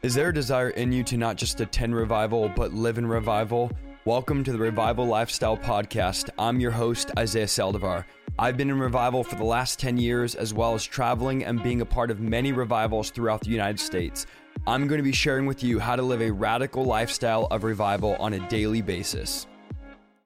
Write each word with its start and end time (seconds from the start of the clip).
Is 0.00 0.14
there 0.14 0.28
a 0.28 0.34
desire 0.34 0.70
in 0.70 0.92
you 0.92 1.02
to 1.02 1.16
not 1.16 1.34
just 1.34 1.60
attend 1.60 1.92
revival, 1.92 2.48
but 2.54 2.72
live 2.72 2.98
in 2.98 3.06
revival? 3.06 3.72
Welcome 4.04 4.44
to 4.44 4.52
the 4.52 4.58
Revival 4.58 5.04
Lifestyle 5.04 5.56
Podcast. 5.56 6.30
I'm 6.38 6.60
your 6.60 6.70
host, 6.70 7.10
Isaiah 7.18 7.46
Saldivar. 7.46 8.04
I've 8.38 8.56
been 8.56 8.70
in 8.70 8.78
revival 8.78 9.24
for 9.24 9.34
the 9.34 9.42
last 9.42 9.80
10 9.80 9.96
years, 9.96 10.36
as 10.36 10.54
well 10.54 10.74
as 10.74 10.84
traveling 10.84 11.44
and 11.44 11.60
being 11.64 11.80
a 11.80 11.84
part 11.84 12.12
of 12.12 12.20
many 12.20 12.52
revivals 12.52 13.10
throughout 13.10 13.40
the 13.40 13.50
United 13.50 13.80
States. 13.80 14.24
I'm 14.68 14.86
going 14.86 15.00
to 15.00 15.02
be 15.02 15.10
sharing 15.10 15.46
with 15.46 15.64
you 15.64 15.80
how 15.80 15.96
to 15.96 16.02
live 16.02 16.22
a 16.22 16.30
radical 16.30 16.84
lifestyle 16.84 17.48
of 17.50 17.64
revival 17.64 18.14
on 18.20 18.34
a 18.34 18.48
daily 18.48 18.82
basis. 18.82 19.48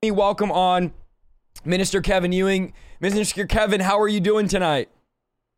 Welcome 0.02 0.52
on 0.52 0.92
Minister 1.64 2.02
Kevin 2.02 2.32
Ewing. 2.32 2.74
Minister 3.00 3.46
Kevin, 3.46 3.80
how 3.80 3.98
are 3.98 4.08
you 4.08 4.20
doing 4.20 4.48
tonight? 4.48 4.90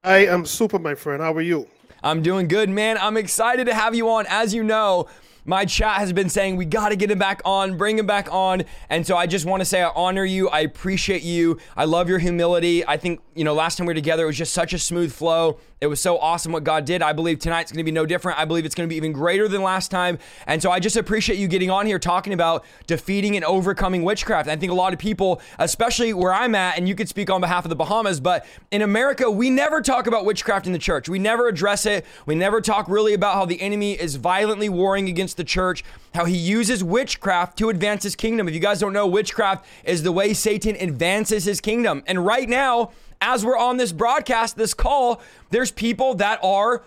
I 0.05 0.27
am 0.27 0.47
super, 0.47 0.79
my 0.79 0.95
friend. 0.95 1.21
How 1.21 1.33
are 1.33 1.41
you? 1.41 1.67
I'm 2.05 2.21
doing 2.21 2.49
good, 2.49 2.69
man. 2.69 2.99
I'm 2.99 3.17
excited 3.17 3.65
to 3.65 3.73
have 3.73 3.95
you 3.95 4.11
on. 4.11 4.27
As 4.29 4.53
you 4.53 4.63
know, 4.63 5.09
my 5.47 5.65
chat 5.65 5.97
has 5.97 6.13
been 6.13 6.29
saying 6.29 6.57
we 6.57 6.67
got 6.67 6.91
to 6.91 6.97
get 6.97 7.11
him 7.11 7.19
back 7.19 7.41
on, 7.47 7.79
bring 7.79 7.99
him 7.99 8.07
back 8.07 8.31
on. 8.31 8.65
And 8.91 9.07
so 9.07 9.17
I 9.17 9.27
just 9.27 9.47
want 9.47 9.63
to 9.63 9.65
say 9.65 9.83
I 9.83 9.89
honor 9.89 10.25
you. 10.25 10.51
I 10.51 10.61
appreciate 10.61 11.23
you. 11.23 11.59
I 11.75 11.87
love 11.87 12.11
your 12.11 12.19
humility. 12.19 12.87
I 12.87 12.99
think, 12.99 13.23
you 13.35 13.43
know, 13.43 13.55
last 13.55 13.79
time 13.79 13.87
we 13.87 13.93
were 13.93 13.95
together, 13.95 14.25
it 14.25 14.27
was 14.27 14.37
just 14.37 14.53
such 14.53 14.75
a 14.75 14.79
smooth 14.79 15.15
flow. 15.15 15.59
It 15.85 15.89
was 15.89 16.01
so 16.01 16.17
awesome 16.17 16.51
what 16.51 16.65
God 16.65 16.87
did. 16.87 17.03
I 17.03 17.13
believe 17.13 17.39
tonight's 17.39 17.71
going 17.71 17.77
to 17.77 17.85
be 17.85 17.93
no 17.93 18.07
different. 18.07 18.39
I 18.39 18.47
believe 18.47 18.65
it's 18.65 18.75
going 18.75 18.89
to 18.89 18.91
be 18.91 18.97
even 18.97 19.13
greater 19.13 19.49
than 19.49 19.63
last 19.63 19.91
time. 19.91 20.19
And 20.47 20.63
so 20.63 20.71
I 20.71 20.81
just 20.81 20.97
appreciate 20.97 21.39
you 21.39 21.47
getting 21.47 21.71
on 21.71 21.85
here 21.85 21.99
talking 21.99 22.33
about 22.33 22.65
defeating 22.87 23.37
and 23.37 23.45
overcoming 23.45 24.03
witchcraft. 24.03 24.49
I 24.49 24.57
think 24.57 24.73
a 24.73 24.75
lot 24.75 24.95
of 24.95 24.99
people, 24.99 25.43
especially 25.59 26.15
where 26.15 26.33
I'm 26.33 26.55
at, 26.55 26.79
and 26.79 26.89
you 26.89 26.95
could 26.95 27.11
speak 27.11 27.29
on 27.29 27.43
behalf 27.43 27.67
of 27.67 27.69
the 27.69 27.77
Bahamas, 27.77 28.19
but 28.19 28.47
in 28.71 28.81
America, 28.81 29.31
we 29.31 29.51
never 29.51 29.83
talk 29.83 30.07
about 30.07 30.25
witchcraft 30.25 30.67
in 30.67 30.73
the 30.73 30.79
church. 30.79 31.07
We 31.07 31.19
never 31.19 31.49
address 31.49 31.85
it. 31.85 32.07
We 32.25 32.35
never 32.35 32.63
talk 32.63 32.89
really 32.89 33.13
about 33.13 33.35
how 33.35 33.45
the 33.45 33.61
enemy 33.61 33.93
is 33.93 34.17
violently 34.17 34.71
warring 34.71 35.11
against 35.11 35.37
the 35.37 35.45
church, 35.45 35.85
how 36.15 36.25
he 36.25 36.39
uses 36.39 36.83
witchcraft 36.83 37.59
to 37.59 37.69
advance 37.69 38.05
his 38.05 38.17
kingdom. 38.17 38.49
If 38.49 38.55
you 38.55 38.61
guys 38.61 38.81
don't 38.81 38.95
know, 38.95 39.07
witchcraft 39.07 39.67
is 39.85 40.03
the 40.03 40.13
way 40.13 40.33
Satan 40.33 40.77
advances 40.77 41.45
his 41.45 41.61
kingdom. 41.61 42.03
And 42.07 42.25
right 42.25 42.49
now, 42.49 42.93
as 43.21 43.45
we're 43.45 43.57
on 43.57 43.77
this 43.77 43.93
broadcast, 43.93 44.57
this 44.57 44.75
call, 44.75 45.21
there's 45.51 45.71
people 45.71 46.15
that 46.15 46.39
are 46.43 46.85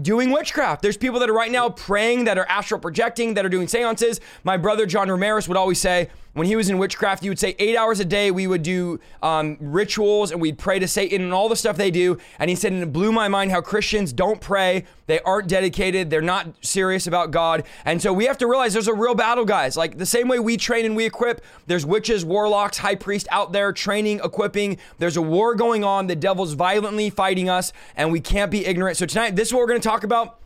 doing 0.00 0.30
witchcraft. 0.30 0.82
There's 0.82 0.96
people 0.96 1.20
that 1.20 1.28
are 1.28 1.34
right 1.34 1.50
now 1.50 1.68
praying, 1.68 2.24
that 2.24 2.38
are 2.38 2.46
astral 2.46 2.80
projecting, 2.80 3.34
that 3.34 3.44
are 3.44 3.50
doing 3.50 3.68
seances. 3.68 4.20
My 4.42 4.56
brother 4.56 4.86
John 4.86 5.10
Ramirez 5.10 5.48
would 5.48 5.56
always 5.56 5.80
say, 5.80 6.08
when 6.34 6.46
he 6.46 6.56
was 6.56 6.70
in 6.70 6.78
witchcraft, 6.78 7.22
he 7.22 7.28
would 7.28 7.38
say 7.38 7.54
eight 7.58 7.76
hours 7.76 8.00
a 8.00 8.04
day 8.04 8.30
we 8.30 8.46
would 8.46 8.62
do 8.62 8.98
um, 9.22 9.56
rituals 9.60 10.30
and 10.30 10.40
we'd 10.40 10.58
pray 10.58 10.78
to 10.78 10.88
Satan 10.88 11.22
and 11.22 11.32
all 11.32 11.48
the 11.48 11.56
stuff 11.56 11.76
they 11.76 11.90
do. 11.90 12.18
And 12.38 12.48
he 12.48 12.56
said, 12.56 12.72
and 12.72 12.82
it 12.82 12.92
blew 12.92 13.12
my 13.12 13.28
mind 13.28 13.50
how 13.50 13.60
Christians 13.60 14.12
don't 14.12 14.40
pray. 14.40 14.84
They 15.06 15.20
aren't 15.20 15.48
dedicated. 15.48 16.08
They're 16.08 16.22
not 16.22 16.64
serious 16.64 17.06
about 17.06 17.32
God. 17.32 17.64
And 17.84 18.00
so 18.00 18.12
we 18.12 18.24
have 18.26 18.38
to 18.38 18.46
realize 18.46 18.72
there's 18.72 18.88
a 18.88 18.94
real 18.94 19.14
battle, 19.14 19.44
guys. 19.44 19.76
Like 19.76 19.98
the 19.98 20.06
same 20.06 20.28
way 20.28 20.38
we 20.38 20.56
train 20.56 20.86
and 20.86 20.96
we 20.96 21.04
equip, 21.04 21.44
there's 21.66 21.84
witches, 21.84 22.24
warlocks, 22.24 22.78
high 22.78 22.94
priests 22.94 23.28
out 23.30 23.52
there 23.52 23.72
training, 23.72 24.20
equipping. 24.24 24.78
There's 24.98 25.16
a 25.18 25.22
war 25.22 25.54
going 25.54 25.84
on. 25.84 26.06
The 26.06 26.16
devil's 26.16 26.54
violently 26.54 27.10
fighting 27.10 27.50
us, 27.50 27.72
and 27.96 28.10
we 28.10 28.20
can't 28.20 28.50
be 28.50 28.64
ignorant. 28.64 28.96
So 28.96 29.06
tonight, 29.06 29.36
this 29.36 29.48
is 29.48 29.54
what 29.54 29.60
we're 29.60 29.66
going 29.66 29.80
to 29.80 29.88
talk 29.88 30.04
about. 30.04 30.41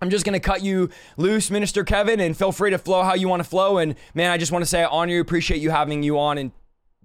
I'm 0.00 0.10
just 0.10 0.24
going 0.24 0.34
to 0.34 0.40
cut 0.40 0.62
you 0.62 0.90
loose, 1.16 1.50
Minister 1.50 1.84
Kevin, 1.84 2.20
and 2.20 2.36
feel 2.36 2.52
free 2.52 2.70
to 2.70 2.78
flow 2.78 3.02
how 3.02 3.14
you 3.14 3.28
want 3.28 3.42
to 3.42 3.48
flow. 3.48 3.78
And 3.78 3.94
man, 4.14 4.30
I 4.30 4.36
just 4.36 4.52
want 4.52 4.62
to 4.62 4.66
say 4.66 4.82
I 4.82 4.86
honor 4.86 5.12
you, 5.12 5.20
appreciate 5.20 5.60
you 5.60 5.70
having 5.70 6.02
you 6.02 6.18
on 6.18 6.38
and 6.38 6.52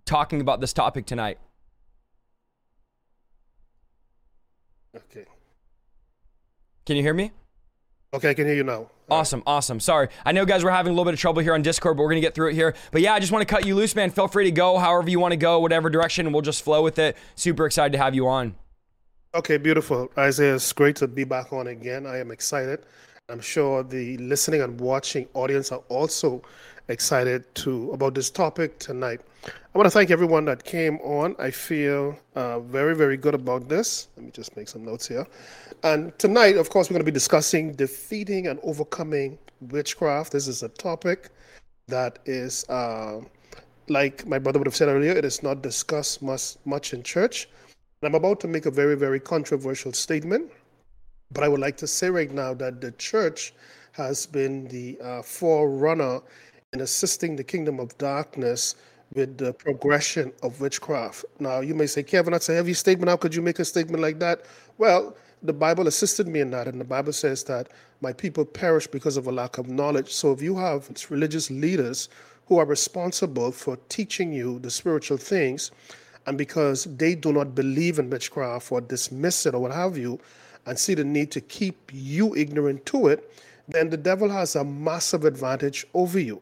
talking 0.06 0.42
about 0.42 0.60
this 0.60 0.74
topic 0.74 1.06
tonight. 1.06 1.38
Okay. 4.96 5.26
Can 6.86 6.98
you 6.98 7.04
hear 7.04 7.14
me? 7.14 7.32
Okay, 8.12 8.32
I 8.32 8.34
can 8.34 8.48
hear 8.48 8.56
you 8.56 8.64
now. 8.64 8.90
Awesome, 9.12 9.44
awesome. 9.46 9.80
Sorry. 9.80 10.10
I 10.26 10.32
know, 10.32 10.46
guys, 10.46 10.64
we're 10.64 10.72
having 10.72 10.92
a 10.92 10.94
little 10.94 11.06
bit 11.06 11.14
of 11.14 11.20
trouble 11.20 11.44
here 11.44 11.54
on 11.54 11.62
Discord, 11.62 11.96
but 11.96 12.04
we're 12.04 12.10
going 12.10 12.22
to 12.22 12.26
get 12.26 12.34
through 12.34 12.50
it 12.50 12.56
here. 12.56 12.74
But 12.92 13.02
yeah, 13.02 13.14
I 13.14 13.20
just 13.20 13.32
want 13.32 13.48
to 13.48 13.52
cut 13.52 13.66
you 13.66 13.76
loose, 13.76 13.96
man. 13.96 14.10
Feel 14.10 14.28
free 14.28 14.46
to 14.46 14.52
go 14.52 14.80
however 14.80 15.10
you 15.10 15.20
want 15.20 15.32
to 15.32 15.38
go, 15.38 15.60
whatever 15.60 15.90
direction, 15.90 16.26
and 16.26 16.34
we'll 16.34 16.42
just 16.42 16.64
flow 16.64 16.82
with 16.82 16.98
it. 16.98 17.16
Super 17.36 17.68
excited 17.68 17.92
to 17.92 18.00
have 18.00 18.16
you 18.16 18.28
on. 18.28 18.56
Okay, 19.36 19.58
beautiful. 19.58 20.10
Isaiah, 20.18 20.56
it's 20.56 20.74
great 20.74 20.96
to 20.96 21.08
be 21.08 21.24
back 21.24 21.54
on 21.54 21.68
again. 21.68 22.08
I 22.08 22.18
am 22.18 22.32
excited. 22.32 22.80
I'm 23.30 23.40
sure 23.40 23.84
the 23.84 24.18
listening 24.18 24.62
and 24.62 24.82
watching 24.82 25.28
audience 25.36 25.72
are 25.72 25.84
also 25.88 26.42
excited 26.88 27.44
to 27.58 27.92
about 27.92 28.16
this 28.16 28.32
topic 28.32 28.80
tonight. 28.80 29.22
I 29.46 29.78
want 29.78 29.86
to 29.86 29.92
thank 29.92 30.10
everyone 30.10 30.46
that 30.46 30.64
came 30.64 30.98
on. 31.02 31.36
I 31.38 31.52
feel 31.52 32.18
uh, 32.34 32.62
very, 32.62 32.96
very 32.96 33.18
good 33.18 33.36
about 33.36 33.70
this. 33.70 34.08
Let 34.18 34.26
me 34.26 34.32
just 34.32 34.58
make 34.58 34.68
some 34.68 34.84
notes 34.84 35.08
here. 35.08 35.28
And 35.84 36.18
tonight, 36.18 36.58
of 36.58 36.72
course, 36.72 36.90
we're 36.90 36.96
going 36.96 37.06
to 37.06 37.12
be 37.12 37.14
discussing 37.14 37.74
defeating 37.74 38.48
and 38.48 38.60
overcoming 38.64 39.38
witchcraft. 39.62 40.32
This 40.32 40.48
is 40.48 40.64
a 40.64 40.70
topic 40.70 41.30
that 41.88 42.18
is, 42.26 42.68
uh, 42.68 43.22
like 43.90 44.26
my 44.26 44.40
brother 44.40 44.58
would 44.58 44.66
have 44.66 44.76
said 44.76 44.88
earlier, 44.88 45.12
it 45.12 45.24
is 45.24 45.44
not 45.44 45.62
discussed 45.62 46.24
much, 46.24 46.56
much 46.66 46.96
in 46.96 47.04
church. 47.04 47.48
I'm 48.02 48.16
about 48.16 48.40
to 48.42 48.48
make 48.48 48.66
a 48.66 48.72
very, 48.72 48.96
very 48.96 49.20
controversial 49.20 49.92
statement, 49.92 50.50
but 51.34 51.44
I 51.44 51.50
would 51.50 51.60
like 51.60 51.76
to 51.78 51.88
say 51.88 52.10
right 52.10 52.32
now 52.32 52.54
that 52.54 52.80
the 52.80 52.94
church 52.94 53.54
has 53.92 54.26
been 54.26 54.70
the 54.70 54.98
uh, 55.04 55.22
forerunner 55.22 56.22
in 56.72 56.80
assisting 56.80 57.36
the 57.36 57.44
kingdom 57.44 57.78
of 57.78 57.98
darkness 57.98 58.76
with 59.14 59.38
the 59.38 59.52
progression 59.52 60.32
of 60.44 60.62
witchcraft. 60.62 61.26
Now, 61.40 61.60
you 61.60 61.76
may 61.76 61.88
say, 61.88 62.02
Kevin, 62.02 62.32
that's 62.32 62.48
a 62.48 62.54
heavy 62.54 62.74
statement. 62.74 63.10
How 63.10 63.18
could 63.18 63.36
you 63.36 63.42
make 63.42 63.60
a 63.60 63.66
statement 63.66 64.02
like 64.02 64.18
that? 64.20 64.46
Well, 64.78 65.18
the 65.44 65.52
Bible 65.52 65.88
assisted 65.88 66.26
me 66.26 66.40
in 66.40 66.52
that, 66.52 66.70
and 66.70 66.80
the 66.80 66.86
Bible 66.86 67.12
says 67.12 67.44
that 67.46 67.68
my 68.00 68.14
people 68.14 68.46
perish 68.46 68.88
because 68.88 69.18
of 69.18 69.28
a 69.28 69.32
lack 69.32 69.58
of 69.58 69.68
knowledge. 69.68 70.14
So, 70.14 70.32
if 70.32 70.42
you 70.42 70.56
have 70.56 70.90
religious 71.10 71.52
leaders 71.52 72.08
who 72.46 72.60
are 72.60 72.66
responsible 72.66 73.52
for 73.52 73.78
teaching 73.90 74.32
you 74.32 74.60
the 74.60 74.72
spiritual 74.72 75.18
things, 75.18 75.72
and 76.26 76.38
because 76.38 76.86
they 76.98 77.16
do 77.16 77.34
not 77.34 77.56
believe 77.56 78.00
in 78.00 78.10
witchcraft 78.10 78.72
or 78.72 78.82
dismiss 78.82 79.46
it 79.46 79.54
or 79.54 79.62
what 79.62 79.72
have 79.72 79.98
you, 79.98 80.20
and 80.66 80.78
see 80.78 80.94
the 80.94 81.04
need 81.04 81.32
to 81.32 81.42
keep 81.42 81.92
you 81.94 82.36
ignorant 82.36 82.86
to 82.86 83.08
it, 83.08 83.34
then 83.68 83.90
the 83.90 83.98
devil 83.98 84.30
has 84.30 84.56
a 84.56 84.64
massive 84.64 85.26
advantage 85.26 85.86
over 85.94 86.20
you. 86.20 86.42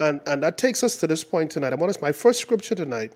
And 0.00 0.20
and 0.26 0.42
that 0.42 0.58
takes 0.58 0.82
us 0.82 0.96
to 0.96 1.06
this 1.06 1.22
point 1.22 1.50
tonight. 1.50 1.72
I 1.72 1.76
want 1.76 2.00
my 2.02 2.12
first 2.12 2.40
scripture 2.40 2.74
tonight 2.74 3.12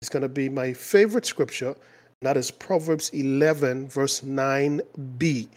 is 0.00 0.08
going 0.08 0.22
to 0.22 0.28
be 0.28 0.48
my 0.48 0.72
favorite 0.72 1.26
scripture, 1.26 1.68
and 1.68 2.22
that 2.22 2.36
is 2.36 2.50
Proverbs 2.50 3.10
11, 3.10 3.88
verse 3.88 4.20
9b. 4.20 5.48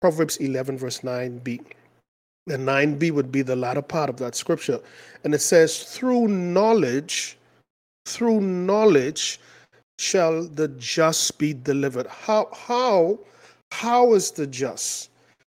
Proverbs 0.00 0.36
11, 0.38 0.78
verse 0.78 1.00
9b. 1.00 1.60
The 2.46 2.56
9b 2.56 3.12
would 3.12 3.30
be 3.30 3.42
the 3.42 3.56
latter 3.56 3.82
part 3.82 4.10
of 4.10 4.16
that 4.18 4.34
scripture. 4.34 4.80
And 5.24 5.34
it 5.34 5.40
says, 5.40 5.84
Through 5.84 6.28
knowledge, 6.28 7.38
through 8.06 8.40
knowledge 8.40 9.40
shall 9.98 10.44
the 10.44 10.68
just 10.68 11.38
be 11.38 11.52
delivered. 11.52 12.06
How 12.06 12.48
how 12.52 13.18
how 13.72 14.14
is 14.14 14.30
the 14.32 14.46
just? 14.46 15.10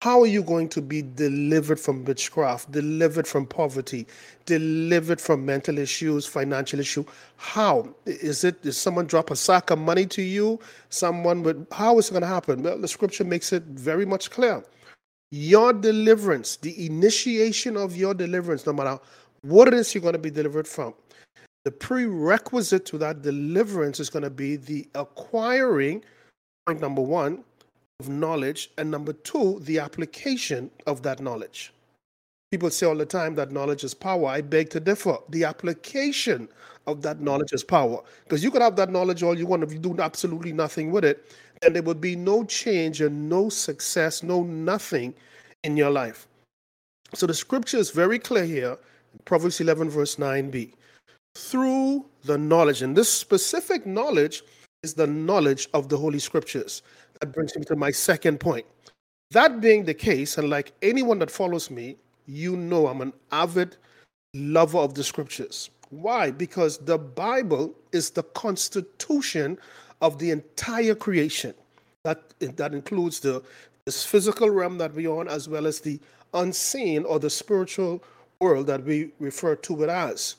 How 0.02 0.20
are 0.22 0.28
you 0.28 0.42
going 0.42 0.68
to 0.70 0.82
be 0.82 1.04
delivered 1.04 1.80
from 1.80 2.04
witchcraft, 2.06 2.72
delivered 2.72 3.28
from 3.28 3.46
poverty, 3.46 4.08
delivered 4.48 5.22
from 5.22 5.46
mental 5.46 5.78
issues, 5.78 6.26
financial 6.26 6.80
issue? 6.80 7.06
How 7.38 7.88
is 8.08 8.44
it? 8.44 8.64
Does 8.64 8.78
someone 8.78 9.06
drop 9.06 9.30
a 9.30 9.36
sack 9.36 9.70
of 9.70 9.78
money 9.78 10.08
to 10.08 10.24
you? 10.24 10.60
Someone 10.90 11.44
would. 11.44 11.68
How 11.72 12.00
is 12.00 12.10
it 12.10 12.14
going 12.14 12.22
to 12.22 12.28
happen? 12.28 12.64
Well, 12.64 12.80
the 12.80 12.88
scripture 12.88 13.24
makes 13.24 13.54
it 13.54 13.62
very 13.64 14.08
much 14.08 14.32
clear. 14.32 14.64
Your 15.30 15.72
deliverance, 15.72 16.56
the 16.58 16.84
initiation 16.84 17.78
of 17.78 17.96
your 17.96 18.16
deliverance, 18.16 18.66
no 18.66 18.74
matter 18.74 19.00
what 19.44 19.68
it 19.68 19.76
is 19.76 19.94
you're 19.94 20.02
going 20.02 20.14
to 20.14 20.20
be 20.20 20.32
delivered 20.32 20.68
from, 20.68 20.96
the 21.64 21.72
prerequisite 21.72 22.86
to 22.88 22.98
that 22.98 23.22
deliverance 23.22 24.00
is 24.00 24.10
going 24.10 24.24
to 24.24 24.30
be 24.30 24.56
the 24.56 24.88
acquiring, 24.96 26.04
point 26.66 26.82
number 26.82 27.02
one, 27.02 27.44
of 28.00 28.10
knowledge, 28.10 28.72
and 28.78 28.90
number 28.90 29.14
two, 29.14 29.60
the 29.62 29.80
application 29.80 30.72
of 30.88 31.04
that 31.04 31.20
knowledge. 31.20 31.72
People 32.50 32.70
say 32.70 32.86
all 32.86 32.96
the 32.96 33.06
time 33.06 33.36
that 33.36 33.52
knowledge 33.52 33.84
is 33.84 33.94
power. 33.94 34.28
I 34.28 34.42
beg 34.42 34.70
to 34.72 34.80
differ. 34.80 35.18
The 35.30 35.46
application 35.46 36.50
of 36.88 37.02
that 37.04 37.22
knowledge 37.22 37.54
is 37.54 37.64
power. 37.64 38.02
Because 38.24 38.44
you 38.44 38.52
could 38.52 38.62
have 38.62 38.76
that 38.76 38.90
knowledge 38.90 39.24
all 39.24 39.38
you 39.38 39.46
want. 39.46 39.64
If 39.64 39.72
you 39.72 39.80
do 39.80 39.96
absolutely 40.00 40.52
nothing 40.52 40.92
with 40.92 41.06
it, 41.06 41.32
then 41.62 41.74
there 41.74 41.84
would 41.84 42.02
be 42.02 42.16
no 42.16 42.44
change 42.44 43.00
and 43.00 43.30
no 43.30 43.48
success, 43.50 44.24
no 44.24 44.44
nothing 44.44 45.14
in 45.64 45.78
your 45.78 45.92
life. 45.92 46.28
So 47.14 47.28
the 47.28 47.34
scripture 47.34 47.78
is 47.78 47.92
very 47.92 48.20
clear 48.20 48.46
here, 48.46 48.78
Proverbs 49.26 49.62
11, 49.62 49.90
verse 49.90 50.16
9b 50.16 50.74
through 51.36 52.06
the 52.24 52.38
knowledge. 52.38 52.82
And 52.82 52.96
this 52.96 53.12
specific 53.12 53.86
knowledge 53.86 54.44
is 54.84 54.94
the 54.94 55.08
knowledge 55.08 55.68
of 55.74 55.90
the 55.90 55.98
Holy 55.98 56.20
Scriptures. 56.20 56.82
That 57.20 57.34
brings 57.34 57.56
me 57.56 57.64
to 57.66 57.76
my 57.76 57.92
second 57.92 58.40
point. 58.40 58.66
That 59.32 59.62
being 59.62 59.86
the 59.86 59.94
case, 59.94 60.38
and 60.38 60.50
like 60.50 60.74
anyone 60.82 61.20
that 61.20 61.32
follows 61.32 61.72
me, 61.72 61.98
you 62.26 62.58
know 62.58 62.88
I'm 62.88 63.02
an 63.02 63.14
avid 63.32 63.78
lover 64.34 64.80
of 64.80 64.94
the 64.94 65.04
Scriptures. 65.04 65.70
Why? 65.90 66.32
Because 66.32 66.78
the 66.78 66.98
Bible 66.98 67.74
is 67.92 68.10
the 68.10 68.24
constitution 68.24 69.58
of 70.02 70.18
the 70.20 70.32
entire 70.32 70.96
creation. 70.96 71.54
That, 72.04 72.34
that 72.40 72.74
includes 72.74 73.20
the 73.20 73.44
this 73.86 74.06
physical 74.06 74.50
realm 74.50 74.78
that 74.78 74.94
we're 74.94 75.10
on, 75.12 75.28
as 75.28 75.50
well 75.50 75.66
as 75.66 75.80
the 75.80 76.00
unseen 76.34 77.04
or 77.04 77.20
the 77.20 77.30
spiritual 77.30 78.04
world 78.40 78.68
that 78.68 78.84
we 78.84 79.12
refer 79.20 79.56
to 79.56 79.84
it 79.84 79.90
as. 79.90 80.36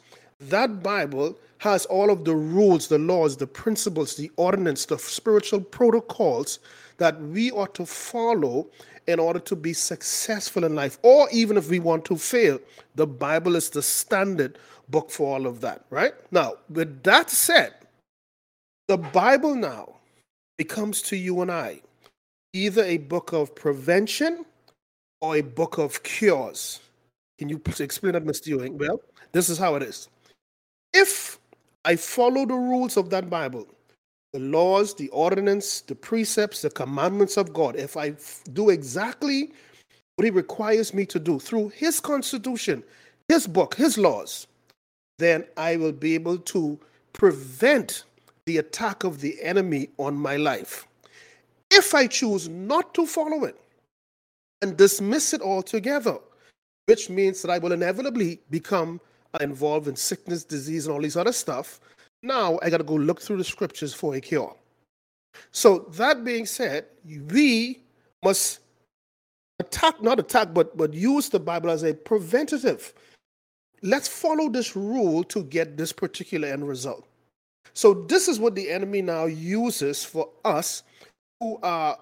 That 0.48 0.82
Bible 0.82 1.38
has 1.58 1.86
all 1.86 2.10
of 2.10 2.24
the 2.24 2.34
rules, 2.34 2.88
the 2.88 2.98
laws, 2.98 3.36
the 3.36 3.46
principles, 3.46 4.16
the 4.16 4.30
ordinance, 4.36 4.84
the 4.86 4.98
spiritual 4.98 5.60
protocols 5.60 6.58
that 6.98 7.20
we 7.20 7.52
ought 7.52 7.74
to 7.76 7.86
follow 7.86 8.66
in 9.06 9.18
order 9.18 9.38
to 9.38 9.56
be 9.56 9.72
successful 9.72 10.64
in 10.64 10.74
life, 10.74 10.98
or 11.02 11.28
even 11.32 11.56
if 11.56 11.68
we 11.68 11.78
want 11.78 12.04
to 12.04 12.16
fail. 12.16 12.58
The 12.94 13.06
Bible 13.06 13.56
is 13.56 13.70
the 13.70 13.82
standard 13.82 14.58
book 14.88 15.10
for 15.10 15.34
all 15.34 15.46
of 15.46 15.60
that, 15.60 15.84
right? 15.90 16.14
Now, 16.30 16.54
with 16.68 17.02
that 17.04 17.30
said, 17.30 17.74
the 18.88 18.98
Bible 18.98 19.54
now 19.54 19.94
becomes 20.58 21.02
to 21.02 21.16
you 21.16 21.40
and 21.42 21.50
I 21.50 21.80
either 22.52 22.84
a 22.84 22.98
book 22.98 23.32
of 23.32 23.54
prevention 23.54 24.44
or 25.20 25.36
a 25.36 25.40
book 25.40 25.78
of 25.78 26.02
cures. 26.02 26.80
Can 27.38 27.48
you 27.48 27.60
explain 27.80 28.12
that, 28.12 28.24
Mr. 28.24 28.48
Ewing? 28.48 28.76
Well, 28.76 29.00
this 29.32 29.48
is 29.48 29.56
how 29.56 29.76
it 29.76 29.82
is. 29.82 30.08
If 30.92 31.38
I 31.84 31.96
follow 31.96 32.46
the 32.46 32.54
rules 32.54 32.96
of 32.96 33.10
that 33.10 33.30
Bible, 33.30 33.66
the 34.32 34.38
laws, 34.38 34.94
the 34.94 35.08
ordinance, 35.08 35.80
the 35.82 35.94
precepts, 35.94 36.62
the 36.62 36.70
commandments 36.70 37.36
of 37.36 37.52
God, 37.52 37.76
if 37.76 37.96
I 37.96 38.14
do 38.52 38.70
exactly 38.70 39.52
what 40.16 40.24
He 40.24 40.30
requires 40.30 40.94
me 40.94 41.06
to 41.06 41.18
do 41.18 41.38
through 41.38 41.70
His 41.70 42.00
Constitution, 42.00 42.82
His 43.28 43.46
book, 43.46 43.74
His 43.74 43.98
laws, 43.98 44.46
then 45.18 45.44
I 45.56 45.76
will 45.76 45.92
be 45.92 46.14
able 46.14 46.38
to 46.38 46.78
prevent 47.12 48.04
the 48.46 48.58
attack 48.58 49.04
of 49.04 49.20
the 49.20 49.40
enemy 49.42 49.88
on 49.98 50.14
my 50.14 50.36
life. 50.36 50.86
If 51.70 51.94
I 51.94 52.06
choose 52.06 52.48
not 52.48 52.94
to 52.94 53.06
follow 53.06 53.44
it 53.44 53.56
and 54.60 54.76
dismiss 54.76 55.32
it 55.32 55.40
altogether, 55.40 56.18
which 56.86 57.08
means 57.08 57.42
that 57.42 57.50
I 57.50 57.58
will 57.58 57.72
inevitably 57.72 58.40
become 58.50 59.00
involved 59.40 59.88
in 59.88 59.96
sickness, 59.96 60.44
disease, 60.44 60.86
and 60.86 60.94
all 60.94 61.00
these 61.00 61.16
other 61.16 61.32
stuff, 61.32 61.80
now 62.22 62.58
I 62.62 62.70
got 62.70 62.78
to 62.78 62.84
go 62.84 62.94
look 62.94 63.20
through 63.20 63.38
the 63.38 63.44
scriptures 63.44 63.94
for 63.94 64.14
a 64.14 64.20
cure. 64.20 64.54
So, 65.50 65.90
that 65.94 66.24
being 66.24 66.46
said, 66.46 66.86
we 67.04 67.80
must 68.22 68.60
attack, 69.58 70.02
not 70.02 70.20
attack, 70.20 70.52
but, 70.52 70.76
but 70.76 70.92
use 70.92 71.28
the 71.28 71.40
Bible 71.40 71.70
as 71.70 71.82
a 71.82 71.94
preventative. 71.94 72.92
Let's 73.82 74.08
follow 74.08 74.48
this 74.48 74.76
rule 74.76 75.24
to 75.24 75.42
get 75.44 75.76
this 75.76 75.92
particular 75.92 76.48
end 76.48 76.68
result. 76.68 77.06
So, 77.74 77.94
this 77.94 78.28
is 78.28 78.38
what 78.38 78.54
the 78.54 78.70
enemy 78.70 79.02
now 79.02 79.24
uses 79.24 80.04
for 80.04 80.28
us 80.44 80.82
who 81.40 81.58
are, 81.62 81.98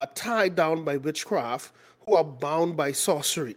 are 0.00 0.10
tied 0.14 0.56
down 0.56 0.84
by 0.84 0.96
witchcraft, 0.96 1.72
who 2.06 2.16
are 2.16 2.24
bound 2.24 2.76
by 2.76 2.92
sorcery. 2.92 3.56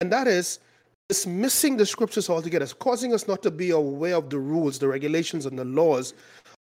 And 0.00 0.10
that 0.12 0.26
is 0.26 0.60
dismissing 1.08 1.76
the 1.76 1.86
scriptures 1.86 2.28
altogether, 2.28 2.66
causing 2.66 3.14
us 3.14 3.28
not 3.28 3.42
to 3.42 3.50
be 3.50 3.70
aware 3.70 4.16
of 4.16 4.28
the 4.28 4.38
rules, 4.38 4.78
the 4.78 4.88
regulations, 4.88 5.46
and 5.46 5.58
the 5.58 5.64
laws 5.64 6.14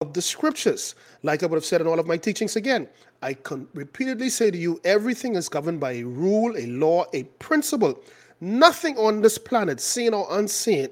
of 0.02 0.14
the 0.14 0.22
scriptures. 0.22 0.94
Like 1.24 1.42
I 1.42 1.48
would 1.48 1.56
have 1.56 1.66
said 1.66 1.82
in 1.82 1.88
all 1.88 2.00
of 2.00 2.06
my 2.06 2.18
teachings 2.18 2.56
again, 2.56 2.88
I 3.24 3.34
can 3.34 3.68
repeatedly 3.74 4.30
say 4.30 4.52
to 4.52 4.58
you 4.58 4.80
everything 4.84 5.36
is 5.36 5.50
governed 5.50 5.80
by 5.80 5.94
a 5.94 6.04
rule, 6.04 6.56
a 6.56 6.68
law, 6.68 7.06
a 7.14 7.24
principle. 7.40 8.00
Nothing 8.40 8.96
on 8.98 9.22
this 9.22 9.40
planet, 9.40 9.80
seen 9.80 10.14
or 10.14 10.28
unseen, 10.38 10.90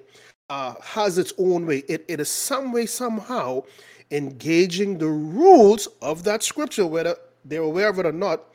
uh, 0.49 0.73
has 0.81 1.19
its 1.19 1.33
own 1.37 1.67
way. 1.67 1.83
It, 1.87 2.03
it 2.07 2.19
is 2.19 2.29
some 2.29 2.71
way, 2.71 2.87
somehow, 2.87 3.63
engaging 4.09 4.97
the 4.97 5.07
rules 5.07 5.87
of 6.01 6.23
that 6.23 6.41
scripture, 6.41 6.87
whether 6.87 7.15
they're 7.43 7.61
aware 7.61 7.89
of 7.89 7.99
it 7.99 8.07
or 8.07 8.11
not, 8.11 8.45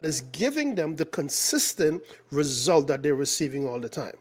is 0.00 0.22
giving 0.32 0.74
them 0.74 0.96
the 0.96 1.04
consistent 1.04 2.02
result 2.30 2.86
that 2.86 3.02
they're 3.02 3.14
receiving 3.14 3.68
all 3.68 3.78
the 3.78 3.88
time. 3.88 4.14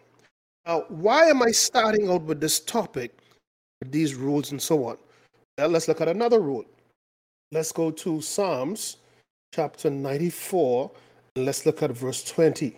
Now, 0.65 0.85
why 0.89 1.25
am 1.25 1.41
I 1.41 1.51
starting 1.51 2.09
out 2.09 2.23
with 2.23 2.39
this 2.39 2.59
topic, 2.59 3.11
with 3.81 3.91
these 3.91 4.15
rules 4.15 4.51
and 4.51 4.61
so 4.61 4.85
on? 4.85 4.97
Let's 5.57 5.87
look 5.87 6.01
at 6.01 6.07
another 6.07 6.39
rule. 6.39 6.65
Let's 7.51 7.71
go 7.71 7.91
to 7.91 8.21
Psalms 8.21 8.97
chapter 9.53 9.89
94, 9.89 10.91
and 11.35 11.45
let's 11.45 11.65
look 11.65 11.83
at 11.83 11.91
verse 11.91 12.23
20. 12.23 12.77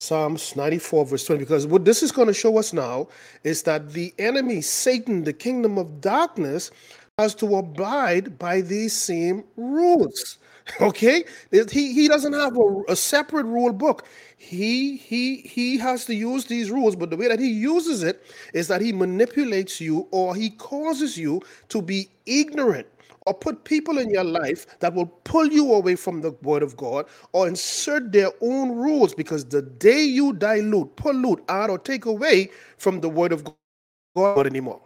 Psalms 0.00 0.54
94, 0.54 1.06
verse 1.06 1.24
20, 1.24 1.40
because 1.40 1.66
what 1.66 1.84
this 1.84 2.02
is 2.04 2.12
going 2.12 2.28
to 2.28 2.34
show 2.34 2.56
us 2.58 2.72
now 2.72 3.08
is 3.42 3.64
that 3.64 3.92
the 3.92 4.14
enemy, 4.18 4.60
Satan, 4.60 5.24
the 5.24 5.32
kingdom 5.32 5.76
of 5.76 6.00
darkness, 6.00 6.70
has 7.18 7.34
to 7.34 7.56
abide 7.56 8.38
by 8.38 8.60
these 8.60 8.92
same 8.92 9.44
rules. 9.56 10.38
Okay, 10.82 11.24
he 11.50 11.94
he 11.94 12.08
doesn't 12.08 12.34
have 12.34 12.54
a, 12.58 12.82
a, 12.90 12.94
separate 12.94 13.46
rule 13.46 13.72
book. 13.72 14.06
He 14.38 14.96
he 14.98 15.38
he 15.38 15.78
has 15.78 16.04
to 16.06 16.14
use 16.14 16.46
these 16.46 16.70
rules, 16.70 16.96
but 16.96 17.10
the 17.10 17.16
way 17.16 17.28
that 17.28 17.40
he 17.40 17.48
uses 17.50 18.04
it 18.04 18.22
is 18.54 18.68
that 18.68 18.80
he 18.80 18.92
manipulates 18.92 19.80
you 19.80 20.08
or 20.12 20.34
he 20.36 20.50
causes 20.50 21.18
you 21.18 21.42
to 21.70 21.82
be 21.82 22.08
ignorant 22.26 22.86
or 23.26 23.34
put 23.34 23.64
people 23.64 23.98
in 23.98 24.10
your 24.10 24.24
life 24.24 24.78
that 24.80 24.94
will 24.94 25.06
pull 25.24 25.48
you 25.48 25.74
away 25.74 25.96
from 25.96 26.22
the 26.22 26.30
word 26.42 26.62
of 26.62 26.76
God 26.76 27.06
or 27.32 27.48
insert 27.48 28.12
their 28.12 28.30
own 28.40 28.70
rules 28.76 29.14
because 29.14 29.44
the 29.44 29.62
day 29.62 30.04
you 30.04 30.32
dilute, 30.34 30.96
pollute, 30.96 31.44
add, 31.48 31.70
or 31.70 31.78
take 31.78 32.06
away 32.06 32.50
from 32.78 33.00
the 33.00 33.08
word 33.08 33.32
of 33.32 33.44
God 33.44 34.46
anymore. 34.46 34.80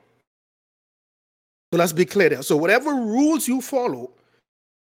So 1.72 1.78
let's 1.78 1.92
be 1.92 2.06
clear 2.06 2.30
there. 2.30 2.42
So 2.42 2.56
whatever 2.56 2.94
rules 2.94 3.48
you 3.48 3.60
follow, 3.60 4.12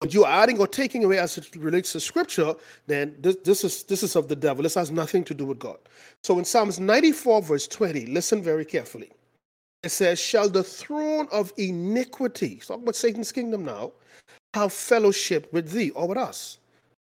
but 0.04 0.14
you're 0.14 0.28
adding 0.28 0.60
or 0.60 0.68
taking 0.68 1.06
away 1.06 1.18
as 1.18 1.38
it 1.38 1.56
relates 1.56 1.94
to 1.94 2.00
scripture, 2.02 2.56
then 2.88 3.16
this, 3.22 3.38
this 3.46 3.64
is 3.64 3.84
this 3.84 4.04
is 4.04 4.18
of 4.18 4.28
the 4.28 4.36
devil. 4.36 4.62
This 4.62 4.76
has 4.76 4.92
nothing 4.92 5.24
to 5.24 5.34
do 5.34 5.46
with 5.46 5.60
God. 5.60 5.78
So 6.24 6.38
in 6.40 6.44
Psalms 6.44 6.78
94, 6.78 7.42
verse 7.42 7.68
20, 7.70 8.08
listen 8.08 8.44
very 8.44 8.66
carefully. 8.66 9.12
It 9.82 9.92
says, 9.92 10.20
Shall 10.20 10.50
the 10.50 10.62
throne 10.62 11.30
of 11.32 11.54
iniquity, 11.56 12.58
talk 12.58 12.82
about 12.82 12.98
Satan's 12.98 13.32
kingdom 13.32 13.64
now, 13.64 13.94
have 14.54 14.74
fellowship 14.74 15.48
with 15.54 15.72
thee 15.72 15.92
or 15.92 16.10
with 16.10 16.18
us? 16.18 16.58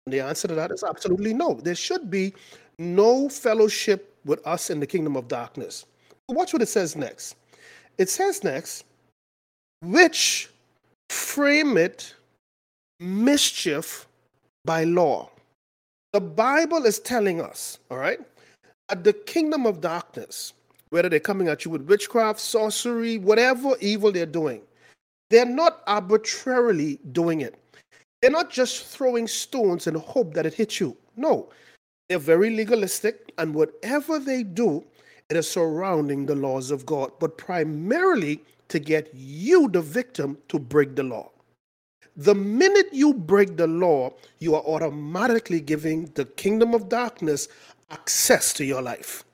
And 0.06 0.12
the 0.12 0.20
answer 0.20 0.46
to 0.46 0.54
that 0.54 0.70
is 0.70 0.84
absolutely 0.84 1.34
no. 1.34 1.54
There 1.54 1.74
should 1.74 2.08
be 2.08 2.32
no 2.78 3.28
fellowship 3.28 4.16
with 4.24 4.46
us 4.46 4.70
in 4.70 4.78
the 4.78 4.86
kingdom 4.86 5.16
of 5.16 5.26
darkness. 5.26 5.86
Watch 6.28 6.52
what 6.52 6.62
it 6.62 6.68
says 6.68 6.94
next. 6.94 7.34
It 7.98 8.08
says 8.08 8.44
next, 8.44 8.84
which 9.80 10.50
frame 11.10 11.76
it 11.76 12.14
mischief 13.02 14.06
by 14.64 14.84
law. 14.84 15.30
The 16.12 16.20
Bible 16.20 16.84
is 16.84 16.98
telling 16.98 17.40
us, 17.40 17.78
all 17.90 17.98
right, 17.98 18.20
at 18.88 19.02
the 19.02 19.12
kingdom 19.12 19.66
of 19.66 19.80
darkness, 19.80 20.52
whether 20.90 21.08
they're 21.08 21.20
coming 21.20 21.48
at 21.48 21.64
you 21.64 21.70
with 21.70 21.82
witchcraft, 21.82 22.38
sorcery, 22.38 23.18
whatever 23.18 23.74
evil 23.80 24.12
they're 24.12 24.26
doing, 24.26 24.60
they're 25.30 25.46
not 25.46 25.82
arbitrarily 25.86 26.98
doing 27.12 27.40
it. 27.40 27.58
They're 28.20 28.30
not 28.30 28.50
just 28.50 28.86
throwing 28.86 29.26
stones 29.26 29.86
the 29.86 29.98
hope 29.98 30.34
that 30.34 30.46
it 30.46 30.54
hits 30.54 30.78
you. 30.78 30.96
No, 31.16 31.48
they're 32.08 32.18
very 32.18 32.50
legalistic, 32.50 33.32
and 33.38 33.54
whatever 33.54 34.18
they 34.18 34.42
do, 34.42 34.84
it 35.30 35.36
is 35.36 35.50
surrounding 35.50 36.26
the 36.26 36.34
laws 36.34 36.70
of 36.70 36.84
God, 36.84 37.10
but 37.18 37.38
primarily 37.38 38.40
to 38.68 38.78
get 38.78 39.10
you, 39.14 39.68
the 39.68 39.80
victim, 39.80 40.36
to 40.48 40.58
break 40.58 40.94
the 40.94 41.02
law. 41.02 41.31
The 42.16 42.34
minute 42.34 42.88
you 42.92 43.14
break 43.14 43.56
the 43.56 43.66
law, 43.66 44.12
you 44.38 44.54
are 44.54 44.62
automatically 44.62 45.60
giving 45.60 46.06
the 46.14 46.26
kingdom 46.26 46.74
of 46.74 46.88
darkness 46.88 47.48
access 47.90 48.52
to 48.54 48.64
your 48.64 48.82
life. 48.82 49.24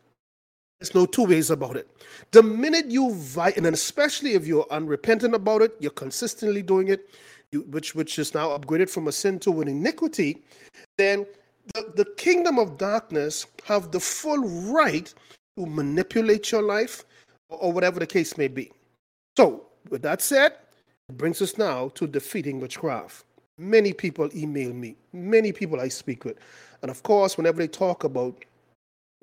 There's 0.78 0.94
no 0.94 1.06
two 1.06 1.25
ways 1.25 1.50
about 1.50 1.76
it. 1.76 1.88
The 2.30 2.42
minute 2.42 2.90
you 2.90 3.12
violate, 3.14 3.56
and 3.56 3.66
especially 3.66 4.35
if 4.35 4.47
you're 4.47 4.66
unrepentant 4.70 5.35
about 5.35 5.62
it, 5.62 5.75
you're 5.80 5.90
consistently 5.90 6.62
doing 6.62 6.88
it, 6.88 7.11
you, 7.50 7.62
which 7.62 7.97
which 7.97 8.18
is 8.18 8.32
now 8.32 8.56
upgraded 8.56 8.88
from 8.88 9.08
a 9.08 9.12
sin 9.12 9.40
to 9.40 9.61
an 9.61 9.66
iniquity, 9.66 10.42
then 10.99 11.26
the, 11.75 11.92
the 11.97 12.04
kingdom 12.16 12.61
of 12.61 12.78
darkness 12.78 13.47
have 13.64 13.90
the 13.90 13.99
full 13.99 14.49
right 14.73 15.12
to 15.56 15.66
manipulate 15.66 16.52
your 16.52 16.62
life 16.62 17.04
or, 17.49 17.58
or 17.58 17.73
whatever 17.73 17.99
the 17.99 18.06
case 18.06 18.38
may 18.38 18.49
be. 18.49 18.70
So, 19.37 19.66
with 19.90 20.02
that 20.02 20.23
said, 20.23 20.54
brings 21.16 21.40
us 21.40 21.56
now 21.56 21.88
to 21.94 22.06
defeating 22.06 22.60
witchcraft. 22.60 23.24
Many 23.56 23.92
people 23.92 24.28
email 24.36 24.72
me, 24.72 24.96
many 25.12 25.52
people 25.52 25.80
I 25.80 25.88
speak 25.88 26.24
with. 26.24 26.38
And 26.82 26.90
of 26.90 27.02
course, 27.02 27.36
whenever 27.36 27.58
they 27.58 27.66
talk 27.66 28.04
about 28.04 28.44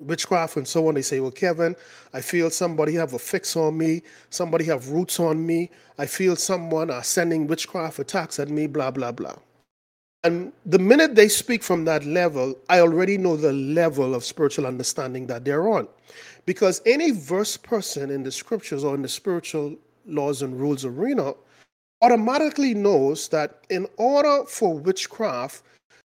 witchcraft 0.00 0.56
and 0.56 0.68
so 0.68 0.88
on, 0.88 0.94
they 0.94 1.02
say, 1.02 1.20
Well, 1.20 1.30
Kevin, 1.30 1.74
I 2.12 2.20
feel 2.20 2.50
somebody 2.50 2.94
have 2.94 3.14
a 3.14 3.18
fix 3.18 3.56
on 3.56 3.78
me, 3.78 4.02
somebody 4.30 4.64
have 4.64 4.90
roots 4.90 5.20
on 5.20 5.46
me, 5.46 5.70
I 5.96 6.06
feel 6.06 6.36
someone 6.36 6.90
are 6.90 7.04
sending 7.04 7.46
witchcraft 7.46 7.98
attacks 7.98 8.38
at 8.38 8.50
me, 8.50 8.66
blah, 8.66 8.90
blah, 8.90 9.12
blah. 9.12 9.36
And 10.24 10.52
the 10.66 10.80
minute 10.80 11.14
they 11.14 11.28
speak 11.28 11.62
from 11.62 11.84
that 11.84 12.04
level, 12.04 12.58
I 12.68 12.80
already 12.80 13.16
know 13.16 13.36
the 13.36 13.52
level 13.52 14.12
of 14.14 14.24
spiritual 14.24 14.66
understanding 14.66 15.28
that 15.28 15.44
they're 15.44 15.68
on. 15.68 15.86
Because 16.46 16.82
any 16.84 17.12
verse 17.12 17.56
person 17.56 18.10
in 18.10 18.24
the 18.24 18.32
scriptures 18.32 18.82
or 18.82 18.96
in 18.96 19.02
the 19.02 19.08
spiritual 19.08 19.76
laws 20.04 20.42
and 20.42 20.58
rules 20.58 20.84
arena 20.84 21.32
automatically 22.02 22.74
knows 22.74 23.28
that 23.28 23.64
in 23.70 23.86
order 23.96 24.44
for 24.46 24.78
witchcraft 24.78 25.62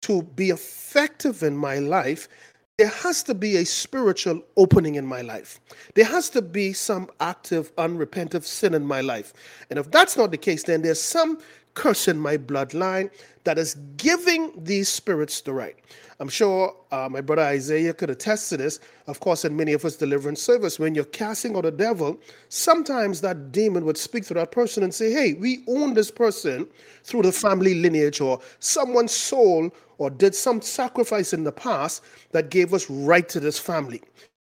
to 0.03 0.23
be 0.23 0.51
effective 0.51 1.43
in 1.43 1.57
my 1.57 1.79
life, 1.79 2.29
there 2.79 2.89
has 2.89 3.25
to 3.25 3.35
be 3.35 3.57
a 3.57 3.67
spiritual 3.67 4.41
opening 4.57 4.95
in 4.95 5.05
my 5.05 5.21
life. 5.21 5.61
There 5.95 6.05
has 6.05 6.31
to 6.31 6.43
be 6.43 6.73
some 6.73 7.11
active, 7.19 7.73
unrepentant 7.77 8.45
sin 8.45 8.73
in 8.73 8.87
my 8.87 9.01
life. 9.01 9.33
And 9.69 9.79
if 9.79 9.91
that's 9.91 10.17
not 10.17 10.31
the 10.31 10.37
case, 10.37 10.63
then 10.63 10.83
there's 10.83 11.03
some 11.03 11.39
curse 11.75 12.07
in 12.07 12.19
my 12.19 12.37
bloodline 12.37 13.11
that 13.49 13.57
is 13.57 13.77
giving 13.97 14.53
these 14.63 14.91
spirits 14.91 15.41
the 15.41 15.55
right. 15.55 15.75
I'm 16.21 16.29
sure 16.29 16.77
uh, 16.91 17.09
my 17.11 17.23
brother 17.23 17.41
Isaiah 17.41 17.95
could 17.95 18.11
attest 18.11 18.51
to 18.51 18.59
this. 18.59 18.79
Of 19.07 19.21
course, 19.21 19.47
in 19.47 19.57
many 19.57 19.73
of 19.73 19.87
us 19.87 19.97
deliverance 19.97 20.43
service, 20.43 20.79
when 20.79 20.95
you're 20.95 21.07
casting 21.07 21.57
out 21.57 21.65
a 21.65 21.71
devil, 21.71 22.21
sometimes 22.51 23.23
that 23.23 23.51
demon 23.51 23.87
would 23.87 23.97
speak 23.97 24.27
to 24.27 24.35
that 24.35 24.53
person 24.53 24.83
and 24.83 24.93
say, 24.93 25.11
Hey, 25.11 25.33
we 25.33 25.65
own 25.67 25.95
this 25.95 26.11
person 26.11 26.69
through 27.05 27.23
the 27.23 27.33
family 27.33 27.73
lineage, 27.73 28.21
or 28.21 28.39
someone's 28.59 29.13
soul, 29.13 29.71
or 29.97 30.11
did 30.11 30.35
some 30.35 30.61
sacrifice 30.61 31.33
in 31.33 31.45
the 31.45 31.53
past 31.53 32.03
that 32.33 32.51
gave 32.51 32.75
us 32.75 32.91
right 32.91 33.31
to 33.31 33.41
this 33.41 33.59
family. 33.59 34.03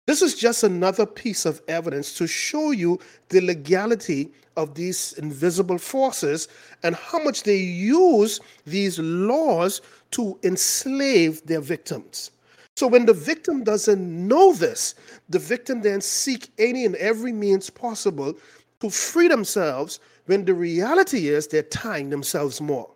This 0.06 0.22
is 0.22 0.34
just 0.34 0.64
another 0.64 1.06
piece 1.06 1.46
of 1.46 1.62
evidence 1.68 2.14
to 2.14 2.26
show 2.26 2.72
you 2.72 2.98
the 3.28 3.40
legality 3.40 4.30
of 4.56 4.74
these 4.74 5.12
invisible 5.14 5.78
forces 5.78 6.48
and 6.82 6.96
how 6.96 7.22
much 7.22 7.44
they 7.44 7.58
use 7.58 8.40
these 8.66 8.98
laws 8.98 9.80
to 10.12 10.38
enslave 10.42 11.46
their 11.46 11.60
victims. 11.60 12.32
So 12.76 12.86
when 12.86 13.06
the 13.06 13.14
victim 13.14 13.62
doesn't 13.62 14.28
know 14.28 14.52
this, 14.52 14.94
the 15.28 15.38
victim 15.38 15.82
then 15.82 16.00
seek 16.00 16.48
any 16.58 16.86
and 16.86 16.96
every 16.96 17.32
means 17.32 17.70
possible 17.70 18.34
to 18.80 18.90
free 18.90 19.28
themselves 19.28 20.00
when 20.26 20.44
the 20.44 20.54
reality 20.54 21.28
is 21.28 21.46
they're 21.46 21.62
tying 21.62 22.10
themselves 22.10 22.60
more. 22.60 22.90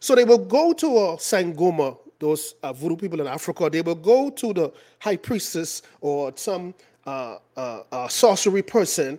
So 0.00 0.14
they 0.14 0.24
will 0.24 0.38
go 0.38 0.72
to 0.74 0.86
a 0.86 1.16
Sangoma, 1.16 1.98
those 2.18 2.54
uh, 2.62 2.72
voodoo 2.72 2.96
people 2.96 3.20
in 3.20 3.26
Africa, 3.26 3.68
they 3.70 3.82
will 3.82 3.94
go 3.94 4.30
to 4.30 4.52
the 4.52 4.72
high 5.00 5.16
priestess 5.16 5.82
or 6.00 6.32
some 6.36 6.74
uh, 7.06 7.38
uh, 7.56 7.82
uh 7.92 8.08
sorcery 8.08 8.62
person. 8.62 9.18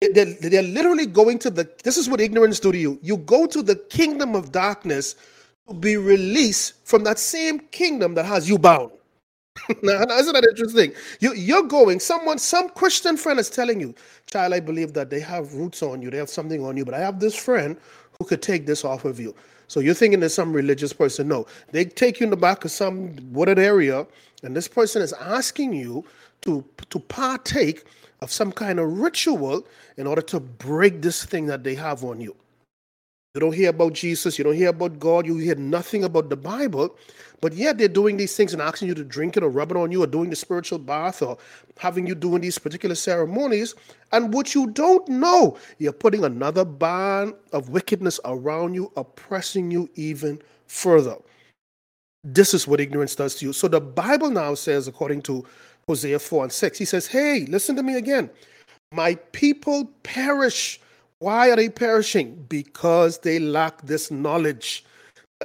They're, 0.00 0.26
they're 0.26 0.62
literally 0.62 1.06
going 1.06 1.38
to 1.40 1.50
the, 1.50 1.68
this 1.82 1.96
is 1.96 2.08
what 2.08 2.20
ignorance 2.20 2.60
do 2.60 2.70
to 2.70 2.78
you. 2.78 2.98
You 3.02 3.16
go 3.16 3.46
to 3.46 3.62
the 3.62 3.76
kingdom 3.76 4.34
of 4.34 4.52
darkness 4.52 5.16
to 5.68 5.74
be 5.74 5.96
released 5.96 6.86
from 6.86 7.02
that 7.04 7.18
same 7.18 7.60
kingdom 7.70 8.14
that 8.14 8.26
has 8.26 8.48
you 8.48 8.58
bound. 8.58 8.92
now, 9.82 10.02
isn't 10.02 10.34
that 10.34 10.46
interesting? 10.48 10.92
You, 11.20 11.32
you're 11.34 11.62
going, 11.62 11.98
someone, 11.98 12.38
some 12.38 12.68
Christian 12.70 13.16
friend 13.16 13.38
is 13.38 13.50
telling 13.50 13.80
you, 13.80 13.94
child, 14.30 14.52
I 14.52 14.60
believe 14.60 14.92
that 14.92 15.10
they 15.10 15.20
have 15.20 15.54
roots 15.54 15.82
on 15.82 16.02
you, 16.02 16.10
they 16.10 16.18
have 16.18 16.30
something 16.30 16.64
on 16.64 16.76
you, 16.76 16.84
but 16.84 16.94
I 16.94 17.00
have 17.00 17.18
this 17.18 17.34
friend 17.34 17.76
who 18.18 18.26
could 18.26 18.42
take 18.42 18.66
this 18.66 18.84
off 18.84 19.04
of 19.04 19.18
you. 19.18 19.34
So 19.68 19.80
you're 19.80 19.94
thinking 19.94 20.20
there's 20.20 20.34
some 20.34 20.52
religious 20.52 20.92
person. 20.92 21.28
No, 21.28 21.46
they 21.72 21.84
take 21.84 22.20
you 22.20 22.24
in 22.24 22.30
the 22.30 22.36
back 22.36 22.64
of 22.64 22.70
some 22.70 23.16
wooded 23.32 23.58
area, 23.58 24.06
and 24.42 24.56
this 24.56 24.68
person 24.68 25.02
is 25.02 25.12
asking 25.14 25.72
you 25.72 26.04
to, 26.42 26.64
to 26.90 26.98
partake 26.98 27.84
of 28.20 28.30
some 28.30 28.52
kind 28.52 28.78
of 28.78 28.98
ritual 28.98 29.66
in 29.96 30.06
order 30.06 30.22
to 30.22 30.40
break 30.40 31.02
this 31.02 31.24
thing 31.24 31.46
that 31.46 31.64
they 31.64 31.74
have 31.74 32.04
on 32.04 32.20
you. 32.20 32.34
You 33.36 33.40
don't 33.40 33.54
hear 33.54 33.68
about 33.68 33.92
Jesus, 33.92 34.38
you 34.38 34.44
don't 34.44 34.54
hear 34.54 34.70
about 34.70 34.98
God, 34.98 35.26
you 35.26 35.36
hear 35.36 35.56
nothing 35.56 36.04
about 36.04 36.30
the 36.30 36.38
Bible, 36.38 36.96
but 37.42 37.52
yet 37.52 37.76
they're 37.76 37.86
doing 37.86 38.16
these 38.16 38.34
things 38.34 38.54
and 38.54 38.62
asking 38.62 38.88
you 38.88 38.94
to 38.94 39.04
drink 39.04 39.36
it 39.36 39.42
or 39.42 39.50
rub 39.50 39.70
it 39.70 39.76
on 39.76 39.92
you 39.92 40.02
or 40.02 40.06
doing 40.06 40.30
the 40.30 40.36
spiritual 40.36 40.78
bath 40.78 41.20
or 41.20 41.36
having 41.76 42.06
you 42.06 42.14
doing 42.14 42.40
these 42.40 42.58
particular 42.58 42.94
ceremonies. 42.94 43.74
And 44.12 44.32
what 44.32 44.54
you 44.54 44.68
don't 44.68 45.06
know, 45.10 45.58
you're 45.76 45.92
putting 45.92 46.24
another 46.24 46.64
band 46.64 47.34
of 47.52 47.68
wickedness 47.68 48.18
around 48.24 48.72
you, 48.72 48.90
oppressing 48.96 49.70
you 49.70 49.90
even 49.96 50.40
further. 50.66 51.16
This 52.24 52.54
is 52.54 52.66
what 52.66 52.80
ignorance 52.80 53.14
does 53.14 53.34
to 53.34 53.44
you. 53.44 53.52
So 53.52 53.68
the 53.68 53.82
Bible 53.82 54.30
now 54.30 54.54
says, 54.54 54.88
according 54.88 55.20
to 55.22 55.44
Hosea 55.86 56.20
4 56.20 56.44
and 56.44 56.52
6, 56.52 56.78
he 56.78 56.86
says, 56.86 57.06
Hey, 57.06 57.44
listen 57.50 57.76
to 57.76 57.82
me 57.82 57.96
again. 57.96 58.30
My 58.92 59.16
people 59.32 59.92
perish 60.04 60.80
why 61.18 61.50
are 61.50 61.56
they 61.56 61.70
perishing? 61.70 62.44
Because 62.48 63.18
they 63.18 63.38
lack 63.38 63.80
this 63.82 64.10
knowledge. 64.10 64.84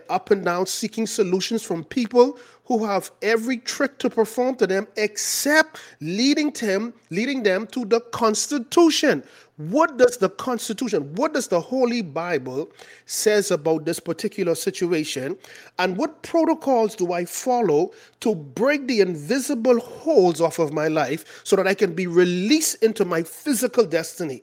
Up 0.10 0.32
and 0.32 0.44
down 0.44 0.66
seeking 0.66 1.08
solutions 1.08 1.64
from 1.64 1.84
people 1.84 2.40
who 2.66 2.86
have 2.86 3.12
every 3.22 3.58
trick 3.58 3.98
to 4.00 4.10
perform 4.10 4.56
to 4.56 4.66
them 4.66 4.88
except 4.96 5.82
leading 6.00 6.52
them 6.52 6.94
leading 7.10 7.44
them 7.44 7.68
to 7.68 7.84
the 7.84 8.00
constitution 8.12 9.22
what 9.58 9.98
does 9.98 10.16
the 10.16 10.30
constitution 10.30 11.14
what 11.16 11.34
does 11.34 11.50
the 11.50 11.60
holy 11.60 12.02
bible 12.02 12.72
says 13.06 13.52
about 13.52 13.84
this 13.84 14.00
particular 14.00 14.56
situation 14.56 15.38
and 15.80 15.98
what 15.98 16.22
protocols 16.22 16.96
do 16.96 17.12
i 17.12 17.26
follow 17.26 17.92
to 18.22 18.34
break 18.34 18.88
the 18.88 19.02
invisible 19.02 19.80
holds 19.82 20.40
off 20.40 20.58
of 20.58 20.72
my 20.72 20.88
life 20.88 21.42
so 21.44 21.58
that 21.58 21.68
i 21.68 21.74
can 21.74 21.94
be 21.94 22.08
released 22.08 22.82
into 22.82 23.04
my 23.04 23.22
physical 23.22 23.86
destiny 23.86 24.42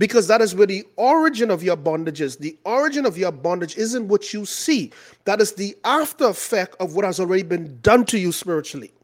because 0.00 0.26
that 0.28 0.40
is 0.40 0.54
where 0.54 0.66
the 0.66 0.82
origin 0.96 1.50
of 1.50 1.62
your 1.62 1.76
bondage 1.76 2.22
is. 2.22 2.38
The 2.38 2.58
origin 2.64 3.04
of 3.04 3.18
your 3.18 3.30
bondage 3.30 3.76
isn't 3.76 4.08
what 4.08 4.32
you 4.32 4.46
see, 4.46 4.92
that 5.26 5.42
is 5.42 5.52
the 5.52 5.76
after 5.84 6.24
effect 6.24 6.74
of 6.80 6.94
what 6.96 7.04
has 7.04 7.20
already 7.20 7.42
been 7.42 7.78
done 7.82 8.06
to 8.06 8.18
you 8.18 8.32
spiritually. 8.32 8.94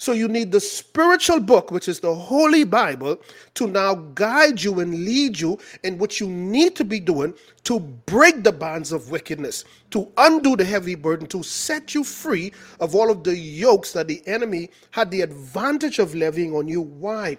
So 0.00 0.12
you 0.12 0.28
need 0.28 0.52
the 0.52 0.60
spiritual 0.60 1.40
book, 1.40 1.72
which 1.72 1.88
is 1.88 1.98
the 1.98 2.14
Holy 2.14 2.62
Bible, 2.62 3.20
to 3.54 3.66
now 3.66 3.96
guide 3.96 4.62
you 4.62 4.78
and 4.78 5.04
lead 5.04 5.40
you 5.40 5.58
in 5.82 5.98
what 5.98 6.20
you 6.20 6.28
need 6.28 6.76
to 6.76 6.84
be 6.84 7.00
doing 7.00 7.34
to 7.64 7.80
break 7.80 8.44
the 8.44 8.52
bonds 8.52 8.92
of 8.92 9.10
wickedness, 9.10 9.64
to 9.90 10.08
undo 10.18 10.54
the 10.54 10.64
heavy 10.64 10.94
burden, 10.94 11.26
to 11.26 11.42
set 11.42 11.96
you 11.96 12.04
free 12.04 12.52
of 12.78 12.94
all 12.94 13.10
of 13.10 13.24
the 13.24 13.36
yokes 13.36 13.92
that 13.92 14.06
the 14.06 14.22
enemy 14.28 14.70
had 14.92 15.10
the 15.10 15.22
advantage 15.22 15.98
of 15.98 16.14
levying 16.14 16.54
on 16.54 16.68
you. 16.68 16.80
Why? 16.80 17.36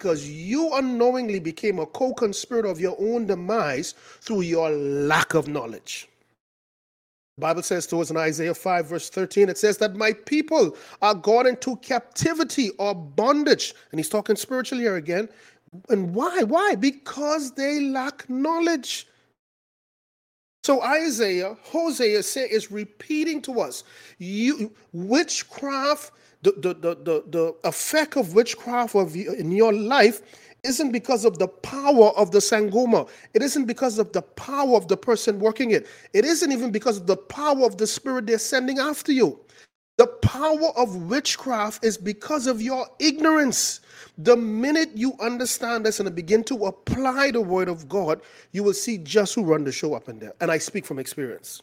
Because 0.00 0.26
you 0.30 0.74
unknowingly 0.76 1.38
became 1.38 1.78
a 1.78 1.84
co 1.84 2.14
conspirator 2.14 2.68
of 2.68 2.80
your 2.80 2.96
own 2.98 3.26
demise 3.26 3.92
through 4.22 4.40
your 4.40 4.70
lack 4.70 5.34
of 5.34 5.46
knowledge. 5.46 6.08
The 7.36 7.42
Bible 7.42 7.62
says 7.62 7.86
to 7.88 8.00
us 8.00 8.10
in 8.10 8.16
Isaiah 8.16 8.54
5, 8.54 8.86
verse 8.86 9.10
13, 9.10 9.50
it 9.50 9.58
says 9.58 9.76
that 9.76 9.96
my 9.96 10.14
people 10.14 10.74
are 11.02 11.14
gone 11.14 11.46
into 11.46 11.76
captivity 11.76 12.70
or 12.78 12.94
bondage. 12.94 13.74
And 13.92 14.00
he's 14.00 14.08
talking 14.08 14.36
spiritually 14.36 14.84
here 14.84 14.96
again. 14.96 15.28
And 15.90 16.14
why? 16.14 16.44
Why? 16.44 16.76
Because 16.76 17.52
they 17.52 17.80
lack 17.80 18.28
knowledge. 18.30 19.06
So 20.64 20.82
Isaiah, 20.82 21.56
Hosea 21.62 22.18
is 22.18 22.70
repeating 22.70 23.42
to 23.42 23.60
us, 23.60 23.84
you 24.18 24.72
witchcraft 24.92 26.12
the, 26.42 26.52
the, 26.52 26.74
the, 26.74 26.94
the, 26.96 27.24
the 27.30 27.54
effect 27.64 28.16
of 28.16 28.34
witchcraft 28.34 28.94
of 28.94 29.14
in 29.14 29.52
your 29.52 29.72
life 29.72 30.22
isn't 30.62 30.92
because 30.92 31.24
of 31.24 31.38
the 31.38 31.48
power 31.48 32.10
of 32.16 32.30
the 32.32 32.38
sangoma. 32.38 33.08
It 33.34 33.42
isn't 33.42 33.66
because 33.66 33.98
of 33.98 34.12
the 34.12 34.22
power 34.22 34.76
of 34.76 34.88
the 34.88 34.96
person 34.96 35.38
working 35.38 35.70
it. 35.70 35.86
It 36.12 36.24
isn't 36.24 36.52
even 36.52 36.70
because 36.70 36.98
of 36.98 37.06
the 37.06 37.16
power 37.16 37.64
of 37.64 37.78
the 37.78 37.86
spirit 37.86 38.26
they're 38.26 38.38
sending 38.38 38.78
after 38.78 39.12
you. 39.12 39.40
The 39.96 40.06
power 40.06 40.70
of 40.76 41.10
witchcraft 41.10 41.84
is 41.84 41.98
because 41.98 42.46
of 42.46 42.62
your 42.62 42.86
ignorance. 42.98 43.80
The 44.18 44.36
minute 44.36 44.90
you 44.94 45.14
understand 45.20 45.84
this 45.84 46.00
and 46.00 46.14
begin 46.14 46.42
to 46.44 46.66
apply 46.66 47.32
the 47.32 47.40
word 47.40 47.68
of 47.68 47.88
God, 47.88 48.20
you 48.52 48.62
will 48.62 48.74
see 48.74 48.98
just 48.98 49.34
who 49.34 49.44
run 49.44 49.64
the 49.64 49.72
show 49.72 49.94
up 49.94 50.08
in 50.08 50.18
there. 50.18 50.32
And 50.40 50.50
I 50.50 50.58
speak 50.58 50.86
from 50.86 50.98
experience. 50.98 51.62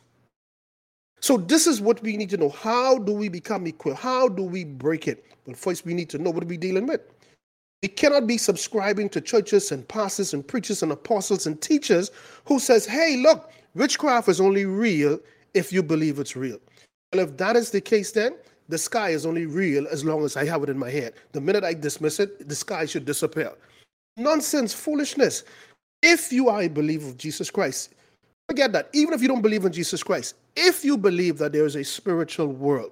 So 1.21 1.37
this 1.37 1.67
is 1.67 1.81
what 1.81 2.01
we 2.03 2.15
need 2.15 2.29
to 2.31 2.37
know. 2.37 2.49
How 2.49 2.97
do 2.97 3.11
we 3.11 3.29
become 3.29 3.65
equipped? 3.67 3.99
How 3.99 4.27
do 4.27 4.43
we 4.43 4.63
break 4.63 5.07
it? 5.07 5.25
But 5.45 5.57
first 5.57 5.85
we 5.85 5.93
need 5.93 6.09
to 6.11 6.17
know 6.17 6.29
what 6.29 6.43
we're 6.43 6.59
dealing 6.59 6.87
with. 6.87 7.01
We 7.83 7.89
cannot 7.89 8.27
be 8.27 8.37
subscribing 8.37 9.09
to 9.09 9.21
churches 9.21 9.71
and 9.71 9.87
pastors 9.87 10.33
and 10.33 10.47
preachers 10.47 10.83
and 10.83 10.91
apostles 10.91 11.45
and 11.45 11.61
teachers 11.61 12.11
who 12.45 12.59
says, 12.59 12.85
hey, 12.85 13.17
look, 13.17 13.51
witchcraft 13.75 14.29
is 14.29 14.41
only 14.41 14.65
real 14.65 15.19
if 15.53 15.71
you 15.71 15.83
believe 15.83 16.19
it's 16.19 16.35
real. 16.35 16.59
Well, 17.13 17.23
if 17.23 17.37
that 17.37 17.55
is 17.55 17.69
the 17.71 17.81
case, 17.81 18.11
then 18.11 18.35
the 18.67 18.77
sky 18.77 19.09
is 19.09 19.25
only 19.25 19.45
real 19.45 19.87
as 19.87 20.03
long 20.03 20.25
as 20.25 20.35
I 20.35 20.45
have 20.45 20.63
it 20.63 20.69
in 20.69 20.77
my 20.77 20.89
head. 20.89 21.13
The 21.31 21.41
minute 21.41 21.63
I 21.63 21.73
dismiss 21.73 22.19
it, 22.19 22.49
the 22.49 22.55
sky 22.55 22.85
should 22.85 23.05
disappear. 23.05 23.53
Nonsense, 24.17 24.73
foolishness. 24.73 25.43
If 26.01 26.31
you 26.31 26.49
are 26.49 26.63
a 26.63 26.67
believer 26.67 27.07
of 27.07 27.17
Jesus 27.17 27.49
Christ, 27.49 27.93
forget 28.49 28.71
that. 28.73 28.89
Even 28.93 29.13
if 29.13 29.21
you 29.21 29.27
don't 29.27 29.41
believe 29.41 29.65
in 29.65 29.71
Jesus 29.71 30.03
Christ, 30.03 30.35
if 30.57 30.83
you 30.83 30.97
believe 30.97 31.37
that 31.37 31.53
there 31.53 31.65
is 31.65 31.75
a 31.75 31.83
spiritual 31.83 32.47
world, 32.47 32.91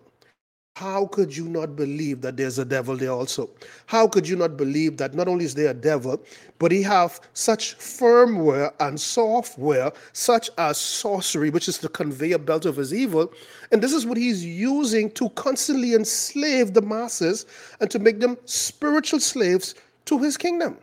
how 0.75 1.05
could 1.05 1.35
you 1.35 1.47
not 1.47 1.77
believe 1.77 2.19
that 2.19 2.35
there's 2.35 2.59
a 2.59 2.65
devil 2.65 2.97
there 2.97 3.11
also? 3.11 3.49
How 3.85 4.09
could 4.09 4.27
you 4.27 4.35
not 4.35 4.57
believe 4.57 4.97
that 4.97 5.13
not 5.13 5.29
only 5.29 5.45
is 5.45 5.55
there 5.55 5.69
a 5.69 5.73
devil, 5.73 6.21
but 6.59 6.69
he 6.69 6.81
have 6.81 7.21
such 7.31 7.77
firmware 7.77 8.73
and 8.81 8.99
software, 8.99 9.93
such 10.11 10.49
as 10.57 10.77
sorcery, 10.77 11.49
which 11.49 11.69
is 11.69 11.77
the 11.77 11.87
conveyor 11.87 12.39
belt 12.39 12.65
of 12.65 12.75
his 12.75 12.93
evil, 12.93 13.33
and 13.71 13.81
this 13.81 13.93
is 13.93 14.05
what 14.05 14.17
he's 14.17 14.45
using 14.45 15.09
to 15.11 15.29
constantly 15.29 15.93
enslave 15.93 16.73
the 16.73 16.81
masses 16.81 17.45
and 17.79 17.89
to 17.89 17.97
make 17.97 18.19
them 18.19 18.37
spiritual 18.43 19.21
slaves 19.21 19.75
to 20.03 20.19
his 20.19 20.35
kingdom. 20.35 20.77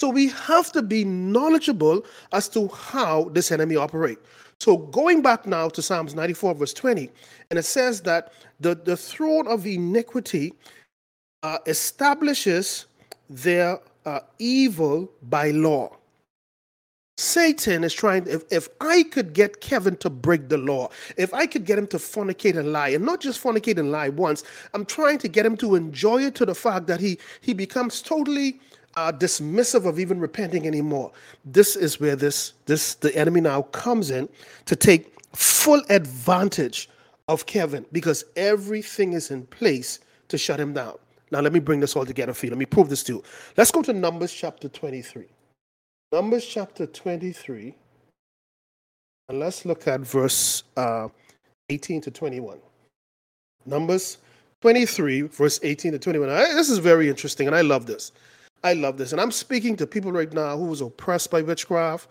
So 0.00 0.08
we 0.08 0.30
have 0.30 0.72
to 0.72 0.82
be 0.82 1.04
knowledgeable 1.04 2.04
as 2.32 2.48
to 2.48 2.66
how 2.66 3.28
this 3.32 3.52
enemy 3.52 3.76
operates. 3.76 4.20
So 4.62 4.76
going 4.76 5.22
back 5.22 5.44
now 5.44 5.68
to 5.70 5.82
Psalms 5.82 6.14
94, 6.14 6.54
verse 6.54 6.72
20, 6.72 7.10
and 7.50 7.58
it 7.58 7.64
says 7.64 8.00
that 8.02 8.32
the, 8.60 8.76
the 8.76 8.96
throne 8.96 9.48
of 9.48 9.66
iniquity 9.66 10.54
uh, 11.42 11.58
establishes 11.66 12.86
their 13.28 13.80
uh, 14.06 14.20
evil 14.38 15.10
by 15.24 15.50
law. 15.50 15.96
Satan 17.16 17.82
is 17.82 17.92
trying, 17.92 18.24
if, 18.28 18.44
if 18.52 18.68
I 18.80 19.02
could 19.02 19.32
get 19.32 19.60
Kevin 19.60 19.96
to 19.96 20.08
break 20.08 20.48
the 20.48 20.58
law, 20.58 20.90
if 21.16 21.34
I 21.34 21.44
could 21.44 21.64
get 21.64 21.76
him 21.76 21.88
to 21.88 21.96
fornicate 21.96 22.56
and 22.56 22.72
lie, 22.72 22.90
and 22.90 23.04
not 23.04 23.20
just 23.20 23.42
fornicate 23.42 23.78
and 23.78 23.90
lie 23.90 24.10
once, 24.10 24.44
I'm 24.74 24.84
trying 24.84 25.18
to 25.18 25.28
get 25.28 25.44
him 25.44 25.56
to 25.56 25.74
enjoy 25.74 26.22
it 26.22 26.36
to 26.36 26.46
the 26.46 26.54
fact 26.54 26.86
that 26.86 27.00
he, 27.00 27.18
he 27.40 27.52
becomes 27.52 28.00
totally 28.00 28.60
uh, 28.96 29.12
dismissive 29.12 29.86
of 29.86 29.98
even 29.98 30.20
repenting 30.20 30.66
anymore. 30.66 31.12
This 31.44 31.76
is 31.76 32.00
where 32.00 32.16
this, 32.16 32.54
this 32.66 32.94
the 32.94 33.14
enemy 33.16 33.40
now 33.40 33.62
comes 33.62 34.10
in 34.10 34.28
to 34.66 34.76
take 34.76 35.14
full 35.34 35.82
advantage 35.88 36.88
of 37.28 37.46
Kevin 37.46 37.86
because 37.92 38.24
everything 38.36 39.12
is 39.12 39.30
in 39.30 39.46
place 39.46 40.00
to 40.28 40.38
shut 40.38 40.60
him 40.60 40.72
down. 40.72 40.96
Now, 41.30 41.40
let 41.40 41.52
me 41.52 41.60
bring 41.60 41.80
this 41.80 41.96
all 41.96 42.04
together 42.04 42.34
for 42.34 42.46
you. 42.46 42.50
Let 42.50 42.58
me 42.58 42.66
prove 42.66 42.90
this 42.90 43.02
to 43.04 43.14
you. 43.14 43.24
Let's 43.56 43.70
go 43.70 43.80
to 43.82 43.92
Numbers 43.94 44.32
chapter 44.32 44.68
23. 44.68 45.24
Numbers 46.12 46.44
chapter 46.44 46.86
23. 46.86 47.74
And 49.30 49.40
let's 49.40 49.64
look 49.64 49.88
at 49.88 50.00
verse 50.00 50.64
uh, 50.76 51.08
18 51.70 52.02
to 52.02 52.10
21. 52.10 52.58
Numbers 53.64 54.18
23, 54.60 55.22
verse 55.22 55.58
18 55.62 55.92
to 55.92 55.98
21. 55.98 56.28
I, 56.28 56.52
this 56.52 56.68
is 56.68 56.78
very 56.78 57.08
interesting, 57.08 57.46
and 57.46 57.56
I 57.56 57.62
love 57.62 57.86
this. 57.86 58.12
I 58.64 58.74
love 58.74 58.96
this. 58.96 59.12
And 59.12 59.20
I'm 59.20 59.32
speaking 59.32 59.76
to 59.76 59.86
people 59.86 60.12
right 60.12 60.32
now 60.32 60.56
who 60.56 60.66
was 60.66 60.80
oppressed 60.80 61.30
by 61.30 61.42
witchcraft, 61.42 62.08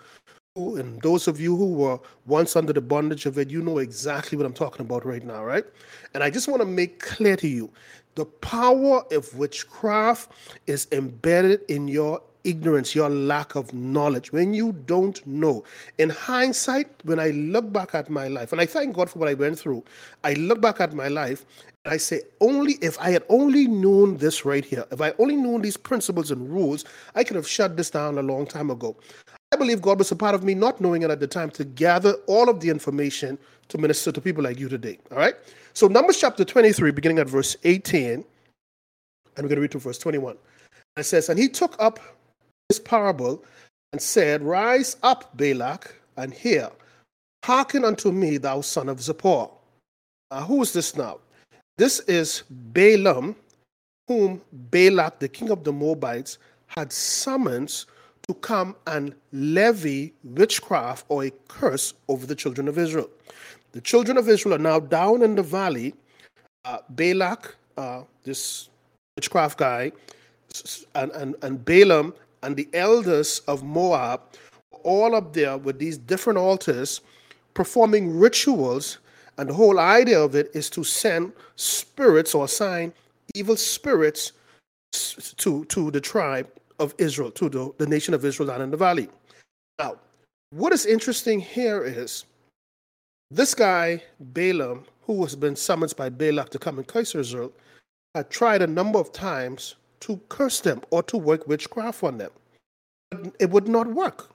who, 0.56 0.76
and 0.78 1.02
those 1.02 1.28
of 1.28 1.40
you 1.40 1.56
who 1.56 1.74
were 1.74 2.00
once 2.26 2.56
under 2.56 2.74
the 2.74 2.82
bondage 2.82 3.26
of 3.26 3.38
it, 3.38 3.50
you 3.50 3.62
know 3.62 3.78
exactly 3.78 4.38
what 4.38 4.46
I'm 4.46 4.54
talking 4.54 4.86
about 4.86 5.06
right 5.06 5.24
now, 5.24 5.44
right? 5.44 5.66
And 6.14 6.24
I 6.24 6.30
just 6.30 6.48
want 6.48 6.62
to 6.62 6.68
make 6.68 7.00
clear 7.00 7.38
to 7.38 7.48
you 7.48 7.72
the 8.16 8.26
power 8.26 9.04
of 9.14 9.34
witchcraft 9.36 10.32
is 10.68 10.88
embedded 10.92 11.62
in 11.70 11.88
your 11.88 12.22
ignorance, 12.44 12.96
your 12.96 13.10
lack 13.10 13.56
of 13.56 13.74
knowledge, 13.74 14.32
when 14.32 14.54
you 14.54 14.74
don't 14.86 15.26
know. 15.26 15.64
In 15.98 16.10
hindsight, 16.10 16.88
when 17.04 17.20
I 17.20 17.30
look 17.30 17.72
back 17.72 17.96
at 17.96 18.10
my 18.10 18.28
life, 18.28 18.52
and 18.52 18.62
I 18.62 18.66
thank 18.66 18.96
God 18.96 19.10
for 19.10 19.20
what 19.20 19.30
I 19.30 19.34
went 19.34 19.60
through, 19.60 19.84
I 20.24 20.34
look 20.34 20.62
back 20.62 20.80
at 20.82 20.94
my 20.94 21.08
life 21.08 21.46
and 21.86 21.94
I 21.94 21.98
say, 21.98 22.22
only 22.40 22.74
if 22.82 23.00
I 23.00 23.10
had 23.10 23.24
only 23.30 23.68
known 23.68 24.18
this 24.18 24.46
right 24.46 24.64
here, 24.64 24.86
if 24.92 25.02
I 25.02 25.14
only 25.18 25.36
known 25.36 25.62
these 25.62 25.78
principles 25.78 26.30
and 26.30 26.50
rules, 26.50 26.86
I 27.16 27.24
could 27.24 27.36
have 27.36 27.48
shut 27.48 27.76
this 27.76 27.90
down 27.90 28.18
a 28.18 28.22
long 28.22 28.46
time 28.46 28.70
ago. 28.70 28.96
I 29.52 29.58
believe 29.58 29.82
God 29.82 29.98
was 29.98 30.12
a 30.12 30.16
part 30.16 30.36
of 30.36 30.44
me 30.44 30.54
not 30.54 30.80
knowing 30.80 31.02
it 31.02 31.12
at 31.12 31.20
the 31.20 31.28
time 31.28 31.50
to 31.52 31.66
gather 31.66 32.14
all 32.28 32.50
of 32.50 32.62
the 32.62 32.70
information 32.70 33.38
to 33.68 33.78
minister 33.78 34.12
to 34.12 34.22
people 34.22 34.44
like 34.44 34.60
you 34.60 34.70
today. 34.70 34.98
All 35.12 35.18
right? 35.18 35.34
So, 35.74 35.88
Numbers 35.88 36.20
chapter 36.20 36.46
23, 36.46 36.92
beginning 36.92 37.20
at 37.20 37.28
verse 37.28 37.58
18, 37.64 38.14
and 38.14 38.26
we're 39.38 39.44
going 39.44 39.56
to 39.56 39.62
read 39.62 39.72
to 39.72 39.80
verse 39.80 39.98
21. 39.98 40.38
It 40.98 41.04
says, 41.04 41.30
And 41.30 41.40
he 41.40 41.48
took 41.48 41.76
up 41.80 42.00
this 42.72 42.80
parable 42.80 43.44
and 43.92 44.02
said, 44.02 44.42
Rise 44.42 44.96
up, 45.04 45.36
Balak, 45.36 45.94
and 46.16 46.34
hear. 46.34 46.70
Hearken 47.44 47.84
unto 47.84 48.14
me, 48.14 48.38
thou 48.38 48.62
son 48.62 48.88
of 48.88 49.00
Zippor. 49.00 49.52
Uh, 50.30 50.46
who 50.46 50.62
is 50.62 50.72
this 50.72 50.96
now? 50.96 51.20
This 51.78 52.00
is 52.02 52.44
Balaam, 52.50 53.36
whom 54.08 54.42
Balak, 54.54 55.20
the 55.20 55.28
king 55.28 55.50
of 55.50 55.66
the 55.66 55.74
Moabites, 55.74 56.38
had 56.68 56.94
summoned 56.94 57.84
to 58.26 58.34
come 58.36 58.74
and 58.88 59.14
levy 59.34 60.14
witchcraft 60.24 61.06
or 61.10 61.26
a 61.26 61.32
curse 61.50 61.94
over 62.08 62.26
the 62.26 62.36
children 62.36 62.70
of 62.70 62.78
Israel. 62.78 63.10
The 63.74 63.82
children 63.82 64.18
of 64.18 64.30
Israel 64.30 64.56
are 64.56 64.66
now 64.72 64.80
down 64.80 65.24
in 65.24 65.36
the 65.36 65.44
valley. 65.44 65.94
Uh, 66.64 66.78
Balak, 66.92 67.54
uh, 67.76 68.04
this 68.24 68.70
witchcraft 69.18 69.58
guy, 69.58 69.92
and, 70.96 71.12
and, 71.12 71.36
and 71.42 71.66
Balaam 71.66 72.14
and 72.44 72.56
the 72.56 72.68
elders 72.74 73.40
of 73.48 73.64
Moab, 73.64 74.22
all 74.84 75.16
up 75.16 75.34
there 75.34 75.58
with 75.58 75.80
these 75.80 75.98
different 75.98 76.40
altars 76.40 77.02
performing 77.54 78.18
rituals. 78.18 78.98
And 79.38 79.50
the 79.50 79.54
whole 79.54 79.80
idea 79.80 80.20
of 80.20 80.36
it 80.36 80.52
is 80.54 80.70
to 80.72 80.84
send 80.84 81.34
spirits 81.56 82.36
or 82.36 82.46
assign 82.46 82.94
evil 83.36 83.56
spirits 83.56 84.34
to, 85.38 85.66
to 85.66 85.92
the 85.92 86.02
tribe 86.02 86.48
of 86.80 86.94
Israel, 86.98 87.32
to 87.32 87.50
the, 87.50 87.74
the 87.78 87.88
nation 87.88 88.14
of 88.14 88.26
Israel 88.26 88.48
down 88.48 88.62
in 88.62 88.72
the 88.72 88.78
valley. 88.78 89.08
Now, 89.80 89.98
what 90.52 90.74
is 90.74 90.86
interesting 90.86 91.40
here 91.40 91.84
is 91.84 92.26
this 93.30 93.56
guy, 93.56 94.04
Balaam, 94.20 94.86
who 95.04 95.22
has 95.24 95.36
been 95.36 95.56
summoned 95.56 95.96
by 95.96 96.10
Balak 96.10 96.50
to 96.50 96.60
come 96.60 96.78
and 96.78 96.88
curse 96.88 97.16
Israel, 97.16 97.52
had 98.16 98.30
tried 98.30 98.62
a 98.62 98.68
number 98.68 99.00
of 99.00 99.14
times 99.14 99.76
to 100.02 100.20
curse 100.30 100.60
them 100.60 100.82
or 100.92 101.04
to 101.04 101.18
work 101.18 101.48
witchcraft 101.48 102.04
on 102.04 102.18
them. 102.18 102.32
But 103.10 103.34
it 103.40 103.50
would 103.50 103.68
not 103.68 103.88
work. 103.88 104.30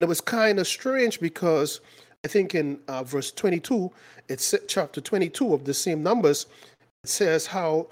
It 0.00 0.08
was 0.08 0.20
kind 0.20 0.58
of 0.58 0.66
strange 0.66 1.20
because 1.20 1.80
I 2.24 2.28
think 2.28 2.54
in 2.54 2.78
uh, 2.88 3.04
verse 3.04 3.30
22, 3.32 3.90
it's 4.28 4.54
chapter 4.68 5.00
22 5.00 5.54
of 5.54 5.64
the 5.64 5.74
same 5.74 6.02
numbers, 6.02 6.46
it 7.04 7.10
says 7.10 7.46
how 7.46 7.88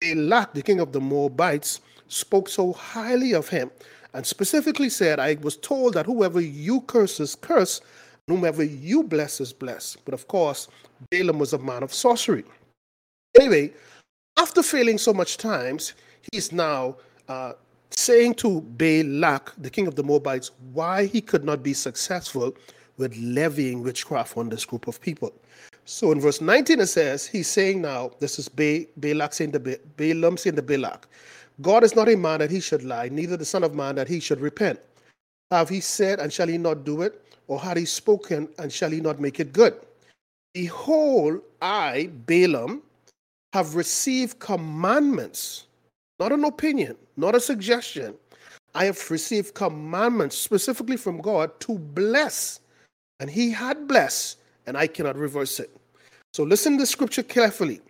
Balak, 0.00 0.52
the 0.54 0.62
king 0.62 0.80
of 0.80 0.92
the 0.92 1.00
Moabites, 1.00 1.80
spoke 2.08 2.48
so 2.48 2.72
highly 2.72 3.32
of 3.32 3.48
him 3.48 3.70
and 4.14 4.26
specifically 4.26 4.88
said, 4.88 5.20
I 5.20 5.34
was 5.40 5.56
told 5.56 5.94
that 5.94 6.06
whoever 6.06 6.40
you 6.40 6.82
curse 6.82 7.20
is 7.20 7.34
cursed, 7.34 7.82
whomever 8.26 8.62
you 8.62 9.02
bless 9.02 9.40
is 9.40 9.52
blessed. 9.52 10.04
But 10.04 10.14
of 10.14 10.28
course, 10.28 10.68
Balaam 11.10 11.38
was 11.38 11.52
a 11.52 11.58
man 11.58 11.82
of 11.82 11.94
sorcery. 11.94 12.44
Anyway, 13.38 13.72
after 14.36 14.62
failing 14.62 14.98
so 14.98 15.12
much 15.12 15.36
times, 15.36 15.94
he's 16.32 16.52
now 16.52 16.96
uh, 17.28 17.52
saying 17.90 18.34
to 18.34 18.60
Balak, 18.60 19.52
the 19.58 19.70
king 19.70 19.86
of 19.86 19.94
the 19.94 20.02
Moabites, 20.02 20.50
why 20.72 21.06
he 21.06 21.20
could 21.20 21.44
not 21.44 21.62
be 21.62 21.74
successful 21.74 22.54
with 22.96 23.16
levying 23.16 23.82
witchcraft 23.82 24.36
on 24.36 24.48
this 24.48 24.64
group 24.64 24.86
of 24.86 25.00
people. 25.00 25.32
So 25.84 26.12
in 26.12 26.20
verse 26.20 26.40
19 26.40 26.80
it 26.80 26.86
says, 26.86 27.26
he's 27.26 27.48
saying 27.48 27.80
now, 27.80 28.10
this 28.20 28.38
is 28.38 28.48
ba- 28.48 28.86
Balak 28.98 29.32
saying 29.32 29.52
to 29.52 29.60
ba- 29.60 29.78
Balaam 29.96 30.36
saying 30.36 30.56
to 30.56 30.62
Balak, 30.62 31.08
God 31.60 31.84
is 31.84 31.96
not 31.96 32.08
a 32.08 32.16
man 32.16 32.40
that 32.40 32.50
he 32.50 32.60
should 32.60 32.84
lie, 32.84 33.08
neither 33.08 33.36
the 33.36 33.44
son 33.44 33.64
of 33.64 33.74
man 33.74 33.96
that 33.96 34.08
he 34.08 34.20
should 34.20 34.40
repent. 34.40 34.78
Have 35.50 35.68
he 35.68 35.80
said, 35.80 36.20
and 36.20 36.32
shall 36.32 36.48
he 36.48 36.58
not 36.58 36.84
do 36.84 37.02
it? 37.02 37.24
Or 37.48 37.58
had 37.60 37.76
he 37.76 37.84
spoken, 37.84 38.48
and 38.58 38.72
shall 38.72 38.90
he 38.90 39.00
not 39.00 39.18
make 39.18 39.40
it 39.40 39.52
good? 39.52 39.74
Behold, 40.54 41.40
I, 41.60 42.10
Balaam, 42.26 42.82
have 43.52 43.74
received 43.74 44.38
commandments, 44.38 45.66
not 46.20 46.32
an 46.32 46.44
opinion, 46.44 46.96
not 47.16 47.34
a 47.34 47.40
suggestion. 47.40 48.14
I 48.74 48.84
have 48.84 49.10
received 49.10 49.54
commandments 49.54 50.36
specifically 50.36 50.98
from 50.98 51.20
God 51.20 51.58
to 51.60 51.78
bless. 51.78 52.60
And 53.18 53.28
he 53.28 53.50
had 53.50 53.88
blessed, 53.88 54.38
and 54.66 54.76
I 54.76 54.86
cannot 54.86 55.16
reverse 55.16 55.58
it. 55.58 55.74
So 56.34 56.44
listen 56.44 56.74
to 56.74 56.82
the 56.82 56.86
scripture 56.86 57.22
carefully. 57.22 57.80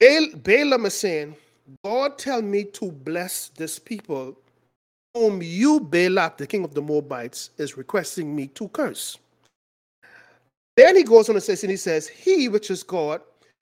Balaam 0.00 0.86
is 0.86 0.98
saying, 0.98 1.36
God 1.84 2.18
tell 2.18 2.42
me 2.42 2.64
to 2.64 2.90
bless 2.90 3.48
this 3.50 3.78
people 3.78 4.36
whom 5.14 5.42
you, 5.42 5.78
Balak, 5.78 6.38
the 6.38 6.46
king 6.46 6.64
of 6.64 6.74
the 6.74 6.82
Moabites, 6.82 7.50
is 7.58 7.76
requesting 7.76 8.34
me 8.34 8.48
to 8.48 8.66
curse. 8.68 9.18
Then 10.76 10.96
he 10.96 11.04
goes 11.04 11.28
on 11.28 11.36
and 11.36 11.42
says, 11.42 11.62
and 11.62 11.70
he 11.70 11.76
says, 11.76 12.08
He 12.08 12.48
which 12.48 12.70
is 12.70 12.82
God 12.82 13.20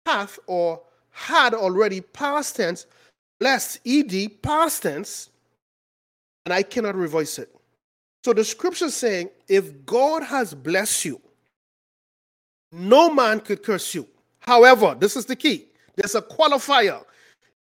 hath 0.05 0.39
or 0.47 0.81
had 1.15 1.53
already 1.53 2.01
past 2.01 2.57
tense, 2.57 2.85
blessed, 3.39 3.79
ed, 3.85 4.13
past 4.41 4.83
tense, 4.83 5.29
and 6.45 6.53
I 6.53 6.61
cannot 6.61 6.95
reverse 6.95 7.39
it. 7.39 7.55
So 8.25 8.33
the 8.33 8.43
scripture 8.43 8.89
saying, 8.89 9.29
if 9.47 9.85
God 9.85 10.23
has 10.23 10.53
blessed 10.53 11.05
you, 11.05 11.21
no 12.73 13.09
man 13.09 13.39
could 13.39 13.63
curse 13.63 13.95
you. 13.95 14.05
However, 14.39 14.93
this 14.99 15.15
is 15.15 15.25
the 15.25 15.37
key. 15.37 15.67
There's 15.95 16.15
a 16.15 16.21
qualifier. 16.21 17.01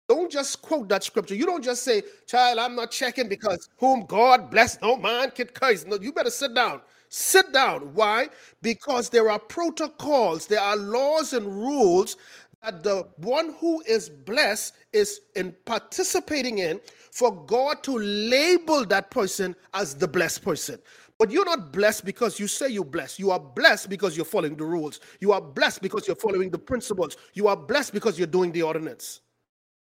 Don't 0.08 0.32
just 0.32 0.60
quote 0.60 0.88
that 0.88 1.04
scripture. 1.04 1.36
You 1.36 1.46
don't 1.46 1.62
just 1.62 1.84
say, 1.84 2.02
child, 2.26 2.58
I'm 2.58 2.74
not 2.74 2.90
checking 2.90 3.28
because 3.28 3.68
whom 3.78 4.04
God 4.04 4.50
bless, 4.50 4.80
no 4.82 4.96
man 4.96 5.30
can 5.30 5.46
curse. 5.46 5.86
No, 5.86 5.96
you 5.96 6.12
better 6.12 6.30
sit 6.30 6.54
down. 6.54 6.80
Sit 7.08 7.52
down. 7.52 7.94
Why? 7.94 8.28
Because 8.60 9.08
there 9.08 9.30
are 9.30 9.38
protocols, 9.38 10.48
there 10.48 10.60
are 10.60 10.76
laws 10.76 11.32
and 11.32 11.46
rules 11.46 12.16
that 12.64 12.82
the 12.84 13.08
one 13.18 13.54
who 13.60 13.82
is 13.82 14.10
blessed 14.10 14.74
is 14.92 15.20
in 15.36 15.54
participating 15.66 16.58
in 16.58 16.80
for 17.12 17.32
God 17.46 17.82
to 17.84 17.98
label 17.98 18.84
that 18.86 19.10
person 19.10 19.56
as 19.74 19.94
the 19.94 20.08
blessed 20.08 20.42
person. 20.44 20.80
But 21.18 21.30
you're 21.30 21.44
not 21.44 21.72
blessed 21.72 22.04
because 22.04 22.40
you 22.40 22.48
say 22.48 22.70
you're 22.70 22.84
blessed. 22.84 23.20
You 23.20 23.30
are 23.32 23.40
blessed 23.40 23.90
because 23.90 24.16
you're 24.16 24.26
following 24.26 24.56
the 24.56 24.64
rules. 24.64 25.00
You 25.20 25.32
are 25.32 25.40
blessed 25.42 25.82
because 25.82 26.06
you're 26.08 26.16
following 26.16 26.50
the 26.50 26.58
principles. 26.58 27.16
You 27.34 27.48
are 27.48 27.56
blessed 27.56 27.94
because 27.94 28.18
you're 28.18 28.26
doing 28.28 28.52
the 28.52 28.62
ordinance. 28.62 29.20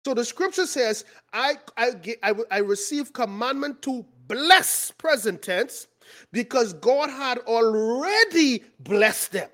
So 0.05 0.15
the 0.15 0.25
scripture 0.25 0.67
says, 0.67 1.05
I, 1.33 1.55
I, 1.77 1.91
I, 2.23 2.33
I 2.51 2.59
receive 2.59 3.13
commandment 3.13 3.81
to 3.83 4.05
bless, 4.27 4.91
present 4.91 5.41
tense, 5.43 5.87
Because 6.33 6.73
God 6.73 7.09
had 7.11 7.39
already 7.39 8.63
blessed 8.79 9.33
them. 9.33 9.49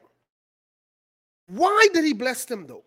Why 1.48 1.90
did 1.94 2.06
he 2.06 2.14
bless 2.14 2.46
them 2.46 2.68
though? 2.68 2.85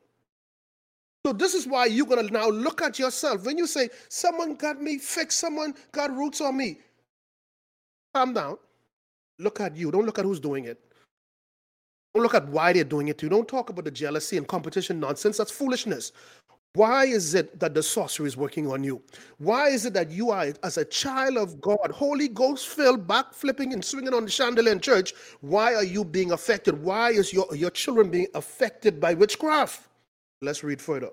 So 1.26 1.32
this 1.32 1.54
is 1.54 1.66
why 1.66 1.86
you're 1.86 2.06
gonna 2.06 2.22
now 2.22 2.48
look 2.48 2.80
at 2.82 2.98
yourself. 2.98 3.44
When 3.44 3.58
you 3.58 3.66
say, 3.66 3.90
someone 4.08 4.54
got 4.54 4.80
me 4.80 4.98
fixed, 4.98 5.38
someone 5.38 5.74
got 5.92 6.14
roots 6.16 6.40
on 6.40 6.56
me. 6.56 6.78
Calm 8.14 8.32
down. 8.32 8.58
Look 9.38 9.60
at 9.60 9.76
you. 9.76 9.90
Don't 9.90 10.06
look 10.06 10.18
at 10.18 10.24
who's 10.24 10.40
doing 10.40 10.64
it. 10.64 10.80
Don't 12.14 12.22
look 12.22 12.34
at 12.34 12.48
why 12.48 12.72
they're 12.72 12.84
doing 12.84 13.08
it 13.08 13.18
to 13.18 13.26
you. 13.26 13.30
Don't 13.30 13.46
talk 13.46 13.70
about 13.70 13.84
the 13.84 13.90
jealousy 13.90 14.36
and 14.36 14.48
competition 14.48 14.98
nonsense. 14.98 15.36
That's 15.36 15.50
foolishness. 15.50 16.12
Why 16.74 17.06
is 17.06 17.34
it 17.34 17.58
that 17.60 17.74
the 17.74 17.82
sorcery 17.82 18.26
is 18.26 18.36
working 18.36 18.70
on 18.70 18.84
you? 18.84 19.02
Why 19.38 19.68
is 19.68 19.86
it 19.86 19.94
that 19.94 20.10
you 20.10 20.30
are, 20.30 20.52
as 20.62 20.78
a 20.78 20.84
child 20.84 21.36
of 21.36 21.60
God, 21.60 21.90
Holy 21.92 22.28
Ghost 22.28 22.68
filled, 22.68 23.06
back 23.06 23.32
flipping 23.32 23.72
and 23.72 23.84
swinging 23.84 24.14
on 24.14 24.24
the 24.24 24.30
chandelier 24.30 24.72
in 24.72 24.80
church? 24.80 25.14
Why 25.40 25.74
are 25.74 25.84
you 25.84 26.04
being 26.04 26.32
affected? 26.32 26.80
Why 26.80 27.10
is 27.10 27.32
your, 27.32 27.46
your 27.54 27.70
children 27.70 28.10
being 28.10 28.28
affected 28.34 29.00
by 29.00 29.14
witchcraft? 29.14 29.87
Let's 30.40 30.62
read 30.62 30.80
further. 30.80 31.10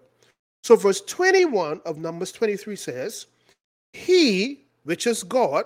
So, 0.64 0.76
verse 0.76 1.02
21 1.02 1.82
of 1.86 1.98
Numbers 1.98 2.32
23 2.32 2.76
says, 2.76 3.28
He, 3.94 4.66
which 4.84 5.08
is 5.08 5.24
God, 5.24 5.66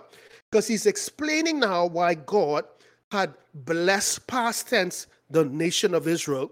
because 0.50 0.68
he's 0.68 0.86
explaining 0.86 1.60
now 1.60 1.86
why 1.86 2.16
God 2.16 2.66
had 3.12 3.34
blessed 3.54 4.28
past 4.28 4.70
tense 4.70 5.08
the 5.30 5.46
nation 5.46 5.94
of 5.94 6.08
Israel 6.08 6.52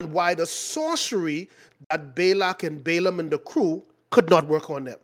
and 0.00 0.12
why 0.12 0.34
the 0.34 0.46
sorcery 0.46 1.50
that 1.90 2.14
Balak 2.14 2.62
and 2.62 2.82
Balaam 2.82 3.20
and 3.20 3.30
the 3.30 3.38
crew 3.38 3.82
could 4.10 4.30
not 4.30 4.46
work 4.46 4.70
on 4.70 4.84
them. 4.84 4.98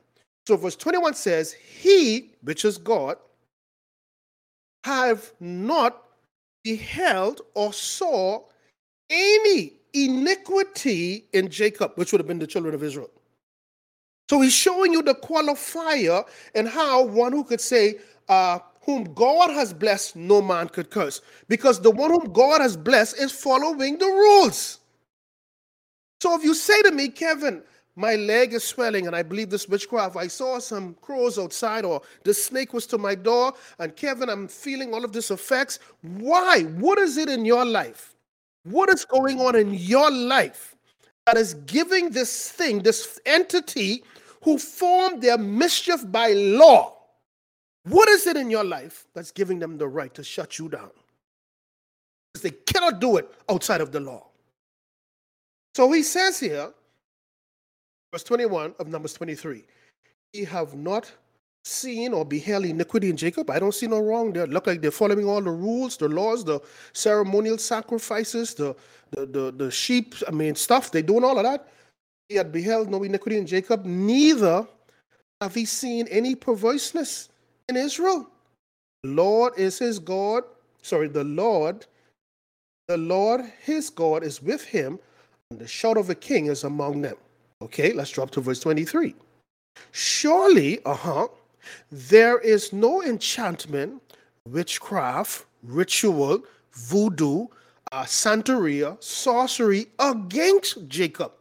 So 0.47 0.57
verse 0.57 0.77
21 0.77 1.15
says, 1.15 1.53
He, 1.53 2.33
which 2.43 2.65
is 2.65 2.79
God, 2.79 3.17
have 4.85 5.33
not 5.41 6.05
beheld 6.65 7.43
or 7.55 7.73
saw 7.73 8.45
any 9.11 9.78
iniquity 9.93 11.27
in 11.33 11.49
Jacob, 11.49 11.93
which 11.97 12.13
would 12.13 12.21
have 12.21 12.27
been 12.27 12.39
the 12.39 12.47
children 12.47 12.75
of 12.75 12.83
Israel. 12.83 13.11
So 14.29 14.41
he's 14.41 14.53
showing 14.53 14.93
you 14.93 15.03
the 15.03 15.15
qualifier 15.15 16.25
and 16.55 16.69
how 16.69 17.03
one 17.03 17.33
who 17.33 17.45
could 17.45 17.61
say, 17.61 17.97
uh, 18.29 18.59
whom 18.83 19.05
God 19.15 19.51
has 19.51 19.73
blessed, 19.73 20.17
no 20.17 20.43
man 20.43 20.69
could 20.69 20.91
curse. 20.91 21.21
Because 21.49 21.81
the 21.81 21.91
one 21.91 22.11
whom 22.11 22.33
God 22.33 22.61
has 22.61 22.77
blessed 22.77 23.19
is 23.19 23.33
following 23.33 23.99
the 23.99 24.07
rules. 24.07 24.81
So 26.21 26.35
if 26.37 26.45
you 26.45 26.55
say 26.55 26.83
to 26.83 26.91
me, 26.91 27.09
Kevin, 27.09 27.63
my 27.97 28.17
leg 28.17 28.53
is 28.53 28.65
swelling 28.65 29.07
and 29.07 29.17
I 29.17 29.23
believe 29.23 29.51
this 29.51 29.69
witchcraft, 29.69 30.17
I 30.17 30.29
saw 30.29 30.59
some 30.59 30.95
crows 31.01 31.39
outside 31.39 31.85
or 31.85 32.03
the 32.25 32.35
snake 32.35 32.73
was 32.73 32.87
to 32.89 32.99
my 32.99 33.15
door, 33.15 33.55
and 33.79 33.95
Kevin, 33.97 34.29
I'm 34.29 34.47
feeling 34.47 34.95
all 34.95 35.05
of 35.05 35.13
this 35.13 35.31
effects. 35.31 35.81
Why? 36.03 36.63
What 36.63 36.99
is 36.99 37.17
it 37.17 37.29
in 37.29 37.45
your 37.45 37.65
life? 37.65 38.15
What 38.65 38.91
is 38.91 39.05
going 39.05 39.41
on 39.41 39.57
in 39.57 39.75
your 39.75 40.11
life 40.11 40.75
that 41.27 41.37
is 41.37 41.55
giving 41.55 42.11
this 42.11 42.51
thing, 42.51 42.83
this 42.83 43.21
entity 43.27 44.03
who 44.43 44.59
formed 44.59 45.23
their 45.23 45.39
mischief 45.39 46.11
by 46.11 46.33
law? 46.33 46.97
What 47.85 48.09
is 48.09 48.27
it 48.27 48.37
in 48.37 48.51
your 48.51 48.65
life 48.65 49.07
that's 49.15 49.31
giving 49.31 49.59
them 49.59 49.79
the 49.79 49.89
right 49.89 50.13
to 50.15 50.23
shut 50.23 50.59
you 50.59 50.69
down? 50.69 50.91
Because 52.33 52.43
they 52.43 52.57
cannot 52.67 53.01
do 53.01 53.17
it 53.17 53.31
outside 53.49 53.81
of 53.81 53.93
the 53.93 54.01
law. 54.01 54.27
So 55.75 55.91
he 55.93 56.03
says 56.03 56.41
here, 56.41 56.73
verse 58.13 58.25
21 58.25 58.75
of 58.79 58.89
Numbers 58.89 59.15
23, 59.15 59.65
ye 60.33 60.45
have 60.45 60.75
not 60.75 61.11
seen 61.65 62.13
or 62.13 62.25
beheld 62.25 62.65
iniquity 62.65 63.11
in 63.11 63.17
Jacob. 63.17 63.51
I 63.51 63.59
don't 63.59 63.75
see 63.75 63.87
no 63.87 64.01
wrong 64.01 64.33
there. 64.33 64.47
Look 64.47 64.67
like 64.67 64.81
they're 64.81 64.91
following 64.91 65.27
all 65.27 65.43
the 65.43 65.51
rules, 65.51 65.97
the 65.97 66.09
laws, 66.09 66.45
the 66.45 66.61
ceremonial 66.93 67.59
sacrifices, 67.59 68.55
the 68.55 68.75
the 69.11 69.27
the, 69.27 69.53
the 69.53 69.71
sheep, 69.71 70.15
I 70.27 70.31
mean 70.31 70.55
stuff. 70.55 70.91
They're 70.91 71.03
doing 71.03 71.25
all 71.25 71.39
of 71.39 71.45
that. 71.45 71.69
He 72.29 72.37
had 72.37 72.53
beheld 72.53 72.91
no 72.91 73.03
iniquity 73.03 73.39
in 73.39 73.47
Jacob, 73.47 73.85
neither 73.85 74.67
have 75.41 75.55
he 75.55 75.65
seen 75.65 76.07
any 76.09 76.35
perverseness 76.35 77.29
in 77.69 77.77
Israel. 77.77 78.29
Lord 79.05 79.55
is 79.57 79.79
his 79.79 79.99
God. 79.99 80.43
Sorry, 80.83 81.09
the 81.09 81.25
Lord, 81.25 81.87
the 82.89 82.97
Lord 82.97 83.43
his 83.63 83.89
God 83.89 84.25
is 84.25 84.43
with 84.43 84.65
him 84.65 84.99
and 85.51 85.59
the 85.59 85.67
shout 85.67 85.97
of 85.97 86.11
a 86.11 86.15
king 86.15 86.47
is 86.47 86.65
among 86.65 87.01
them. 87.01 87.17
Okay, 87.63 87.93
let's 87.93 88.11
drop 88.11 88.31
to 88.33 88.41
verse 88.41 88.61
23. 88.61 89.15
Surely, 89.93 90.85
uh 90.85 90.95
huh, 90.95 91.29
there 91.91 92.39
is 92.39 92.73
no 92.73 93.03
enchantment, 93.03 94.03
witchcraft, 94.47 95.45
ritual, 95.63 96.43
voodoo, 96.73 97.47
uh, 97.93 98.05
santeria, 98.05 99.03
sorcery 99.03 99.87
against 99.99 100.89
Jacob. 100.89 101.33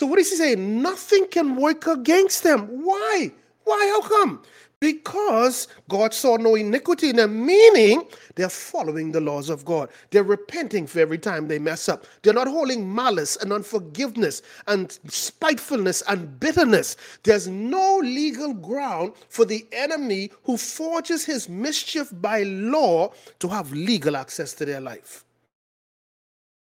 So, 0.00 0.06
what 0.06 0.18
is 0.18 0.30
he 0.30 0.36
saying? 0.36 0.82
Nothing 0.82 1.26
can 1.30 1.56
work 1.56 1.86
against 1.86 2.42
them. 2.42 2.66
Why? 2.84 3.30
Why? 3.64 3.86
How 3.92 4.08
come? 4.08 4.42
Because 4.82 5.68
God 5.88 6.12
saw 6.12 6.36
no 6.36 6.56
iniquity 6.56 7.10
in 7.10 7.16
them, 7.16 7.46
meaning 7.46 8.02
they're 8.34 8.48
following 8.48 9.12
the 9.12 9.20
laws 9.20 9.48
of 9.48 9.64
God. 9.64 9.90
They're 10.10 10.24
repenting 10.24 10.88
for 10.88 10.98
every 10.98 11.18
time 11.18 11.46
they 11.46 11.60
mess 11.60 11.88
up. 11.88 12.04
They're 12.22 12.34
not 12.34 12.48
holding 12.48 12.92
malice 12.92 13.36
and 13.36 13.52
unforgiveness 13.52 14.42
and 14.66 14.98
spitefulness 15.06 16.02
and 16.08 16.40
bitterness. 16.40 16.96
There's 17.22 17.46
no 17.46 17.98
legal 17.98 18.54
ground 18.54 19.12
for 19.28 19.44
the 19.44 19.64
enemy 19.70 20.32
who 20.42 20.56
forges 20.56 21.24
his 21.24 21.48
mischief 21.48 22.08
by 22.20 22.42
law 22.42 23.12
to 23.38 23.46
have 23.46 23.70
legal 23.72 24.16
access 24.16 24.52
to 24.54 24.64
their 24.64 24.80
life. 24.80 25.24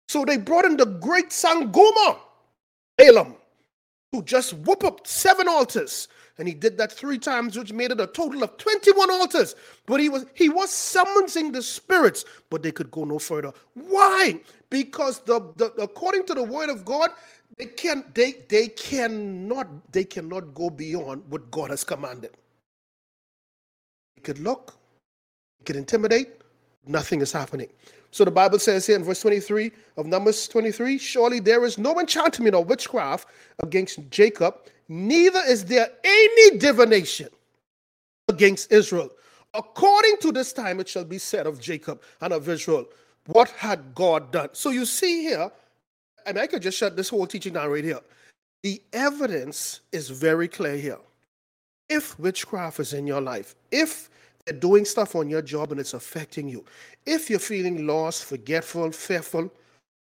So 0.07 0.25
they 0.25 0.37
brought 0.37 0.65
in 0.65 0.77
the 0.77 0.87
great 0.87 1.29
Sangoma, 1.29 2.17
Balaam, 2.97 3.35
who 4.11 4.23
just 4.23 4.53
whoop 4.53 4.83
up 4.83 5.05
seven 5.05 5.47
altars 5.47 6.07
and 6.39 6.47
he 6.47 6.55
did 6.55 6.77
that 6.79 6.91
three 6.91 7.19
times, 7.19 7.57
which 7.57 7.73
made 7.73 7.91
it 7.91 8.01
a 8.01 8.07
total 8.07 8.43
of 8.43 8.57
21 8.57 9.11
altars. 9.11 9.55
But 9.85 9.99
he 9.99 10.09
was 10.09 10.25
he 10.35 10.49
was 10.49 10.71
summoning 10.71 11.51
the 11.51 11.61
spirits, 11.61 12.25
but 12.49 12.63
they 12.63 12.71
could 12.71 12.91
go 12.91 13.05
no 13.05 13.19
further. 13.19 13.53
Why? 13.75 14.41
Because 14.69 15.19
the, 15.21 15.41
the 15.57 15.67
according 15.81 16.25
to 16.27 16.33
the 16.33 16.43
word 16.43 16.69
of 16.69 16.85
God, 16.85 17.11
they 17.57 17.67
can 17.67 18.05
they 18.15 18.35
they 18.49 18.69
cannot 18.69 19.67
they 19.91 20.05
cannot 20.05 20.55
go 20.55 20.71
beyond 20.71 21.23
what 21.29 21.51
God 21.51 21.71
has 21.71 21.83
commanded. 21.83 22.31
It 24.17 24.23
could 24.23 24.39
look, 24.39 24.75
it 25.59 25.65
could 25.65 25.75
intimidate, 25.75 26.29
nothing 26.87 27.21
is 27.21 27.31
happening. 27.33 27.69
So 28.11 28.25
the 28.25 28.31
Bible 28.31 28.59
says 28.59 28.87
here 28.87 28.95
in 28.95 29.03
verse 29.03 29.21
23 29.21 29.71
of 29.97 30.07
Numbers 30.07 30.47
23 30.47 30.97
Surely 30.97 31.39
there 31.39 31.63
is 31.65 31.77
no 31.77 31.99
enchantment 31.99 32.55
or 32.55 32.63
witchcraft 32.63 33.27
against 33.61 33.99
Jacob, 34.09 34.55
neither 34.87 35.41
is 35.47 35.65
there 35.65 35.89
any 36.03 36.57
divination 36.57 37.29
against 38.27 38.71
Israel. 38.71 39.09
According 39.53 40.17
to 40.21 40.31
this 40.31 40.53
time, 40.53 40.79
it 40.79 40.87
shall 40.87 41.03
be 41.05 41.17
said 41.17 41.47
of 41.47 41.59
Jacob 41.59 42.01
and 42.21 42.33
of 42.33 42.47
Israel, 42.47 42.85
What 43.27 43.49
had 43.49 43.93
God 43.95 44.31
done? 44.31 44.49
So 44.53 44.69
you 44.69 44.85
see 44.85 45.23
here, 45.23 45.51
and 46.25 46.37
I 46.37 46.47
could 46.47 46.61
just 46.61 46.77
shut 46.77 46.95
this 46.95 47.09
whole 47.09 47.27
teaching 47.27 47.53
down 47.53 47.69
right 47.69 47.83
here. 47.83 47.99
The 48.63 48.81
evidence 48.93 49.81
is 49.91 50.09
very 50.09 50.47
clear 50.47 50.75
here. 50.75 50.99
If 51.89 52.19
witchcraft 52.19 52.79
is 52.79 52.93
in 52.93 53.07
your 53.07 53.21
life, 53.21 53.55
if 53.71 54.09
doing 54.53 54.85
stuff 54.85 55.15
on 55.15 55.29
your 55.29 55.41
job 55.41 55.71
and 55.71 55.79
it's 55.79 55.93
affecting 55.93 56.47
you, 56.47 56.65
if 57.05 57.29
you're 57.29 57.39
feeling 57.39 57.85
lost, 57.85 58.25
forgetful, 58.25 58.91
fearful, 58.91 59.51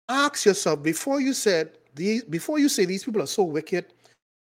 ask 0.08 0.44
yourself 0.44 0.82
before 0.82 1.20
you 1.20 1.32
said 1.32 1.78
these 1.94 2.24
before 2.24 2.58
you 2.58 2.68
say 2.68 2.84
these 2.84 3.04
people 3.04 3.22
are 3.22 3.26
so 3.26 3.42
wicked, 3.42 3.86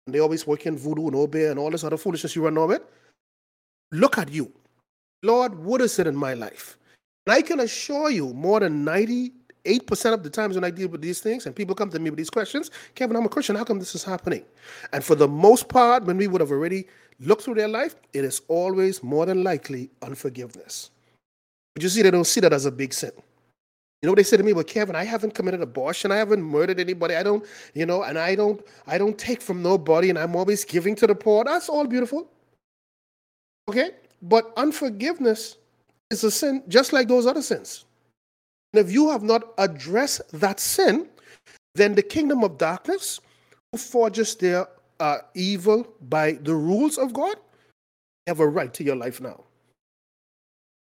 and 0.06 0.14
they 0.14 0.20
always 0.20 0.48
work 0.48 0.66
in 0.66 0.78
voodoo 0.78 1.08
and 1.08 1.16
obeah 1.16 1.52
and 1.52 1.60
all 1.60 1.72
this 1.72 1.84
other 1.84 1.98
foolishness 1.98 2.36
you 2.36 2.44
run 2.44 2.58
over 2.58 2.76
it. 2.76 2.86
Look 3.92 4.18
at 4.18 4.32
you. 4.32 4.52
Lord, 5.24 5.56
what 5.56 5.82
is 5.82 5.98
it 6.00 6.08
in 6.08 6.16
my 6.16 6.34
life? 6.34 6.78
And 7.26 7.36
I 7.36 7.42
can 7.42 7.60
assure 7.60 8.10
you, 8.10 8.34
more 8.34 8.60
than 8.60 8.86
98% 8.86 9.32
of 10.14 10.24
the 10.24 10.30
times 10.30 10.56
when 10.56 10.64
I 10.64 10.70
deal 10.70 10.88
with 10.88 11.02
these 11.02 11.20
things 11.20 11.46
and 11.46 11.56
people 11.56 11.76
come 11.76 11.90
to 11.90 12.00
me 12.00 12.10
with 12.10 12.18
these 12.18 12.30
questions, 12.30 12.72
Kevin, 12.96 13.18
I'm 13.18 13.26
a 13.26 13.30
Christian. 13.30 13.56
How 13.56 13.64
come 13.64 13.80
this 13.80 13.96
is 13.96 14.04
happening? 14.04 14.46
And 14.94 15.04
for 15.04 15.16
the 15.16 15.28
most 15.28 15.68
part, 15.68 16.06
when 16.06 16.18
we 16.18 16.28
would 16.28 16.42
have 16.42 16.52
already 16.52 16.88
looked 17.20 17.44
through 17.44 17.56
their 17.56 17.68
life, 17.68 17.96
it 18.14 18.24
is 18.24 18.42
always 18.48 19.04
more 19.04 19.26
than 19.26 19.44
likely 19.44 19.90
unforgiveness. 20.02 20.92
But 21.74 21.84
you 21.84 21.90
see, 21.90 22.02
they 22.02 22.12
don't 22.12 22.26
see 22.26 22.42
that 22.42 22.54
as 22.54 22.66
a 22.66 22.72
big 22.72 22.94
sin. 22.94 23.12
You 24.02 24.08
know 24.08 24.12
what 24.12 24.18
they 24.18 24.24
say 24.24 24.38
to 24.38 24.44
me? 24.44 24.54
Well, 24.54 24.64
Kevin, 24.64 24.96
I 24.96 25.04
haven't 25.04 25.34
committed 25.34 25.62
abortion. 25.62 26.12
I 26.12 26.18
haven't 26.18 26.44
murdered 26.44 26.80
anybody. 26.80 27.16
I 27.16 27.24
don't, 27.24 27.44
you 27.74 27.86
know, 27.86 28.04
and 28.04 28.20
I 28.20 28.36
don't, 28.36 28.64
I 28.86 29.00
don't 29.00 29.18
take 29.18 29.42
from 29.42 29.64
nobody, 29.64 30.10
and 30.10 30.20
I'm 30.20 30.36
always 30.36 30.64
giving 30.64 30.96
to 30.96 31.08
the 31.08 31.16
poor. 31.16 31.44
That's 31.44 31.68
all 31.68 31.88
beautiful. 31.88 32.28
Okay? 33.68 33.92
But 34.22 34.54
unforgiveness 34.56 35.58
is 36.12 36.24
a 36.24 36.32
sin 36.32 36.64
just 36.68 36.94
like 36.94 37.08
those 37.08 37.26
other 37.26 37.42
sins. 37.42 37.86
And 38.74 38.86
if 38.86 38.92
you 38.92 39.10
have 39.10 39.24
not 39.24 39.54
addressed 39.58 40.22
that 40.40 40.60
sin, 40.60 41.08
then 41.74 41.96
the 41.96 42.04
kingdom 42.04 42.44
of 42.44 42.58
darkness, 42.58 43.20
who 43.72 43.78
forges 43.78 44.36
their 44.36 44.68
uh, 45.00 45.20
evil 45.34 45.88
by 46.10 46.34
the 46.34 46.54
rules 46.54 46.98
of 46.98 47.14
God, 47.14 47.36
have 48.26 48.40
a 48.40 48.48
right 48.48 48.74
to 48.74 48.84
your 48.84 48.96
life 48.96 49.22
now. 49.22 49.44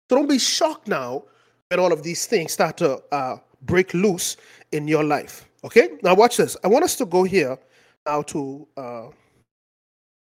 So 0.10 0.18
don't 0.18 0.30
be 0.30 0.40
shocked 0.40 0.88
now 0.88 1.24
when 1.70 1.80
all 1.80 1.92
of 1.92 2.04
these 2.04 2.26
things 2.26 2.52
start 2.52 2.78
to 2.78 3.02
uh, 3.12 3.38
break 3.64 3.94
loose 3.94 4.38
in 4.72 4.88
your 4.88 5.04
life. 5.04 5.48
Okay, 5.64 5.90
now 6.04 6.14
watch 6.14 6.38
this. 6.38 6.58
I 6.64 6.68
want 6.68 6.84
us 6.84 6.96
to 6.98 7.06
go 7.06 7.24
here 7.24 7.58
now 8.06 8.22
to 8.24 8.68
uh, 8.76 9.08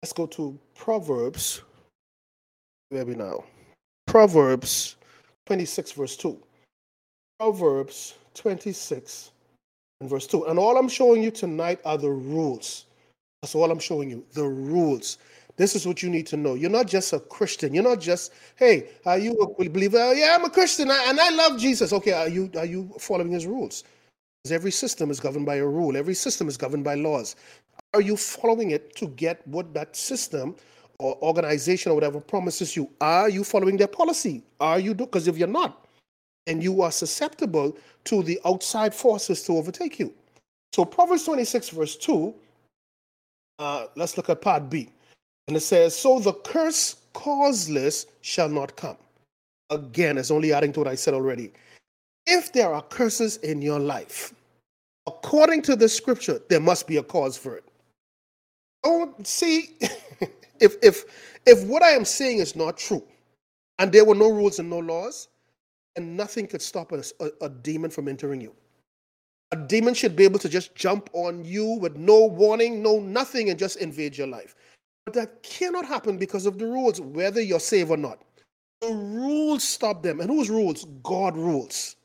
let's 0.02 0.12
go 0.12 0.26
to 0.26 0.58
Proverbs. 0.74 1.62
Where 2.88 3.02
are 3.02 3.04
we 3.04 3.14
now? 3.14 3.44
Proverbs 4.06 4.96
26, 5.46 5.92
verse 5.92 6.16
2. 6.16 6.38
Proverbs 7.38 8.14
26 8.34 9.30
and 10.00 10.08
verse 10.08 10.26
2. 10.26 10.46
And 10.46 10.58
all 10.58 10.78
I'm 10.78 10.88
showing 10.88 11.22
you 11.22 11.30
tonight 11.30 11.80
are 11.84 11.98
the 11.98 12.10
rules. 12.10 12.85
That's 13.46 13.54
all 13.54 13.70
I'm 13.70 13.78
showing 13.78 14.10
you. 14.10 14.24
The 14.32 14.42
rules. 14.42 15.18
This 15.54 15.76
is 15.76 15.86
what 15.86 16.02
you 16.02 16.10
need 16.10 16.26
to 16.26 16.36
know. 16.36 16.54
You're 16.54 16.68
not 16.68 16.88
just 16.88 17.12
a 17.12 17.20
Christian. 17.20 17.72
You're 17.72 17.84
not 17.84 18.00
just, 18.00 18.32
hey, 18.56 18.88
are 19.04 19.18
you 19.18 19.34
a 19.40 19.68
believer? 19.68 19.98
Oh, 20.00 20.10
yeah, 20.10 20.36
I'm 20.36 20.44
a 20.44 20.50
Christian 20.50 20.90
and 20.90 21.20
I 21.20 21.30
love 21.30 21.56
Jesus. 21.56 21.92
Okay, 21.92 22.10
are 22.10 22.28
you 22.28 22.50
are 22.58 22.64
you 22.64 22.92
following 22.98 23.30
his 23.30 23.46
rules? 23.46 23.84
Because 24.42 24.50
every 24.50 24.72
system 24.72 25.12
is 25.12 25.20
governed 25.20 25.46
by 25.46 25.58
a 25.58 25.64
rule. 25.64 25.96
Every 25.96 26.14
system 26.14 26.48
is 26.48 26.56
governed 26.56 26.82
by 26.82 26.96
laws. 26.96 27.36
Are 27.94 28.00
you 28.00 28.16
following 28.16 28.72
it 28.72 28.96
to 28.96 29.06
get 29.10 29.46
what 29.46 29.72
that 29.74 29.94
system 29.94 30.56
or 30.98 31.16
organization 31.22 31.92
or 31.92 31.94
whatever 31.94 32.18
promises 32.18 32.74
you? 32.74 32.90
Are 33.00 33.28
you 33.28 33.44
following 33.44 33.76
their 33.76 33.86
policy? 33.86 34.42
Are 34.58 34.80
you? 34.80 34.92
Because 34.92 35.28
if 35.28 35.38
you're 35.38 35.46
not, 35.46 35.86
and 36.48 36.64
you 36.64 36.82
are 36.82 36.90
susceptible 36.90 37.78
to 38.06 38.24
the 38.24 38.40
outside 38.44 38.92
forces 38.92 39.44
to 39.44 39.52
overtake 39.52 40.00
you. 40.00 40.12
So 40.72 40.84
Proverbs 40.84 41.22
26 41.22 41.68
verse 41.68 41.94
2. 41.94 42.34
Uh, 43.58 43.86
let's 43.96 44.16
look 44.16 44.28
at 44.28 44.40
part 44.40 44.68
B. 44.68 44.90
And 45.48 45.56
it 45.56 45.60
says, 45.60 45.96
So 45.96 46.18
the 46.18 46.32
curse 46.32 46.96
causeless 47.12 48.06
shall 48.20 48.48
not 48.48 48.76
come. 48.76 48.96
Again, 49.70 50.18
it's 50.18 50.30
only 50.30 50.52
adding 50.52 50.72
to 50.74 50.80
what 50.80 50.88
I 50.88 50.94
said 50.94 51.14
already. 51.14 51.52
If 52.26 52.52
there 52.52 52.72
are 52.72 52.82
curses 52.82 53.38
in 53.38 53.62
your 53.62 53.78
life, 53.78 54.34
according 55.06 55.62
to 55.62 55.76
the 55.76 55.88
scripture, 55.88 56.40
there 56.48 56.60
must 56.60 56.86
be 56.86 56.98
a 56.98 57.02
cause 57.02 57.36
for 57.36 57.56
it. 57.56 57.64
Don't 58.82 59.26
see 59.26 59.76
if 60.60 60.76
if 60.82 61.04
if 61.46 61.64
what 61.66 61.82
I 61.82 61.90
am 61.90 62.04
saying 62.04 62.38
is 62.38 62.54
not 62.54 62.76
true, 62.76 63.02
and 63.78 63.90
there 63.90 64.04
were 64.04 64.14
no 64.14 64.30
rules 64.30 64.58
and 64.58 64.68
no 64.68 64.78
laws, 64.78 65.28
and 65.96 66.16
nothing 66.16 66.46
could 66.46 66.62
stop 66.62 66.92
a, 66.92 67.02
a, 67.20 67.30
a 67.42 67.48
demon 67.48 67.90
from 67.90 68.08
entering 68.08 68.40
you. 68.40 68.54
Demon 69.56 69.94
should 69.94 70.16
be 70.16 70.24
able 70.24 70.38
to 70.38 70.48
just 70.48 70.74
jump 70.74 71.10
on 71.12 71.44
you 71.44 71.66
with 71.66 71.96
no 71.96 72.26
warning, 72.26 72.82
no 72.82 73.00
nothing, 73.00 73.50
and 73.50 73.58
just 73.58 73.76
invade 73.76 74.16
your 74.16 74.26
life. 74.26 74.54
But 75.04 75.14
that 75.14 75.42
cannot 75.42 75.86
happen 75.86 76.18
because 76.18 76.46
of 76.46 76.58
the 76.58 76.66
rules, 76.66 77.00
whether 77.00 77.40
you're 77.40 77.60
saved 77.60 77.90
or 77.90 77.96
not. 77.96 78.20
The 78.80 78.92
rules 78.92 79.64
stop 79.64 80.02
them. 80.02 80.20
And 80.20 80.28
whose 80.28 80.50
rules? 80.50 80.84
God 81.02 81.36
rules. 81.36 81.96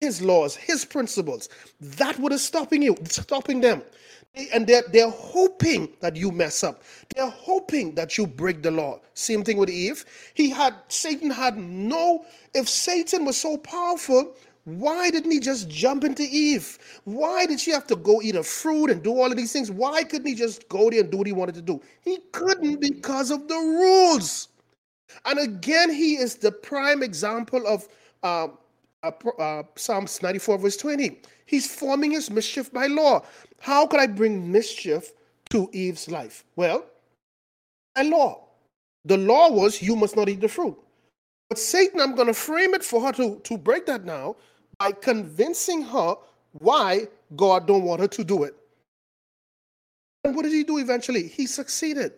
His 0.00 0.22
laws, 0.22 0.54
his 0.54 0.84
principles. 0.84 1.48
That 1.80 2.18
what 2.18 2.32
is 2.32 2.42
stopping 2.42 2.82
you, 2.82 2.96
stopping 3.04 3.60
them. 3.60 3.82
And 4.52 4.66
they're, 4.66 4.84
they're 4.92 5.10
hoping 5.10 5.88
that 6.00 6.14
you 6.14 6.30
mess 6.30 6.62
up. 6.62 6.82
They're 7.14 7.30
hoping 7.30 7.94
that 7.94 8.18
you 8.18 8.26
break 8.26 8.62
the 8.62 8.70
law. 8.70 9.00
Same 9.14 9.42
thing 9.42 9.56
with 9.56 9.70
Eve. 9.70 10.04
He 10.34 10.50
had 10.50 10.74
Satan 10.88 11.30
had 11.30 11.56
no, 11.56 12.26
if 12.54 12.68
Satan 12.68 13.24
was 13.24 13.38
so 13.38 13.56
powerful, 13.56 14.34
why 14.66 15.10
didn't 15.10 15.30
he 15.30 15.38
just 15.38 15.68
jump 15.68 16.02
into 16.02 16.24
Eve? 16.24 16.76
Why 17.04 17.46
did 17.46 17.60
she 17.60 17.70
have 17.70 17.86
to 17.86 17.94
go 17.94 18.20
eat 18.20 18.34
a 18.34 18.42
fruit 18.42 18.90
and 18.90 19.00
do 19.00 19.12
all 19.12 19.30
of 19.30 19.36
these 19.36 19.52
things? 19.52 19.70
Why 19.70 20.02
couldn't 20.02 20.26
he 20.26 20.34
just 20.34 20.68
go 20.68 20.90
there 20.90 21.02
and 21.02 21.10
do 21.10 21.18
what 21.18 21.28
he 21.28 21.32
wanted 21.32 21.54
to 21.54 21.62
do? 21.62 21.80
He 22.02 22.18
couldn't 22.32 22.80
because 22.80 23.30
of 23.30 23.46
the 23.46 23.54
rules. 23.54 24.48
And 25.24 25.38
again, 25.38 25.92
he 25.92 26.16
is 26.16 26.34
the 26.34 26.50
prime 26.50 27.04
example 27.04 27.64
of 27.64 27.86
uh, 28.24 28.48
uh, 29.04 29.12
uh, 29.38 29.62
Psalms 29.76 30.20
94, 30.20 30.58
verse 30.58 30.76
20. 30.76 31.20
He's 31.46 31.72
forming 31.72 32.10
his 32.10 32.28
mischief 32.28 32.72
by 32.72 32.88
law. 32.88 33.24
How 33.60 33.86
could 33.86 34.00
I 34.00 34.08
bring 34.08 34.50
mischief 34.50 35.12
to 35.50 35.70
Eve's 35.72 36.10
life? 36.10 36.44
Well, 36.56 36.84
by 37.94 38.02
law. 38.02 38.48
The 39.04 39.16
law 39.16 39.48
was 39.48 39.80
you 39.80 39.94
must 39.94 40.16
not 40.16 40.28
eat 40.28 40.40
the 40.40 40.48
fruit. 40.48 40.76
But 41.48 41.60
Satan, 41.60 42.00
I'm 42.00 42.16
going 42.16 42.26
to 42.26 42.34
frame 42.34 42.74
it 42.74 42.82
for 42.82 43.00
her 43.02 43.12
to, 43.12 43.38
to 43.44 43.56
break 43.56 43.86
that 43.86 44.04
now 44.04 44.34
by 44.78 44.92
convincing 44.92 45.82
her 45.82 46.16
why 46.52 47.08
God 47.34 47.66
don't 47.66 47.82
want 47.82 48.00
her 48.00 48.08
to 48.08 48.24
do 48.24 48.44
it. 48.44 48.54
And 50.24 50.34
what 50.34 50.42
did 50.42 50.52
he 50.52 50.64
do 50.64 50.78
eventually? 50.78 51.28
He 51.28 51.46
succeeded. 51.46 52.12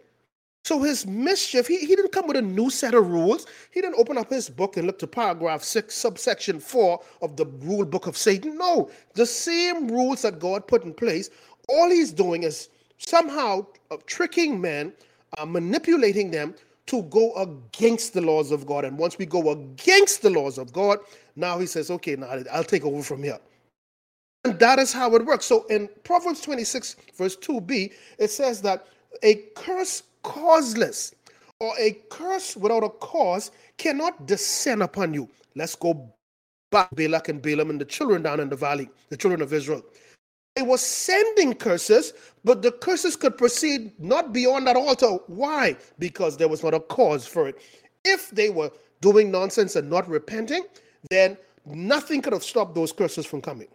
So 0.65 0.83
his 0.83 1.07
mischief, 1.07 1.67
he, 1.67 1.79
he 1.79 1.97
didn't 1.97 2.13
come 2.13 2.27
with 2.27 2.37
a 2.37 2.43
new 2.43 2.69
set 2.69 2.95
of 2.95 3.09
rules. 3.09 3.47
He 3.71 3.81
didn't 3.81 3.99
open 3.99 4.19
up 4.19 4.31
his 4.31 4.51
book 4.51 4.77
and 4.77 4.87
look 4.87 4.99
to 4.99 5.07
paragraph 5.07 5.63
six, 5.63 5.95
subsection 5.95 6.61
four 6.61 7.01
of 7.23 7.37
the 7.37 7.47
rule 7.47 7.87
book 7.87 8.07
of 8.07 8.17
Satan. 8.17 8.59
No, 8.59 8.91
the 9.15 9.25
same 9.25 9.89
rules 9.89 10.23
that 10.23 10.39
God 10.39 10.67
put 10.67 10.85
in 10.85 10.93
place. 10.93 11.31
All 11.69 11.91
he's 11.91 12.13
doing 12.13 12.43
is 12.43 12.69
somehow 12.99 13.67
uh, 13.91 13.97
tricking 14.07 14.61
men, 14.61 14.93
uh, 15.39 15.47
manipulating 15.47 16.31
them 16.31 16.55
to 16.87 17.03
go 17.05 17.35
against 17.35 18.15
the 18.15 18.21
laws 18.21 18.51
of 18.51 18.67
God. 18.67 18.85
And 18.85 18.99
once 18.99 19.19
we 19.19 19.27
go 19.27 19.51
against 19.51 20.23
the 20.23 20.31
laws 20.31 20.59
of 20.59 20.73
God, 20.73 20.99
now 21.39 21.59
he 21.59 21.67
says, 21.67 21.91
okay, 21.91 22.17
now 22.17 22.29
I'll 22.53 22.65
take 22.65 22.85
over 22.85 23.03
from 23.03 23.23
here. 23.23 23.39
And 24.45 24.59
that 24.59 24.79
is 24.79 24.93
how 24.93 25.15
it 25.15 25.25
works. 25.25 25.47
So 25.47 25.65
in 25.67 25.89
Proverbs 26.05 26.41
26, 26.41 26.97
verse 27.17 27.37
2b, 27.37 27.93
it 28.19 28.31
says 28.31 28.61
that 28.63 28.87
a 29.23 29.37
curse 29.55 30.03
causeless 30.23 31.15
or 31.61 31.73
a 31.79 31.93
curse 32.11 32.57
without 32.57 32.85
a 32.85 32.89
cause 32.89 33.51
cannot 33.79 34.27
descend 34.27 34.83
upon 34.83 35.15
you. 35.15 35.29
Let's 35.55 35.75
go 35.75 36.13
back 36.71 36.95
Balak 36.95 37.29
and 37.29 37.41
Balaam 37.41 37.71
and 37.71 37.81
the 37.81 37.85
children 37.85 38.23
down 38.23 38.41
in 38.41 38.49
the 38.49 38.57
valley, 38.57 38.89
the 39.09 39.17
children 39.17 39.43
of 39.43 39.53
Israel. 39.53 39.83
It 40.57 40.67
was 40.67 40.81
sending 40.81 41.55
curses, 41.55 42.13
but 42.45 42.63
the 42.63 42.73
curses 42.73 43.15
could 43.17 43.39
proceed 43.39 43.93
not 44.01 44.33
beyond 44.33 44.67
that 44.67 44.77
altar. 44.77 45.19
Why? 45.29 45.77
Because 45.99 46.37
there 46.37 46.49
was 46.49 46.65
not 46.65 46.75
a 46.75 46.81
cause 46.81 47.27
for 47.27 47.49
it. 47.49 47.61
If 48.05 48.31
they 48.31 48.51
were 48.51 48.71
doing 49.01 49.31
nonsense 49.31 49.77
and 49.77 49.89
not 49.89 50.09
repenting, 50.09 50.65
then 51.11 51.37
nothing 51.65 52.23
could 52.23 52.33
have 52.33 52.45
stopped 52.45 52.75
those 52.75 52.93
curses 52.93 53.27
from 53.27 53.41
coming. 53.41 53.69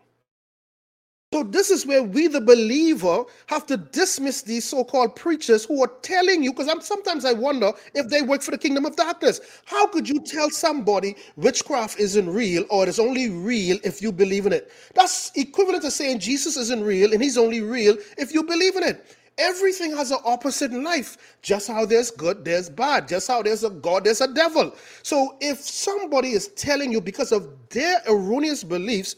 So, 1.33 1.41
this 1.41 1.71
is 1.71 1.83
where 1.83 2.03
we, 2.03 2.27
the 2.27 2.39
believer, 2.39 3.23
have 3.47 3.65
to 3.65 3.75
dismiss 3.77 4.43
these 4.43 4.65
so 4.65 4.83
called 4.83 5.15
preachers 5.15 5.65
who 5.65 5.83
are 5.83 5.91
telling 6.03 6.43
you, 6.43 6.51
because 6.51 6.67
I'm 6.67 6.79
sometimes 6.79 7.25
I 7.25 7.33
wonder 7.33 7.71
if 7.95 8.07
they 8.09 8.21
work 8.21 8.43
for 8.43 8.51
the 8.51 8.57
kingdom 8.57 8.85
of 8.85 8.95
darkness. 8.95 9.41
How 9.65 9.87
could 9.87 10.07
you 10.07 10.19
tell 10.19 10.51
somebody 10.51 11.15
witchcraft 11.35 11.99
isn't 11.99 12.29
real 12.29 12.65
or 12.69 12.83
it 12.83 12.89
is 12.89 12.99
only 12.99 13.31
real 13.31 13.79
if 13.83 13.99
you 13.99 14.11
believe 14.11 14.45
in 14.45 14.53
it? 14.53 14.71
That's 14.93 15.31
equivalent 15.35 15.81
to 15.85 15.89
saying 15.89 16.19
Jesus 16.19 16.55
isn't 16.55 16.83
real 16.83 17.13
and 17.13 17.23
he's 17.23 17.39
only 17.39 17.61
real 17.61 17.97
if 18.15 18.31
you 18.31 18.43
believe 18.43 18.75
in 18.75 18.83
it. 18.83 19.17
Everything 19.37 19.95
has 19.95 20.11
an 20.11 20.19
opposite 20.25 20.71
in 20.71 20.83
life. 20.83 21.37
Just 21.41 21.67
how 21.67 21.85
there's 21.85 22.11
good, 22.11 22.45
there's 22.45 22.69
bad. 22.69 23.07
Just 23.07 23.27
how 23.27 23.41
there's 23.41 23.63
a 23.63 23.69
God, 23.69 24.03
there's 24.03 24.21
a 24.21 24.31
devil. 24.31 24.75
So 25.01 25.37
if 25.41 25.59
somebody 25.59 26.33
is 26.33 26.49
telling 26.49 26.91
you 26.91 27.01
because 27.01 27.31
of 27.31 27.49
their 27.69 28.01
erroneous 28.07 28.63
beliefs 28.63 29.15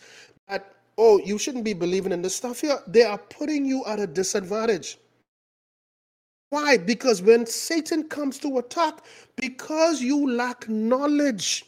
that, 0.47 0.73
oh, 0.97 1.19
you 1.19 1.38
shouldn't 1.38 1.65
be 1.65 1.73
believing 1.73 2.13
in 2.13 2.21
this 2.21 2.36
stuff 2.36 2.62
here, 2.62 2.80
they 2.88 3.04
are 3.04 3.17
putting 3.17 3.65
you 3.65 3.84
at 3.86 3.99
a 3.99 4.08
disadvantage. 4.08 4.97
Why? 6.49 6.78
Because 6.78 7.21
when 7.21 7.45
Satan 7.45 8.08
comes 8.08 8.39
to 8.39 8.60
attack, 8.60 8.99
because 9.36 10.01
you 10.01 10.32
lack 10.32 10.69
knowledge, 10.69 11.65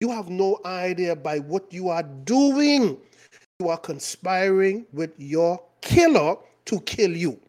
you 0.00 0.10
have 0.10 0.28
no 0.28 0.60
idea 0.64 1.16
by 1.16 1.40
what 1.40 1.72
you 1.72 1.88
are 1.88 2.04
doing. 2.04 2.98
You 3.58 3.68
are 3.68 3.78
conspiring 3.78 4.86
with 4.92 5.10
your 5.18 5.60
killer 5.80 6.36
to 6.66 6.80
kill 6.82 7.16
you 7.16 7.40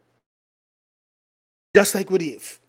just 1.76 1.96
like 1.96 2.10
with 2.10 2.22
Eve. 2.22 2.60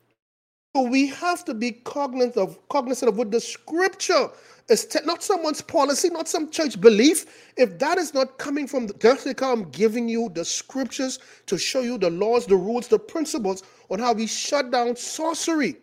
So 0.74 0.84
we 0.84 1.08
have 1.08 1.44
to 1.46 1.54
be 1.54 1.72
cognizant 1.72 2.36
of 2.38 2.68
cognizant 2.68 3.10
of 3.10 3.18
what 3.18 3.30
the 3.30 3.40
scripture 3.40 4.30
is 4.70 4.86
te- 4.86 5.04
not 5.04 5.22
someone's 5.22 5.60
policy, 5.60 6.08
not 6.08 6.28
some 6.28 6.50
church 6.50 6.80
belief. 6.80 7.52
If 7.58 7.78
that 7.78 7.98
is 7.98 8.14
not 8.14 8.38
coming 8.38 8.66
from 8.66 8.86
the 8.86 9.20
like 9.26 9.42
I'm 9.42 9.68
giving 9.70 10.08
you 10.08 10.30
the 10.30 10.44
scriptures 10.44 11.18
to 11.46 11.58
show 11.58 11.80
you 11.80 11.98
the 11.98 12.08
laws, 12.08 12.46
the 12.46 12.56
rules, 12.56 12.88
the 12.88 12.98
principles 12.98 13.62
on 13.90 13.98
how 13.98 14.14
we 14.14 14.26
shut 14.26 14.70
down 14.70 14.96
sorcery. 14.96 15.76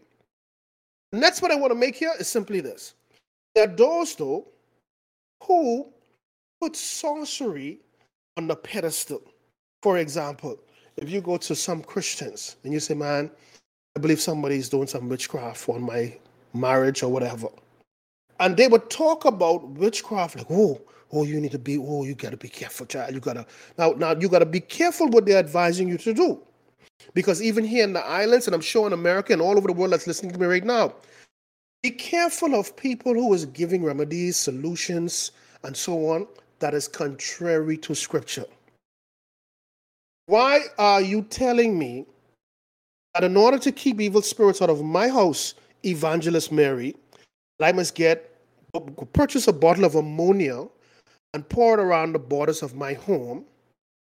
And 1.13 1.21
that's 1.21 1.41
what 1.41 1.51
I 1.51 1.55
want 1.55 1.71
to 1.71 1.79
make 1.79 1.95
here 1.95 2.13
is 2.19 2.27
simply 2.27 2.59
this. 2.59 2.95
There 3.53 3.65
are 3.65 3.75
those 3.75 4.15
though 4.15 4.47
who 5.43 5.87
put 6.61 6.75
sorcery 6.75 7.79
on 8.37 8.47
the 8.47 8.55
pedestal. 8.55 9.21
For 9.83 9.99
example, 9.99 10.59
if 11.01 11.09
you 11.09 11.21
go 11.21 11.37
to 11.37 11.55
some 11.55 11.83
Christians 11.83 12.57
and 12.63 12.73
you 12.73 12.79
say, 12.79 12.93
man, 12.93 13.31
I 13.97 13.99
believe 13.99 14.21
somebody 14.21 14.57
is 14.57 14.69
doing 14.69 14.87
some 14.87 15.09
witchcraft 15.09 15.69
on 15.69 15.83
my 15.83 16.17
marriage 16.53 17.03
or 17.03 17.11
whatever. 17.11 17.47
And 18.39 18.57
they 18.57 18.67
would 18.67 18.89
talk 18.89 19.25
about 19.25 19.67
witchcraft 19.69 20.37
like, 20.37 20.47
oh, 20.51 20.81
oh, 21.11 21.23
you 21.25 21.39
need 21.41 21.51
to 21.51 21.59
be, 21.59 21.77
oh, 21.77 22.05
you 22.05 22.15
gotta 22.15 22.37
be 22.37 22.49
careful, 22.49 22.85
child. 22.85 23.13
You 23.13 23.21
gotta 23.21 23.45
now, 23.77 23.91
now 23.91 24.15
you 24.15 24.29
gotta 24.29 24.45
be 24.45 24.61
careful 24.61 25.07
what 25.09 25.25
they're 25.25 25.39
advising 25.39 25.89
you 25.89 25.97
to 25.99 26.13
do. 26.13 26.41
Because 27.13 27.41
even 27.41 27.65
here 27.65 27.83
in 27.83 27.93
the 27.93 28.05
islands, 28.05 28.47
and 28.47 28.55
I'm 28.55 28.61
sure 28.61 28.87
in 28.87 28.93
America 28.93 29.33
and 29.33 29.41
all 29.41 29.57
over 29.57 29.67
the 29.67 29.73
world 29.73 29.93
that's 29.93 30.07
listening 30.07 30.33
to 30.33 30.39
me 30.39 30.47
right 30.47 30.65
now, 30.65 30.93
Be 31.83 31.91
careful 31.91 32.55
of 32.55 32.75
people 32.75 33.13
who 33.13 33.33
is 33.33 33.45
giving 33.45 33.83
remedies, 33.85 34.35
solutions, 34.35 35.31
and 35.63 35.75
so 35.77 36.07
on 36.11 36.27
that 36.59 36.73
is 36.73 36.89
contrary 36.89 37.77
to 37.77 37.95
scripture. 37.95 38.45
Why 40.29 40.65
are 40.77 41.01
you 41.01 41.23
telling 41.23 41.75
me 41.79 42.05
that 43.15 43.23
in 43.23 43.35
order 43.35 43.57
to 43.57 43.71
keep 43.71 43.99
evil 43.99 44.21
spirits 44.21 44.61
out 44.61 44.69
of 44.69 44.83
my 44.83 45.07
house, 45.07 45.55
Evangelist 45.83 46.51
Mary, 46.51 46.95
I 47.59 47.71
must 47.71 47.95
get 47.95 48.35
purchase 49.11 49.47
a 49.47 49.53
bottle 49.53 49.85
of 49.85 49.95
ammonia 49.95 50.67
and 51.33 51.49
pour 51.49 51.73
it 51.73 51.81
around 51.81 52.13
the 52.13 52.19
borders 52.19 52.61
of 52.61 52.75
my 52.75 52.93
home 52.93 53.43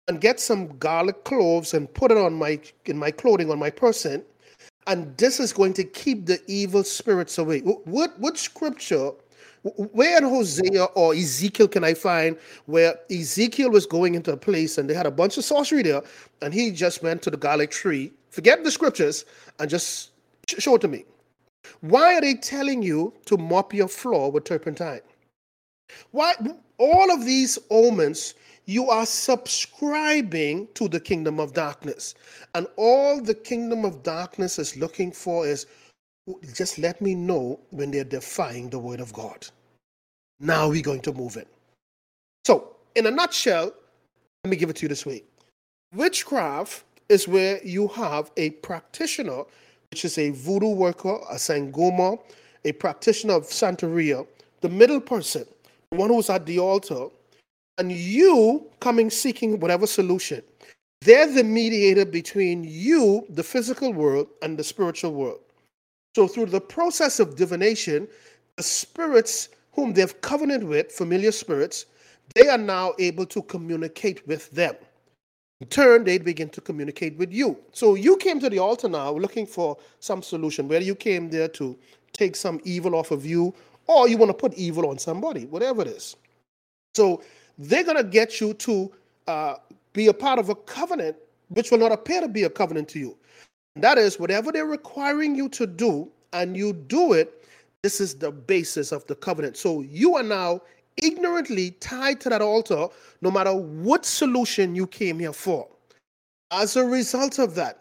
and 0.10 0.20
get 0.20 0.42
some 0.42 0.78
garlic 0.78 1.24
cloves 1.24 1.74
and 1.74 1.94
put 1.94 2.12
it 2.12 2.18
on 2.18 2.34
my 2.34 2.60
in 2.88 2.98
my 2.98 3.12
clothing 3.12 3.50
on 3.50 3.58
my 3.58 3.70
person 3.70 4.22
and 4.88 5.16
this 5.16 5.40
is 5.40 5.54
going 5.54 5.72
to 5.76 5.86
keep 5.86 6.26
the 6.26 6.42
evil 6.48 6.84
spirits 6.84 7.38
away? 7.38 7.62
What 7.62 8.20
what 8.20 8.38
scripture 8.38 9.12
where 9.64 10.18
in 10.18 10.24
hosea 10.24 10.86
or 10.96 11.14
ezekiel 11.14 11.68
can 11.68 11.84
i 11.84 11.94
find 11.94 12.38
where 12.66 12.96
ezekiel 13.12 13.70
was 13.70 13.86
going 13.86 14.16
into 14.16 14.32
a 14.32 14.38
place 14.38 14.78
and 14.78 14.90
they 14.90 14.94
had 14.94 15.06
a 15.06 15.12
bunch 15.12 15.38
of 15.38 15.44
sorcery 15.44 15.82
there 15.82 16.02
and 16.42 16.54
he 16.54 16.72
just 16.72 17.04
went 17.04 17.22
to 17.24 17.30
the 17.30 17.38
garlic 17.38 17.72
tree. 17.72 18.14
Forget 18.30 18.64
the 18.64 18.72
scriptures 18.72 19.26
and 19.60 19.70
just 19.70 20.12
show 20.48 20.76
it 20.76 20.82
to 20.82 20.88
me. 20.88 21.06
Why 21.82 22.16
are 22.16 22.22
they 22.22 22.36
telling 22.36 22.82
you 22.82 23.14
to 23.26 23.38
mop 23.38 23.74
your 23.74 23.88
floor 23.88 24.32
with 24.32 24.46
turpentine? 24.46 25.02
Why 26.12 26.34
all 26.78 27.12
of 27.12 27.26
these 27.26 27.58
omens 27.70 28.36
you 28.66 28.88
are 28.88 29.06
subscribing 29.08 30.68
to 30.76 30.88
the 30.88 31.00
kingdom 31.00 31.40
of 31.40 31.56
darkness. 31.56 32.14
And 32.54 32.68
all 32.76 33.20
the 33.20 33.34
kingdom 33.34 33.84
of 33.84 34.04
darkness 34.04 34.60
is 34.60 34.78
looking 34.78 35.12
for 35.12 35.48
is 35.48 35.66
just 36.56 36.78
let 36.78 37.02
me 37.02 37.16
know 37.16 37.60
when 37.72 37.92
they're 37.92 38.04
defying 38.04 38.70
the 38.70 38.80
word 38.80 39.00
of 39.00 39.14
God. 39.14 39.48
Now 40.40 40.70
we're 40.70 40.82
going 40.82 41.02
to 41.02 41.14
move 41.14 41.38
in. 41.38 41.46
So, 42.46 42.76
in 42.96 43.06
a 43.06 43.12
nutshell, 43.12 43.74
let 44.44 44.52
me 44.52 44.56
give 44.56 44.70
it 44.70 44.78
to 44.78 44.84
you 44.84 44.90
this 44.90 45.06
way 45.06 45.24
witchcraft 45.94 46.84
is 47.10 47.28
where 47.28 47.60
you 47.66 47.88
have 47.90 48.32
a 48.38 48.52
practitioner, 48.52 49.44
which 49.90 50.06
is 50.06 50.18
a 50.18 50.30
voodoo 50.30 50.70
worker, 50.70 51.20
a 51.30 51.36
sangoma, 51.36 52.20
a 52.64 52.72
practitioner 52.74 53.34
of 53.34 53.44
Santeria, 53.44 54.26
the 54.62 54.70
middle 54.70 55.02
person, 55.02 55.46
the 55.92 55.98
one 55.98 56.10
who's 56.10 56.30
at 56.30 56.46
the 56.46 56.60
altar 56.60 57.08
and 57.80 57.92
you 57.92 58.68
coming 58.82 59.10
seeking 59.10 59.60
whatever 59.60 59.88
solution. 59.88 60.44
They're 61.02 61.32
the 61.32 61.46
mediator 61.46 62.06
between 62.06 62.66
you, 62.66 63.26
the 63.30 63.44
physical 63.44 63.94
world, 63.94 64.28
and 64.42 64.60
the 64.60 64.64
spiritual 64.64 65.14
world. 65.14 65.40
So, 66.16 66.28
through 66.28 66.48
the 66.48 66.62
process 66.62 67.20
of 67.20 67.36
divination, 67.36 68.08
the 68.58 68.64
spirits 68.64 69.50
whom 69.74 69.94
they've 69.94 70.20
covenanted 70.22 70.68
with, 70.68 70.92
familiar 70.92 71.32
spirits, 71.32 71.86
they 72.36 72.48
are 72.48 72.58
now 72.58 72.94
able 73.00 73.26
to 73.28 73.42
communicate 73.44 74.26
with 74.28 74.50
them. 74.52 74.76
In 75.62 75.68
turn, 75.68 76.04
they 76.04 76.18
begin 76.18 76.50
to 76.50 76.62
communicate 76.62 77.18
with 77.18 77.32
you. 77.32 77.58
So, 77.72 77.96
you 77.96 78.18
came 78.18 78.40
to 78.40 78.50
the 78.50 78.60
altar 78.60 78.90
now 78.90 79.12
looking 79.12 79.46
for 79.46 79.78
some 80.00 80.22
solution, 80.22 80.68
whether 80.68 80.86
you 80.86 80.96
came 80.96 81.30
there 81.30 81.48
to 81.50 81.78
take 82.14 82.36
some 82.36 82.60
evil 82.64 82.96
off 82.96 83.12
of 83.12 83.26
you 83.26 83.54
or 83.88 84.08
you 84.08 84.18
want 84.18 84.30
to 84.30 84.34
put 84.34 84.54
evil 84.56 84.90
on 84.90 84.98
somebody, 84.98 85.46
whatever 85.46 85.82
it 85.82 85.90
is. 85.90 86.16
So, 86.96 87.22
they're 87.58 87.84
going 87.84 87.98
to 87.98 88.04
get 88.04 88.42
you 88.42 88.54
to 88.56 88.92
uh, 89.28 89.56
be 89.94 90.08
a 90.08 90.14
part 90.14 90.40
of 90.40 90.50
a 90.50 90.56
covenant 90.56 91.18
which 91.50 91.72
will 91.72 91.78
not 91.78 91.92
appear 91.92 92.22
to 92.22 92.28
be 92.28 92.44
a 92.44 92.50
covenant 92.50 92.88
to 92.90 93.00
you. 93.00 93.18
That 93.82 93.98
is, 93.98 94.20
whatever 94.20 94.52
they're 94.52 94.66
requiring 94.66 95.36
you 95.36 95.50
to 95.50 95.68
do, 95.68 96.10
and 96.34 96.56
you 96.56 96.74
do 96.74 97.14
it, 97.14 97.46
this 97.82 98.02
is 98.02 98.16
the 98.16 98.32
basis 98.32 98.92
of 98.92 99.06
the 99.08 99.16
covenant. 99.16 99.58
So 99.58 99.82
you 99.82 100.16
are 100.16 100.24
now 100.24 100.62
ignorantly 101.02 101.72
tied 101.80 102.20
to 102.22 102.30
that 102.30 102.42
altar, 102.42 102.88
no 103.22 103.32
matter 103.32 103.54
what 103.54 104.06
solution 104.06 104.76
you 104.76 104.88
came 104.88 105.20
here 105.20 105.34
for. 105.34 105.68
As 106.52 106.76
a 106.76 106.84
result 106.84 107.40
of 107.40 107.56
that, 107.56 107.80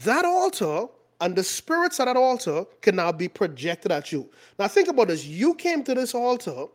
that 0.00 0.24
altar 0.24 0.86
and 1.20 1.36
the 1.36 1.44
spirits 1.44 2.00
at 2.00 2.06
that 2.06 2.16
altar 2.16 2.64
can 2.80 2.96
now 2.96 3.12
be 3.12 3.28
projected 3.28 3.92
at 3.92 4.10
you. 4.10 4.28
Now, 4.58 4.68
think 4.68 4.88
about 4.88 5.08
this 5.08 5.24
you 5.24 5.54
came 5.54 5.82
to 5.84 5.94
this 5.94 6.14
altar 6.14 6.66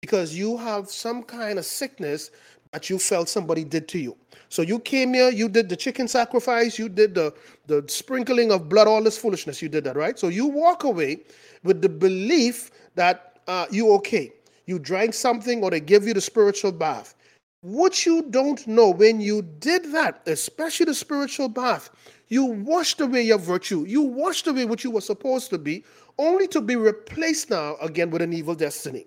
because 0.00 0.36
you 0.36 0.56
have 0.56 0.88
some 0.88 1.22
kind 1.22 1.58
of 1.58 1.64
sickness 1.64 2.30
that 2.72 2.90
you 2.90 2.98
felt 2.98 3.28
somebody 3.28 3.64
did 3.64 3.88
to 3.88 3.98
you. 3.98 4.16
So 4.48 4.62
you 4.62 4.78
came 4.78 5.14
here, 5.14 5.30
you 5.30 5.48
did 5.48 5.68
the 5.68 5.76
chicken 5.76 6.08
sacrifice, 6.08 6.78
you 6.78 6.88
did 6.88 7.14
the, 7.14 7.34
the 7.66 7.84
sprinkling 7.86 8.50
of 8.50 8.68
blood, 8.68 8.88
all 8.88 9.02
this 9.02 9.18
foolishness, 9.18 9.60
you 9.60 9.68
did 9.68 9.84
that, 9.84 9.96
right? 9.96 10.18
So 10.18 10.28
you 10.28 10.46
walk 10.46 10.84
away 10.84 11.20
with 11.64 11.82
the 11.82 11.88
belief 11.88 12.70
that 12.94 13.40
uh, 13.46 13.66
you 13.70 13.92
okay. 13.94 14.32
You 14.66 14.78
drank 14.78 15.14
something 15.14 15.62
or 15.62 15.70
they 15.70 15.80
give 15.80 16.06
you 16.06 16.14
the 16.14 16.20
spiritual 16.20 16.72
bath. 16.72 17.14
What 17.60 18.06
you 18.06 18.22
don't 18.30 18.64
know 18.66 18.90
when 18.90 19.20
you 19.20 19.42
did 19.42 19.92
that, 19.92 20.22
especially 20.26 20.86
the 20.86 20.94
spiritual 20.94 21.48
bath, 21.48 21.90
you 22.28 22.44
washed 22.44 23.00
away 23.00 23.22
your 23.22 23.38
virtue. 23.38 23.84
You 23.86 24.02
washed 24.02 24.46
away 24.46 24.64
what 24.64 24.84
you 24.84 24.90
were 24.90 25.00
supposed 25.00 25.50
to 25.50 25.58
be, 25.58 25.84
only 26.18 26.46
to 26.48 26.60
be 26.60 26.76
replaced 26.76 27.50
now 27.50 27.76
again 27.80 28.10
with 28.10 28.22
an 28.22 28.32
evil 28.32 28.54
destiny. 28.54 29.06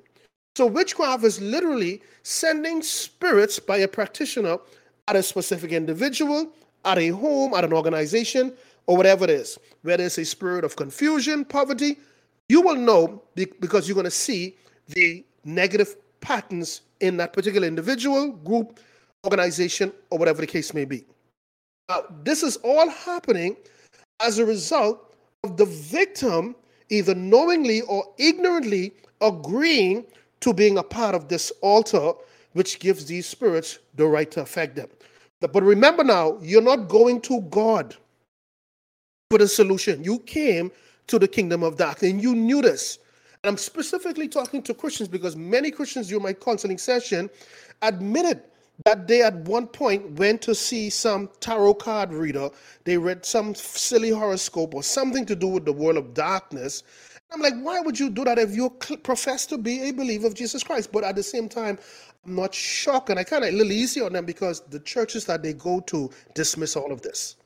So 0.56 0.66
witchcraft 0.66 1.24
is 1.24 1.42
literally 1.42 2.02
sending 2.24 2.82
spirits 2.82 3.60
by 3.60 3.78
a 3.78 3.88
practitioner 3.88 4.58
at 5.08 5.16
a 5.16 5.24
specific 5.24 5.72
individual, 5.72 6.52
at 6.86 6.98
a 6.98 7.10
home, 7.10 7.54
at 7.54 7.64
an 7.64 7.74
organization, 7.74 8.54
or 8.88 8.98
whatever 8.98 9.24
it 9.24 9.30
is. 9.30 9.58
Whether 9.84 10.06
it's 10.06 10.18
a 10.18 10.26
spirit 10.26 10.64
of 10.66 10.76
confusion, 10.76 11.46
poverty, 11.46 11.98
you 12.50 12.62
will 12.62 12.76
know 12.76 13.22
because 13.36 13.88
you're 13.88 13.96
going 13.96 14.04
to 14.04 14.12
see 14.12 14.56
the 14.88 15.24
negative 15.46 15.96
patterns 16.20 16.82
in 17.00 17.18
that 17.18 17.34
particular 17.34 17.68
individual, 17.68 18.32
group, 18.32 18.80
organization, 19.26 19.92
or 20.10 20.20
whatever 20.20 20.42
the 20.42 20.48
case 20.48 20.74
may 20.74 20.86
be. 20.86 21.06
Now, 21.90 22.04
this 22.24 22.44
is 22.44 22.58
all 22.58 22.90
happening 22.90 23.56
as 24.20 24.38
a 24.38 24.46
result 24.46 25.16
of 25.44 25.58
the 25.58 25.66
victim 25.66 26.56
either 26.90 27.16
knowingly 27.16 27.82
or 27.82 28.04
ignorantly 28.18 28.94
agreeing 29.22 30.06
to 30.42 30.54
being 30.54 30.78
a 30.78 30.84
part 30.84 31.16
of 31.16 31.28
this 31.28 31.52
altar, 31.62 32.14
which 32.54 32.80
gives 32.80 33.06
these 33.06 33.26
spirits 33.26 33.80
the 33.96 34.06
right 34.06 34.30
to 34.32 34.42
affect 34.42 34.76
them. 34.76 34.90
But 35.40 35.64
remember 35.64 36.04
now, 36.04 36.38
you're 36.42 36.62
not 36.62 36.88
going 36.88 37.22
to 37.22 37.42
God 37.42 37.96
for 39.30 39.40
the 39.40 39.48
solution. 39.48 40.04
You 40.04 40.20
came 40.20 40.72
to 41.08 41.18
the 41.18 41.28
kingdom 41.28 41.64
of 41.64 41.78
darkness, 41.78 42.12
and 42.12 42.22
you 42.22 42.36
knew 42.36 42.62
this. 42.62 43.00
And 43.44 43.52
I'm 43.52 43.58
specifically 43.58 44.28
talking 44.28 44.62
to 44.64 44.74
Christians 44.74 45.10
because 45.10 45.36
many 45.36 45.72
Christians 45.72 46.10
during 46.10 46.24
my 46.24 46.34
counseling 46.34 46.78
session 46.78 47.30
admitted 47.82 48.44
that 48.86 49.08
they 49.08 49.22
at 49.22 49.36
one 49.48 49.68
point 49.68 50.20
went 50.20 50.42
to 50.44 50.56
see 50.56 50.90
some 50.90 51.30
tarot 51.40 51.76
card 51.76 52.14
reader. 52.14 52.50
They 52.84 52.98
read 52.98 53.26
some 53.26 53.56
silly 53.56 54.10
horoscope 54.10 54.76
or 54.76 54.84
something 54.84 55.26
to 55.26 55.36
do 55.36 55.48
with 55.48 55.66
the 55.66 55.74
world 55.74 55.98
of 55.98 56.14
darkness. 56.14 56.84
I'm 57.32 57.42
like, 57.42 57.54
why 57.62 57.80
would 57.80 57.98
you 57.98 58.10
do 58.10 58.26
that 58.26 58.38
if 58.38 58.56
you 58.56 58.70
profess 58.70 59.46
to 59.48 59.58
be 59.58 59.90
a 59.90 59.92
believer 59.92 60.28
of 60.28 60.34
Jesus 60.34 60.64
Christ? 60.64 60.92
But 60.92 61.06
at 61.06 61.16
the 61.16 61.24
same 61.24 61.48
time, 61.48 61.80
I'm 62.26 62.36
not 62.36 62.54
shocked, 62.54 63.10
and 63.10 63.18
I 63.18 63.24
kind 63.24 63.44
of 63.44 63.54
a 63.54 63.54
little 63.54 63.72
easy 63.72 64.02
on 64.02 64.14
them 64.14 64.26
because 64.26 64.62
the 64.70 64.80
churches 64.82 65.26
that 65.26 65.42
they 65.42 65.54
go 65.54 65.80
to 65.82 66.10
dismiss 66.36 66.76
all 66.76 66.92
of 66.92 67.02
this. 67.02 67.38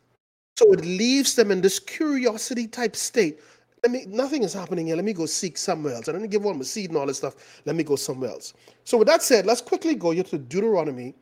So 0.58 0.72
it 0.74 0.84
leaves 0.84 1.36
them 1.36 1.52
in 1.52 1.62
this 1.62 1.80
curiosity 1.80 2.68
type 2.68 2.96
state. 2.96 3.40
Let 3.84 3.92
me, 3.92 4.06
nothing 4.08 4.42
is 4.44 4.54
happening 4.54 4.88
here. 4.88 4.96
Let 4.96 5.06
me 5.06 5.14
go 5.14 5.28
seek 5.28 5.58
somewhere 5.58 5.94
else. 5.94 6.10
I 6.10 6.14
didn't 6.14 6.32
give 6.32 6.44
one 6.44 6.60
a 6.60 6.64
seed 6.64 6.90
and 6.90 6.98
all 6.98 7.06
this 7.06 7.18
stuff. 7.18 7.62
Let 7.66 7.76
me 7.76 7.84
go 7.84 7.96
somewhere 7.96 8.32
else. 8.32 8.54
So 8.86 8.98
with 8.98 9.08
that 9.08 9.22
said, 9.22 9.46
let's 9.46 9.62
quickly 9.62 9.94
go 9.94 10.12
here 10.12 10.24
to 10.24 10.38
Deuteronomy 10.38 11.14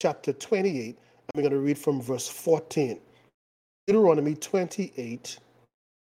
chapter 0.00 0.32
28. 0.32 0.98
I'm 1.34 1.40
going 1.40 1.52
to 1.52 1.60
read 1.60 1.78
from 1.78 2.02
verse 2.02 2.28
14. 2.28 3.00
Deuteronomy 3.86 4.34
28, 4.34 5.38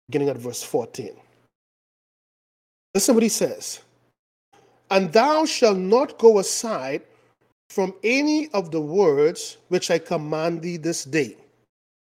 beginning 0.08 0.30
at 0.30 0.38
verse 0.38 0.62
14. 0.62 1.18
Listen 2.98 3.14
what 3.14 3.22
he 3.22 3.30
says. 3.30 3.82
And 4.90 5.14
thou 5.14 5.46
shalt 5.46 5.78
not 5.78 6.18
go 6.18 6.40
aside 6.40 7.04
from 7.70 7.94
any 8.04 8.50
of 8.54 8.72
the 8.72 8.82
words 8.82 9.58
which 9.68 9.92
I 9.92 10.00
command 10.00 10.64
thee 10.64 10.78
this 10.78 11.04
day. 11.04 11.38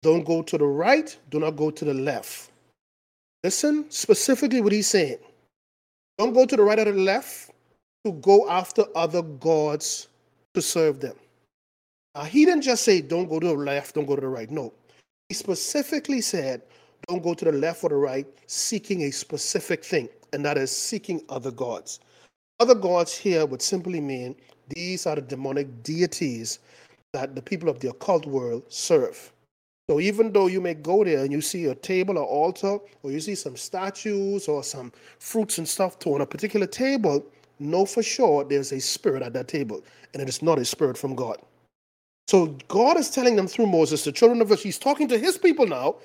Don't 0.01 0.25
go 0.25 0.41
to 0.41 0.57
the 0.57 0.65
right, 0.65 1.17
do 1.29 1.39
not 1.39 1.51
go 1.51 1.71
to 1.71 1.85
the 1.85 1.93
left. 1.93 2.51
Listen 3.45 3.89
specifically 3.89 4.59
what 4.59 4.73
he's 4.73 4.87
saying. 4.87 5.19
Don't 6.17 6.33
go 6.33 6.45
to 6.45 6.57
the 6.57 6.63
right 6.63 6.79
or 6.79 6.91
the 6.91 6.91
left 6.91 7.51
to 8.03 8.11
go 8.11 8.49
after 8.49 8.83
other 8.93 9.21
gods 9.21 10.09
to 10.53 10.61
serve 10.61 10.99
them. 10.99 11.15
Now, 12.13 12.25
he 12.25 12.43
didn't 12.43 12.63
just 12.63 12.83
say, 12.83 12.99
don't 12.99 13.29
go 13.29 13.39
to 13.39 13.47
the 13.47 13.53
left, 13.53 13.95
don't 13.95 14.05
go 14.05 14.15
to 14.15 14.21
the 14.21 14.27
right. 14.27 14.51
No. 14.51 14.73
He 15.29 15.35
specifically 15.35 16.19
said, 16.19 16.61
don't 17.07 17.23
go 17.23 17.33
to 17.35 17.45
the 17.45 17.53
left 17.53 17.85
or 17.85 17.89
the 17.89 17.95
right 17.95 18.27
seeking 18.47 19.03
a 19.03 19.11
specific 19.11 19.85
thing 19.85 20.09
and 20.33 20.43
that 20.45 20.57
is 20.57 20.75
seeking 20.75 21.21
other 21.29 21.51
gods. 21.51 21.99
Other 22.59 22.75
gods 22.75 23.17
here 23.17 23.45
would 23.45 23.61
simply 23.61 24.01
mean 24.01 24.35
these 24.69 25.05
are 25.05 25.15
the 25.15 25.21
demonic 25.21 25.83
deities 25.83 26.59
that 27.13 27.35
the 27.35 27.41
people 27.41 27.69
of 27.69 27.79
the 27.79 27.89
occult 27.89 28.25
world 28.25 28.63
serve. 28.69 29.31
So 29.89 29.99
even 29.99 30.31
though 30.31 30.47
you 30.47 30.61
may 30.61 30.73
go 30.73 31.03
there 31.03 31.23
and 31.23 31.31
you 31.31 31.41
see 31.41 31.65
a 31.65 31.75
table 31.75 32.17
or 32.17 32.23
altar, 32.23 32.79
or 33.03 33.11
you 33.11 33.19
see 33.19 33.35
some 33.35 33.57
statues 33.57 34.47
or 34.47 34.63
some 34.63 34.93
fruits 35.19 35.57
and 35.57 35.67
stuff 35.67 35.97
on 36.07 36.21
a 36.21 36.25
particular 36.25 36.65
table, 36.65 37.25
know 37.59 37.85
for 37.85 38.01
sure 38.01 38.43
there's 38.43 38.71
a 38.71 38.79
spirit 38.79 39.21
at 39.21 39.33
that 39.33 39.47
table, 39.47 39.83
and 40.13 40.21
it 40.21 40.29
is 40.29 40.41
not 40.41 40.57
a 40.57 40.65
spirit 40.65 40.97
from 40.97 41.15
God. 41.15 41.37
So 42.27 42.57
God 42.69 42.97
is 42.97 43.09
telling 43.09 43.35
them 43.35 43.47
through 43.47 43.67
Moses, 43.67 44.05
the 44.05 44.11
children 44.11 44.41
of 44.41 44.47
Israel, 44.47 44.63
he's 44.63 44.79
talking 44.79 45.07
to 45.09 45.17
his 45.17 45.37
people 45.37 45.67
now. 45.67 45.95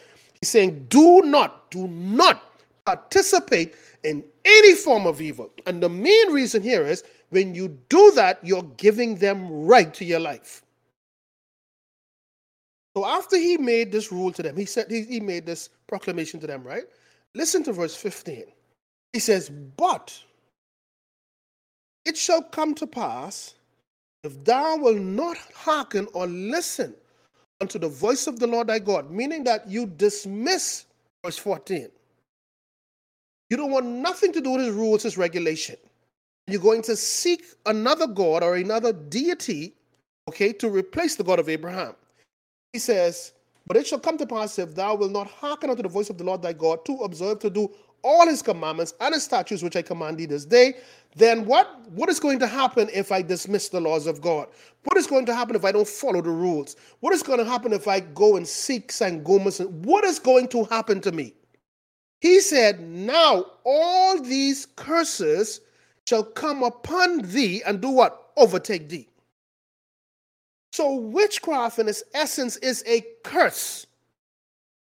He's 0.40 0.50
saying, 0.50 0.86
Do 0.88 1.22
not, 1.22 1.70
do 1.70 1.86
not 1.88 2.47
participate 2.88 3.74
in 4.02 4.24
any 4.46 4.74
form 4.74 5.06
of 5.06 5.20
evil. 5.20 5.50
And 5.66 5.82
the 5.82 5.90
main 5.90 6.32
reason 6.32 6.62
here 6.62 6.86
is 6.86 7.04
when 7.28 7.54
you 7.54 7.78
do 7.90 8.12
that, 8.12 8.38
you're 8.42 8.70
giving 8.78 9.16
them 9.16 9.50
right 9.66 9.92
to 9.94 10.04
your 10.06 10.20
life. 10.20 10.62
So 12.96 13.04
after 13.04 13.36
he 13.36 13.58
made 13.58 13.92
this 13.92 14.10
rule 14.10 14.32
to 14.32 14.42
them, 14.42 14.56
he 14.56 14.64
said 14.64 14.90
he, 14.90 15.02
he 15.02 15.20
made 15.20 15.44
this 15.44 15.68
proclamation 15.86 16.40
to 16.40 16.46
them, 16.46 16.64
right? 16.64 16.84
Listen 17.34 17.62
to 17.64 17.72
verse 17.74 17.94
15. 17.94 18.44
He 19.12 19.18
says, 19.18 19.50
But 19.50 20.18
it 22.06 22.16
shall 22.16 22.42
come 22.42 22.74
to 22.76 22.86
pass 22.86 23.54
if 24.24 24.42
thou 24.44 24.78
wilt 24.78 24.98
not 24.98 25.36
hearken 25.54 26.08
or 26.14 26.26
listen 26.26 26.94
unto 27.60 27.78
the 27.78 27.88
voice 27.88 28.26
of 28.26 28.38
the 28.38 28.46
Lord 28.46 28.68
thy 28.68 28.78
God, 28.78 29.10
meaning 29.10 29.44
that 29.44 29.68
you 29.68 29.84
dismiss 29.86 30.86
verse 31.22 31.36
14. 31.36 31.88
You 33.50 33.56
don't 33.56 33.70
want 33.70 33.86
nothing 33.86 34.32
to 34.32 34.40
do 34.40 34.50
with 34.50 34.60
his 34.66 34.74
rules, 34.74 35.02
his 35.02 35.16
regulation. 35.16 35.76
You're 36.46 36.60
going 36.60 36.82
to 36.82 36.96
seek 36.96 37.44
another 37.66 38.06
God 38.06 38.42
or 38.42 38.56
another 38.56 38.92
deity, 38.92 39.74
okay, 40.28 40.52
to 40.54 40.68
replace 40.68 41.16
the 41.16 41.24
God 41.24 41.38
of 41.38 41.48
Abraham. 41.48 41.94
He 42.72 42.78
says, 42.78 43.32
But 43.66 43.76
it 43.76 43.86
shall 43.86 44.00
come 44.00 44.18
to 44.18 44.26
pass 44.26 44.58
if 44.58 44.74
thou 44.74 44.94
wilt 44.94 45.12
not 45.12 45.28
hearken 45.28 45.70
unto 45.70 45.82
the 45.82 45.88
voice 45.88 46.10
of 46.10 46.18
the 46.18 46.24
Lord 46.24 46.42
thy 46.42 46.52
God 46.52 46.84
to 46.86 46.96
observe 46.98 47.38
to 47.40 47.50
do 47.50 47.70
all 48.02 48.26
his 48.26 48.42
commandments 48.42 48.94
and 49.00 49.14
his 49.14 49.24
statutes 49.24 49.62
which 49.62 49.76
I 49.76 49.82
command 49.82 50.18
thee 50.18 50.26
this 50.26 50.44
day, 50.44 50.74
then 51.16 51.44
what, 51.46 51.80
what 51.90 52.08
is 52.08 52.20
going 52.20 52.38
to 52.38 52.46
happen 52.46 52.88
if 52.92 53.10
I 53.10 53.22
dismiss 53.22 53.68
the 53.68 53.80
laws 53.80 54.06
of 54.06 54.20
God? 54.20 54.48
What 54.84 54.96
is 54.96 55.06
going 55.06 55.26
to 55.26 55.34
happen 55.34 55.56
if 55.56 55.64
I 55.64 55.72
don't 55.72 55.88
follow 55.88 56.22
the 56.22 56.30
rules? 56.30 56.76
What 57.00 57.12
is 57.12 57.22
going 57.22 57.38
to 57.38 57.44
happen 57.44 57.72
if 57.72 57.88
I 57.88 58.00
go 58.00 58.36
and 58.36 58.46
seek 58.46 58.92
Sangomas? 58.92 59.68
What 59.68 60.04
is 60.04 60.18
going 60.18 60.48
to 60.48 60.64
happen 60.64 61.00
to 61.00 61.12
me? 61.12 61.34
He 62.20 62.40
said, 62.40 62.80
Now 62.80 63.46
all 63.64 64.20
these 64.20 64.66
curses 64.66 65.60
shall 66.06 66.24
come 66.24 66.62
upon 66.62 67.18
thee 67.22 67.62
and 67.66 67.80
do 67.80 67.90
what? 67.90 68.30
Overtake 68.36 68.88
thee. 68.88 69.08
So, 70.72 70.94
witchcraft 70.94 71.78
in 71.78 71.88
its 71.88 72.02
essence 72.14 72.56
is 72.58 72.84
a 72.86 73.04
curse. 73.24 73.86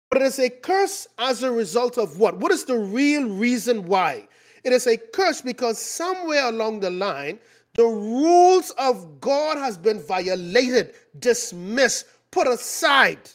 But 0.09 0.21
it 0.21 0.25
is 0.25 0.39
a 0.39 0.49
curse 0.49 1.07
as 1.17 1.43
a 1.43 1.51
result 1.51 1.97
of 1.97 2.19
what? 2.19 2.37
What 2.37 2.51
is 2.51 2.65
the 2.65 2.77
real 2.77 3.27
reason 3.27 3.87
why? 3.87 4.27
It 4.63 4.73
is 4.73 4.87
a 4.87 4.97
curse 4.97 5.41
because 5.41 5.79
somewhere 5.79 6.47
along 6.47 6.79
the 6.79 6.89
line, 6.89 7.39
the 7.75 7.85
rules 7.85 8.71
of 8.71 9.19
God 9.19 9.57
has 9.57 9.77
been 9.77 9.99
violated, 9.99 10.95
dismissed, 11.19 12.05
put 12.31 12.47
aside. 12.47 13.29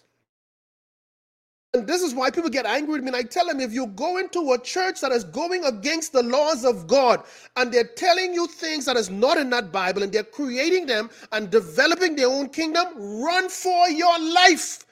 And 1.74 1.86
this 1.86 2.02
is 2.02 2.14
why 2.14 2.30
people 2.30 2.50
get 2.50 2.66
angry 2.66 2.92
with 2.94 3.02
me. 3.02 3.08
And 3.08 3.16
I 3.16 3.22
tell 3.22 3.46
them 3.46 3.58
if 3.58 3.72
you 3.72 3.86
go 3.86 4.18
into 4.18 4.52
a 4.52 4.58
church 4.60 5.00
that 5.00 5.10
is 5.10 5.24
going 5.24 5.64
against 5.64 6.12
the 6.12 6.22
laws 6.22 6.66
of 6.66 6.86
God 6.86 7.24
and 7.56 7.72
they're 7.72 7.84
telling 7.96 8.34
you 8.34 8.46
things 8.46 8.84
that 8.84 8.96
is 8.98 9.08
not 9.08 9.38
in 9.38 9.48
that 9.50 9.72
Bible 9.72 10.02
and 10.02 10.12
they're 10.12 10.22
creating 10.22 10.84
them 10.84 11.08
and 11.32 11.50
developing 11.50 12.14
their 12.14 12.28
own 12.28 12.50
kingdom, 12.50 12.88
run 12.98 13.48
for 13.48 13.88
your 13.88 14.18
life. 14.20 14.84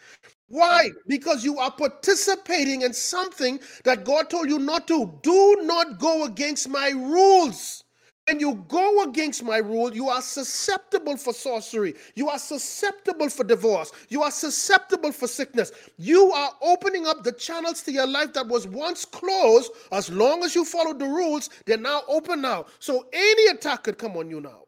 Why? 0.49 0.91
Because 1.07 1.45
you 1.45 1.59
are 1.59 1.71
participating 1.71 2.83
in 2.83 2.95
something 2.95 3.61
that 3.85 4.05
God 4.05 4.31
told 4.31 4.49
you 4.49 4.59
not 4.59 4.89
to. 4.89 5.19
Do 5.23 5.59
not 5.63 5.99
go 5.99 6.25
against 6.25 6.69
my 6.69 6.91
rules. 6.91 7.85
When 8.29 8.39
you 8.39 8.65
go 8.69 9.03
against 9.03 9.43
my 9.43 9.59
rule, 9.59 9.93
you 9.93 10.09
are 10.09 10.23
susceptible 10.23 11.17
for 11.17 11.33
sorcery. 11.33 11.95
You 12.15 12.29
are 12.29 12.39
susceptible 12.39 13.29
for 13.29 13.43
divorce. 13.43 13.91
You 14.09 14.23
are 14.23 14.31
susceptible 14.31 15.11
for 15.11 15.27
sickness. 15.27 15.73
You 15.99 16.31
are 16.31 16.53
opening 16.63 17.07
up 17.07 17.25
the 17.25 17.33
channels 17.33 17.83
to 17.83 17.93
your 17.93 18.07
life 18.07 18.33
that 18.35 18.47
was 18.47 18.69
once 18.69 19.05
closed. 19.05 19.73
As 19.91 20.11
long 20.11 20.45
as 20.45 20.55
you 20.55 20.65
follow 20.65 20.95
the 20.95 21.07
rules, 21.07 21.51
they're 21.67 21.77
now 21.77 22.03
open 22.09 22.41
now. 22.41 22.67
So 22.79 23.07
any 23.13 23.47
attack 23.49 23.85
could 23.85 23.99
come 23.99 24.17
on 24.17 24.31
you 24.31 24.41
now. 24.41 24.63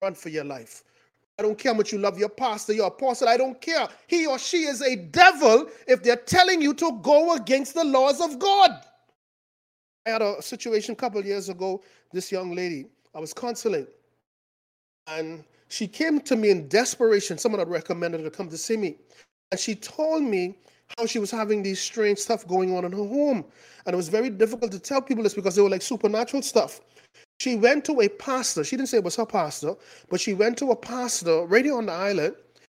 Run 0.00 0.14
for 0.14 0.30
your 0.30 0.44
life. 0.44 0.82
I 1.38 1.42
don't 1.42 1.58
care 1.58 1.72
how 1.72 1.76
much 1.76 1.92
you 1.92 1.98
love 1.98 2.18
your 2.18 2.28
pastor, 2.28 2.72
your 2.72 2.86
apostle. 2.86 3.28
I 3.28 3.36
don't 3.36 3.60
care. 3.60 3.88
He 4.06 4.26
or 4.26 4.38
she 4.38 4.64
is 4.64 4.80
a 4.80 4.96
devil 4.96 5.68
if 5.88 6.02
they're 6.02 6.16
telling 6.16 6.62
you 6.62 6.72
to 6.74 6.98
go 7.02 7.34
against 7.34 7.74
the 7.74 7.84
laws 7.84 8.20
of 8.20 8.38
God. 8.38 8.70
I 10.06 10.10
had 10.10 10.22
a 10.22 10.42
situation 10.42 10.92
a 10.92 10.96
couple 10.96 11.24
years 11.24 11.48
ago. 11.48 11.82
This 12.12 12.32
young 12.32 12.54
lady, 12.54 12.86
I 13.14 13.20
was 13.20 13.32
counseling, 13.32 13.86
and 15.06 15.44
she 15.68 15.86
came 15.86 16.20
to 16.22 16.36
me 16.36 16.50
in 16.50 16.68
desperation. 16.68 17.38
Someone 17.38 17.60
had 17.60 17.68
recommended 17.68 18.20
her 18.20 18.30
to 18.30 18.36
come 18.36 18.48
to 18.48 18.58
see 18.58 18.76
me, 18.76 18.96
and 19.50 19.60
she 19.60 19.74
told 19.74 20.22
me 20.22 20.56
how 20.98 21.06
she 21.06 21.18
was 21.18 21.30
having 21.30 21.62
these 21.62 21.80
strange 21.80 22.18
stuff 22.18 22.46
going 22.46 22.76
on 22.76 22.84
in 22.84 22.92
her 22.92 22.98
home, 22.98 23.44
and 23.86 23.94
it 23.94 23.96
was 23.96 24.08
very 24.08 24.28
difficult 24.28 24.72
to 24.72 24.78
tell 24.78 25.00
people 25.00 25.22
this 25.22 25.34
because 25.34 25.54
they 25.54 25.62
were 25.62 25.70
like 25.70 25.82
supernatural 25.82 26.42
stuff. 26.42 26.80
She 27.40 27.56
went 27.56 27.84
to 27.86 28.00
a 28.00 28.08
pastor. 28.08 28.62
She 28.64 28.76
didn't 28.76 28.88
say 28.88 28.98
it 28.98 29.04
was 29.04 29.16
her 29.16 29.26
pastor, 29.26 29.74
but 30.08 30.20
she 30.20 30.34
went 30.34 30.58
to 30.58 30.70
a 30.70 30.76
pastor 30.76 31.44
right 31.46 31.64
here 31.64 31.76
on 31.76 31.86
the 31.86 31.92
island 31.92 32.34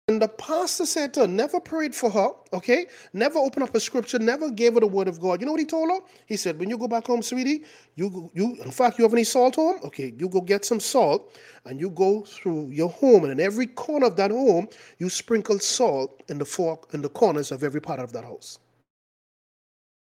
and 0.07 0.21
the 0.21 0.27
pastor 0.27 0.85
said 0.85 1.15
to 1.15 1.21
her, 1.21 1.27
never 1.27 1.59
prayed 1.59 1.95
for 1.95 2.11
her, 2.11 2.29
okay? 2.53 2.85
Never 3.13 3.39
opened 3.39 3.63
up 3.63 3.73
a 3.73 3.79
scripture, 3.79 4.19
never 4.19 4.51
gave 4.51 4.75
her 4.75 4.79
the 4.79 4.87
word 4.87 5.07
of 5.07 5.19
God. 5.19 5.39
You 5.39 5.47
know 5.47 5.51
what 5.53 5.59
he 5.59 5.65
told 5.65 5.89
her? 5.89 5.99
He 6.27 6.37
said, 6.37 6.59
when 6.59 6.69
you 6.69 6.77
go 6.77 6.87
back 6.87 7.07
home, 7.07 7.23
sweetie, 7.23 7.63
you 7.95 8.29
you 8.35 8.55
in 8.63 8.69
fact, 8.69 8.99
you 8.99 9.03
have 9.03 9.13
any 9.13 9.23
salt 9.23 9.55
home? 9.55 9.79
Okay, 9.83 10.13
you 10.17 10.29
go 10.29 10.41
get 10.41 10.63
some 10.63 10.79
salt 10.79 11.35
and 11.65 11.79
you 11.79 11.89
go 11.89 12.21
through 12.21 12.69
your 12.69 12.89
home, 12.89 13.23
and 13.23 13.31
in 13.31 13.39
every 13.39 13.65
corner 13.65 14.05
of 14.05 14.15
that 14.17 14.29
home, 14.29 14.67
you 14.99 15.09
sprinkle 15.09 15.57
salt 15.57 16.21
in 16.29 16.37
the 16.37 16.45
fork 16.45 16.93
in 16.93 17.01
the 17.01 17.09
corners 17.09 17.51
of 17.51 17.63
every 17.63 17.81
part 17.81 17.99
of 17.99 18.11
that 18.13 18.23
house. 18.23 18.59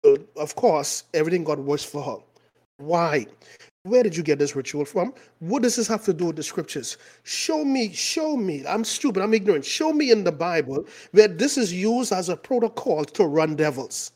So, 0.06 0.18
of 0.38 0.56
course, 0.56 1.06
everything 1.16 1.44
got 1.44 1.58
worse 1.58 1.84
for 1.84 2.04
her. 2.04 2.18
Why? 2.78 3.26
Where 3.90 4.04
did 4.04 4.16
you 4.16 4.22
get 4.22 4.38
this 4.38 4.56
ritual 4.56 4.86
from? 4.86 5.16
What 5.40 5.64
does 5.64 5.76
this 5.76 5.88
have 5.88 6.04
to 6.06 6.14
do 6.14 6.28
with 6.28 6.36
the 6.36 6.44
scriptures? 6.44 6.98
Show 7.24 7.66
me, 7.66 7.92
show 7.92 8.38
me. 8.38 8.64
I'm 8.68 8.84
stupid, 8.84 9.24
I'm 9.24 9.34
ignorant. 9.34 9.66
Show 9.66 9.92
me 9.94 10.12
in 10.12 10.24
the 10.24 10.32
Bible 10.32 10.86
where 11.12 11.28
this 11.28 11.58
is 11.58 11.74
used 11.74 12.14
as 12.14 12.30
a 12.30 12.38
protocol 12.38 13.04
to 13.04 13.26
run 13.26 13.56
devils. 13.56 14.12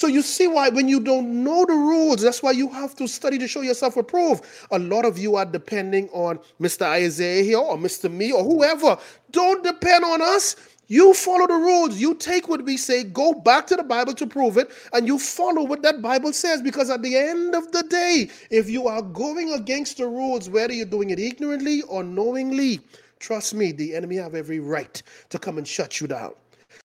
So 0.00 0.06
you 0.06 0.22
see 0.22 0.46
why 0.46 0.68
when 0.70 0.88
you 0.88 1.00
don't 1.00 1.44
know 1.44 1.64
the 1.64 1.74
rules, 1.74 2.22
that's 2.22 2.42
why 2.42 2.52
you 2.52 2.68
have 2.70 2.94
to 2.96 3.06
study 3.06 3.38
to 3.38 3.48
show 3.48 3.62
yourself 3.62 3.96
approved. 3.96 4.44
A 4.70 4.78
lot 4.78 5.04
of 5.04 5.18
you 5.18 5.36
are 5.36 5.46
depending 5.46 6.08
on 6.10 6.38
Mr. 6.60 6.82
Isaiah 6.82 7.42
here 7.42 7.58
or 7.58 7.76
Mr. 7.76 8.10
Me 8.10 8.32
or 8.32 8.44
whoever. 8.44 8.98
Don't 9.30 9.62
depend 9.62 10.04
on 10.04 10.22
us. 10.22 10.56
You 10.88 11.14
follow 11.14 11.46
the 11.46 11.54
rules. 11.54 11.98
You 11.98 12.14
take 12.14 12.48
what 12.48 12.64
we 12.64 12.76
say, 12.76 13.04
go 13.04 13.34
back 13.34 13.66
to 13.68 13.76
the 13.76 13.82
Bible 13.82 14.14
to 14.14 14.26
prove 14.26 14.56
it, 14.56 14.70
and 14.92 15.06
you 15.06 15.18
follow 15.18 15.64
what 15.64 15.82
that 15.82 16.00
Bible 16.00 16.32
says. 16.32 16.62
Because 16.62 16.90
at 16.90 17.02
the 17.02 17.16
end 17.16 17.54
of 17.54 17.72
the 17.72 17.82
day, 17.82 18.30
if 18.50 18.70
you 18.70 18.86
are 18.86 19.02
going 19.02 19.52
against 19.52 19.98
the 19.98 20.06
rules, 20.06 20.48
whether 20.48 20.72
you're 20.72 20.86
doing 20.86 21.10
it 21.10 21.18
ignorantly 21.18 21.82
or 21.82 22.04
knowingly, 22.04 22.80
trust 23.18 23.54
me, 23.54 23.72
the 23.72 23.96
enemy 23.96 24.16
have 24.16 24.34
every 24.34 24.60
right 24.60 25.02
to 25.30 25.38
come 25.38 25.58
and 25.58 25.66
shut 25.66 26.00
you 26.00 26.06
down. 26.06 26.32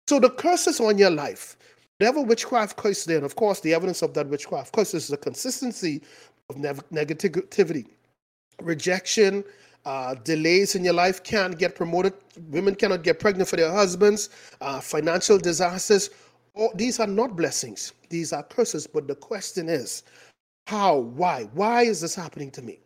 So 0.07 0.19
the 0.19 0.29
curses 0.29 0.79
on 0.79 0.97
your 0.97 1.09
life, 1.09 1.57
whatever 1.97 2.21
witchcraft 2.21 2.77
curse 2.77 3.03
there, 3.03 3.17
and 3.17 3.25
of 3.25 3.35
course, 3.35 3.61
the 3.61 3.73
evidence 3.73 4.01
of 4.03 4.13
that 4.13 4.27
witchcraft 4.27 4.73
curse 4.73 4.93
is 4.93 5.07
the 5.07 5.17
consistency 5.17 6.01
of 6.49 6.55
negativity, 6.57 7.87
rejection, 8.61 9.43
uh, 9.87 10.15
delays 10.15 10.75
in 10.75 10.83
your 10.83 10.93
life 10.93 11.23
can't 11.23 11.57
get 11.57 11.73
promoted. 11.73 12.13
Women 12.49 12.75
cannot 12.75 13.03
get 13.03 13.21
pregnant 13.21 13.47
for 13.49 13.55
their 13.55 13.71
husbands. 13.71 14.29
Uh, 14.59 14.81
financial 14.81 15.37
disasters. 15.37 16.09
All, 16.55 16.73
these 16.75 16.99
are 16.99 17.07
not 17.07 17.37
blessings. 17.37 17.93
These 18.09 18.33
are 18.33 18.43
curses. 18.43 18.85
But 18.85 19.07
the 19.07 19.15
question 19.15 19.69
is, 19.69 20.03
how? 20.67 20.97
Why? 20.97 21.47
Why 21.53 21.83
is 21.83 22.01
this 22.01 22.15
happening 22.15 22.51
to 22.51 22.61
me? 22.61 22.79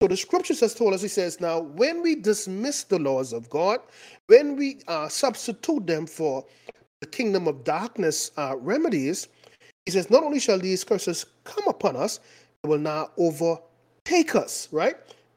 So 0.00 0.06
the 0.06 0.16
scriptures 0.16 0.60
has 0.60 0.72
told 0.72 0.94
us, 0.94 1.02
he 1.02 1.08
says, 1.08 1.40
now 1.40 1.58
when 1.58 2.00
we 2.00 2.14
dismiss 2.14 2.84
the 2.84 3.00
laws 3.00 3.32
of 3.32 3.50
God, 3.50 3.80
when 4.28 4.54
we 4.54 4.78
uh, 4.86 5.08
substitute 5.08 5.84
them 5.84 6.06
for 6.06 6.44
the 7.00 7.08
kingdom 7.08 7.48
of 7.48 7.64
darkness 7.64 8.30
uh, 8.36 8.54
remedies, 8.56 9.26
he 9.84 9.90
says, 9.90 10.10
not 10.10 10.22
only 10.22 10.38
shall 10.38 10.60
these 10.60 10.84
curses 10.84 11.26
come 11.42 11.66
upon 11.66 11.96
us, 11.96 12.20
they 12.62 12.68
will 12.68 12.78
now 12.78 13.10
overtake 13.16 14.36
us, 14.36 14.68
right? 14.70 14.94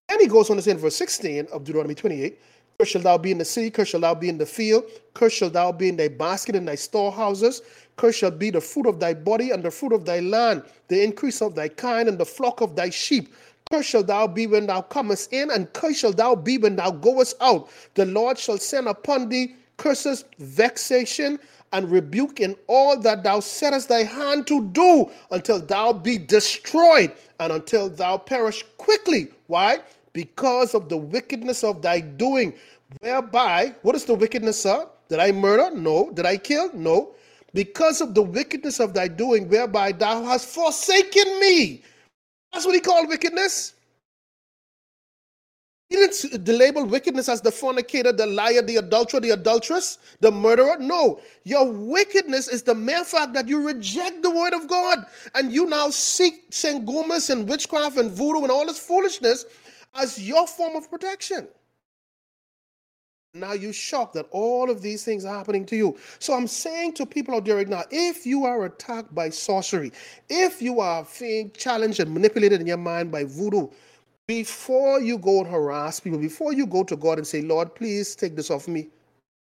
And 0.09 0.19
he 0.19 0.27
goes 0.27 0.49
on 0.49 0.55
to 0.57 0.61
say 0.61 0.71
in 0.71 0.77
verse 0.77 0.95
16 0.95 1.47
of 1.51 1.63
Deuteronomy 1.63 1.95
28, 1.95 2.39
Cursed 2.79 2.91
shall 2.93 3.01
thou 3.01 3.17
be 3.17 3.31
in 3.31 3.37
the 3.37 3.45
city, 3.45 3.69
cursed 3.69 3.91
shall 3.91 3.99
thou 3.99 4.15
be 4.15 4.29
in 4.29 4.37
the 4.37 4.45
field, 4.45 4.85
cursed 5.13 5.35
shall 5.35 5.49
thou 5.49 5.71
be 5.71 5.89
in 5.89 5.97
thy 5.97 6.07
basket 6.07 6.55
and 6.55 6.67
thy 6.67 6.75
storehouses, 6.75 7.61
cursed 7.97 8.19
shall 8.19 8.31
be 8.31 8.49
the 8.49 8.61
fruit 8.61 8.87
of 8.87 8.99
thy 8.99 9.13
body 9.13 9.51
and 9.51 9.61
the 9.61 9.69
fruit 9.69 9.91
of 9.91 10.05
thy 10.05 10.19
land, 10.19 10.63
the 10.87 11.03
increase 11.03 11.41
of 11.41 11.55
thy 11.55 11.67
kind 11.67 12.07
and 12.07 12.17
the 12.17 12.25
flock 12.25 12.61
of 12.61 12.75
thy 12.75 12.89
sheep. 12.89 13.33
Cursed 13.69 13.89
shall 13.89 14.03
thou 14.03 14.25
be 14.25 14.47
when 14.47 14.65
thou 14.65 14.81
comest 14.81 15.31
in, 15.33 15.51
and 15.51 15.71
cursed 15.73 15.99
shall 15.99 16.13
thou 16.13 16.35
be 16.35 16.57
when 16.57 16.77
thou 16.77 16.89
goest 16.89 17.35
out. 17.41 17.69
The 17.95 18.05
Lord 18.05 18.37
shall 18.37 18.57
send 18.57 18.87
upon 18.87 19.29
thee 19.29 19.55
curses, 19.75 20.25
vexation, 20.39 21.39
and 21.71 21.89
rebuke 21.91 22.39
in 22.39 22.55
all 22.67 22.97
that 22.99 23.23
thou 23.23 23.39
settest 23.39 23.89
thy 23.89 24.03
hand 24.03 24.47
to 24.47 24.65
do 24.69 25.09
until 25.31 25.59
thou 25.59 25.93
be 25.93 26.17
destroyed 26.17 27.11
and 27.39 27.53
until 27.53 27.89
thou 27.89 28.17
perish 28.17 28.63
quickly. 28.77 29.29
Why? 29.47 29.79
Because 30.13 30.73
of 30.73 30.89
the 30.89 30.97
wickedness 30.97 31.63
of 31.63 31.81
thy 31.81 31.99
doing, 31.99 32.53
whereby, 33.01 33.75
what 33.81 33.95
is 33.95 34.05
the 34.05 34.15
wickedness, 34.15 34.61
sir? 34.61 34.87
Did 35.07 35.19
I 35.19 35.31
murder? 35.31 35.75
No. 35.75 36.11
Did 36.11 36.25
I 36.25 36.37
kill? 36.37 36.71
No. 36.73 37.15
Because 37.53 38.01
of 38.01 38.13
the 38.13 38.21
wickedness 38.21 38.79
of 38.79 38.93
thy 38.93 39.07
doing, 39.07 39.49
whereby 39.49 39.91
thou 39.91 40.23
hast 40.23 40.47
forsaken 40.47 41.39
me. 41.39 41.83
That's 42.53 42.65
what 42.65 42.75
he 42.75 42.81
called 42.81 43.09
wickedness. 43.09 43.73
He 45.89 45.95
didn't 45.95 46.47
label 46.47 46.85
wickedness 46.85 47.27
as 47.29 47.41
the 47.41 47.51
fornicator, 47.51 48.11
the 48.11 48.27
liar, 48.27 48.61
the 48.61 48.75
adulterer, 48.75 49.19
the 49.19 49.31
adulteress, 49.31 49.97
the 50.19 50.31
murderer. 50.31 50.77
No, 50.79 51.19
your 51.45 51.65
wickedness 51.65 52.47
is 52.47 52.61
the 52.61 52.75
mere 52.75 53.03
fact 53.03 53.33
that 53.33 53.47
you 53.47 53.65
reject 53.65 54.21
the 54.21 54.29
word 54.29 54.53
of 54.53 54.67
God 54.67 55.07
and 55.33 55.51
you 55.51 55.65
now 55.65 55.89
seek 55.89 56.51
sangomas 56.51 57.31
and 57.31 57.49
witchcraft 57.49 57.97
and 57.97 58.11
voodoo 58.11 58.43
and 58.43 58.51
all 58.51 58.67
this 58.67 58.77
foolishness 58.77 59.45
as 59.95 60.19
your 60.19 60.47
form 60.47 60.75
of 60.75 60.89
protection. 60.89 61.47
Now 63.35 63.53
you're 63.53 63.73
shocked 63.73 64.15
that 64.15 64.25
all 64.31 64.71
of 64.71 64.81
these 64.81 65.03
things 65.03 65.23
are 65.23 65.37
happening 65.37 65.63
to 65.67 65.75
you. 65.75 65.97
So 66.17 66.33
I'm 66.33 66.47
saying 66.47 66.93
to 66.95 67.05
people 67.05 67.35
out 67.35 67.45
there 67.45 67.57
right 67.57 67.67
now, 67.67 67.83
if 67.91 68.25
you 68.25 68.45
are 68.45 68.65
attacked 68.65 69.13
by 69.13 69.29
sorcery, 69.29 69.91
if 70.29 70.63
you 70.63 70.79
are 70.79 71.05
being 71.19 71.51
challenged 71.51 71.99
and 71.99 72.11
manipulated 72.11 72.59
in 72.59 72.65
your 72.65 72.77
mind 72.77 73.11
by 73.11 73.25
voodoo, 73.25 73.67
before 74.27 74.99
you 74.99 75.19
go 75.19 75.41
and 75.41 75.47
harass 75.47 75.99
people, 75.99 76.19
before 76.19 76.53
you 76.53 76.65
go 76.65 76.83
to 76.83 76.95
God 76.95 77.19
and 77.19 77.27
say, 77.27 77.41
Lord, 77.41 77.75
please 77.75 78.15
take 78.15 78.35
this 78.35 78.49
off 78.49 78.67
me, 78.67 78.87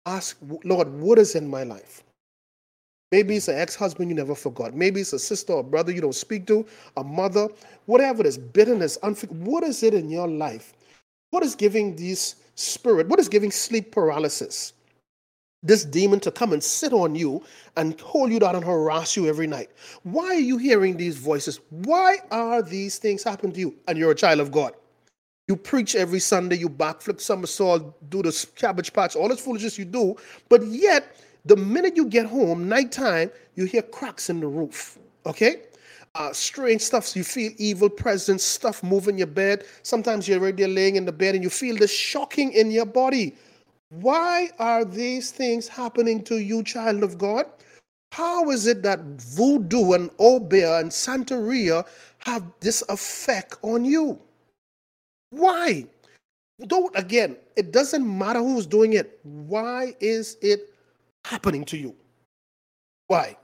ask, 0.05 0.37
Lord, 0.65 0.89
what 0.89 1.17
is 1.17 1.35
in 1.35 1.49
my 1.49 1.63
life? 1.63 2.03
Maybe 3.11 3.35
it's 3.37 3.47
an 3.47 3.57
ex 3.57 3.75
husband 3.75 4.09
you 4.09 4.15
never 4.15 4.35
forgot. 4.35 4.73
Maybe 4.75 5.01
it's 5.01 5.13
a 5.13 5.19
sister 5.19 5.53
or 5.53 5.63
brother 5.63 5.91
you 5.91 6.01
don't 6.01 6.15
speak 6.15 6.45
to, 6.47 6.65
a 6.97 7.03
mother, 7.03 7.47
whatever 7.85 8.21
it 8.21 8.27
is, 8.27 8.37
bitterness, 8.37 8.97
what 9.29 9.63
is 9.63 9.81
it 9.83 9.93
in 9.93 10.09
your 10.09 10.27
life? 10.27 10.73
What 11.31 11.43
is 11.43 11.55
giving 11.55 11.95
this 11.95 12.35
spirit, 12.55 13.07
what 13.07 13.19
is 13.19 13.29
giving 13.29 13.51
sleep 13.51 13.91
paralysis? 13.91 14.73
this 15.63 15.83
demon 15.83 16.19
to 16.21 16.31
come 16.31 16.53
and 16.53 16.63
sit 16.63 16.93
on 16.93 17.15
you 17.15 17.43
and 17.75 17.99
hold 17.99 18.31
you 18.31 18.39
down 18.39 18.55
and 18.55 18.63
harass 18.63 19.15
you 19.15 19.27
every 19.27 19.47
night. 19.47 19.69
Why 20.03 20.27
are 20.27 20.33
you 20.35 20.57
hearing 20.57 20.95
these 20.95 21.17
voices? 21.17 21.59
Why 21.69 22.17
are 22.31 22.61
these 22.61 22.97
things 22.97 23.23
happening 23.23 23.51
to 23.53 23.59
you? 23.59 23.75
And 23.87 23.97
you're 23.97 24.11
a 24.11 24.15
child 24.15 24.39
of 24.39 24.51
God. 24.51 24.73
You 25.47 25.55
preach 25.55 25.95
every 25.95 26.19
Sunday, 26.19 26.57
you 26.57 26.69
backflip 26.69 27.19
somersault, 27.19 28.09
do 28.09 28.21
the 28.21 28.47
cabbage 28.55 28.93
patch, 28.93 29.15
all 29.15 29.27
this 29.27 29.41
foolishness 29.41 29.79
you 29.79 29.85
do, 29.85 30.15
but 30.47 30.63
yet 30.65 31.15
the 31.45 31.55
minute 31.55 31.95
you 31.95 32.05
get 32.05 32.25
home, 32.25 32.67
nighttime, 32.67 33.31
you 33.55 33.65
hear 33.65 33.81
cracks 33.81 34.29
in 34.29 34.39
the 34.39 34.47
roof. 34.47 34.97
Okay? 35.25 35.61
Uh, 36.15 36.33
strange 36.33 36.81
stuff. 36.81 37.05
So 37.05 37.19
you 37.19 37.23
feel 37.23 37.51
evil 37.57 37.89
presence, 37.89 38.43
stuff 38.43 38.83
moving 38.83 39.17
your 39.17 39.27
bed. 39.27 39.65
Sometimes 39.83 40.27
you're 40.27 40.39
already 40.39 40.65
laying 40.65 40.95
in 40.95 41.05
the 41.05 41.11
bed 41.11 41.35
and 41.35 41.43
you 41.43 41.49
feel 41.49 41.77
this 41.77 41.93
shocking 41.93 42.51
in 42.53 42.71
your 42.71 42.85
body. 42.85 43.35
Why 43.89 44.49
are 44.59 44.85
these 44.85 45.31
things 45.31 45.67
happening 45.67 46.23
to 46.25 46.37
you, 46.37 46.63
child 46.63 47.03
of 47.03 47.17
God? 47.17 47.45
How 48.11 48.49
is 48.49 48.67
it 48.67 48.81
that 48.83 48.99
voodoo 49.01 49.93
and 49.93 50.09
obeah 50.19 50.79
and 50.79 50.91
santeria 50.91 51.87
have 52.19 52.43
this 52.59 52.83
effect 52.89 53.57
on 53.61 53.85
you? 53.85 54.19
Why? 55.29 55.85
Don't, 56.67 56.95
again, 56.97 57.37
it 57.55 57.71
doesn't 57.71 58.05
matter 58.05 58.39
who's 58.39 58.65
doing 58.65 58.93
it. 58.93 59.19
Why 59.23 59.95
is 59.99 60.37
it 60.41 60.68
happening 61.29 61.65
to 61.65 61.77
you? 61.77 61.95
Why? 63.07 63.37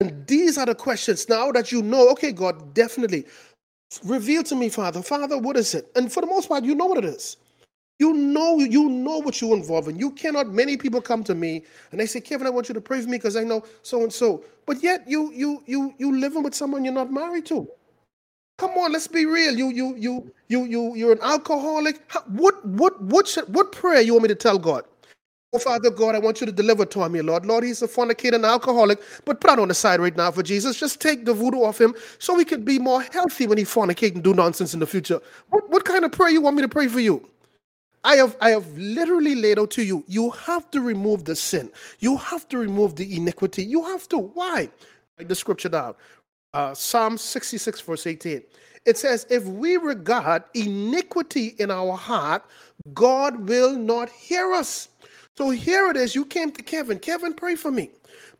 And 0.00 0.26
these 0.26 0.58
are 0.58 0.66
the 0.66 0.74
questions 0.74 1.28
now 1.28 1.52
that 1.52 1.72
you 1.72 1.82
know, 1.82 2.10
okay, 2.10 2.32
God, 2.32 2.74
definitely 2.74 3.26
reveal 4.04 4.42
to 4.44 4.54
me, 4.54 4.68
Father. 4.68 5.02
Father, 5.02 5.38
what 5.38 5.56
is 5.56 5.74
it? 5.74 5.90
And 5.96 6.12
for 6.12 6.20
the 6.20 6.26
most 6.26 6.48
part, 6.48 6.64
you 6.64 6.74
know 6.74 6.86
what 6.86 6.98
it 6.98 7.04
is. 7.06 7.38
You 7.98 8.12
know, 8.12 8.58
you 8.58 8.90
know 8.90 9.18
what 9.18 9.40
you're 9.40 9.56
involved 9.56 9.88
in. 9.88 9.98
You 9.98 10.10
cannot. 10.12 10.48
Many 10.48 10.76
people 10.76 11.00
come 11.00 11.24
to 11.24 11.34
me 11.34 11.64
and 11.90 12.00
they 12.00 12.06
say, 12.06 12.20
"Kevin, 12.20 12.46
I 12.46 12.50
want 12.50 12.68
you 12.68 12.74
to 12.74 12.80
pray 12.80 13.00
for 13.00 13.08
me 13.08 13.16
because 13.16 13.36
I 13.36 13.44
know 13.44 13.64
so 13.82 14.02
and 14.02 14.12
so." 14.12 14.44
But 14.66 14.82
yet, 14.82 15.08
you 15.08 15.32
you 15.32 15.62
you 15.66 15.94
you 15.98 16.20
living 16.20 16.42
with 16.42 16.54
someone 16.54 16.84
you're 16.84 16.92
not 16.92 17.10
married 17.10 17.46
to. 17.46 17.66
Come 18.58 18.72
on, 18.72 18.92
let's 18.92 19.08
be 19.08 19.26
real. 19.26 19.56
You 19.56 19.70
you 19.70 19.96
you 19.96 20.32
you 20.48 20.64
you 20.64 20.94
you're 20.94 21.12
an 21.12 21.22
alcoholic. 21.22 22.02
How, 22.08 22.20
what 22.28 22.64
what 22.66 23.00
what 23.02 23.28
should, 23.28 23.54
what 23.54 23.72
prayer 23.72 24.02
you 24.02 24.12
want 24.12 24.24
me 24.24 24.28
to 24.28 24.34
tell 24.34 24.58
God? 24.58 24.84
Oh, 25.52 25.58
Father 25.58 25.90
God, 25.90 26.14
I 26.14 26.20
want 26.20 26.40
you 26.40 26.46
to 26.46 26.52
deliver 26.52 26.86
to 26.86 27.08
me, 27.08 27.22
Lord. 27.22 27.46
Lord, 27.46 27.64
he's 27.64 27.82
a 27.82 27.88
fornicator 27.88 28.36
and 28.36 28.46
alcoholic, 28.46 29.00
but 29.24 29.40
put 29.40 29.48
that 29.50 29.58
on 29.58 29.68
the 29.68 29.74
side 29.74 30.00
right 30.00 30.16
now 30.16 30.30
for 30.30 30.44
Jesus. 30.44 30.78
Just 30.78 31.00
take 31.00 31.24
the 31.24 31.34
voodoo 31.34 31.64
off 31.64 31.80
him 31.80 31.94
so 32.20 32.38
he 32.38 32.44
could 32.44 32.64
be 32.64 32.78
more 32.78 33.02
healthy 33.02 33.48
when 33.48 33.58
he 33.58 33.64
fornicate 33.64 34.14
and 34.14 34.24
do 34.24 34.34
nonsense 34.34 34.74
in 34.74 34.80
the 34.80 34.86
future. 34.86 35.20
What, 35.50 35.68
what 35.70 35.84
kind 35.84 36.04
of 36.04 36.12
prayer 36.12 36.30
you 36.30 36.40
want 36.42 36.56
me 36.56 36.62
to 36.62 36.68
pray 36.68 36.88
for 36.88 37.00
you? 37.00 37.28
I 38.04 38.16
have 38.16 38.36
I 38.40 38.50
have 38.50 38.66
literally 38.78 39.34
laid 39.36 39.58
out 39.58 39.70
to 39.72 39.84
you. 39.84 40.04
You 40.08 40.30
have 40.32 40.70
to 40.72 40.80
remove 40.80 41.24
the 41.24 41.36
sin. 41.36 41.70
You 42.00 42.16
have 42.18 42.48
to 42.50 42.58
remove 42.58 42.96
the 42.96 43.16
iniquity. 43.16 43.64
You 43.64 43.84
have 43.84 44.08
to. 44.10 44.18
Why? 44.18 44.70
Write 45.18 45.28
the 45.28 45.36
scripture 45.36 45.70
down. 45.70 45.94
Uh, 46.54 46.74
Psalm 46.74 47.18
66, 47.18 47.80
verse 47.82 48.06
18. 48.06 48.42
It 48.86 48.98
says, 48.98 49.26
If 49.30 49.44
we 49.44 49.76
regard 49.78 50.44
iniquity 50.54 51.54
in 51.58 51.70
our 51.70 51.96
heart, 51.96 52.44
God 52.94 53.48
will 53.48 53.76
not 53.76 54.10
hear 54.10 54.52
us. 54.54 54.90
So 55.36 55.50
here 55.50 55.90
it 55.90 55.96
is. 55.96 56.14
You 56.14 56.24
came 56.24 56.50
to 56.52 56.62
Kevin. 56.62 56.98
Kevin, 56.98 57.34
pray 57.34 57.56
for 57.56 57.70
me. 57.70 57.90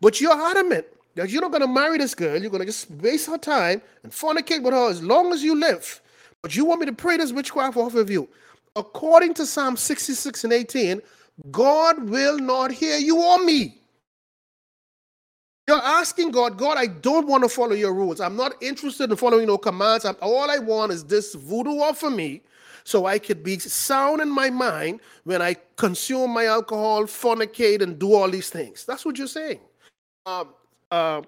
But 0.00 0.20
you're 0.20 0.32
adamant 0.32 0.86
that 1.14 1.30
you're 1.30 1.42
not 1.42 1.50
going 1.50 1.62
to 1.62 1.68
marry 1.68 1.98
this 1.98 2.14
girl. 2.14 2.40
You're 2.40 2.50
going 2.50 2.60
to 2.60 2.66
just 2.66 2.90
waste 2.90 3.28
her 3.28 3.38
time 3.38 3.82
and 4.02 4.12
fornicate 4.12 4.62
with 4.62 4.72
her 4.72 4.90
as 4.90 5.02
long 5.02 5.32
as 5.32 5.42
you 5.42 5.58
live. 5.58 6.00
But 6.42 6.56
you 6.56 6.64
want 6.64 6.80
me 6.80 6.86
to 6.86 6.92
pray 6.92 7.16
this 7.16 7.32
witchcraft 7.32 7.76
off 7.76 7.94
of 7.94 8.10
you 8.10 8.28
according 8.76 9.34
to 9.34 9.46
Psalm 9.46 9.76
66 9.76 10.44
and 10.44 10.52
18, 10.52 11.02
God 11.50 12.08
will 12.08 12.38
not 12.38 12.70
hear 12.70 12.98
you 12.98 13.20
or 13.20 13.42
me. 13.42 13.78
You're 15.66 15.82
asking 15.82 16.30
God, 16.30 16.56
God, 16.56 16.78
I 16.78 16.86
don't 16.86 17.26
want 17.26 17.42
to 17.42 17.48
follow 17.48 17.72
your 17.72 17.92
rules. 17.92 18.20
I'm 18.20 18.36
not 18.36 18.54
interested 18.62 19.10
in 19.10 19.16
following 19.16 19.48
no 19.48 19.58
commands. 19.58 20.04
I'm, 20.04 20.16
all 20.22 20.48
I 20.48 20.58
want 20.58 20.92
is 20.92 21.02
this 21.02 21.34
voodoo 21.34 21.80
off 21.80 22.04
of 22.04 22.12
me 22.12 22.42
so 22.86 23.04
I 23.04 23.18
could 23.18 23.42
be 23.42 23.58
sound 23.58 24.20
in 24.20 24.30
my 24.30 24.48
mind 24.48 25.00
when 25.24 25.42
I 25.42 25.56
consume 25.74 26.30
my 26.30 26.46
alcohol, 26.46 27.02
fornicate, 27.06 27.82
and 27.82 27.98
do 27.98 28.14
all 28.14 28.30
these 28.30 28.48
things. 28.48 28.84
That's 28.84 29.04
what 29.04 29.18
you're 29.18 29.26
saying. 29.26 29.58
Um, 30.24 30.50
uh, 30.92 31.22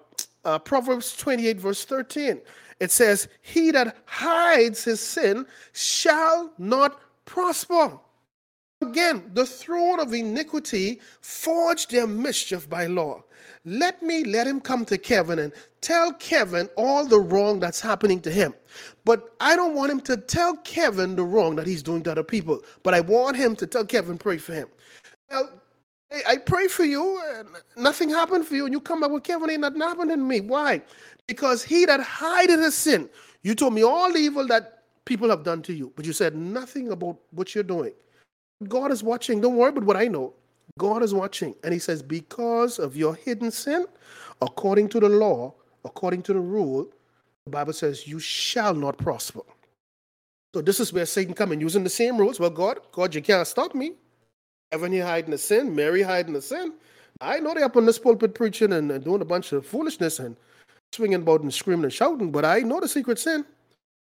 uh, 0.45 0.59
Proverbs 0.59 1.17
28, 1.17 1.59
verse 1.59 1.83
13. 1.83 2.39
It 2.79 2.91
says, 2.91 3.27
He 3.41 3.71
that 3.71 3.97
hides 4.05 4.85
his 4.85 5.01
sin 5.01 5.45
shall 5.73 6.53
not 6.57 7.01
prosper. 7.25 7.99
Again, 8.81 9.29
the 9.33 9.45
throne 9.45 9.99
of 9.99 10.13
iniquity 10.13 11.01
forged 11.19 11.91
their 11.91 12.07
mischief 12.07 12.69
by 12.69 12.85
law. 12.85 13.21
Let 13.65 14.01
me 14.01 14.23
let 14.23 14.47
him 14.47 14.61
come 14.61 14.85
to 14.85 14.97
Kevin 14.97 15.39
and 15.39 15.53
tell 15.81 16.13
Kevin 16.13 16.69
all 16.77 17.05
the 17.05 17.19
wrong 17.19 17.59
that's 17.59 17.81
happening 17.81 18.21
to 18.21 18.31
him. 18.31 18.53
But 19.05 19.35
I 19.39 19.55
don't 19.55 19.75
want 19.75 19.91
him 19.91 20.01
to 20.01 20.17
tell 20.17 20.55
Kevin 20.57 21.15
the 21.15 21.23
wrong 21.23 21.55
that 21.57 21.67
he's 21.67 21.83
doing 21.83 22.03
to 22.03 22.11
other 22.11 22.23
people. 22.23 22.61
But 22.83 22.93
I 22.93 23.01
want 23.01 23.35
him 23.35 23.55
to 23.57 23.67
tell 23.67 23.85
Kevin, 23.85 24.17
pray 24.17 24.37
for 24.37 24.53
him. 24.53 24.67
Well, 25.29 25.49
I 26.27 26.37
pray 26.37 26.67
for 26.67 26.85
you, 26.85 27.21
and 27.35 27.49
nothing 27.77 28.09
happened 28.09 28.47
for 28.47 28.55
you, 28.55 28.65
and 28.65 28.73
you 28.73 28.81
come 28.81 29.01
back 29.01 29.11
with 29.11 29.23
Kevin, 29.23 29.49
ain't 29.49 29.61
nothing 29.61 29.81
happened 29.81 30.09
to 30.09 30.17
me. 30.17 30.39
Why? 30.41 30.81
Because 31.27 31.63
he 31.63 31.85
that 31.85 31.99
hideth 31.99 32.59
his 32.59 32.75
sin, 32.75 33.09
you 33.43 33.53
told 33.53 33.73
me 33.73 33.83
all 33.83 34.11
the 34.11 34.17
evil 34.17 34.47
that 34.47 34.83
people 35.05 35.29
have 35.29 35.43
done 35.43 35.61
to 35.63 35.73
you, 35.73 35.93
but 35.95 36.05
you 36.05 36.13
said 36.13 36.35
nothing 36.35 36.91
about 36.91 37.17
what 37.31 37.53
you're 37.53 37.63
doing. 37.63 37.93
God 38.67 38.91
is 38.91 39.03
watching. 39.03 39.39
Don't 39.39 39.55
worry 39.55 39.69
about 39.69 39.83
what 39.83 39.97
I 39.97 40.07
know. 40.07 40.33
God 40.79 41.03
is 41.03 41.13
watching. 41.13 41.53
And 41.63 41.71
He 41.71 41.79
says, 41.79 42.01
because 42.01 42.79
of 42.79 42.97
your 42.97 43.13
hidden 43.13 43.51
sin, 43.51 43.85
according 44.41 44.89
to 44.89 44.99
the 44.99 45.09
law, 45.09 45.53
according 45.85 46.23
to 46.23 46.33
the 46.33 46.39
rule, 46.39 46.89
the 47.45 47.51
Bible 47.51 47.73
says, 47.73 48.07
you 48.07 48.19
shall 48.19 48.73
not 48.73 48.97
prosper. 48.97 49.41
So 50.55 50.61
this 50.61 50.79
is 50.79 50.91
where 50.91 51.05
Satan 51.05 51.35
come 51.35 51.51
in 51.51 51.61
using 51.61 51.83
the 51.83 51.89
same 51.91 52.17
rules. 52.17 52.39
Well, 52.39 52.49
God, 52.49 52.79
God, 52.91 53.13
you 53.13 53.21
can't 53.21 53.45
stop 53.45 53.75
me. 53.75 53.93
Evan 54.71 54.91
here 54.91 55.05
hiding 55.05 55.31
the 55.31 55.37
sin, 55.37 55.75
Mary 55.75 56.01
hiding 56.01 56.33
the 56.33 56.41
sin. 56.41 56.73
I 57.21 57.39
know 57.39 57.53
they're 57.53 57.65
up 57.65 57.77
on 57.77 57.85
this 57.85 57.99
pulpit 57.99 58.33
preaching 58.33 58.73
and, 58.73 58.91
and 58.91 59.03
doing 59.03 59.21
a 59.21 59.25
bunch 59.25 59.51
of 59.51 59.65
foolishness 59.65 60.19
and 60.19 60.35
swinging 60.93 61.21
about 61.21 61.41
and 61.41 61.53
screaming 61.53 61.83
and 61.83 61.93
shouting, 61.93 62.31
but 62.31 62.45
I 62.45 62.59
know 62.59 62.79
the 62.79 62.87
secret 62.87 63.19
sin. 63.19 63.45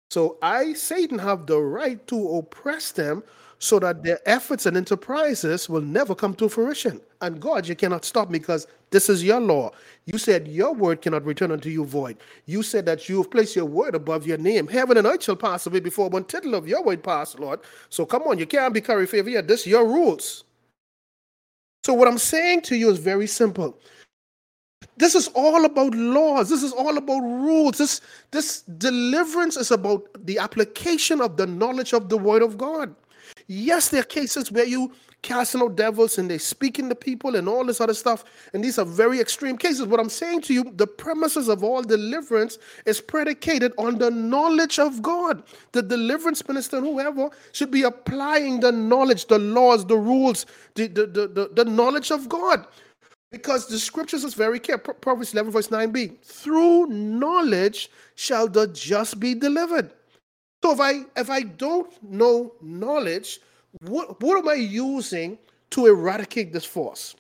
So 0.10 0.38
I, 0.42 0.74
Satan, 0.74 1.20
have 1.20 1.48
the 1.48 1.60
right 1.60 2.06
to 2.08 2.38
oppress 2.38 2.92
them 2.92 3.24
so 3.60 3.80
that 3.80 4.04
their 4.04 4.20
efforts 4.26 4.66
and 4.66 4.78
enterprises 4.78 5.68
will 5.68 5.82
never 5.82 6.14
come 6.14 6.36
to 6.36 6.48
fruition. 6.48 7.02
And 7.22 7.40
God, 7.40 7.68
you 7.68 7.76
cannot 7.76 8.06
stop 8.06 8.30
me 8.30 8.40
because 8.40 8.68
this 8.92 9.10
is 9.10 9.24
your 9.24 9.40
law. 9.40 9.72
You 10.06 10.18
said 10.18 10.48
your 10.48 10.74
word 10.74 11.02
cannot 11.02 11.26
return 11.26 11.52
unto 11.52 11.70
you 11.70 11.84
void. 11.84 12.18
You 12.46 12.62
said 12.62 12.86
that 12.86 13.10
you 13.10 13.18
have 13.18 13.32
placed 13.32 13.56
your 13.56 13.66
word 13.66 13.96
above 13.96 14.28
your 14.28 14.38
name. 14.38 14.68
Heaven 14.68 14.98
and 14.98 15.08
earth 15.08 15.24
shall 15.24 15.36
pass 15.36 15.66
away 15.66 15.80
before 15.80 16.10
one 16.10 16.26
tittle 16.26 16.56
of 16.56 16.68
your 16.68 16.84
word 16.84 17.04
pass, 17.04 17.38
Lord. 17.38 17.62
So 17.90 18.06
come 18.06 18.24
on, 18.24 18.38
you 18.38 18.46
can't 18.46 18.74
be 18.74 18.82
carry 18.82 19.08
favor. 19.08 19.30
Yeah, 19.30 19.42
this 19.42 19.66
your 19.66 19.86
rules. 19.86 20.44
So, 21.88 21.94
what 21.94 22.10
I'm 22.10 22.18
saying 22.18 22.64
to 22.64 22.76
you 22.76 22.90
is 22.90 23.00
very 23.00 23.28
simple. 23.28 23.80
This 24.98 25.16
is 25.16 25.30
all 25.30 25.64
about 25.64 25.96
laws. 25.96 26.50
This 26.50 26.64
is 26.64 26.74
all 26.74 26.98
about 26.98 27.22
rules. 27.22 27.78
This, 27.78 28.02
this 28.32 28.64
deliverance 28.64 29.56
is 29.56 29.72
about 29.72 30.06
the 30.26 30.38
application 30.40 31.22
of 31.22 31.38
the 31.38 31.48
knowledge 31.48 31.94
of 31.94 32.10
the 32.10 32.18
Word 32.18 32.42
of 32.42 32.58
God. 32.58 32.94
Yes, 33.48 33.90
there 33.90 34.02
are 34.02 34.04
cases 34.04 34.52
where 34.52 34.66
you 34.66 34.92
casting 35.22 35.62
out 35.62 35.76
devils 35.76 36.18
and 36.18 36.30
they're 36.30 36.40
speaking 36.40 36.90
to 36.90 36.96
people 36.96 37.36
and 37.36 37.50
all 37.50 37.66
this 37.66 37.82
other 37.82 37.94
stuff. 37.94 38.24
And 38.54 38.64
these 38.64 38.78
are 38.78 38.86
very 38.86 39.20
extreme 39.20 39.58
cases. 39.58 39.86
What 39.86 40.00
I'm 40.00 40.10
saying 40.10 40.42
to 40.44 40.54
you, 40.54 40.64
the 40.76 40.88
premises 40.88 41.48
of 41.48 41.64
all 41.64 41.82
deliverance 41.82 42.60
is 42.86 43.02
predicated 43.02 43.74
on 43.78 43.98
the 43.98 44.12
knowledge 44.12 44.80
of 44.80 45.02
God. 45.02 45.44
The 45.72 45.82
deliverance 45.82 46.48
minister, 46.48 46.80
whoever, 46.80 47.30
should 47.52 47.72
be 47.72 47.84
applying 47.84 48.60
the 48.60 48.72
knowledge, 48.72 49.26
the 49.26 49.40
laws, 49.40 49.86
the 49.86 49.98
rules, 49.98 50.46
the, 50.76 50.88
the, 50.88 51.08
the, 51.08 51.28
the, 51.28 51.50
the 51.54 51.66
knowledge 51.66 52.12
of 52.12 52.30
God. 52.30 52.66
Because 53.32 53.68
the 53.68 53.80
scriptures 53.80 54.24
is 54.24 54.34
very 54.34 54.60
clear. 54.60 54.78
Proverbs 54.78 55.34
11, 55.34 55.52
verse 55.52 55.68
9b. 55.68 56.22
Through 56.24 56.88
knowledge 56.88 57.90
shall 58.16 58.48
the 58.48 58.68
just 58.68 59.20
be 59.20 59.36
delivered. 59.36 59.92
So 60.64 60.72
if 60.74 60.80
I 60.80 61.04
if 61.16 61.30
I 61.30 61.42
don't 61.42 61.92
know 62.04 62.54
knowledge, 62.62 63.40
what, 63.82 64.22
what 64.22 64.38
am 64.38 64.50
I 64.50 64.56
using 64.56 65.38
to 65.72 65.86
eradicate 65.86 66.52
this 66.54 66.66
force? 66.66 67.16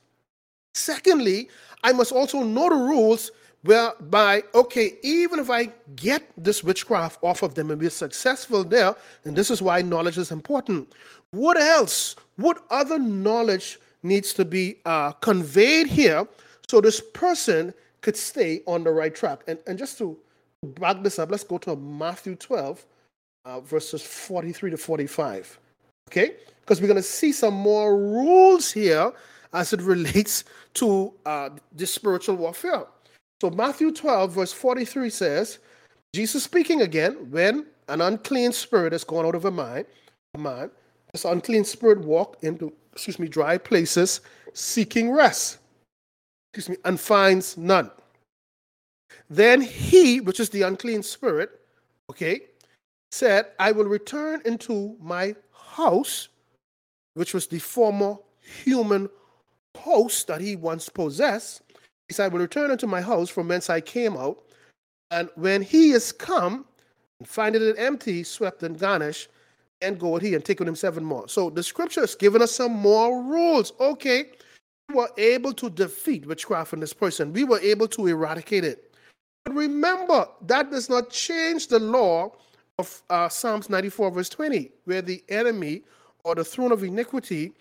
Secondly, 0.73 1.49
I 1.83 1.91
must 1.93 2.11
also 2.11 2.43
know 2.43 2.69
the 2.69 2.75
rules 2.75 3.31
whereby, 3.63 4.43
okay, 4.53 4.93
even 5.03 5.39
if 5.39 5.49
I 5.49 5.71
get 5.95 6.23
this 6.37 6.63
witchcraft 6.63 7.19
off 7.23 7.43
of 7.43 7.55
them 7.55 7.71
and 7.71 7.79
be 7.79 7.89
successful 7.89 8.63
there, 8.63 8.95
and 9.25 9.35
this 9.35 9.51
is 9.51 9.61
why 9.61 9.81
knowledge 9.81 10.17
is 10.17 10.31
important. 10.31 10.93
What 11.31 11.57
else? 11.57 12.15
What 12.37 12.63
other 12.69 12.99
knowledge 12.99 13.79
needs 14.03 14.33
to 14.33 14.45
be 14.45 14.77
uh, 14.85 15.11
conveyed 15.13 15.87
here 15.87 16.27
so 16.69 16.79
this 16.79 17.01
person 17.13 17.73
could 18.01 18.15
stay 18.15 18.61
on 18.67 18.83
the 18.83 18.91
right 18.91 19.13
track? 19.13 19.43
And, 19.47 19.59
and 19.67 19.77
just 19.77 19.97
to 19.97 20.17
back 20.63 21.03
this 21.03 21.19
up, 21.19 21.31
let's 21.31 21.43
go 21.43 21.57
to 21.59 21.75
Matthew 21.75 22.35
12, 22.35 22.85
uh, 23.47 23.61
verses 23.61 24.03
43 24.03 24.71
to 24.71 24.77
45. 24.77 25.57
Okay? 26.09 26.33
Because 26.61 26.81
we're 26.81 26.87
going 26.87 26.97
to 26.97 27.03
see 27.03 27.31
some 27.31 27.53
more 27.53 27.97
rules 27.97 28.71
here 28.71 29.11
as 29.53 29.73
it 29.73 29.81
relates 29.93 30.43
to 30.75 31.13
uh, 31.25 31.49
this 31.71 31.91
spiritual 31.91 32.35
warfare. 32.35 32.85
So, 33.41 33.49
Matthew 33.49 33.91
12, 33.91 34.31
verse 34.31 34.51
43 34.51 35.09
says, 35.09 35.59
Jesus 36.13 36.43
speaking 36.43 36.81
again, 36.81 37.13
when 37.29 37.65
an 37.87 38.01
unclean 38.01 38.51
spirit 38.51 38.91
has 38.91 39.03
gone 39.03 39.25
out 39.25 39.35
of 39.35 39.45
a 39.45 39.51
man, 39.51 39.85
a 40.33 40.37
man, 40.37 40.71
this 41.11 41.23
unclean 41.23 41.63
spirit 41.63 41.99
walk 41.99 42.37
into, 42.41 42.73
excuse 42.91 43.19
me, 43.19 43.27
dry 43.27 43.57
places, 43.57 44.21
seeking 44.53 45.11
rest, 45.11 45.59
excuse 46.51 46.75
me, 46.75 46.81
and 46.83 46.99
finds 46.99 47.57
none. 47.57 47.91
Then 49.29 49.61
he, 49.61 50.19
which 50.19 50.39
is 50.39 50.49
the 50.49 50.63
unclean 50.63 51.03
spirit, 51.03 51.61
okay, 52.09 52.41
said, 53.11 53.47
I 53.59 53.71
will 53.71 53.85
return 53.85 54.41
into 54.45 54.95
my 55.01 55.35
house, 55.53 56.29
which 57.13 57.33
was 57.33 57.47
the 57.47 57.59
former 57.59 58.17
human 58.41 59.09
host 59.75 60.27
that 60.27 60.41
he 60.41 60.55
once 60.55 60.89
possessed. 60.89 61.61
He 62.07 62.13
said, 62.13 62.25
I 62.25 62.27
will 62.29 62.39
return 62.39 62.71
unto 62.71 62.87
my 62.87 63.01
house 63.01 63.29
from 63.29 63.47
whence 63.47 63.69
I 63.69 63.81
came 63.81 64.15
out. 64.17 64.43
And 65.11 65.29
when 65.35 65.61
he 65.61 65.91
is 65.91 66.11
come 66.11 66.65
and 67.19 67.27
findeth 67.27 67.61
it 67.61 67.75
empty, 67.77 68.23
swept 68.23 68.63
and 68.63 68.77
garnished, 68.77 69.29
and 69.81 69.99
goeth 69.99 70.23
he 70.23 70.33
and 70.33 70.43
take 70.43 70.59
with 70.59 70.67
him 70.67 70.75
seven 70.75 71.03
more. 71.03 71.29
So 71.29 71.49
the 71.49 71.63
scripture 71.63 72.01
has 72.01 72.15
given 72.15 72.41
us 72.41 72.51
some 72.51 72.73
more 72.73 73.23
rules. 73.23 73.73
Okay, 73.79 74.31
we 74.89 74.95
were 74.95 75.11
able 75.17 75.53
to 75.53 75.69
defeat 75.69 76.25
witchcraft 76.25 76.73
in 76.73 76.79
this 76.79 76.93
person. 76.93 77.33
We 77.33 77.43
were 77.43 77.59
able 77.59 77.87
to 77.89 78.07
eradicate 78.07 78.63
it. 78.63 78.95
But 79.45 79.53
remember, 79.53 80.27
that 80.47 80.71
does 80.71 80.89
not 80.89 81.09
change 81.09 81.67
the 81.67 81.79
law 81.79 82.33
of 82.79 83.01
uh, 83.09 83.27
Psalms 83.27 83.69
94, 83.69 84.11
verse 84.11 84.29
20, 84.29 84.71
where 84.85 85.01
the 85.01 85.23
enemy 85.29 85.81
or 86.23 86.35
the 86.35 86.43
throne 86.43 86.71
of 86.71 86.83
iniquity 86.83 87.53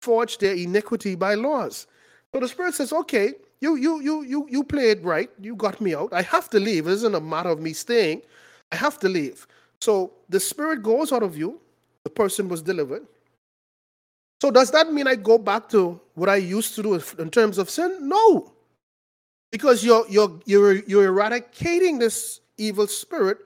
forged 0.00 0.40
their 0.40 0.54
iniquity 0.54 1.14
by 1.14 1.34
laws. 1.34 1.86
So 2.32 2.40
the 2.40 2.48
Spirit 2.48 2.74
says, 2.74 2.92
okay, 2.92 3.34
you 3.60 3.76
you 3.76 4.00
you 4.00 4.22
you 4.22 4.46
you 4.50 4.64
played 4.64 5.04
right. 5.04 5.30
You 5.40 5.54
got 5.54 5.80
me 5.80 5.94
out. 5.94 6.12
I 6.12 6.22
have 6.22 6.50
to 6.50 6.60
leave. 6.60 6.88
It 6.88 6.92
isn't 6.92 7.14
a 7.14 7.20
matter 7.20 7.50
of 7.50 7.60
me 7.60 7.72
staying. 7.72 8.22
I 8.72 8.76
have 8.76 8.98
to 9.00 9.08
leave. 9.08 9.46
So 9.80 10.12
the 10.28 10.40
Spirit 10.40 10.82
goes 10.82 11.12
out 11.12 11.22
of 11.22 11.38
you. 11.38 11.60
The 12.02 12.10
person 12.10 12.48
was 12.48 12.60
delivered. 12.60 13.06
So 14.42 14.50
does 14.50 14.70
that 14.72 14.92
mean 14.92 15.06
I 15.06 15.14
go 15.14 15.38
back 15.38 15.68
to 15.70 16.00
what 16.14 16.28
I 16.28 16.36
used 16.36 16.74
to 16.74 16.82
do 16.82 17.00
in 17.18 17.30
terms 17.30 17.56
of 17.58 17.70
sin? 17.70 18.08
No. 18.08 18.52
Because 19.52 19.84
you're 19.84 20.04
you're 20.08 20.40
you're 20.44 20.74
you're 20.84 21.06
eradicating 21.06 21.98
this 21.98 22.40
evil 22.58 22.86
spirit 22.86 23.38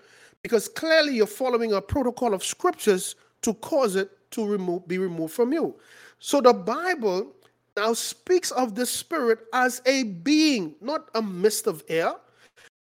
because 0.42 0.68
clearly 0.68 1.16
you're 1.16 1.26
following 1.26 1.72
a 1.72 1.80
protocol 1.80 2.34
of 2.34 2.44
scriptures 2.44 3.16
to 3.42 3.54
cause 3.54 3.96
it 3.96 4.10
to 4.30 4.46
remove, 4.46 4.86
be 4.86 4.98
removed 4.98 5.32
from 5.32 5.52
you. 5.52 5.74
So 6.18 6.40
the 6.40 6.52
Bible 6.52 7.32
now 7.76 7.92
speaks 7.92 8.50
of 8.50 8.74
the 8.74 8.84
spirit 8.84 9.40
as 9.52 9.80
a 9.86 10.02
being, 10.04 10.74
not 10.80 11.08
a 11.14 11.22
mist 11.22 11.66
of 11.66 11.84
air, 11.88 12.14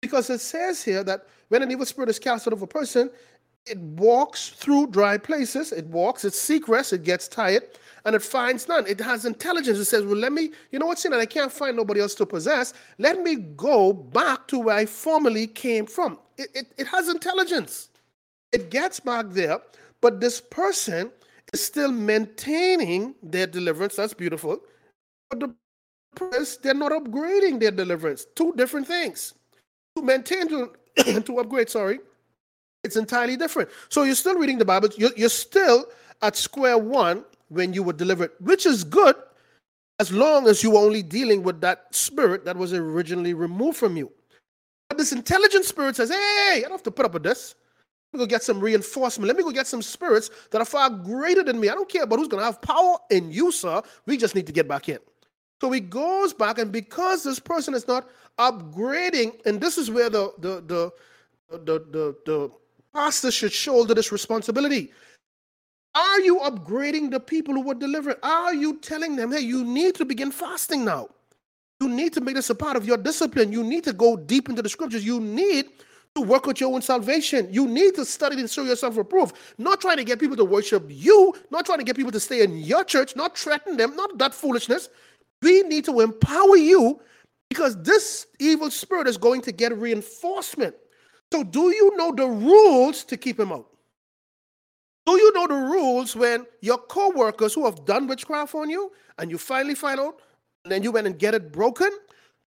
because 0.00 0.30
it 0.30 0.40
says 0.40 0.82
here 0.82 1.02
that 1.04 1.26
when 1.48 1.62
an 1.62 1.70
evil 1.70 1.86
spirit 1.86 2.10
is 2.10 2.18
cast 2.18 2.46
out 2.46 2.52
of 2.52 2.62
a 2.62 2.66
person, 2.66 3.10
it 3.66 3.78
walks 3.78 4.50
through 4.50 4.88
dry 4.88 5.16
places, 5.16 5.72
it 5.72 5.86
walks, 5.86 6.24
it 6.24 6.34
seeks 6.34 6.68
rest, 6.68 6.92
it 6.92 7.02
gets 7.02 7.28
tired, 7.28 7.62
and 8.04 8.14
it 8.16 8.22
finds 8.22 8.68
none. 8.68 8.86
It 8.86 9.00
has 9.00 9.24
intelligence. 9.24 9.78
It 9.78 9.86
says, 9.86 10.04
Well, 10.04 10.16
let 10.16 10.32
me, 10.32 10.50
you 10.72 10.78
know 10.78 10.86
what's 10.86 11.04
in 11.04 11.12
it? 11.12 11.16
I 11.18 11.26
can't 11.26 11.52
find 11.52 11.76
nobody 11.76 12.00
else 12.00 12.14
to 12.16 12.26
possess. 12.26 12.74
Let 12.98 13.20
me 13.22 13.36
go 13.36 13.92
back 13.92 14.48
to 14.48 14.58
where 14.58 14.76
I 14.76 14.86
formerly 14.86 15.46
came 15.46 15.86
from 15.86 16.18
it, 16.38 16.50
it, 16.54 16.66
it 16.78 16.86
has 16.88 17.08
intelligence. 17.08 17.90
It 18.52 18.70
gets 18.70 19.00
back 19.00 19.26
there, 19.30 19.60
but 20.00 20.20
this 20.20 20.40
person 20.40 21.10
is 21.52 21.64
still 21.64 21.92
maintaining 21.92 23.14
their 23.22 23.46
deliverance. 23.46 23.96
That's 23.96 24.14
beautiful. 24.14 24.60
But 25.30 25.40
the 25.40 25.54
purpose, 26.16 26.56
they're 26.58 26.74
not 26.74 26.92
upgrading 26.92 27.60
their 27.60 27.70
deliverance. 27.72 28.26
Two 28.36 28.52
different 28.56 28.86
things. 28.86 29.34
To 29.96 30.02
maintain, 30.02 30.48
to, 30.48 30.72
to 31.22 31.38
upgrade, 31.38 31.70
sorry, 31.70 32.00
it's 32.84 32.96
entirely 32.96 33.36
different. 33.36 33.70
So 33.88 34.04
you're 34.04 34.14
still 34.14 34.38
reading 34.38 34.58
the 34.58 34.64
Bible. 34.64 34.88
You're, 34.96 35.12
you're 35.16 35.28
still 35.28 35.86
at 36.22 36.36
square 36.36 36.78
one 36.78 37.24
when 37.54 37.72
you 37.72 37.82
were 37.82 37.92
delivered, 37.92 38.32
which 38.40 38.66
is 38.66 38.84
good 38.84 39.16
as 39.98 40.12
long 40.12 40.48
as 40.48 40.62
you 40.62 40.72
were 40.72 40.80
only 40.80 41.02
dealing 41.02 41.42
with 41.42 41.60
that 41.60 41.86
spirit 41.94 42.44
that 42.44 42.56
was 42.56 42.72
originally 42.72 43.32
removed 43.32 43.78
from 43.78 43.96
you. 43.96 44.10
But 44.88 44.98
this 44.98 45.12
intelligent 45.12 45.64
spirit 45.64 45.96
says, 45.96 46.10
hey, 46.10 46.56
I 46.56 46.60
don't 46.62 46.72
have 46.72 46.82
to 46.82 46.90
put 46.90 47.06
up 47.06 47.14
with 47.14 47.22
this. 47.22 47.54
Let 48.12 48.18
me 48.18 48.26
go 48.26 48.28
get 48.28 48.42
some 48.42 48.60
reinforcement. 48.60 49.26
Let 49.26 49.36
me 49.36 49.42
go 49.42 49.50
get 49.50 49.66
some 49.66 49.82
spirits 49.82 50.30
that 50.50 50.60
are 50.60 50.64
far 50.64 50.90
greater 50.90 51.42
than 51.42 51.58
me. 51.58 51.68
I 51.68 51.74
don't 51.74 51.88
care 51.88 52.04
about 52.04 52.18
who's 52.18 52.28
going 52.28 52.40
to 52.40 52.44
have 52.44 52.60
power 52.60 52.96
in 53.10 53.30
you, 53.30 53.50
sir. 53.50 53.82
We 54.06 54.16
just 54.16 54.34
need 54.34 54.46
to 54.46 54.52
get 54.52 54.68
back 54.68 54.88
in. 54.88 54.98
So 55.60 55.70
he 55.70 55.80
goes 55.80 56.34
back, 56.34 56.58
and 56.58 56.70
because 56.70 57.24
this 57.24 57.38
person 57.38 57.74
is 57.74 57.88
not 57.88 58.08
upgrading, 58.38 59.44
and 59.46 59.60
this 59.60 59.78
is 59.78 59.90
where 59.90 60.10
the 60.10 60.32
the 60.38 60.60
the 60.60 60.92
the 61.50 61.78
the, 61.90 62.16
the 62.26 62.50
pastor 62.92 63.30
should 63.30 63.52
shoulder 63.52 63.94
this 63.94 64.12
responsibility. 64.12 64.92
Upgrading 66.44 67.10
the 67.10 67.20
people 67.20 67.54
who 67.54 67.62
were 67.62 67.74
delivered? 67.74 68.18
Are 68.22 68.52
you 68.52 68.76
telling 68.78 69.16
them, 69.16 69.32
hey, 69.32 69.40
you 69.40 69.64
need 69.64 69.94
to 69.94 70.04
begin 70.04 70.30
fasting 70.30 70.84
now? 70.84 71.08
You 71.80 71.88
need 71.88 72.12
to 72.12 72.20
make 72.20 72.34
this 72.34 72.50
a 72.50 72.54
part 72.54 72.76
of 72.76 72.84
your 72.84 72.98
discipline. 72.98 73.50
You 73.50 73.64
need 73.64 73.82
to 73.84 73.94
go 73.94 74.14
deep 74.14 74.50
into 74.50 74.60
the 74.60 74.68
scriptures. 74.68 75.06
You 75.06 75.20
need 75.20 75.66
to 76.14 76.20
work 76.20 76.46
with 76.46 76.60
your 76.60 76.72
own 76.72 76.82
salvation. 76.82 77.48
You 77.50 77.66
need 77.66 77.94
to 77.94 78.04
study 78.04 78.38
and 78.38 78.48
show 78.48 78.62
yourself 78.62 78.98
approved. 78.98 79.36
Not 79.56 79.80
trying 79.80 79.96
to 79.96 80.04
get 80.04 80.20
people 80.20 80.36
to 80.36 80.44
worship 80.44 80.84
you, 80.88 81.34
not 81.50 81.66
trying 81.66 81.78
to 81.78 81.84
get 81.84 81.96
people 81.96 82.12
to 82.12 82.20
stay 82.20 82.42
in 82.42 82.58
your 82.58 82.84
church, 82.84 83.16
not 83.16 83.36
threaten 83.36 83.76
them, 83.76 83.96
not 83.96 84.18
that 84.18 84.34
foolishness. 84.34 84.90
We 85.42 85.62
need 85.62 85.86
to 85.86 86.00
empower 86.00 86.56
you 86.56 87.00
because 87.48 87.82
this 87.82 88.26
evil 88.38 88.70
spirit 88.70 89.08
is 89.08 89.16
going 89.16 89.40
to 89.42 89.52
get 89.52 89.76
reinforcement. 89.76 90.74
So, 91.32 91.42
do 91.42 91.74
you 91.74 91.96
know 91.96 92.12
the 92.12 92.26
rules 92.26 93.02
to 93.04 93.16
keep 93.16 93.40
him 93.40 93.50
out? 93.50 93.66
Do 95.06 95.12
you 95.12 95.32
know 95.34 95.46
the 95.46 95.54
rules 95.54 96.16
when 96.16 96.46
your 96.60 96.78
co 96.78 97.10
workers 97.10 97.54
who 97.54 97.64
have 97.64 97.84
done 97.84 98.06
witchcraft 98.06 98.54
on 98.54 98.70
you 98.70 98.92
and 99.18 99.30
you 99.30 99.38
finally 99.38 99.74
find 99.74 100.00
out 100.00 100.20
and 100.64 100.72
then 100.72 100.82
you 100.82 100.92
went 100.92 101.06
and 101.06 101.18
get 101.18 101.34
it 101.34 101.52
broken, 101.52 101.90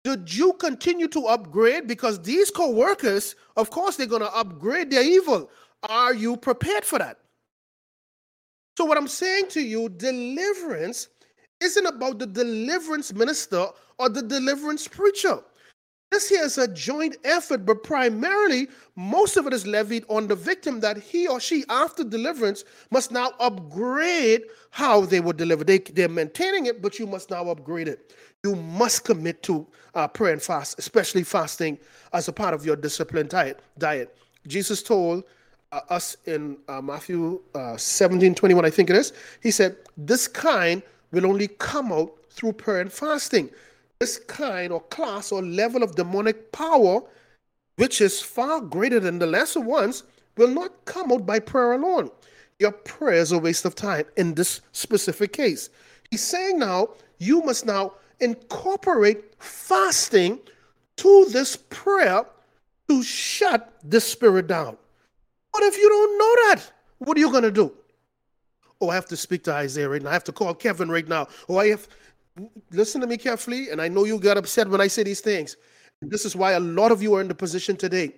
did 0.03 0.33
you 0.33 0.53
continue 0.53 1.07
to 1.09 1.27
upgrade? 1.27 1.87
Because 1.87 2.21
these 2.21 2.51
co-workers, 2.51 3.35
of 3.55 3.69
course, 3.69 3.95
they're 3.95 4.05
going 4.05 4.21
to 4.21 4.35
upgrade 4.35 4.91
their 4.91 5.03
evil. 5.03 5.49
Are 5.89 6.13
you 6.13 6.35
prepared 6.35 6.83
for 6.83 6.99
that? 6.99 7.19
So, 8.77 8.85
what 8.85 8.97
I'm 8.97 9.07
saying 9.07 9.47
to 9.49 9.61
you, 9.61 9.89
deliverance 9.89 11.07
isn't 11.61 11.85
about 11.85 12.19
the 12.19 12.27
deliverance 12.27 13.13
minister 13.13 13.67
or 13.97 14.09
the 14.09 14.21
deliverance 14.21 14.87
preacher. 14.87 15.39
This 16.13 16.29
here 16.29 16.43
is 16.43 16.59
a 16.59 16.67
joint 16.67 17.17
effort, 17.23 17.65
but 17.65 17.81
primarily, 17.81 18.67
most 18.95 19.35
of 19.35 19.47
it 19.47 19.53
is 19.53 19.65
levied 19.65 20.05
on 20.09 20.27
the 20.27 20.35
victim 20.35 20.79
that 20.81 20.95
he 20.95 21.27
or 21.27 21.39
she, 21.39 21.63
after 21.69 22.03
deliverance, 22.03 22.65
must 22.91 23.11
now 23.11 23.31
upgrade 23.39 24.43
how 24.69 25.07
they 25.07 25.19
were 25.19 25.33
delivered. 25.33 25.65
They, 25.65 25.79
they're 25.79 26.07
maintaining 26.07 26.67
it, 26.67 26.83
but 26.83 26.99
you 26.99 27.07
must 27.07 27.31
now 27.31 27.49
upgrade 27.49 27.87
it. 27.87 28.13
You 28.43 28.55
must 28.55 29.05
commit 29.05 29.41
to 29.41 29.65
uh, 29.95 30.07
prayer 30.07 30.33
and 30.33 30.41
fast, 30.41 30.77
especially 30.77 31.23
fasting 31.23 31.79
as 32.13 32.27
a 32.27 32.31
part 32.31 32.53
of 32.53 32.63
your 32.63 32.75
disciplined 32.75 33.29
diet. 33.29 33.61
diet. 33.79 34.15
Jesus 34.45 34.83
told 34.83 35.23
uh, 35.71 35.79
us 35.89 36.15
in 36.25 36.57
uh, 36.67 36.79
Matthew 36.79 37.41
uh, 37.55 37.75
17 37.75 38.35
21, 38.35 38.63
I 38.63 38.69
think 38.69 38.91
it 38.91 38.95
is, 38.95 39.13
he 39.41 39.49
said, 39.49 39.77
This 39.97 40.27
kind 40.27 40.83
will 41.11 41.25
only 41.25 41.47
come 41.47 41.91
out 41.91 42.13
through 42.29 42.53
prayer 42.53 42.81
and 42.81 42.93
fasting 42.93 43.49
this 44.03 44.19
kind 44.19 44.73
or 44.73 44.81
class 44.81 45.31
or 45.31 45.41
level 45.41 45.81
of 45.81 45.95
demonic 45.95 46.51
power, 46.51 47.01
which 47.77 48.01
is 48.01 48.21
far 48.21 48.59
greater 48.59 48.99
than 48.99 49.17
the 49.17 49.25
lesser 49.25 49.61
ones, 49.61 50.03
will 50.35 50.49
not 50.49 50.83
come 50.83 51.09
out 51.09 51.25
by 51.25 51.39
prayer 51.39 51.71
alone. 51.71 52.11
Your 52.59 52.73
prayer 52.73 53.21
is 53.21 53.31
a 53.31 53.39
waste 53.39 53.63
of 53.63 53.75
time 53.75 54.03
in 54.17 54.33
this 54.33 54.59
specific 54.73 55.31
case. 55.31 55.69
He's 56.11 56.21
saying 56.21 56.59
now, 56.59 56.89
you 57.19 57.43
must 57.43 57.65
now 57.65 57.93
incorporate 58.19 59.41
fasting 59.41 60.37
to 60.97 61.25
this 61.29 61.55
prayer 61.55 62.25
to 62.89 63.03
shut 63.03 63.73
the 63.85 64.01
spirit 64.01 64.47
down. 64.47 64.75
What 65.51 65.63
if 65.63 65.77
you 65.77 65.87
don't 65.87 66.17
know 66.17 66.35
that? 66.47 66.71
What 66.97 67.15
are 67.15 67.21
you 67.21 67.31
going 67.31 67.43
to 67.43 67.51
do? 67.51 67.71
Oh, 68.81 68.89
I 68.89 68.95
have 68.95 69.07
to 69.07 69.15
speak 69.15 69.45
to 69.45 69.53
Isaiah 69.53 69.87
right 69.87 70.01
now. 70.01 70.09
I 70.09 70.13
have 70.13 70.25
to 70.25 70.33
call 70.33 70.53
Kevin 70.53 70.91
right 70.91 71.07
now. 71.07 71.27
Oh, 71.47 71.57
I 71.57 71.67
have 71.69 71.87
listen 72.71 73.01
to 73.01 73.07
me 73.07 73.17
carefully, 73.17 73.69
and 73.69 73.81
I 73.81 73.87
know 73.87 74.05
you 74.05 74.19
get 74.19 74.37
upset 74.37 74.67
when 74.67 74.81
I 74.81 74.87
say 74.87 75.03
these 75.03 75.21
things. 75.21 75.57
This 76.01 76.25
is 76.25 76.35
why 76.35 76.53
a 76.53 76.59
lot 76.59 76.91
of 76.91 77.01
you 77.01 77.13
are 77.15 77.21
in 77.21 77.27
the 77.27 77.35
position 77.35 77.75
today. 77.75 78.15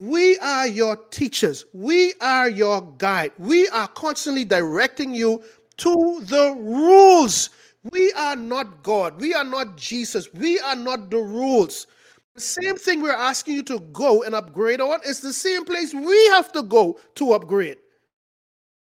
We 0.00 0.38
are 0.38 0.66
your 0.66 0.96
teachers. 1.10 1.64
We 1.72 2.14
are 2.20 2.48
your 2.48 2.82
guide. 2.98 3.32
We 3.38 3.68
are 3.68 3.88
constantly 3.88 4.44
directing 4.44 5.12
you 5.12 5.42
to 5.78 6.20
the 6.22 6.54
rules. 6.56 7.50
We 7.92 8.12
are 8.12 8.36
not 8.36 8.82
God. 8.82 9.20
We 9.20 9.34
are 9.34 9.44
not 9.44 9.76
Jesus. 9.76 10.32
We 10.34 10.60
are 10.60 10.76
not 10.76 11.10
the 11.10 11.18
rules. 11.18 11.86
The 12.34 12.40
same 12.40 12.76
thing 12.76 13.02
we're 13.02 13.12
asking 13.12 13.56
you 13.56 13.62
to 13.64 13.80
go 13.92 14.22
and 14.22 14.34
upgrade 14.34 14.80
on 14.80 15.00
is 15.04 15.20
the 15.20 15.32
same 15.32 15.64
place 15.64 15.92
we 15.92 16.26
have 16.28 16.52
to 16.52 16.62
go 16.62 17.00
to 17.16 17.32
upgrade. 17.32 17.78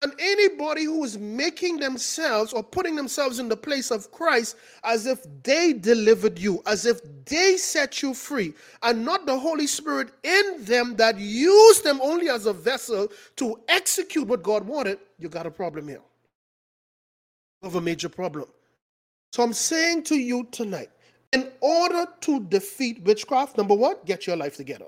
And 0.01 0.13
anybody 0.17 0.85
who 0.85 1.03
is 1.03 1.17
making 1.17 1.77
themselves 1.77 2.53
or 2.53 2.63
putting 2.63 2.95
themselves 2.95 3.39
in 3.39 3.49
the 3.49 3.57
place 3.57 3.91
of 3.91 4.11
Christ 4.11 4.55
as 4.85 5.05
if 5.05 5.25
they 5.43 5.73
delivered 5.73 6.39
you, 6.39 6.63
as 6.65 6.85
if 6.85 7.01
they 7.25 7.57
set 7.57 8.01
you 8.01 8.13
free, 8.13 8.53
and 8.81 9.03
not 9.03 9.25
the 9.25 9.37
Holy 9.37 9.67
Spirit 9.67 10.11
in 10.23 10.63
them 10.63 10.95
that 10.95 11.19
used 11.19 11.83
them 11.83 11.99
only 12.01 12.29
as 12.29 12.45
a 12.45 12.53
vessel 12.53 13.09
to 13.35 13.59
execute 13.67 14.25
what 14.25 14.41
God 14.41 14.65
wanted, 14.65 14.99
you 15.17 15.27
got 15.27 15.45
a 15.45 15.51
problem 15.51 15.89
here. 15.89 16.01
Of 17.61 17.75
a 17.75 17.81
major 17.81 18.07
problem. 18.07 18.45
So 19.33 19.43
I'm 19.43 19.51
saying 19.53 20.03
to 20.03 20.15
you 20.15 20.47
tonight, 20.51 20.91
in 21.33 21.51
order 21.59 22.07
to 22.21 22.39
defeat 22.45 23.03
witchcraft, 23.03 23.57
number 23.57 23.75
one, 23.75 23.97
get 24.05 24.25
your 24.25 24.37
life 24.37 24.55
together. 24.55 24.87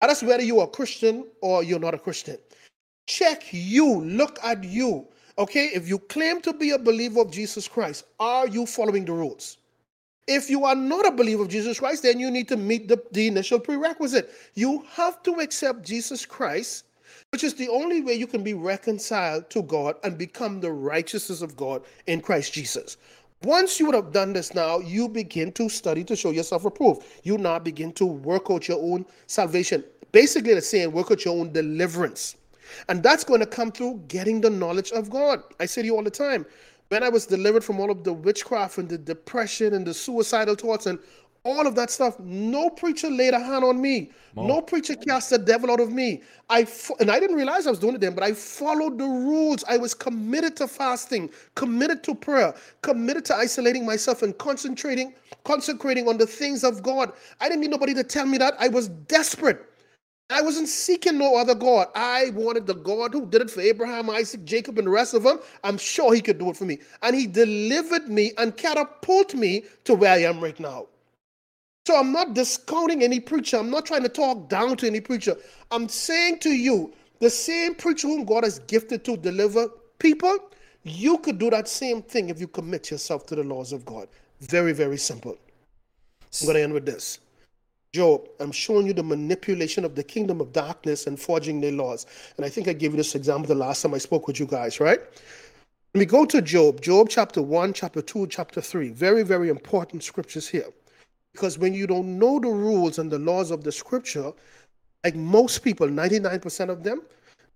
That's 0.00 0.22
whether 0.22 0.42
you 0.42 0.60
are 0.60 0.64
a 0.64 0.70
Christian 0.70 1.26
or 1.42 1.62
you're 1.62 1.78
not 1.78 1.94
a 1.94 1.98
Christian. 1.98 2.38
Check 3.06 3.44
you, 3.52 4.00
look 4.02 4.38
at 4.42 4.64
you. 4.64 5.06
Okay, 5.38 5.66
if 5.74 5.88
you 5.88 5.98
claim 5.98 6.40
to 6.40 6.52
be 6.52 6.70
a 6.70 6.78
believer 6.78 7.20
of 7.20 7.30
Jesus 7.30 7.68
Christ, 7.68 8.04
are 8.18 8.48
you 8.48 8.66
following 8.66 9.04
the 9.04 9.12
rules? 9.12 9.58
If 10.26 10.50
you 10.50 10.64
are 10.64 10.74
not 10.74 11.06
a 11.06 11.12
believer 11.12 11.42
of 11.42 11.48
Jesus 11.48 11.78
Christ, 11.78 12.02
then 12.02 12.18
you 12.18 12.30
need 12.30 12.48
to 12.48 12.56
meet 12.56 12.88
the, 12.88 13.00
the 13.12 13.28
initial 13.28 13.60
prerequisite. 13.60 14.30
You 14.54 14.84
have 14.90 15.22
to 15.22 15.34
accept 15.40 15.86
Jesus 15.86 16.26
Christ, 16.26 16.84
which 17.30 17.44
is 17.44 17.54
the 17.54 17.68
only 17.68 18.00
way 18.00 18.14
you 18.14 18.26
can 18.26 18.42
be 18.42 18.54
reconciled 18.54 19.50
to 19.50 19.62
God 19.62 19.96
and 20.02 20.18
become 20.18 20.60
the 20.60 20.72
righteousness 20.72 21.42
of 21.42 21.56
God 21.56 21.82
in 22.08 22.20
Christ 22.20 22.52
Jesus. 22.52 22.96
Once 23.42 23.78
you 23.78 23.86
would 23.86 23.94
have 23.94 24.12
done 24.12 24.32
this 24.32 24.54
now, 24.54 24.78
you 24.78 25.08
begin 25.08 25.52
to 25.52 25.68
study 25.68 26.02
to 26.02 26.16
show 26.16 26.30
yourself 26.30 26.64
approved. 26.64 27.04
You 27.22 27.38
now 27.38 27.60
begin 27.60 27.92
to 27.92 28.06
work 28.06 28.50
out 28.50 28.66
your 28.66 28.82
own 28.82 29.06
salvation. 29.26 29.84
Basically, 30.10 30.54
the 30.54 30.62
saying, 30.62 30.90
work 30.90 31.12
out 31.12 31.24
your 31.24 31.38
own 31.38 31.52
deliverance. 31.52 32.36
And 32.88 33.02
that's 33.02 33.24
going 33.24 33.40
to 33.40 33.46
come 33.46 33.72
through 33.72 34.02
getting 34.08 34.40
the 34.40 34.50
knowledge 34.50 34.92
of 34.92 35.10
God. 35.10 35.42
I 35.60 35.66
say 35.66 35.82
to 35.82 35.86
you 35.86 35.96
all 35.96 36.02
the 36.02 36.10
time, 36.10 36.46
when 36.88 37.02
I 37.02 37.08
was 37.08 37.26
delivered 37.26 37.64
from 37.64 37.80
all 37.80 37.90
of 37.90 38.04
the 38.04 38.12
witchcraft 38.12 38.78
and 38.78 38.88
the 38.88 38.98
depression 38.98 39.74
and 39.74 39.86
the 39.86 39.94
suicidal 39.94 40.54
thoughts 40.54 40.86
and 40.86 40.98
all 41.44 41.66
of 41.66 41.76
that 41.76 41.90
stuff, 41.90 42.18
no 42.20 42.68
preacher 42.70 43.08
laid 43.08 43.32
a 43.34 43.38
hand 43.38 43.64
on 43.64 43.80
me. 43.80 44.10
No 44.34 44.60
preacher 44.60 44.94
cast 44.96 45.30
the 45.30 45.38
devil 45.38 45.70
out 45.70 45.80
of 45.80 45.92
me. 45.92 46.22
I 46.50 46.64
fo- 46.64 46.96
and 47.00 47.10
I 47.10 47.20
didn't 47.20 47.36
realize 47.36 47.66
I 47.66 47.70
was 47.70 47.78
doing 47.78 47.94
it 47.94 48.00
then, 48.00 48.14
but 48.14 48.24
I 48.24 48.32
followed 48.34 48.98
the 48.98 49.06
rules. 49.06 49.64
I 49.68 49.76
was 49.76 49.94
committed 49.94 50.56
to 50.56 50.68
fasting, 50.68 51.30
committed 51.54 52.02
to 52.04 52.14
prayer, 52.14 52.54
committed 52.82 53.24
to 53.26 53.36
isolating 53.36 53.86
myself 53.86 54.22
and 54.22 54.36
concentrating, 54.38 55.14
concentrating 55.44 56.08
on 56.08 56.18
the 56.18 56.26
things 56.26 56.64
of 56.64 56.82
God. 56.82 57.12
I 57.40 57.48
didn't 57.48 57.62
need 57.62 57.70
nobody 57.70 57.94
to 57.94 58.04
tell 58.04 58.26
me 58.26 58.38
that. 58.38 58.54
I 58.58 58.68
was 58.68 58.88
desperate. 58.88 59.64
I 60.28 60.42
wasn't 60.42 60.68
seeking 60.68 61.18
no 61.18 61.36
other 61.36 61.54
God. 61.54 61.88
I 61.94 62.30
wanted 62.34 62.66
the 62.66 62.74
God 62.74 63.12
who 63.12 63.26
did 63.26 63.42
it 63.42 63.50
for 63.50 63.60
Abraham, 63.60 64.10
Isaac, 64.10 64.44
Jacob, 64.44 64.76
and 64.78 64.86
the 64.86 64.90
rest 64.90 65.14
of 65.14 65.22
them. 65.22 65.38
I'm 65.62 65.78
sure 65.78 66.12
he 66.12 66.20
could 66.20 66.38
do 66.38 66.50
it 66.50 66.56
for 66.56 66.64
me. 66.64 66.78
And 67.02 67.14
he 67.14 67.26
delivered 67.28 68.08
me 68.08 68.32
and 68.36 68.56
catapulted 68.56 69.38
me 69.38 69.64
to 69.84 69.94
where 69.94 70.12
I 70.12 70.22
am 70.22 70.40
right 70.40 70.58
now. 70.58 70.86
So 71.86 71.96
I'm 71.96 72.10
not 72.10 72.34
discounting 72.34 73.04
any 73.04 73.20
preacher. 73.20 73.58
I'm 73.58 73.70
not 73.70 73.86
trying 73.86 74.02
to 74.02 74.08
talk 74.08 74.48
down 74.48 74.76
to 74.78 74.88
any 74.88 75.00
preacher. 75.00 75.36
I'm 75.70 75.88
saying 75.88 76.40
to 76.40 76.50
you, 76.50 76.92
the 77.20 77.30
same 77.30 77.76
preacher 77.76 78.08
whom 78.08 78.24
God 78.24 78.42
has 78.42 78.58
gifted 78.58 79.04
to 79.04 79.16
deliver 79.16 79.68
people, 80.00 80.36
you 80.82 81.18
could 81.18 81.38
do 81.38 81.50
that 81.50 81.68
same 81.68 82.02
thing 82.02 82.28
if 82.28 82.40
you 82.40 82.48
commit 82.48 82.90
yourself 82.90 83.26
to 83.26 83.36
the 83.36 83.44
laws 83.44 83.72
of 83.72 83.84
God. 83.84 84.08
Very, 84.40 84.72
very 84.72 84.96
simple. 84.98 85.38
I'm 86.40 86.46
going 86.46 86.56
to 86.56 86.62
end 86.62 86.72
with 86.72 86.84
this. 86.84 87.20
Job, 87.92 88.28
I'm 88.40 88.52
showing 88.52 88.86
you 88.86 88.92
the 88.92 89.02
manipulation 89.02 89.84
of 89.84 89.94
the 89.94 90.02
kingdom 90.02 90.40
of 90.40 90.52
darkness 90.52 91.06
and 91.06 91.18
forging 91.18 91.60
their 91.60 91.72
laws. 91.72 92.06
And 92.36 92.44
I 92.44 92.48
think 92.48 92.68
I 92.68 92.72
gave 92.72 92.92
you 92.92 92.96
this 92.96 93.14
example 93.14 93.46
the 93.48 93.54
last 93.54 93.82
time 93.82 93.94
I 93.94 93.98
spoke 93.98 94.26
with 94.26 94.38
you 94.38 94.46
guys, 94.46 94.80
right? 94.80 95.00
Let 95.94 96.00
me 96.00 96.04
go 96.04 96.26
to 96.26 96.42
Job, 96.42 96.82
Job 96.82 97.08
chapter 97.08 97.40
1, 97.40 97.72
chapter 97.72 98.02
2, 98.02 98.26
chapter 98.26 98.60
3. 98.60 98.90
Very, 98.90 99.22
very 99.22 99.48
important 99.48 100.04
scriptures 100.04 100.46
here. 100.46 100.66
Because 101.32 101.58
when 101.58 101.72
you 101.72 101.86
don't 101.86 102.18
know 102.18 102.38
the 102.38 102.48
rules 102.48 102.98
and 102.98 103.10
the 103.10 103.18
laws 103.18 103.50
of 103.50 103.64
the 103.64 103.72
scripture, 103.72 104.32
like 105.04 105.14
most 105.14 105.62
people, 105.62 105.86
99% 105.86 106.68
of 106.68 106.82
them, 106.82 107.02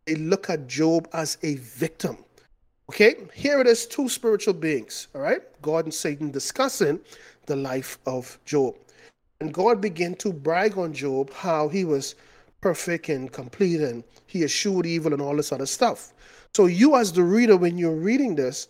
they 0.07 0.15
look 0.15 0.49
at 0.49 0.67
Job 0.69 1.09
as 1.13 1.37
a 1.43 1.57
victim. 1.57 2.19
Okay, 2.89 3.17
here 3.35 3.61
it 3.61 3.67
is 3.67 3.87
two 3.87 4.09
spiritual 4.09 4.55
beings, 4.55 5.09
all 5.15 5.21
right? 5.21 5.43
God 5.63 5.85
and 5.85 5.95
Satan 5.95 6.31
discussing 6.31 6.99
the 7.47 7.57
life 7.57 7.99
of 8.07 8.39
Job. 8.45 8.75
And 9.41 9.55
God 9.55 9.81
began 9.81 10.15
to 10.17 10.33
brag 10.33 10.77
on 10.77 10.93
Job 10.93 11.33
how 11.33 11.69
he 11.69 11.85
was 11.85 12.15
perfect 12.61 13.09
and 13.09 13.33
complete 13.33 13.81
and 13.81 14.05
he 14.27 14.45
eschewed 14.45 14.85
evil 14.87 15.13
and 15.13 15.23
all 15.23 15.37
this 15.37 15.53
other 15.53 15.67
stuff. 15.67 16.13
So 16.55 16.67
you 16.67 16.97
as 16.97 17.13
the 17.13 17.23
reader, 17.23 17.57
when 17.57 17.79
you're 17.79 17.95
reading 17.95 18.35
this, 18.35 18.69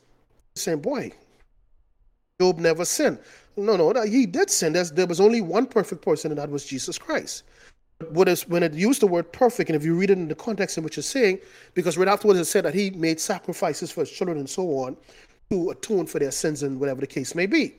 saying, 0.54 0.80
boy, 0.80 1.12
Job 2.40 2.58
never 2.58 2.84
sinned. 2.84 3.18
No, 3.56 3.76
no, 3.76 4.02
he 4.02 4.26
did 4.26 4.48
sin. 4.48 4.72
There's, 4.72 4.92
there 4.92 5.06
was 5.06 5.20
only 5.20 5.40
one 5.40 5.66
perfect 5.66 6.02
person, 6.02 6.30
and 6.30 6.38
that 6.38 6.50
was 6.50 6.64
Jesus 6.64 6.98
Christ. 6.98 7.42
What 8.10 8.28
is 8.28 8.48
when 8.48 8.62
it 8.62 8.72
used 8.72 9.02
the 9.02 9.06
word 9.06 9.30
perfect, 9.32 9.68
and 9.68 9.76
if 9.76 9.84
you 9.84 9.94
read 9.94 10.10
it 10.10 10.18
in 10.18 10.28
the 10.28 10.34
context 10.34 10.78
in 10.78 10.84
which 10.84 10.96
it's 10.96 11.06
saying, 11.06 11.40
because 11.74 11.98
right 11.98 12.08
afterwards 12.08 12.40
it 12.40 12.46
said 12.46 12.64
that 12.64 12.74
he 12.74 12.90
made 12.90 13.20
sacrifices 13.20 13.90
for 13.90 14.00
his 14.00 14.10
children 14.10 14.38
and 14.38 14.48
so 14.48 14.62
on 14.68 14.96
to 15.50 15.70
atone 15.70 16.06
for 16.06 16.18
their 16.18 16.30
sins 16.30 16.62
and 16.62 16.80
whatever 16.80 17.00
the 17.00 17.06
case 17.06 17.34
may 17.34 17.46
be. 17.46 17.74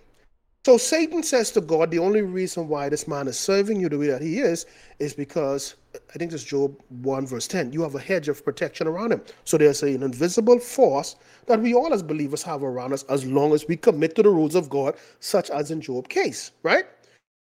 So 0.64 0.78
Satan 0.78 1.24
says 1.24 1.49
to 1.51 1.62
God, 1.62 1.89
the 1.89 1.97
only 1.97 2.22
reason 2.22 2.68
why 2.68 2.88
this 2.88 3.07
man 3.07 3.28
is 3.28 3.39
serving 3.39 3.80
you 3.80 3.89
the 3.89 3.97
way 3.97 4.07
that 4.07 4.22
he 4.22 4.38
is, 4.38 4.68
is 4.99 5.16
because 5.16 5.74
I 6.14 6.20
think 6.20 6.30
this 6.30 6.43
Job 6.43 6.80
1 7.01 7.26
verse 7.26 7.47
10, 7.47 7.74
you 7.74 7.82
have 7.82 7.95
a 7.95 7.99
hedge 7.99 8.30
of 8.30 8.45
protection 8.45 8.86
around 8.86 9.12
him. 9.12 9.24
So 9.43 9.57
there's 9.57 9.82
an 9.82 10.03
invisible 10.03 10.59
force 10.59 11.16
that 11.47 11.59
we 11.59 11.74
all 11.74 11.91
as 11.93 12.03
believers 12.03 12.43
have 12.43 12.62
around 12.62 12.93
us 12.93 13.03
as 13.09 13.26
long 13.26 13.53
as 13.53 13.68
we 13.68 13.76
commit 13.76 14.14
to 14.16 14.24
the 14.24 14.30
rules 14.30 14.53
of 14.53 14.70
God, 14.70 14.95
such 15.20 15.49
as 15.49 15.72
in 15.72 15.82
Job 15.82 16.09
case, 16.09 16.51
right? 16.62 16.86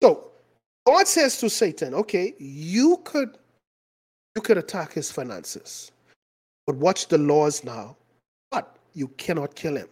So 0.03 0.33
God 0.85 1.07
says 1.07 1.39
to 1.39 1.49
Satan, 1.49 1.95
okay, 1.95 2.35
you 2.39 3.01
could 3.05 3.39
you 4.35 4.43
could 4.43 4.59
attack 4.59 4.93
his 4.93 5.13
finances, 5.13 5.93
but 6.67 6.75
watch 6.75 7.07
the 7.07 7.19
laws 7.19 7.63
now. 7.63 7.97
But 8.51 8.77
you 8.93 9.07
cannot 9.17 9.55
kill 9.55 9.77
him. 9.77 9.89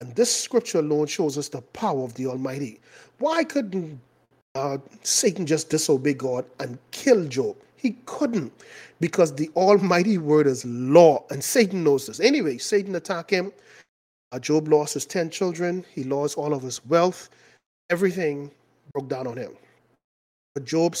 And 0.00 0.14
this 0.14 0.34
scripture 0.34 0.78
alone 0.78 1.06
shows 1.06 1.38
us 1.38 1.48
the 1.48 1.62
power 1.62 2.02
of 2.02 2.14
the 2.14 2.26
Almighty. 2.26 2.80
Why 3.18 3.44
couldn't 3.44 4.00
uh, 4.54 4.78
Satan 5.02 5.46
just 5.46 5.70
disobey 5.70 6.14
God 6.14 6.44
and 6.60 6.78
kill 6.90 7.26
Job? 7.26 7.56
He 7.76 7.96
couldn't 8.06 8.52
because 9.00 9.34
the 9.34 9.50
Almighty 9.56 10.18
word 10.18 10.46
is 10.46 10.64
law, 10.64 11.24
and 11.30 11.42
Satan 11.44 11.84
knows 11.84 12.06
this. 12.06 12.20
Anyway, 12.20 12.58
Satan 12.58 12.94
attacked 12.94 13.30
him. 13.30 13.52
Uh, 14.32 14.38
Job 14.38 14.68
lost 14.68 14.94
his 14.94 15.06
10 15.06 15.30
children, 15.30 15.84
he 15.94 16.02
lost 16.02 16.36
all 16.36 16.54
of 16.54 16.62
his 16.62 16.84
wealth. 16.86 17.28
Everything 17.90 18.50
broke 18.92 19.08
down 19.08 19.26
on 19.26 19.36
him. 19.36 19.52
But 20.54 20.64
Job 20.64 20.96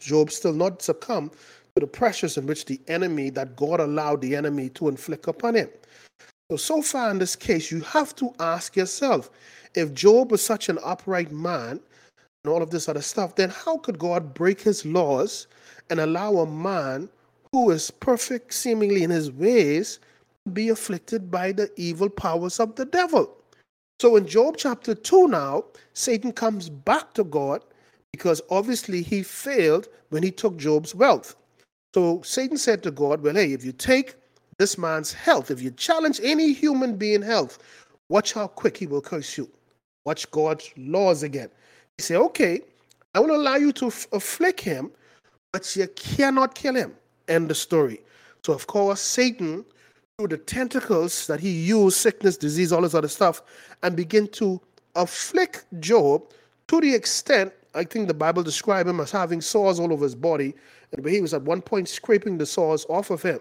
Job 0.00 0.30
still 0.30 0.52
not 0.52 0.82
succumb 0.82 1.30
to 1.30 1.80
the 1.80 1.86
pressures 1.86 2.36
in 2.36 2.46
which 2.46 2.64
the 2.64 2.80
enemy, 2.88 3.30
that 3.30 3.56
God 3.56 3.80
allowed 3.80 4.20
the 4.20 4.36
enemy 4.36 4.68
to 4.70 4.88
inflict 4.88 5.26
upon 5.26 5.56
him. 5.56 5.68
So, 6.50 6.56
so 6.56 6.80
far 6.82 7.10
in 7.10 7.18
this 7.18 7.36
case, 7.36 7.70
you 7.70 7.80
have 7.82 8.16
to 8.16 8.32
ask 8.40 8.74
yourself 8.74 9.30
if 9.74 9.92
Job 9.92 10.30
was 10.30 10.42
such 10.42 10.70
an 10.70 10.78
upright 10.82 11.30
man 11.30 11.78
and 12.44 12.52
all 12.52 12.62
of 12.62 12.70
this 12.70 12.88
other 12.88 13.02
stuff, 13.02 13.34
then 13.34 13.50
how 13.50 13.76
could 13.76 13.98
God 13.98 14.32
break 14.32 14.60
his 14.62 14.86
laws 14.86 15.46
and 15.90 16.00
allow 16.00 16.36
a 16.36 16.46
man 16.46 17.10
who 17.52 17.70
is 17.70 17.90
perfect 17.90 18.54
seemingly 18.54 19.02
in 19.02 19.10
his 19.10 19.30
ways 19.30 20.00
to 20.46 20.52
be 20.52 20.70
afflicted 20.70 21.30
by 21.30 21.52
the 21.52 21.70
evil 21.76 22.08
powers 22.08 22.60
of 22.60 22.76
the 22.76 22.86
devil? 22.86 23.36
So 24.00 24.16
in 24.16 24.26
Job 24.26 24.56
chapter 24.56 24.94
2 24.94 25.28
now, 25.28 25.64
Satan 25.92 26.32
comes 26.32 26.70
back 26.70 27.12
to 27.14 27.24
God 27.24 27.62
because 28.12 28.40
obviously 28.48 29.02
he 29.02 29.22
failed 29.22 29.88
when 30.08 30.22
he 30.22 30.30
took 30.30 30.56
Job's 30.56 30.94
wealth. 30.94 31.36
So 31.94 32.22
Satan 32.22 32.56
said 32.56 32.82
to 32.84 32.90
God, 32.90 33.22
Well, 33.22 33.34
hey, 33.34 33.52
if 33.52 33.66
you 33.66 33.72
take 33.72 34.14
this 34.58 34.76
man's 34.76 35.12
health, 35.12 35.50
if 35.50 35.62
you 35.62 35.70
challenge 35.70 36.20
any 36.22 36.52
human 36.52 36.96
being 36.96 37.22
health, 37.22 37.58
watch 38.08 38.32
how 38.32 38.46
quick 38.46 38.76
he 38.76 38.86
will 38.86 39.00
curse 39.00 39.38
you. 39.38 39.48
Watch 40.04 40.30
God's 40.30 40.70
laws 40.76 41.22
again. 41.22 41.50
He 41.96 42.02
say, 42.02 42.16
Okay, 42.16 42.60
I 43.14 43.20
will 43.20 43.34
allow 43.34 43.56
you 43.56 43.72
to 43.72 43.86
afflict 44.12 44.60
him, 44.60 44.90
but 45.52 45.74
you 45.76 45.86
cannot 45.96 46.54
kill 46.54 46.74
him. 46.74 46.94
End 47.28 47.48
the 47.48 47.54
story. 47.54 48.00
So, 48.44 48.52
of 48.52 48.66
course, 48.66 49.00
Satan, 49.00 49.64
through 50.16 50.28
the 50.28 50.38
tentacles 50.38 51.26
that 51.26 51.40
he 51.40 51.50
used, 51.50 51.96
sickness, 51.96 52.36
disease, 52.36 52.72
all 52.72 52.82
this 52.82 52.94
other 52.94 53.08
stuff, 53.08 53.42
and 53.82 53.96
begin 53.96 54.28
to 54.28 54.60
afflict 54.94 55.66
Job 55.80 56.22
to 56.68 56.80
the 56.80 56.94
extent 56.94 57.52
I 57.74 57.84
think 57.84 58.08
the 58.08 58.14
Bible 58.14 58.42
described 58.42 58.88
him 58.88 59.00
as 59.00 59.10
having 59.10 59.40
sores 59.40 59.78
all 59.78 59.92
over 59.92 60.04
his 60.04 60.14
body, 60.14 60.54
and 60.92 61.06
he 61.06 61.20
was 61.20 61.34
at 61.34 61.42
one 61.42 61.60
point 61.60 61.88
scraping 61.88 62.38
the 62.38 62.46
sores 62.46 62.86
off 62.88 63.10
of 63.10 63.22
him. 63.22 63.40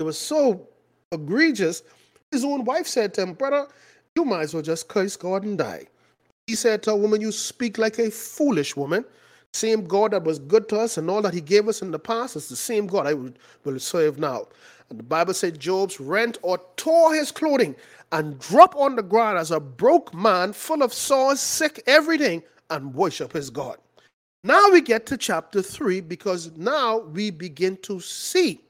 It 0.00 0.04
was 0.04 0.18
so 0.18 0.66
egregious. 1.12 1.82
His 2.30 2.42
own 2.42 2.64
wife 2.64 2.86
said 2.86 3.12
to 3.14 3.22
him, 3.22 3.34
Brother, 3.34 3.68
you 4.16 4.24
might 4.24 4.40
as 4.40 4.54
well 4.54 4.62
just 4.62 4.88
curse 4.88 5.14
God 5.14 5.44
and 5.44 5.58
die. 5.58 5.86
He 6.46 6.54
said 6.56 6.82
to 6.84 6.92
a 6.92 6.96
woman, 6.96 7.20
You 7.20 7.30
speak 7.30 7.76
like 7.76 7.98
a 7.98 8.10
foolish 8.10 8.76
woman. 8.76 9.04
Same 9.52 9.84
God 9.84 10.12
that 10.12 10.24
was 10.24 10.38
good 10.38 10.68
to 10.70 10.78
us 10.80 10.96
and 10.96 11.10
all 11.10 11.20
that 11.22 11.34
He 11.34 11.40
gave 11.40 11.68
us 11.68 11.82
in 11.82 11.90
the 11.90 11.98
past 11.98 12.36
is 12.36 12.48
the 12.48 12.56
same 12.56 12.86
God 12.86 13.06
I 13.06 13.14
will, 13.14 13.78
serve 13.78 14.18
now. 14.18 14.46
And 14.88 14.98
the 14.98 15.04
Bible 15.04 15.34
said 15.34 15.60
Job's 15.60 16.00
rent 16.00 16.38
or 16.42 16.58
tore 16.76 17.14
his 17.14 17.30
clothing 17.30 17.76
and 18.10 18.38
drop 18.38 18.74
on 18.76 18.96
the 18.96 19.02
ground 19.02 19.38
as 19.38 19.50
a 19.50 19.60
broke 19.60 20.14
man, 20.14 20.52
full 20.52 20.82
of 20.82 20.94
sores, 20.94 21.40
sick, 21.40 21.82
everything, 21.86 22.42
and 22.70 22.94
worship 22.94 23.32
his 23.32 23.50
God. 23.50 23.76
Now 24.44 24.70
we 24.70 24.80
get 24.80 25.04
to 25.06 25.16
chapter 25.16 25.62
3 25.62 26.00
because 26.00 26.52
now 26.56 26.98
we 26.98 27.30
begin 27.30 27.76
to 27.82 28.00
see 28.00 28.60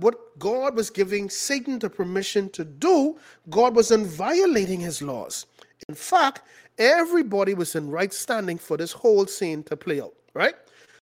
what 0.00 0.38
God 0.38 0.76
was 0.76 0.90
giving 0.90 1.30
Satan 1.30 1.78
the 1.78 1.88
permission 1.88 2.50
to 2.50 2.64
do, 2.64 3.18
God 3.50 3.74
wasn't 3.74 4.06
violating 4.06 4.80
his 4.80 5.00
laws. 5.00 5.46
In 5.88 5.94
fact, 5.94 6.42
everybody 6.78 7.54
was 7.54 7.74
in 7.74 7.90
right 7.90 8.12
standing 8.12 8.58
for 8.58 8.76
this 8.76 8.92
whole 8.92 9.26
scene 9.26 9.62
to 9.64 9.76
play 9.76 10.00
out, 10.00 10.14
right? 10.34 10.54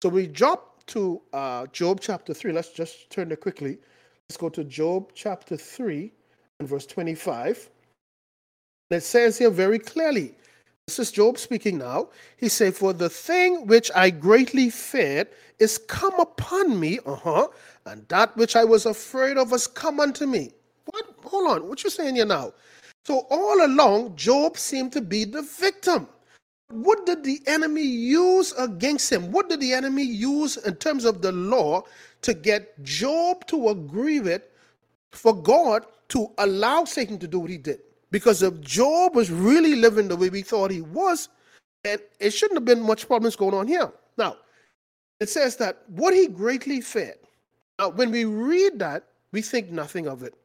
So 0.02 0.10
we 0.10 0.28
jump 0.28 0.62
to 0.88 1.22
uh, 1.34 1.68
Job 1.68 2.00
chapter 2.02 2.34
3. 2.34 2.52
Let's 2.54 2.72
just 2.72 3.10
turn 3.10 3.32
it 3.32 3.42
quickly. 3.42 3.78
Let's 4.30 4.38
go 4.38 4.50
to 4.50 4.64
Job 4.64 5.12
chapter 5.14 5.58
3 5.58 6.12
and 6.60 6.68
verse 6.68 6.86
25. 6.86 7.70
And 8.92 8.98
it 8.98 9.04
says 9.04 9.38
here 9.38 9.50
very 9.50 9.80
clearly 9.80 10.36
this 10.88 11.00
is 11.00 11.12
Job 11.14 11.38
speaking 11.38 11.78
now. 11.78 12.10
He 12.36 12.50
said, 12.50 12.76
For 12.76 12.92
the 12.92 13.10
thing 13.10 13.68
which 13.68 13.90
I 13.96 14.10
greatly 14.10 14.70
feared 14.70 15.30
is 15.58 15.78
come 15.78 16.20
upon 16.20 16.78
me, 16.78 17.00
uh-huh, 17.06 17.48
and 17.86 18.08
that 18.10 18.36
which 18.38 18.56
I 18.56 18.64
was 18.64 18.86
afraid 18.86 19.38
of 19.38 19.52
has 19.52 19.68
come 19.68 20.00
unto 20.00 20.26
me. 20.26 20.52
What? 20.86 21.06
Hold 21.24 21.52
on. 21.52 21.68
What 21.70 21.84
you 21.84 21.90
saying 21.90 22.16
here 22.16 22.26
now? 22.26 22.54
So 23.06 23.28
all 23.30 23.66
along, 23.66 24.16
Job 24.16 24.58
seemed 24.58 24.94
to 24.94 25.02
be 25.02 25.26
the 25.26 25.42
victim. 25.42 26.08
What 26.70 27.06
did 27.06 27.24
the 27.24 27.42
enemy 27.46 27.84
use 27.84 28.54
against 28.54 29.12
him? 29.12 29.32
What 29.32 29.50
did 29.50 29.60
the 29.60 29.74
enemy 29.74 30.04
use 30.04 30.58
in 30.58 30.76
terms 30.76 31.06
of 31.06 31.22
the 31.22 31.32
law 31.32 31.84
to 32.22 32.34
get 32.34 32.82
Job 32.84 33.46
to 33.48 33.70
agree 33.70 34.20
with 34.20 34.42
for 35.12 35.36
God 35.36 35.86
to 36.10 36.32
allow 36.38 36.86
Satan 36.86 37.20
to 37.20 37.28
do 37.28 37.40
what 37.40 37.50
he 37.50 37.58
did? 37.58 37.80
Because 38.12 38.42
if 38.42 38.60
Job 38.62 39.16
was 39.16 39.30
really 39.30 39.76
living 39.76 40.08
the 40.08 40.16
way 40.16 40.30
we 40.30 40.42
thought 40.42 40.72
he 40.72 40.82
was, 40.82 41.30
and 41.84 42.00
it 42.20 42.32
shouldn't 42.32 42.58
have 42.58 42.66
been 42.66 42.82
much 42.82 43.08
problems 43.08 43.36
going 43.36 43.54
on 43.54 43.68
here. 43.68 43.92
Now, 44.18 44.38
it 45.20 45.30
says 45.30 45.58
that 45.58 45.84
what 45.88 46.14
he 46.14 46.28
greatly 46.28 46.80
feared. 46.82 47.18
Now, 47.80 47.90
when 47.90 48.12
we 48.12 48.26
read 48.26 48.80
that, 48.80 49.04
we 49.32 49.42
think 49.42 49.70
nothing 49.70 50.08
of 50.08 50.24
it 50.24 50.36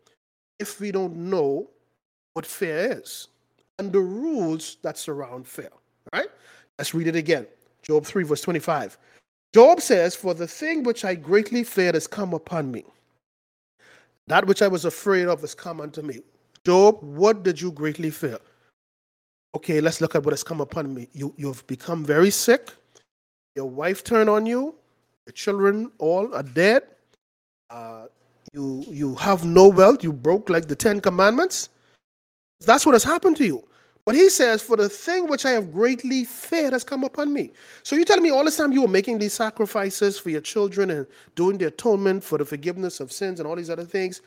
if 0.59 0.81
we 0.81 0.91
don't 0.91 1.15
know 1.17 1.69
what 2.35 2.47
fear 2.47 2.99
is 2.99 3.29
and 3.79 3.93
the 3.93 4.01
rules 4.01 4.77
that 4.83 4.99
surround 4.99 5.47
fear. 5.47 5.71
Right? 6.13 6.29
Let's 6.79 6.95
read 6.95 7.07
it 7.07 7.17
again. 7.17 7.47
Job 7.83 8.05
3, 8.05 8.25
verse 8.25 8.41
25. 8.41 8.99
Job 9.55 9.81
says, 9.81 10.15
For 10.15 10.35
the 10.35 10.47
thing 10.47 10.83
which 10.83 11.05
I 11.05 11.15
greatly 11.15 11.65
feared 11.65 11.95
has 11.95 12.07
come 12.07 12.35
upon 12.35 12.71
me. 12.71 12.85
That 14.27 14.47
which 14.47 14.63
I 14.63 14.69
was 14.69 14.85
afraid 14.85 15.27
of 15.27 15.41
has 15.41 15.55
come 15.55 15.81
unto 15.81 16.03
me. 16.03 16.21
Job, 16.65 16.99
what 17.03 17.43
did 17.43 17.61
you 17.61 17.73
greatly 17.73 18.11
fear? 18.11 18.39
Okay, 19.55 19.81
let's 19.81 20.01
look 20.01 20.15
at 20.15 20.23
what 20.23 20.33
has 20.33 20.45
come 20.45 20.61
upon 20.61 20.95
me. 20.95 21.09
You, 21.13 21.33
you've 21.37 21.67
become 21.67 22.05
very 22.05 22.31
sick. 22.31 22.71
Your 23.57 23.67
wife 23.67 24.05
turned 24.05 24.29
on 24.29 24.45
you. 24.45 24.75
Your 25.27 25.33
children 25.33 25.91
all 25.99 26.35
are 26.35 26.43
dead. 26.43 26.83
Uh, 27.71 28.07
you, 28.53 28.85
you 28.89 29.15
have 29.17 29.45
no 29.45 29.69
wealth. 29.69 30.03
You 30.03 30.13
broke 30.13 30.49
like 30.49 30.69
the 30.69 30.77
Ten 30.77 31.01
Commandments. 31.01 31.69
That's 32.61 32.87
what 32.87 32.93
has 32.95 33.05
happened 33.05 33.37
to 33.39 33.47
you. 33.47 33.65
But 34.05 34.15
he 34.15 34.31
says, 34.31 34.63
For 34.63 34.77
the 34.77 34.89
thing 34.89 35.29
which 35.29 35.45
I 35.45 35.51
have 35.51 35.71
greatly 35.71 36.25
feared 36.25 36.73
has 36.73 36.83
come 36.83 37.05
upon 37.05 37.31
me. 37.33 37.53
So 37.83 37.95
you 37.95 38.07
telling 38.07 38.23
me 38.23 38.31
all 38.31 38.45
this 38.45 38.57
time 38.57 38.73
you 38.73 38.81
were 38.81 38.89
making 38.89 39.19
these 39.19 39.35
sacrifices 39.35 40.19
for 40.19 40.31
your 40.31 40.41
children 40.41 40.91
and 40.91 41.07
doing 41.35 41.59
the 41.59 41.67
atonement 41.67 42.25
for 42.25 42.39
the 42.39 42.45
forgiveness 42.47 43.01
of 43.01 43.13
sins 43.13 43.39
and 43.39 43.47
all 43.47 43.55
these 43.55 43.69
other 43.69 43.85
things. 43.85 44.23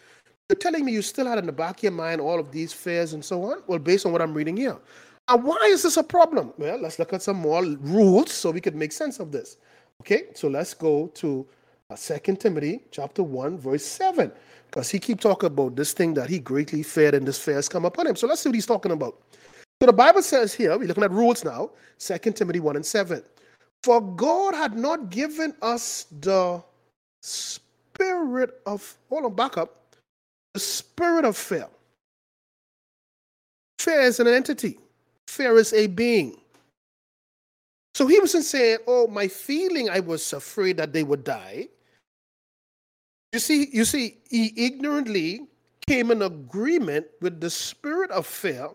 You're 0.49 0.57
telling 0.57 0.85
me 0.85 0.91
you 0.91 1.01
still 1.01 1.25
had 1.25 1.39
in 1.39 1.47
the 1.47 1.51
back 1.51 1.77
of 1.77 1.83
your 1.83 1.93
mind 1.93 2.21
all 2.21 2.39
of 2.39 2.51
these 2.51 2.73
fears 2.73 3.13
and 3.13 3.25
so 3.25 3.43
on? 3.43 3.63
Well, 3.65 3.79
based 3.79 4.05
on 4.05 4.11
what 4.11 4.21
I'm 4.21 4.35
reading 4.35 4.55
here. 4.55 4.77
And 5.27 5.43
why 5.43 5.57
is 5.69 5.81
this 5.81 5.97
a 5.97 6.03
problem? 6.03 6.53
Well, 6.57 6.77
let's 6.79 6.99
look 6.99 7.13
at 7.13 7.23
some 7.23 7.37
more 7.37 7.63
rules 7.63 8.31
so 8.31 8.51
we 8.51 8.61
could 8.61 8.75
make 8.75 8.91
sense 8.91 9.19
of 9.19 9.31
this. 9.31 9.57
Okay, 10.01 10.25
so 10.35 10.47
let's 10.47 10.73
go 10.73 11.07
to 11.15 11.47
uh, 11.91 11.95
2 11.95 12.35
Timothy 12.37 12.81
chapter 12.91 13.23
1, 13.23 13.57
verse 13.57 13.85
7. 13.85 14.31
Because 14.67 14.89
he 14.89 14.99
keep 14.99 15.19
talking 15.19 15.47
about 15.47 15.75
this 15.75 15.91
thing 15.91 16.13
that 16.13 16.29
he 16.29 16.39
greatly 16.39 16.83
feared 16.83 17.13
and 17.13 17.27
this 17.27 17.37
fear 17.37 17.55
has 17.55 17.67
come 17.67 17.83
upon 17.83 18.07
him. 18.07 18.15
So 18.15 18.27
let's 18.27 18.41
see 18.41 18.49
what 18.49 18.55
he's 18.55 18.65
talking 18.65 18.93
about. 18.93 19.17
So 19.81 19.87
the 19.87 19.93
Bible 19.93 20.21
says 20.21 20.53
here, 20.53 20.77
we're 20.77 20.87
looking 20.87 21.03
at 21.03 21.11
rules 21.11 21.43
now, 21.43 21.71
2 21.99 22.17
Timothy 22.31 22.59
1 22.59 22.75
and 22.77 22.85
7. 22.85 23.21
For 23.83 23.99
God 23.99 24.53
had 24.53 24.77
not 24.77 25.09
given 25.09 25.53
us 25.61 26.05
the 26.21 26.63
spirit 27.21 28.61
of, 28.65 28.97
hold 29.09 29.25
on, 29.25 29.35
back 29.35 29.57
up 29.57 29.95
the 30.53 30.59
spirit 30.59 31.25
of 31.25 31.35
fear. 31.35 31.67
Fear 33.79 34.01
is 34.01 34.19
an 34.19 34.27
entity, 34.27 34.77
fear 35.27 35.57
is 35.57 35.73
a 35.73 35.87
being. 35.87 36.37
So 37.95 38.07
he 38.07 38.19
wasn't 38.19 38.45
saying, 38.45 38.79
Oh, 38.87 39.07
my 39.07 39.27
feeling, 39.27 39.89
I 39.89 39.99
was 39.99 40.33
afraid 40.33 40.77
that 40.77 40.93
they 40.93 41.03
would 41.03 41.23
die. 41.23 41.67
You 43.33 43.39
see, 43.39 43.69
you 43.71 43.85
see, 43.85 44.17
he 44.29 44.53
ignorantly 44.57 45.47
came 45.87 46.11
in 46.11 46.21
agreement 46.21 47.05
with 47.21 47.39
the 47.39 47.49
spirit 47.49 48.11
of 48.11 48.27
fear 48.27 48.69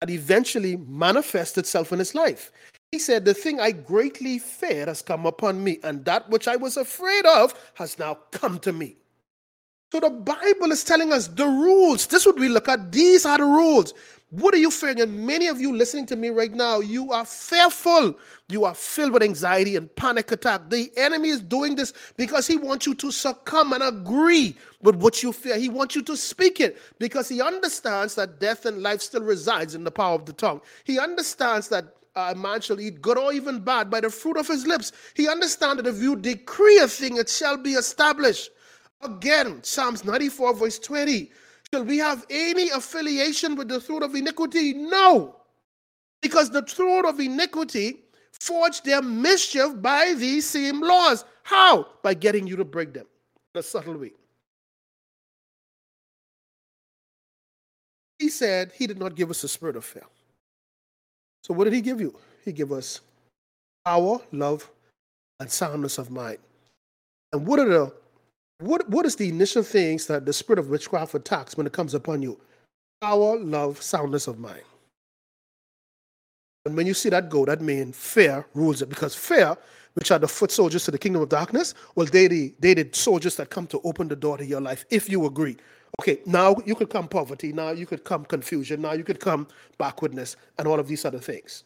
that 0.00 0.10
eventually 0.10 0.76
manifests 0.76 1.58
itself 1.58 1.92
in 1.92 1.98
his 1.98 2.14
life. 2.14 2.52
He 2.92 2.98
said, 2.98 3.24
The 3.24 3.34
thing 3.34 3.58
I 3.58 3.72
greatly 3.72 4.38
feared 4.38 4.88
has 4.88 5.02
come 5.02 5.26
upon 5.26 5.62
me, 5.62 5.80
and 5.82 6.04
that 6.04 6.28
which 6.30 6.46
I 6.46 6.56
was 6.56 6.76
afraid 6.76 7.26
of 7.26 7.54
has 7.74 7.98
now 7.98 8.18
come 8.30 8.60
to 8.60 8.72
me. 8.72 8.96
So 9.90 10.00
the 10.00 10.10
Bible 10.10 10.70
is 10.70 10.84
telling 10.84 11.12
us 11.12 11.28
the 11.28 11.46
rules. 11.46 12.06
This 12.06 12.26
would 12.26 12.38
we 12.38 12.48
look 12.48 12.68
at. 12.68 12.92
These 12.92 13.26
are 13.26 13.38
the 13.38 13.44
rules. 13.44 13.94
What 14.30 14.52
are 14.52 14.58
you 14.58 14.70
fearing? 14.70 15.00
And 15.00 15.26
many 15.26 15.46
of 15.46 15.58
you 15.58 15.74
listening 15.74 16.04
to 16.06 16.16
me 16.16 16.28
right 16.28 16.52
now, 16.52 16.80
you 16.80 17.12
are 17.12 17.24
fearful. 17.24 18.14
You 18.50 18.66
are 18.66 18.74
filled 18.74 19.12
with 19.12 19.22
anxiety 19.22 19.76
and 19.76 19.94
panic 19.96 20.30
attack. 20.32 20.68
The 20.68 20.92
enemy 20.98 21.30
is 21.30 21.40
doing 21.40 21.76
this 21.76 21.94
because 22.18 22.46
he 22.46 22.58
wants 22.58 22.84
you 22.86 22.94
to 22.96 23.10
succumb 23.10 23.72
and 23.72 23.82
agree 23.82 24.54
with 24.82 24.96
what 24.96 25.22
you 25.22 25.32
fear. 25.32 25.58
He 25.58 25.70
wants 25.70 25.96
you 25.96 26.02
to 26.02 26.16
speak 26.16 26.60
it 26.60 26.78
because 26.98 27.28
he 27.30 27.40
understands 27.40 28.16
that 28.16 28.38
death 28.38 28.66
and 28.66 28.82
life 28.82 29.00
still 29.00 29.22
resides 29.22 29.74
in 29.74 29.82
the 29.82 29.90
power 29.90 30.14
of 30.14 30.26
the 30.26 30.34
tongue. 30.34 30.60
He 30.84 30.98
understands 30.98 31.68
that 31.68 31.86
uh, 32.14 32.32
a 32.32 32.38
man 32.38 32.60
shall 32.60 32.80
eat 32.80 33.00
good 33.00 33.16
or 33.16 33.32
even 33.32 33.60
bad 33.60 33.88
by 33.90 34.00
the 34.00 34.10
fruit 34.10 34.36
of 34.36 34.46
his 34.46 34.66
lips. 34.66 34.92
He 35.14 35.26
understands 35.26 35.82
that 35.82 35.88
if 35.88 36.02
you 36.02 36.16
decree 36.16 36.78
a 36.80 36.88
thing, 36.88 37.16
it 37.16 37.30
shall 37.30 37.56
be 37.56 37.72
established. 37.72 38.50
Again, 39.02 39.62
Psalms 39.62 40.04
94, 40.04 40.54
verse 40.54 40.78
20. 40.78 41.30
Shall 41.72 41.84
we 41.84 41.98
have 41.98 42.24
any 42.30 42.70
affiliation 42.70 43.54
with 43.54 43.68
the 43.68 43.80
throat 43.80 44.02
of 44.02 44.14
iniquity? 44.14 44.72
No. 44.72 45.36
Because 46.22 46.50
the 46.50 46.62
throat 46.62 47.04
of 47.04 47.20
iniquity 47.20 48.00
forged 48.32 48.84
their 48.84 49.02
mischief 49.02 49.80
by 49.80 50.14
these 50.16 50.48
same 50.48 50.80
laws. 50.80 51.24
How? 51.42 51.86
By 52.02 52.14
getting 52.14 52.46
you 52.46 52.56
to 52.56 52.64
break 52.64 52.94
them 52.94 53.06
in 53.54 53.58
a 53.58 53.62
subtle 53.62 53.96
way. 53.96 54.12
He 58.18 58.28
said 58.30 58.72
he 58.74 58.86
did 58.86 58.98
not 58.98 59.14
give 59.14 59.30
us 59.30 59.44
a 59.44 59.48
spirit 59.48 59.76
of 59.76 59.84
fear. 59.84 60.04
So, 61.44 61.54
what 61.54 61.64
did 61.64 61.72
he 61.72 61.80
give 61.80 62.00
you? 62.00 62.14
He 62.44 62.52
gave 62.52 62.72
us 62.72 63.00
power, 63.84 64.18
love, 64.32 64.68
and 65.38 65.50
soundness 65.50 65.98
of 65.98 66.10
mind. 66.10 66.38
And 67.32 67.46
what 67.46 67.60
are 67.60 67.68
the 67.68 67.92
what, 68.60 68.88
what 68.88 69.06
is 69.06 69.16
the 69.16 69.28
initial 69.28 69.62
things 69.62 70.06
that 70.06 70.26
the 70.26 70.32
spirit 70.32 70.58
of 70.58 70.68
witchcraft 70.68 71.14
attacks 71.14 71.56
when 71.56 71.66
it 71.66 71.72
comes 71.72 71.94
upon 71.94 72.22
you? 72.22 72.40
Power, 73.00 73.38
love, 73.38 73.80
soundness 73.80 74.26
of 74.26 74.38
mind. 74.38 74.62
And 76.66 76.76
when 76.76 76.86
you 76.86 76.94
see 76.94 77.08
that 77.10 77.30
go, 77.30 77.44
that 77.44 77.60
means 77.60 77.96
fear 77.96 78.46
rules 78.54 78.82
it. 78.82 78.88
Because 78.88 79.14
fear, 79.14 79.56
which 79.94 80.10
are 80.10 80.18
the 80.18 80.28
foot 80.28 80.50
soldiers 80.50 80.84
to 80.84 80.90
the 80.90 80.98
kingdom 80.98 81.22
of 81.22 81.28
darkness, 81.28 81.74
well, 81.94 82.06
they 82.06 82.26
the 82.26 82.54
they 82.58 82.74
the 82.74 82.88
soldiers 82.92 83.36
that 83.36 83.50
come 83.50 83.66
to 83.68 83.80
open 83.84 84.08
the 84.08 84.16
door 84.16 84.36
to 84.36 84.44
your 84.44 84.60
life, 84.60 84.84
if 84.90 85.08
you 85.08 85.24
agree. 85.24 85.56
Okay, 86.00 86.20
now 86.26 86.56
you 86.66 86.74
could 86.74 86.90
come 86.90 87.08
poverty, 87.08 87.52
now 87.52 87.70
you 87.70 87.86
could 87.86 88.04
come 88.04 88.24
confusion, 88.24 88.82
now 88.82 88.92
you 88.92 89.04
could 89.04 89.20
come 89.20 89.48
backwardness, 89.78 90.36
and 90.58 90.68
all 90.68 90.78
of 90.78 90.88
these 90.88 91.04
other 91.04 91.18
things. 91.18 91.64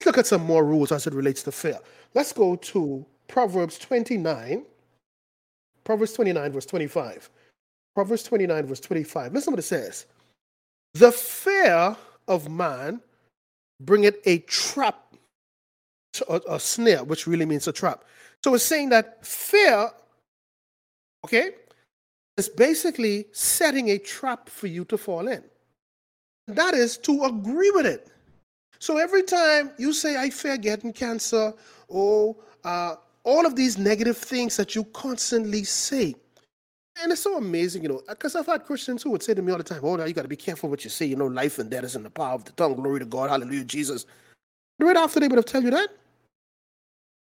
Let's 0.00 0.06
look 0.06 0.18
at 0.18 0.26
some 0.26 0.44
more 0.44 0.64
rules 0.64 0.90
as 0.90 1.06
it 1.06 1.12
relates 1.12 1.42
to 1.42 1.52
fear. 1.52 1.78
Let's 2.14 2.32
go 2.32 2.56
to 2.56 3.04
Proverbs 3.28 3.78
29. 3.78 4.64
Proverbs 5.84 6.12
29, 6.12 6.52
verse 6.52 6.66
25. 6.66 7.30
Proverbs 7.94 8.22
29, 8.22 8.66
verse 8.66 8.80
25. 8.80 9.32
Listen 9.32 9.52
what 9.52 9.58
it 9.58 9.62
says. 9.62 10.06
The 10.94 11.12
fear 11.12 11.96
of 12.28 12.50
man 12.50 13.00
bringeth 13.80 14.16
a 14.26 14.38
trap, 14.40 15.14
a, 16.28 16.40
a 16.48 16.60
snare, 16.60 17.04
which 17.04 17.26
really 17.26 17.46
means 17.46 17.66
a 17.66 17.72
trap. 17.72 18.04
So 18.44 18.54
it's 18.54 18.64
saying 18.64 18.90
that 18.90 19.24
fear, 19.24 19.90
okay, 21.24 21.52
is 22.36 22.48
basically 22.48 23.26
setting 23.32 23.90
a 23.90 23.98
trap 23.98 24.48
for 24.48 24.66
you 24.66 24.84
to 24.86 24.98
fall 24.98 25.28
in. 25.28 25.42
That 26.48 26.74
is 26.74 26.96
to 26.98 27.24
agree 27.24 27.70
with 27.70 27.86
it. 27.86 28.08
So 28.78 28.98
every 28.98 29.22
time 29.22 29.70
you 29.78 29.92
say, 29.92 30.16
I 30.16 30.30
fear 30.30 30.56
getting 30.56 30.92
cancer, 30.92 31.54
or 31.88 32.36
uh, 32.64 32.96
all 33.24 33.46
of 33.46 33.56
these 33.56 33.78
negative 33.78 34.16
things 34.16 34.56
that 34.56 34.74
you 34.74 34.84
constantly 34.84 35.64
say, 35.64 36.14
and 37.02 37.10
it's 37.10 37.22
so 37.22 37.38
amazing, 37.38 37.82
you 37.82 37.88
know, 37.88 38.02
because 38.08 38.36
I've 38.36 38.46
had 38.46 38.64
Christians 38.64 39.02
who 39.02 39.10
would 39.10 39.22
say 39.22 39.34
to 39.34 39.42
me 39.42 39.52
all 39.52 39.58
the 39.58 39.64
time, 39.64 39.80
Oh, 39.82 39.96
now 39.96 40.04
you 40.04 40.12
got 40.12 40.22
to 40.22 40.28
be 40.28 40.36
careful 40.36 40.68
what 40.68 40.84
you 40.84 40.90
say. 40.90 41.06
You 41.06 41.16
know, 41.16 41.26
life 41.26 41.58
and 41.58 41.70
death 41.70 41.84
is 41.84 41.96
in 41.96 42.02
the 42.02 42.10
power 42.10 42.34
of 42.34 42.44
the 42.44 42.52
tongue. 42.52 42.74
Glory 42.74 43.00
to 43.00 43.06
God. 43.06 43.30
Hallelujah, 43.30 43.64
Jesus. 43.64 44.04
Right 44.78 44.96
after 44.96 45.20
they 45.20 45.28
would 45.28 45.38
have 45.38 45.46
tell 45.46 45.62
you 45.62 45.70
that, 45.70 45.88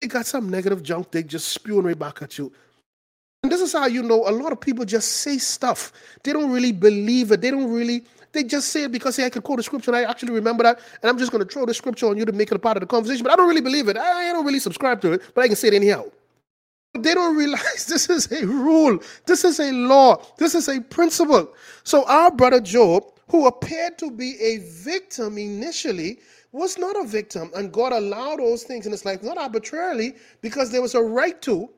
they 0.00 0.08
got 0.08 0.26
some 0.26 0.50
negative 0.50 0.82
junk 0.82 1.10
they 1.10 1.22
just 1.22 1.48
spewing 1.48 1.86
right 1.86 1.98
back 1.98 2.20
at 2.20 2.36
you. 2.36 2.52
And 3.42 3.52
this 3.52 3.60
is 3.60 3.72
how 3.72 3.86
you 3.86 4.02
know 4.02 4.26
a 4.28 4.32
lot 4.32 4.52
of 4.52 4.60
people 4.60 4.84
just 4.84 5.08
say 5.08 5.38
stuff. 5.38 5.92
They 6.22 6.32
don't 6.32 6.50
really 6.50 6.72
believe 6.72 7.30
it. 7.30 7.40
They 7.40 7.50
don't 7.50 7.70
really, 7.70 8.04
they 8.34 8.44
just 8.44 8.68
say 8.68 8.84
it 8.84 8.92
because 8.92 9.16
hey, 9.16 9.24
I 9.24 9.30
can 9.30 9.40
quote 9.40 9.60
a 9.60 9.62
scripture 9.62 9.90
and 9.90 9.96
I 9.96 10.10
actually 10.10 10.32
remember 10.32 10.64
that. 10.64 10.80
And 11.02 11.08
I'm 11.08 11.18
just 11.18 11.32
going 11.32 11.42
to 11.42 11.50
throw 11.50 11.64
the 11.64 11.72
scripture 11.72 12.06
on 12.08 12.18
you 12.18 12.24
to 12.26 12.32
make 12.32 12.50
it 12.50 12.56
a 12.56 12.58
part 12.58 12.76
of 12.76 12.82
the 12.82 12.86
conversation. 12.86 13.22
But 13.22 13.32
I 13.32 13.36
don't 13.36 13.48
really 13.48 13.62
believe 13.62 13.88
it. 13.88 13.96
I, 13.96 14.32
don't 14.32 14.44
really 14.44 14.58
subscribe 14.58 15.00
to 15.02 15.12
it, 15.12 15.22
but 15.34 15.44
I 15.44 15.46
can 15.46 15.56
say 15.56 15.68
it 15.68 15.74
anyhow. 15.74 16.04
They 16.98 17.14
don't 17.14 17.36
realize 17.44 17.86
this 17.86 18.10
is 18.10 18.30
a 18.30 18.46
rule, 18.46 18.98
this 19.26 19.44
is 19.44 19.58
a 19.60 19.72
law, 19.72 20.22
this 20.36 20.54
is 20.54 20.68
a 20.68 20.80
principle. 20.80 21.52
So, 21.84 22.04
our 22.06 22.30
brother 22.30 22.60
Job, 22.60 23.04
who 23.30 23.46
appeared 23.46 23.98
to 23.98 24.10
be 24.10 24.38
a 24.40 24.58
victim 24.58 25.38
initially, 25.38 26.18
was 26.52 26.78
not 26.78 26.96
a 26.96 27.04
victim. 27.06 27.50
And 27.56 27.72
God 27.72 27.92
allowed 27.92 28.38
those 28.38 28.62
things 28.62 28.86
in 28.86 28.92
his 28.92 29.04
life, 29.04 29.22
not 29.22 29.38
arbitrarily, 29.38 30.14
because 30.40 30.70
there 30.70 30.82
was 30.82 30.94
a 30.94 31.02
right 31.02 31.40
to 31.42 31.68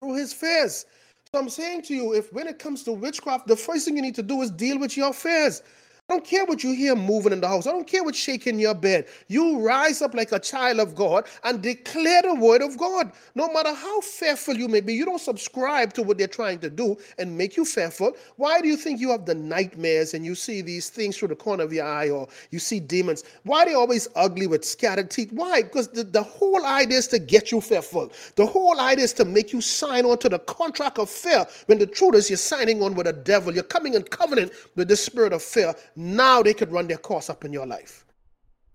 through 0.00 0.14
his 0.16 0.32
fears. 0.32 0.86
I'm 1.34 1.48
saying 1.48 1.82
to 1.82 1.94
you, 1.94 2.14
if 2.14 2.32
when 2.32 2.46
it 2.46 2.58
comes 2.58 2.82
to 2.84 2.92
witchcraft, 2.92 3.46
the 3.46 3.56
first 3.56 3.84
thing 3.84 3.96
you 3.96 4.02
need 4.02 4.14
to 4.16 4.22
do 4.22 4.42
is 4.42 4.50
deal 4.50 4.78
with 4.78 4.96
your 4.96 5.12
fears. 5.12 5.62
I 6.10 6.12
don't 6.16 6.26
care 6.26 6.44
what 6.44 6.62
you 6.62 6.74
hear 6.74 6.94
moving 6.94 7.32
in 7.32 7.40
the 7.40 7.48
house. 7.48 7.66
I 7.66 7.70
don't 7.70 7.86
care 7.86 8.04
what's 8.04 8.18
shaking 8.18 8.58
your 8.58 8.74
bed. 8.74 9.06
You 9.28 9.60
rise 9.60 10.02
up 10.02 10.12
like 10.12 10.32
a 10.32 10.38
child 10.38 10.78
of 10.78 10.94
God 10.94 11.26
and 11.44 11.62
declare 11.62 12.20
the 12.20 12.34
word 12.34 12.60
of 12.60 12.76
God. 12.76 13.10
No 13.34 13.50
matter 13.50 13.72
how 13.72 14.02
fearful 14.02 14.54
you 14.54 14.68
may 14.68 14.82
be, 14.82 14.92
you 14.92 15.06
don't 15.06 15.18
subscribe 15.18 15.94
to 15.94 16.02
what 16.02 16.18
they're 16.18 16.28
trying 16.28 16.58
to 16.58 16.68
do 16.68 16.98
and 17.16 17.38
make 17.38 17.56
you 17.56 17.64
fearful. 17.64 18.12
Why 18.36 18.60
do 18.60 18.68
you 18.68 18.76
think 18.76 19.00
you 19.00 19.12
have 19.12 19.24
the 19.24 19.34
nightmares 19.34 20.12
and 20.12 20.26
you 20.26 20.34
see 20.34 20.60
these 20.60 20.90
things 20.90 21.16
through 21.16 21.28
the 21.28 21.36
corner 21.36 21.64
of 21.64 21.72
your 21.72 21.86
eye 21.86 22.10
or 22.10 22.28
you 22.50 22.58
see 22.58 22.80
demons? 22.80 23.24
Why 23.44 23.62
are 23.62 23.66
they 23.66 23.74
always 23.74 24.06
ugly 24.14 24.46
with 24.46 24.62
scattered 24.62 25.10
teeth? 25.10 25.32
Why? 25.32 25.62
Because 25.62 25.88
the, 25.88 26.04
the 26.04 26.22
whole 26.22 26.66
idea 26.66 26.98
is 26.98 27.08
to 27.08 27.18
get 27.18 27.50
you 27.50 27.62
fearful. 27.62 28.12
The 28.36 28.44
whole 28.44 28.78
idea 28.78 29.06
is 29.06 29.14
to 29.14 29.24
make 29.24 29.54
you 29.54 29.62
sign 29.62 30.04
on 30.04 30.18
to 30.18 30.28
the 30.28 30.40
contract 30.40 30.98
of 30.98 31.08
fear 31.08 31.46
when 31.64 31.78
the 31.78 31.86
truth 31.86 32.14
is 32.16 32.28
you're 32.28 32.36
signing 32.36 32.82
on 32.82 32.94
with 32.94 33.06
a 33.06 33.14
devil. 33.14 33.54
You're 33.54 33.62
coming 33.62 33.94
in 33.94 34.02
covenant 34.02 34.52
with 34.76 34.88
the 34.88 34.96
spirit 34.96 35.32
of 35.32 35.42
fear 35.42 35.74
now 35.96 36.42
they 36.42 36.54
could 36.54 36.72
run 36.72 36.86
their 36.86 36.98
course 36.98 37.30
up 37.30 37.44
in 37.44 37.52
your 37.52 37.66
life. 37.66 38.04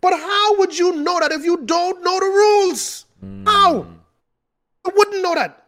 But 0.02 0.14
how 0.14 0.58
would 0.58 0.78
you 0.78 0.96
know 0.96 1.20
that 1.20 1.32
if 1.32 1.44
you 1.44 1.58
don't 1.66 2.04
know 2.04 2.20
the 2.20 2.26
rules? 2.26 3.06
Mm. 3.24 3.46
How? 3.46 3.88
You 4.86 4.92
wouldn't 4.96 5.22
know 5.22 5.36
that. 5.36 5.60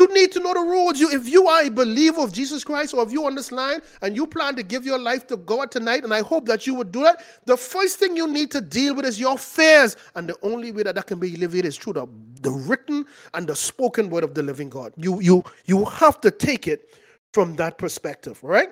You 0.00 0.08
need 0.14 0.32
to 0.32 0.40
know 0.40 0.54
the 0.54 0.60
rules. 0.60 0.98
You, 0.98 1.10
if 1.10 1.28
you 1.28 1.46
are 1.46 1.62
a 1.62 1.68
believer 1.68 2.22
of 2.22 2.32
Jesus 2.32 2.64
Christ, 2.64 2.94
or 2.94 3.02
if 3.02 3.12
you're 3.12 3.26
on 3.26 3.34
this 3.34 3.52
line 3.52 3.80
and 4.00 4.16
you 4.16 4.26
plan 4.26 4.56
to 4.56 4.62
give 4.62 4.86
your 4.86 4.98
life 4.98 5.26
to 5.26 5.36
God 5.36 5.70
tonight, 5.70 6.04
and 6.04 6.14
I 6.14 6.22
hope 6.22 6.46
that 6.46 6.66
you 6.66 6.74
would 6.74 6.90
do 6.90 7.02
that, 7.02 7.22
the 7.44 7.56
first 7.56 7.98
thing 7.98 8.16
you 8.16 8.26
need 8.26 8.50
to 8.52 8.62
deal 8.62 8.94
with 8.94 9.04
is 9.04 9.20
your 9.20 9.36
fears. 9.36 9.96
And 10.14 10.26
the 10.26 10.36
only 10.42 10.72
way 10.72 10.84
that 10.84 10.94
that 10.94 11.06
can 11.06 11.20
be 11.20 11.34
alleviated 11.34 11.68
is 11.68 11.76
through 11.76 11.92
the, 11.92 12.06
the 12.40 12.50
written 12.50 13.04
and 13.34 13.46
the 13.46 13.54
spoken 13.54 14.08
word 14.08 14.24
of 14.24 14.32
the 14.32 14.42
living 14.42 14.70
God. 14.70 14.94
You, 14.96 15.20
you, 15.20 15.44
you 15.66 15.84
have 15.84 16.18
to 16.22 16.30
take 16.30 16.66
it 16.66 16.94
from 17.34 17.54
that 17.56 17.76
perspective, 17.76 18.42
right? 18.42 18.70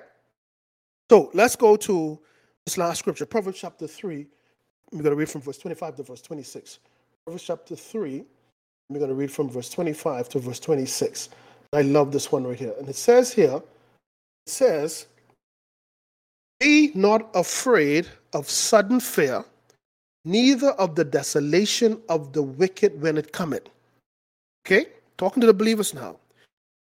So 1.09 1.31
let's 1.33 1.55
go 1.55 1.75
to 1.75 2.19
this 2.65 2.77
last 2.77 2.99
scripture, 2.99 3.25
Proverbs 3.25 3.59
chapter 3.59 3.87
3. 3.87 4.27
We're 4.91 5.01
going 5.01 5.11
to 5.11 5.15
read 5.15 5.29
from 5.29 5.41
verse 5.41 5.57
25 5.57 5.95
to 5.95 6.03
verse 6.03 6.21
26. 6.21 6.79
Proverbs 7.25 7.43
chapter 7.43 7.75
3, 7.75 8.23
we're 8.89 8.99
going 8.99 9.09
to 9.09 9.15
read 9.15 9.31
from 9.31 9.49
verse 9.49 9.69
25 9.71 10.29
to 10.29 10.39
verse 10.39 10.59
26. 10.59 11.29
I 11.73 11.81
love 11.81 12.11
this 12.11 12.31
one 12.31 12.45
right 12.45 12.57
here. 12.57 12.75
And 12.77 12.87
it 12.87 12.95
says 12.95 13.33
here, 13.33 13.55
it 13.55 14.51
says, 14.51 15.07
Be 16.59 16.91
not 16.93 17.29
afraid 17.33 18.07
of 18.33 18.47
sudden 18.47 18.99
fear, 18.99 19.43
neither 20.25 20.69
of 20.71 20.93
the 20.93 21.05
desolation 21.05 21.99
of 22.07 22.33
the 22.33 22.43
wicked 22.43 23.01
when 23.01 23.17
it 23.17 23.31
cometh. 23.31 23.67
Okay? 24.65 24.85
Talking 25.17 25.41
to 25.41 25.47
the 25.47 25.53
believers 25.55 25.95
now. 25.95 26.17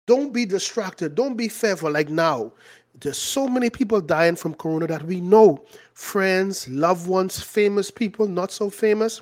Don't 0.07 0.33
be 0.33 0.45
distracted. 0.47 1.15
Don't 1.15 1.37
be 1.37 1.49
fearful 1.49 1.91
like 1.91 2.09
now. 2.09 2.53
There's 3.01 3.19
so 3.19 3.49
many 3.49 3.71
people 3.71 4.01
dying 4.01 4.37
from 4.37 4.55
corona 4.55 4.87
that 4.87 5.03
we 5.05 5.21
know 5.21 5.65
friends, 5.95 6.69
loved 6.69 7.07
ones, 7.07 7.41
famous 7.41 7.91
people, 7.91 8.27
not 8.29 8.51
so 8.51 8.71
famous. 8.71 9.21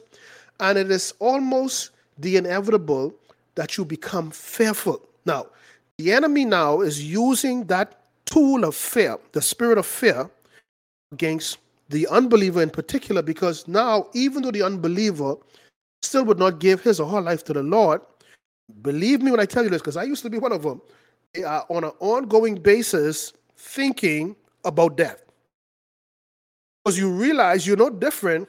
And 0.61 0.79
it 0.79 0.91
is 0.91 1.15
almost 1.19 1.91
the 2.19 2.37
inevitable 2.37 3.15
that 3.55 3.77
you 3.77 3.85
become 3.85 4.31
fearful. 4.31 5.03
Now, 5.25 5.47
the 5.99 6.13
enemy 6.13 6.45
now 6.45 6.81
is 6.81 7.03
using 7.03 7.65
that 7.67 8.01
tool 8.25 8.65
of 8.65 8.75
fear, 8.75 9.19
the 9.33 9.43
spirit 9.43 9.79
of 9.79 9.87
fear, 9.87 10.31
against 11.13 11.59
the 11.89 12.07
unbeliever 12.09 12.63
in 12.63 12.71
particular, 12.71 13.23
because 13.23 13.69
now, 13.69 14.09
even 14.15 14.43
though 14.43 14.51
the 14.51 14.63
unbeliever 14.63 15.35
still 16.03 16.25
would 16.25 16.39
not 16.39 16.59
give 16.59 16.83
his 16.83 17.01
or 17.01 17.09
her 17.11 17.21
life 17.21 17.45
to 17.45 17.53
the 17.53 17.63
Lord, 17.63 18.01
believe 18.81 19.21
me 19.23 19.31
when 19.31 19.41
I 19.41 19.47
tell 19.47 19.65
you 19.65 19.71
this, 19.71 19.83
because 19.83 19.97
I 19.97 20.05
used 20.05 20.23
to 20.23 20.31
be 20.31 20.39
one 20.39 20.53
of 20.53 20.63
them, 20.63 20.81
on 21.69 21.85
an 21.85 21.93
ongoing 22.01 22.55
basis 22.55 23.33
thinking 23.63 24.37
about 24.65 24.97
death. 24.97 25.23
Because 26.85 26.99
you 26.99 27.11
realize 27.11 27.67
you're 27.67 27.77
no 27.77 27.91
different 27.91 28.49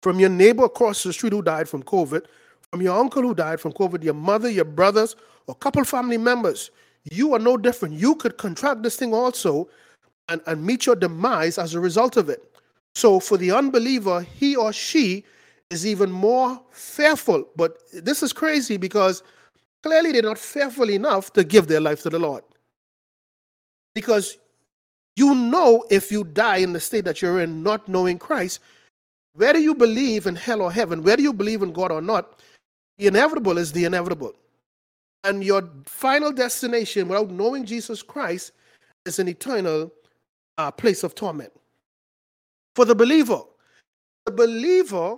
from 0.00 0.20
your 0.20 0.30
neighbor 0.30 0.64
across 0.64 1.02
the 1.02 1.12
street 1.12 1.32
who 1.32 1.42
died 1.42 1.68
from 1.68 1.82
COVID, 1.82 2.24
from 2.70 2.80
your 2.80 2.96
uncle 2.98 3.22
who 3.22 3.34
died 3.34 3.60
from 3.60 3.72
COVID, 3.72 4.02
your 4.02 4.14
mother, 4.14 4.48
your 4.48 4.64
brothers, 4.64 5.16
or 5.46 5.54
couple 5.56 5.84
family 5.84 6.18
members. 6.18 6.70
You 7.10 7.34
are 7.34 7.40
no 7.40 7.56
different. 7.56 7.94
You 7.94 8.14
could 8.14 8.38
contract 8.38 8.84
this 8.84 8.96
thing 8.96 9.12
also 9.12 9.68
and, 10.28 10.40
and 10.46 10.64
meet 10.64 10.86
your 10.86 10.96
demise 10.96 11.58
as 11.58 11.74
a 11.74 11.80
result 11.80 12.16
of 12.16 12.28
it. 12.28 12.42
So 12.94 13.18
for 13.18 13.36
the 13.36 13.50
unbeliever, 13.50 14.22
he 14.22 14.54
or 14.54 14.72
she 14.72 15.24
is 15.70 15.84
even 15.84 16.12
more 16.12 16.62
fearful. 16.70 17.44
But 17.56 17.78
this 17.92 18.22
is 18.22 18.32
crazy 18.32 18.76
because 18.76 19.24
clearly 19.82 20.12
they're 20.12 20.22
not 20.22 20.38
fearful 20.38 20.90
enough 20.90 21.32
to 21.32 21.42
give 21.42 21.66
their 21.66 21.80
life 21.80 22.02
to 22.02 22.10
the 22.10 22.20
Lord. 22.20 22.44
Because 23.94 24.38
you 25.16 25.34
know 25.34 25.84
if 25.90 26.10
you 26.10 26.24
die 26.24 26.58
in 26.58 26.72
the 26.72 26.80
state 26.80 27.04
that 27.04 27.20
you're 27.20 27.40
in, 27.40 27.62
not 27.62 27.88
knowing 27.88 28.18
Christ, 28.18 28.60
whether 29.34 29.58
you 29.58 29.74
believe 29.74 30.26
in 30.26 30.36
hell 30.36 30.62
or 30.62 30.72
heaven, 30.72 31.02
whether 31.02 31.22
you 31.22 31.32
believe 31.32 31.62
in 31.62 31.72
God 31.72 31.90
or 31.90 32.02
not, 32.02 32.40
the 32.98 33.06
inevitable 33.06 33.58
is 33.58 33.72
the 33.72 33.84
inevitable. 33.84 34.34
And 35.24 35.42
your 35.42 35.68
final 35.86 36.32
destination 36.32 37.08
without 37.08 37.30
knowing 37.30 37.64
Jesus 37.64 38.02
Christ 38.02 38.52
is 39.06 39.18
an 39.18 39.28
eternal 39.28 39.92
uh, 40.58 40.70
place 40.70 41.02
of 41.02 41.14
torment. 41.14 41.52
For 42.74 42.84
the 42.84 42.94
believer, 42.94 43.40
the 44.26 44.32
believer 44.32 45.16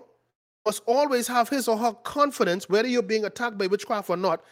must 0.64 0.82
always 0.86 1.26
have 1.28 1.48
his 1.48 1.68
or 1.68 1.76
her 1.76 1.92
confidence, 1.92 2.68
whether 2.68 2.88
you're 2.88 3.02
being 3.02 3.24
attacked 3.24 3.58
by 3.58 3.66
witchcraft 3.66 4.10
or 4.10 4.16
not, 4.16 4.42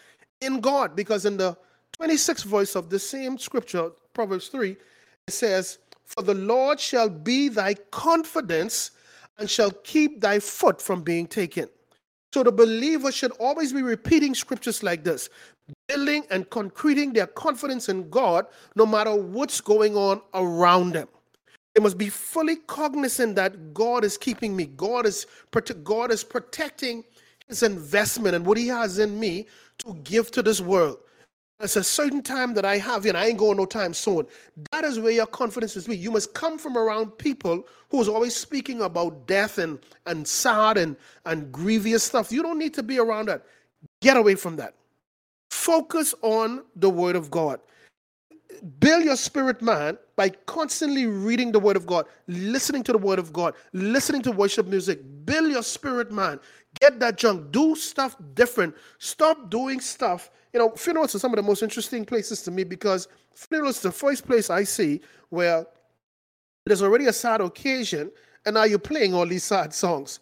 in 0.40 0.60
God. 0.60 0.94
Because 0.94 1.24
in 1.24 1.36
the 1.36 1.56
26th 1.98 2.44
verse 2.44 2.74
of 2.76 2.90
the 2.90 2.98
same 2.98 3.38
scripture, 3.38 3.90
Proverbs 4.14 4.48
3, 4.48 4.70
it 4.70 5.32
says, 5.32 5.78
For 6.04 6.22
the 6.22 6.34
Lord 6.34 6.78
shall 6.80 7.08
be 7.08 7.48
thy 7.48 7.74
confidence 7.74 8.92
and 9.38 9.48
shall 9.48 9.70
keep 9.70 10.20
thy 10.20 10.38
foot 10.38 10.80
from 10.80 11.02
being 11.02 11.26
taken. 11.26 11.68
So 12.32 12.42
the 12.42 12.52
believer 12.52 13.12
should 13.12 13.32
always 13.32 13.72
be 13.72 13.82
repeating 13.82 14.34
scriptures 14.34 14.82
like 14.82 15.04
this, 15.04 15.28
building 15.88 16.24
and 16.30 16.48
concreting 16.48 17.12
their 17.12 17.26
confidence 17.26 17.88
in 17.88 18.08
God 18.08 18.46
no 18.74 18.86
matter 18.86 19.14
what's 19.14 19.60
going 19.60 19.96
on 19.96 20.22
around 20.32 20.92
them. 20.94 21.08
They 21.74 21.82
must 21.82 21.98
be 21.98 22.08
fully 22.08 22.56
cognizant 22.56 23.36
that 23.36 23.72
God 23.72 24.04
is 24.04 24.18
keeping 24.18 24.54
me. 24.54 24.66
God 24.66 25.06
is 25.06 25.26
God 25.84 26.10
is 26.10 26.22
protecting 26.24 27.04
his 27.48 27.62
investment 27.62 28.34
and 28.34 28.44
what 28.44 28.58
he 28.58 28.68
has 28.68 28.98
in 28.98 29.18
me 29.18 29.46
to 29.78 29.94
give 30.04 30.30
to 30.32 30.42
this 30.42 30.60
world. 30.60 30.98
It's 31.60 31.76
a 31.76 31.84
certain 31.84 32.22
time 32.22 32.54
that 32.54 32.64
I 32.64 32.78
have, 32.78 33.04
you, 33.04 33.10
and 33.10 33.18
I 33.18 33.26
ain't 33.26 33.38
going 33.38 33.56
no 33.56 33.66
time 33.66 33.94
soon. 33.94 34.26
That 34.72 34.84
is 34.84 34.98
where 34.98 35.12
your 35.12 35.26
confidence 35.26 35.76
is. 35.76 35.86
Weak. 35.86 36.00
You 36.00 36.10
must 36.10 36.34
come 36.34 36.58
from 36.58 36.76
around 36.76 37.16
people 37.18 37.66
who's 37.88 38.08
always 38.08 38.34
speaking 38.34 38.82
about 38.82 39.26
death 39.28 39.58
and, 39.58 39.78
and 40.06 40.26
sad 40.26 40.76
and, 40.76 40.96
and 41.24 41.52
grievous 41.52 42.02
stuff. 42.02 42.32
You 42.32 42.42
don't 42.42 42.58
need 42.58 42.74
to 42.74 42.82
be 42.82 42.98
around 42.98 43.28
that. 43.28 43.44
Get 44.00 44.16
away 44.16 44.34
from 44.34 44.56
that. 44.56 44.74
Focus 45.50 46.14
on 46.22 46.64
the 46.74 46.90
Word 46.90 47.14
of 47.14 47.30
God 47.30 47.60
build 48.78 49.04
your 49.04 49.16
spirit 49.16 49.62
man 49.62 49.98
by 50.16 50.28
constantly 50.46 51.06
reading 51.06 51.52
the 51.52 51.58
word 51.58 51.76
of 51.76 51.86
God, 51.86 52.06
listening 52.28 52.82
to 52.84 52.92
the 52.92 52.98
word 52.98 53.18
of 53.18 53.32
God, 53.32 53.54
listening 53.72 54.22
to 54.22 54.32
worship 54.32 54.66
music. 54.66 55.00
Build 55.24 55.50
your 55.50 55.62
spirit 55.62 56.12
man. 56.12 56.38
Get 56.80 57.00
that 57.00 57.18
junk. 57.18 57.52
Do 57.52 57.74
stuff 57.74 58.16
different. 58.34 58.74
Stop 58.98 59.50
doing 59.50 59.80
stuff. 59.80 60.30
You 60.52 60.60
know, 60.60 60.70
funerals 60.70 61.14
are 61.14 61.18
some 61.18 61.32
of 61.32 61.36
the 61.36 61.42
most 61.42 61.62
interesting 61.62 62.04
places 62.04 62.42
to 62.42 62.50
me 62.50 62.64
because 62.64 63.08
funerals 63.34 63.76
is 63.76 63.82
the 63.82 63.92
first 63.92 64.26
place 64.26 64.50
I 64.50 64.64
see 64.64 65.00
where 65.30 65.66
there's 66.66 66.82
already 66.82 67.06
a 67.06 67.12
sad 67.12 67.40
occasion 67.40 68.10
and 68.44 68.54
now 68.54 68.64
you're 68.64 68.78
playing 68.78 69.14
all 69.14 69.26
these 69.26 69.44
sad 69.44 69.72
songs. 69.72 70.20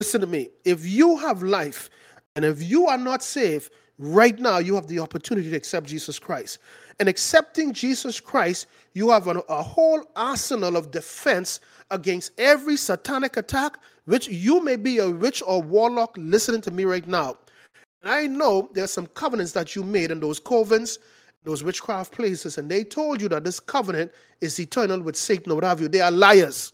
Listen 0.00 0.20
to 0.20 0.26
me. 0.26 0.50
If 0.64 0.84
you 0.84 1.16
have 1.18 1.42
life 1.42 1.88
and 2.36 2.44
if 2.44 2.62
you 2.62 2.86
are 2.86 2.98
not 2.98 3.22
saved, 3.22 3.72
right 3.98 4.38
now 4.38 4.58
you 4.58 4.74
have 4.74 4.88
the 4.88 4.98
opportunity 4.98 5.50
to 5.50 5.56
accept 5.56 5.86
Jesus 5.86 6.18
Christ. 6.18 6.58
And 7.00 7.08
accepting 7.08 7.72
Jesus 7.72 8.20
Christ, 8.20 8.66
you 8.94 9.10
have 9.10 9.26
an, 9.28 9.40
a 9.48 9.62
whole 9.62 10.04
arsenal 10.14 10.76
of 10.76 10.90
defense 10.90 11.60
against 11.90 12.32
every 12.38 12.76
satanic 12.76 13.36
attack, 13.36 13.78
which 14.04 14.28
you 14.28 14.62
may 14.62 14.76
be 14.76 14.98
a 14.98 15.08
witch 15.08 15.42
or 15.46 15.62
warlock 15.62 16.14
listening 16.18 16.60
to 16.62 16.70
me 16.70 16.84
right 16.84 17.06
now. 17.06 17.38
And 18.02 18.12
I 18.12 18.26
know 18.26 18.68
there's 18.72 18.92
some 18.92 19.06
covenants 19.06 19.52
that 19.52 19.76
you 19.76 19.82
made 19.82 20.10
in 20.10 20.20
those 20.20 20.40
covens, 20.40 20.98
those 21.44 21.62
witchcraft 21.62 22.12
places, 22.12 22.58
and 22.58 22.70
they 22.70 22.84
told 22.84 23.20
you 23.20 23.28
that 23.28 23.44
this 23.44 23.60
covenant 23.60 24.12
is 24.40 24.58
eternal 24.58 25.00
with 25.00 25.16
Satan 25.16 25.52
or 25.52 25.56
what 25.56 25.64
have 25.64 25.80
you. 25.80 25.88
They 25.88 26.00
are 26.00 26.10
liars. 26.10 26.72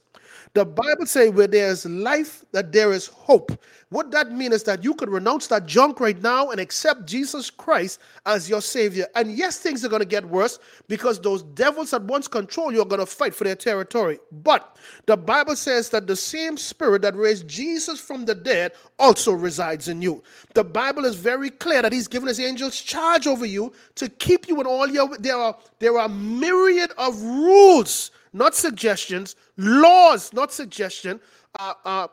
The 0.55 0.65
Bible 0.65 1.07
says 1.07 1.31
where 1.33 1.47
there's 1.47 1.87
life, 1.87 2.45
that 2.53 2.73
there 2.73 2.93
is 2.93 3.07
hope. 3.07 3.53
What 3.91 4.11
that 4.11 4.33
means 4.33 4.55
is 4.55 4.63
that 4.65 4.85
you 4.85 4.95
could 4.95 5.09
renounce 5.09 5.47
that 5.47 5.67
junk 5.67 6.01
right 6.01 6.21
now 6.21 6.51
and 6.51 6.61
accept 6.61 7.07
Jesus 7.07 7.51
Christ 7.51 8.01
as 8.27 8.49
your 8.49 8.61
Savior. 8.61 9.07
And 9.15 9.33
yes, 9.33 9.59
things 9.59 9.85
are 9.85 9.89
going 9.89 10.01
to 10.03 10.07
get 10.07 10.27
worse 10.27 10.59
because 10.89 11.21
those 11.21 11.43
devils 11.43 11.93
that 11.93 12.03
once 12.03 12.29
control 12.29 12.73
you 12.73 12.83
are 12.83 12.87
going 12.87 13.01
to 13.01 13.07
fight 13.07 13.35
for 13.35 13.45
their 13.45 13.57
territory. 13.57 14.19
But 14.31 14.77
the 15.07 15.17
Bible 15.17 15.57
says 15.57 15.89
that 15.91 16.07
the 16.07 16.17
same 16.17 16.57
Spirit 16.57 17.03
that 17.03 17.17
raised 17.17 17.49
Jesus 17.49 17.99
from 17.99 18.25
the 18.25 18.35
dead 18.35 18.73
also 18.99 19.33
resides 19.33 19.89
in 19.89 20.03
you. 20.03 20.23
The 20.55 20.65
Bible 20.65 21.05
is 21.05 21.17
very 21.17 21.51
clear 21.51 21.83
that 21.83 21.93
He's 21.93 22.09
given 22.09 22.29
His 22.29 22.41
angels 22.41 22.81
charge 22.81 23.27
over 23.27 23.47
you 23.47 23.73
to 23.95 24.09
keep 24.09 24.49
you 24.49 24.61
in 24.61 24.67
all 24.67 24.89
your. 24.89 25.17
There 25.19 25.37
are 25.37 25.57
there 25.79 25.99
are 25.99 26.09
myriad 26.09 26.93
of 26.99 27.21
rules 27.23 28.11
not 28.39 28.55
suggestions, 28.55 29.37
laws, 29.57 30.33
not 30.33 30.53
suggestion, 30.53 31.21
uh, 31.59 31.75
uh, 31.85 32.09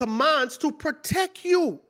commands 0.00 0.56
to 0.58 0.70
protect 0.70 1.44
you. 1.44 1.80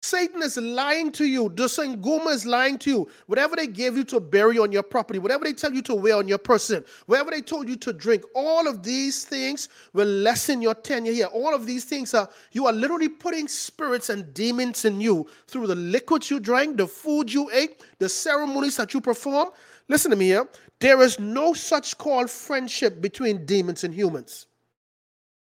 Satan 0.00 0.42
is 0.42 0.56
lying 0.56 1.10
to 1.12 1.26
you. 1.26 1.48
The 1.48 1.64
Sangoma 1.64 2.32
is 2.32 2.46
lying 2.46 2.78
to 2.78 2.90
you. 2.90 3.08
Whatever 3.26 3.56
they 3.56 3.66
gave 3.66 3.96
you 3.96 4.04
to 4.04 4.20
bury 4.20 4.56
on 4.58 4.70
your 4.70 4.84
property, 4.84 5.18
whatever 5.18 5.44
they 5.44 5.52
tell 5.52 5.72
you 5.72 5.82
to 5.82 5.94
wear 5.94 6.16
on 6.16 6.28
your 6.28 6.38
person, 6.38 6.84
whatever 7.06 7.32
they 7.32 7.40
told 7.40 7.68
you 7.68 7.76
to 7.76 7.92
drink, 7.92 8.22
all 8.34 8.68
of 8.68 8.84
these 8.84 9.24
things 9.24 9.68
will 9.92 10.06
lessen 10.06 10.62
your 10.62 10.74
tenure 10.74 11.12
here. 11.12 11.26
All 11.26 11.52
of 11.52 11.66
these 11.66 11.84
things 11.84 12.14
are, 12.14 12.30
you 12.52 12.66
are 12.66 12.72
literally 12.72 13.08
putting 13.08 13.48
spirits 13.48 14.08
and 14.08 14.32
demons 14.34 14.84
in 14.84 15.00
you 15.00 15.28
through 15.48 15.66
the 15.66 15.74
liquids 15.74 16.30
you 16.30 16.38
drank, 16.38 16.76
the 16.76 16.86
food 16.86 17.32
you 17.32 17.50
ate, 17.52 17.82
the 17.98 18.08
ceremonies 18.08 18.76
that 18.76 18.94
you 18.94 19.00
perform. 19.00 19.48
Listen 19.88 20.10
to 20.12 20.16
me 20.16 20.26
here. 20.26 20.48
There 20.80 21.02
is 21.02 21.18
no 21.18 21.54
such 21.54 21.98
called 21.98 22.30
friendship 22.30 23.00
between 23.00 23.44
demons 23.46 23.84
and 23.84 23.92
humans. 23.92 24.46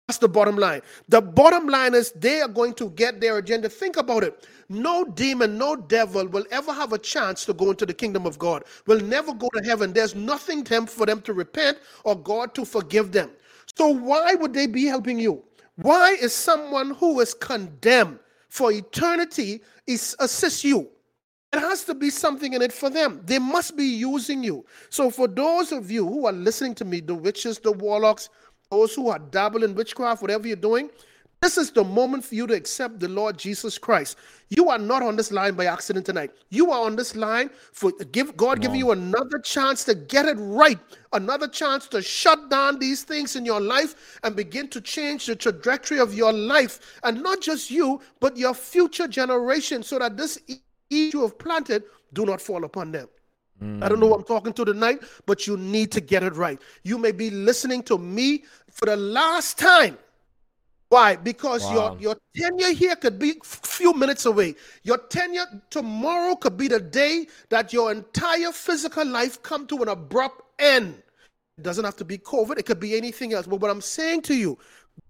That's 0.08 0.18
the 0.18 0.28
bottom 0.28 0.56
line. 0.56 0.82
The 1.08 1.20
bottom 1.20 1.68
line 1.68 1.94
is 1.94 2.10
they 2.10 2.40
are 2.40 2.48
going 2.48 2.74
to 2.74 2.90
get 2.90 3.20
their 3.20 3.38
agenda. 3.38 3.68
Think 3.68 3.96
about 3.96 4.24
it. 4.24 4.48
No 4.68 5.04
demon, 5.04 5.56
no 5.56 5.76
devil 5.76 6.26
will 6.26 6.44
ever 6.50 6.72
have 6.72 6.92
a 6.92 6.98
chance 6.98 7.44
to 7.44 7.52
go 7.52 7.70
into 7.70 7.86
the 7.86 7.94
kingdom 7.94 8.26
of 8.26 8.36
God, 8.36 8.64
will 8.88 8.98
never 8.98 9.32
go 9.32 9.48
to 9.54 9.64
heaven. 9.64 9.92
There's 9.92 10.16
nothing 10.16 10.64
for 10.64 11.06
them 11.06 11.20
to 11.22 11.32
repent 11.32 11.78
or 12.02 12.20
God 12.20 12.56
to 12.56 12.64
forgive 12.64 13.12
them. 13.12 13.30
So, 13.76 13.86
why 13.86 14.34
would 14.34 14.52
they 14.52 14.66
be 14.66 14.86
helping 14.86 15.20
you? 15.20 15.44
Why 15.76 16.16
is 16.20 16.34
someone 16.34 16.90
who 16.90 17.20
is 17.20 17.32
condemned 17.32 18.18
for 18.48 18.72
eternity 18.72 19.62
is 19.86 20.16
assist 20.18 20.64
you? 20.64 20.90
It 21.52 21.58
has 21.58 21.82
to 21.84 21.94
be 21.94 22.10
something 22.10 22.52
in 22.52 22.62
it 22.62 22.72
for 22.72 22.90
them. 22.90 23.20
They 23.24 23.40
must 23.40 23.76
be 23.76 23.84
using 23.84 24.44
you. 24.44 24.64
So, 24.88 25.10
for 25.10 25.26
those 25.26 25.72
of 25.72 25.90
you 25.90 26.06
who 26.06 26.26
are 26.26 26.32
listening 26.32 26.76
to 26.76 26.84
me, 26.84 27.00
the 27.00 27.14
witches, 27.14 27.58
the 27.58 27.72
warlocks, 27.72 28.28
those 28.70 28.94
who 28.94 29.08
are 29.08 29.18
dabbling 29.18 29.70
in 29.70 29.74
witchcraft, 29.74 30.22
whatever 30.22 30.46
you're 30.46 30.56
doing, 30.56 30.90
this 31.42 31.56
is 31.56 31.70
the 31.70 31.82
moment 31.82 32.24
for 32.24 32.34
you 32.34 32.46
to 32.46 32.54
accept 32.54 33.00
the 33.00 33.08
Lord 33.08 33.38
Jesus 33.38 33.78
Christ. 33.78 34.18
You 34.50 34.68
are 34.68 34.78
not 34.78 35.02
on 35.02 35.16
this 35.16 35.32
line 35.32 35.54
by 35.54 35.64
accident 35.64 36.04
tonight. 36.04 36.32
You 36.50 36.70
are 36.70 36.84
on 36.84 36.96
this 36.96 37.16
line 37.16 37.48
for 37.72 37.92
give 38.12 38.36
God 38.36 38.60
giving 38.60 38.78
you 38.78 38.90
another 38.90 39.38
chance 39.38 39.82
to 39.84 39.94
get 39.94 40.26
it 40.26 40.36
right, 40.38 40.78
another 41.14 41.48
chance 41.48 41.88
to 41.88 42.02
shut 42.02 42.50
down 42.50 42.78
these 42.78 43.04
things 43.04 43.36
in 43.36 43.46
your 43.46 43.60
life 43.60 44.20
and 44.22 44.36
begin 44.36 44.68
to 44.68 44.82
change 44.82 45.26
the 45.26 45.34
trajectory 45.34 45.98
of 45.98 46.14
your 46.14 46.32
life, 46.32 47.00
and 47.02 47.22
not 47.22 47.40
just 47.40 47.70
you, 47.70 48.02
but 48.20 48.36
your 48.36 48.54
future 48.54 49.08
generation, 49.08 49.82
so 49.82 49.98
that 49.98 50.18
this 50.18 50.38
you 50.90 51.22
have 51.22 51.38
planted 51.38 51.84
do 52.12 52.26
not 52.26 52.40
fall 52.40 52.64
upon 52.64 52.92
them. 52.92 53.08
Mm. 53.62 53.82
I 53.82 53.88
don't 53.88 54.00
know 54.00 54.08
who 54.08 54.14
I'm 54.14 54.24
talking 54.24 54.52
to 54.54 54.64
tonight, 54.64 55.00
but 55.26 55.46
you 55.46 55.56
need 55.56 55.92
to 55.92 56.00
get 56.00 56.22
it 56.22 56.34
right. 56.34 56.60
You 56.82 56.98
may 56.98 57.12
be 57.12 57.30
listening 57.30 57.82
to 57.84 57.98
me 57.98 58.44
for 58.70 58.86
the 58.86 58.96
last 58.96 59.58
time. 59.58 59.98
Why? 60.88 61.14
Because 61.14 61.62
wow. 61.64 61.96
your, 62.00 62.00
your 62.00 62.16
tenure 62.34 62.74
here 62.74 62.96
could 62.96 63.18
be 63.18 63.30
a 63.40 63.44
few 63.44 63.92
minutes 63.92 64.26
away. 64.26 64.56
Your 64.82 64.98
tenure 64.98 65.44
tomorrow 65.70 66.34
could 66.34 66.56
be 66.56 66.66
the 66.66 66.80
day 66.80 67.28
that 67.48 67.72
your 67.72 67.92
entire 67.92 68.50
physical 68.50 69.06
life 69.06 69.40
come 69.42 69.66
to 69.68 69.82
an 69.82 69.88
abrupt 69.88 70.42
end. 70.58 71.00
It 71.58 71.62
doesn't 71.62 71.84
have 71.84 71.96
to 71.96 72.04
be 72.04 72.18
COVID, 72.18 72.58
it 72.58 72.66
could 72.66 72.80
be 72.80 72.96
anything 72.96 73.34
else. 73.34 73.46
But 73.46 73.60
what 73.60 73.70
I'm 73.70 73.82
saying 73.82 74.22
to 74.22 74.34
you, 74.34 74.58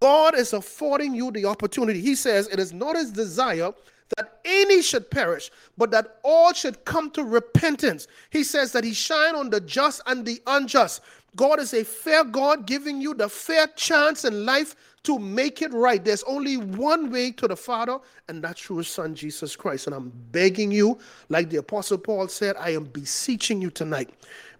God 0.00 0.36
is 0.36 0.52
affording 0.52 1.14
you 1.14 1.30
the 1.30 1.46
opportunity. 1.46 2.00
He 2.00 2.14
says 2.14 2.48
it 2.48 2.58
is 2.58 2.74
not 2.74 2.96
his 2.96 3.10
desire 3.10 3.72
that 4.16 4.40
any 4.44 4.82
should 4.82 5.10
perish, 5.10 5.50
but 5.78 5.90
that 5.90 6.18
all 6.22 6.52
should 6.52 6.84
come 6.84 7.10
to 7.12 7.24
repentance. 7.24 8.08
He 8.30 8.44
says 8.44 8.72
that 8.72 8.84
he 8.84 8.92
shine 8.92 9.34
on 9.34 9.50
the 9.50 9.60
just 9.60 10.02
and 10.06 10.24
the 10.24 10.40
unjust. 10.46 11.02
God 11.36 11.60
is 11.60 11.74
a 11.74 11.84
fair 11.84 12.24
God 12.24 12.66
giving 12.66 13.00
you 13.00 13.14
the 13.14 13.28
fair 13.28 13.68
chance 13.68 14.24
in 14.24 14.44
life 14.44 14.74
to 15.04 15.18
make 15.18 15.62
it 15.62 15.72
right. 15.72 16.04
There's 16.04 16.22
only 16.24 16.56
one 16.56 17.10
way 17.10 17.30
to 17.32 17.48
the 17.48 17.56
Father, 17.56 17.98
and 18.28 18.42
that's 18.42 18.60
through 18.60 18.78
his 18.78 18.88
Son, 18.88 19.14
Jesus 19.14 19.56
Christ. 19.56 19.86
And 19.86 19.94
I'm 19.94 20.12
begging 20.32 20.70
you, 20.70 20.98
like 21.28 21.48
the 21.48 21.58
Apostle 21.58 21.98
Paul 21.98 22.28
said, 22.28 22.56
I 22.58 22.70
am 22.70 22.84
beseeching 22.84 23.62
you 23.62 23.70
tonight, 23.70 24.10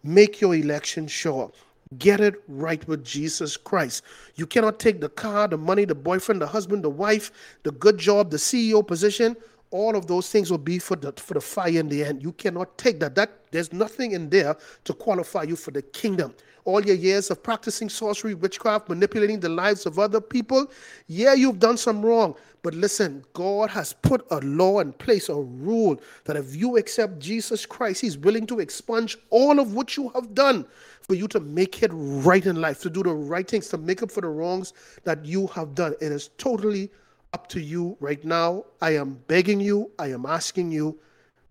make 0.02 0.40
your 0.40 0.54
election 0.54 1.08
sure. 1.08 1.50
Get 1.98 2.20
it 2.20 2.36
right 2.46 2.86
with 2.86 3.04
Jesus 3.04 3.56
Christ. 3.56 4.04
You 4.36 4.46
cannot 4.46 4.78
take 4.78 5.00
the 5.00 5.08
car, 5.08 5.48
the 5.48 5.58
money, 5.58 5.84
the 5.84 5.94
boyfriend, 5.94 6.40
the 6.40 6.46
husband, 6.46 6.84
the 6.84 6.90
wife, 6.90 7.32
the 7.64 7.72
good 7.72 7.98
job, 7.98 8.30
the 8.30 8.36
CEO 8.36 8.86
position. 8.86 9.36
All 9.72 9.96
of 9.96 10.06
those 10.06 10.30
things 10.30 10.52
will 10.52 10.58
be 10.58 10.78
for 10.78 10.94
the 10.96 11.12
for 11.16 11.34
the 11.34 11.40
fire 11.40 11.80
in 11.80 11.88
the 11.88 12.04
end. 12.04 12.22
You 12.22 12.30
cannot 12.32 12.78
take 12.78 13.00
that. 13.00 13.16
That 13.16 13.40
there's 13.50 13.72
nothing 13.72 14.12
in 14.12 14.30
there 14.30 14.56
to 14.84 14.94
qualify 14.94 15.42
you 15.42 15.56
for 15.56 15.72
the 15.72 15.82
kingdom. 15.82 16.32
All 16.64 16.84
your 16.84 16.94
years 16.94 17.28
of 17.28 17.42
practicing 17.42 17.88
sorcery, 17.88 18.34
witchcraft, 18.34 18.88
manipulating 18.88 19.40
the 19.40 19.48
lives 19.48 19.84
of 19.84 19.98
other 19.98 20.20
people, 20.20 20.70
yeah, 21.08 21.34
you've 21.34 21.58
done 21.58 21.76
some 21.76 22.04
wrong. 22.06 22.36
But 22.62 22.74
listen, 22.74 23.24
God 23.32 23.70
has 23.70 23.94
put 23.94 24.24
a 24.30 24.38
law 24.40 24.78
in 24.78 24.92
place, 24.92 25.28
a 25.28 25.34
rule 25.34 26.00
that 26.24 26.36
if 26.36 26.54
you 26.54 26.76
accept 26.76 27.18
Jesus 27.18 27.66
Christ, 27.66 28.00
He's 28.00 28.18
willing 28.18 28.46
to 28.48 28.60
expunge 28.60 29.16
all 29.30 29.58
of 29.58 29.74
what 29.74 29.96
you 29.96 30.10
have 30.10 30.34
done 30.34 30.66
for 31.10 31.16
you 31.16 31.26
to 31.26 31.40
make 31.40 31.82
it 31.82 31.90
right 31.92 32.46
in 32.46 32.60
life, 32.60 32.80
to 32.80 32.88
do 32.88 33.02
the 33.02 33.12
right 33.12 33.48
things, 33.48 33.66
to 33.66 33.76
make 33.76 34.00
up 34.00 34.12
for 34.12 34.20
the 34.20 34.28
wrongs 34.28 34.72
that 35.02 35.24
you 35.24 35.48
have 35.48 35.74
done. 35.74 35.92
It 36.00 36.12
is 36.12 36.30
totally 36.38 36.88
up 37.32 37.48
to 37.48 37.60
you 37.60 37.96
right 37.98 38.24
now. 38.24 38.62
I 38.80 38.94
am 38.94 39.18
begging 39.26 39.58
you, 39.58 39.90
I 39.98 40.12
am 40.12 40.24
asking 40.24 40.70
you 40.70 41.00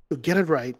to 0.09 0.15
get 0.15 0.37
it 0.37 0.47
right 0.47 0.77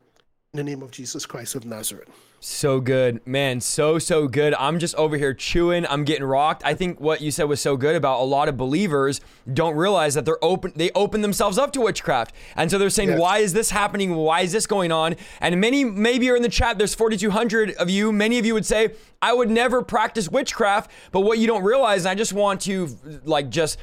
in 0.53 0.57
the 0.57 0.63
name 0.63 0.81
of 0.81 0.91
Jesus 0.91 1.25
Christ 1.25 1.55
of 1.55 1.65
Nazareth. 1.65 2.28
So 2.41 2.79
good, 2.79 3.25
man. 3.27 3.59
So, 3.59 3.99
so 3.99 4.27
good. 4.29 4.53
I'm 4.53 4.79
just 4.79 4.95
over 4.95 5.17
here 5.17 5.33
chewing. 5.33 5.85
I'm 5.87 6.05
getting 6.05 6.23
rocked. 6.23 6.63
I 6.63 6.73
think 6.73 7.01
what 7.01 7.19
you 7.19 7.31
said 7.31 7.43
was 7.43 7.59
so 7.59 7.75
good 7.75 7.97
about 7.97 8.21
a 8.21 8.23
lot 8.23 8.47
of 8.47 8.55
believers 8.55 9.19
don't 9.53 9.75
realize 9.75 10.13
that 10.13 10.23
they're 10.23 10.43
open, 10.43 10.71
they 10.75 10.89
open 10.91 11.21
themselves 11.21 11.57
up 11.57 11.73
to 11.73 11.81
witchcraft. 11.81 12.33
And 12.55 12.71
so 12.71 12.77
they're 12.77 12.89
saying, 12.89 13.09
yes. 13.09 13.19
why 13.19 13.39
is 13.39 13.51
this 13.51 13.71
happening? 13.71 14.15
Why 14.15 14.41
is 14.41 14.53
this 14.53 14.67
going 14.67 14.91
on? 14.91 15.17
And 15.41 15.59
many, 15.59 15.83
maybe 15.83 16.27
you're 16.27 16.37
in 16.37 16.41
the 16.41 16.47
chat, 16.49 16.77
there's 16.77 16.95
4,200 16.95 17.71
of 17.71 17.89
you. 17.89 18.13
Many 18.13 18.39
of 18.39 18.45
you 18.45 18.53
would 18.53 18.65
say, 18.65 18.91
I 19.21 19.33
would 19.33 19.49
never 19.49 19.81
practice 19.81 20.29
witchcraft. 20.29 20.91
But 21.11 21.21
what 21.21 21.39
you 21.39 21.47
don't 21.47 21.63
realize, 21.63 22.05
and 22.05 22.11
I 22.11 22.15
just 22.15 22.33
want 22.33 22.61
to 22.61 22.95
like 23.25 23.49
just 23.49 23.77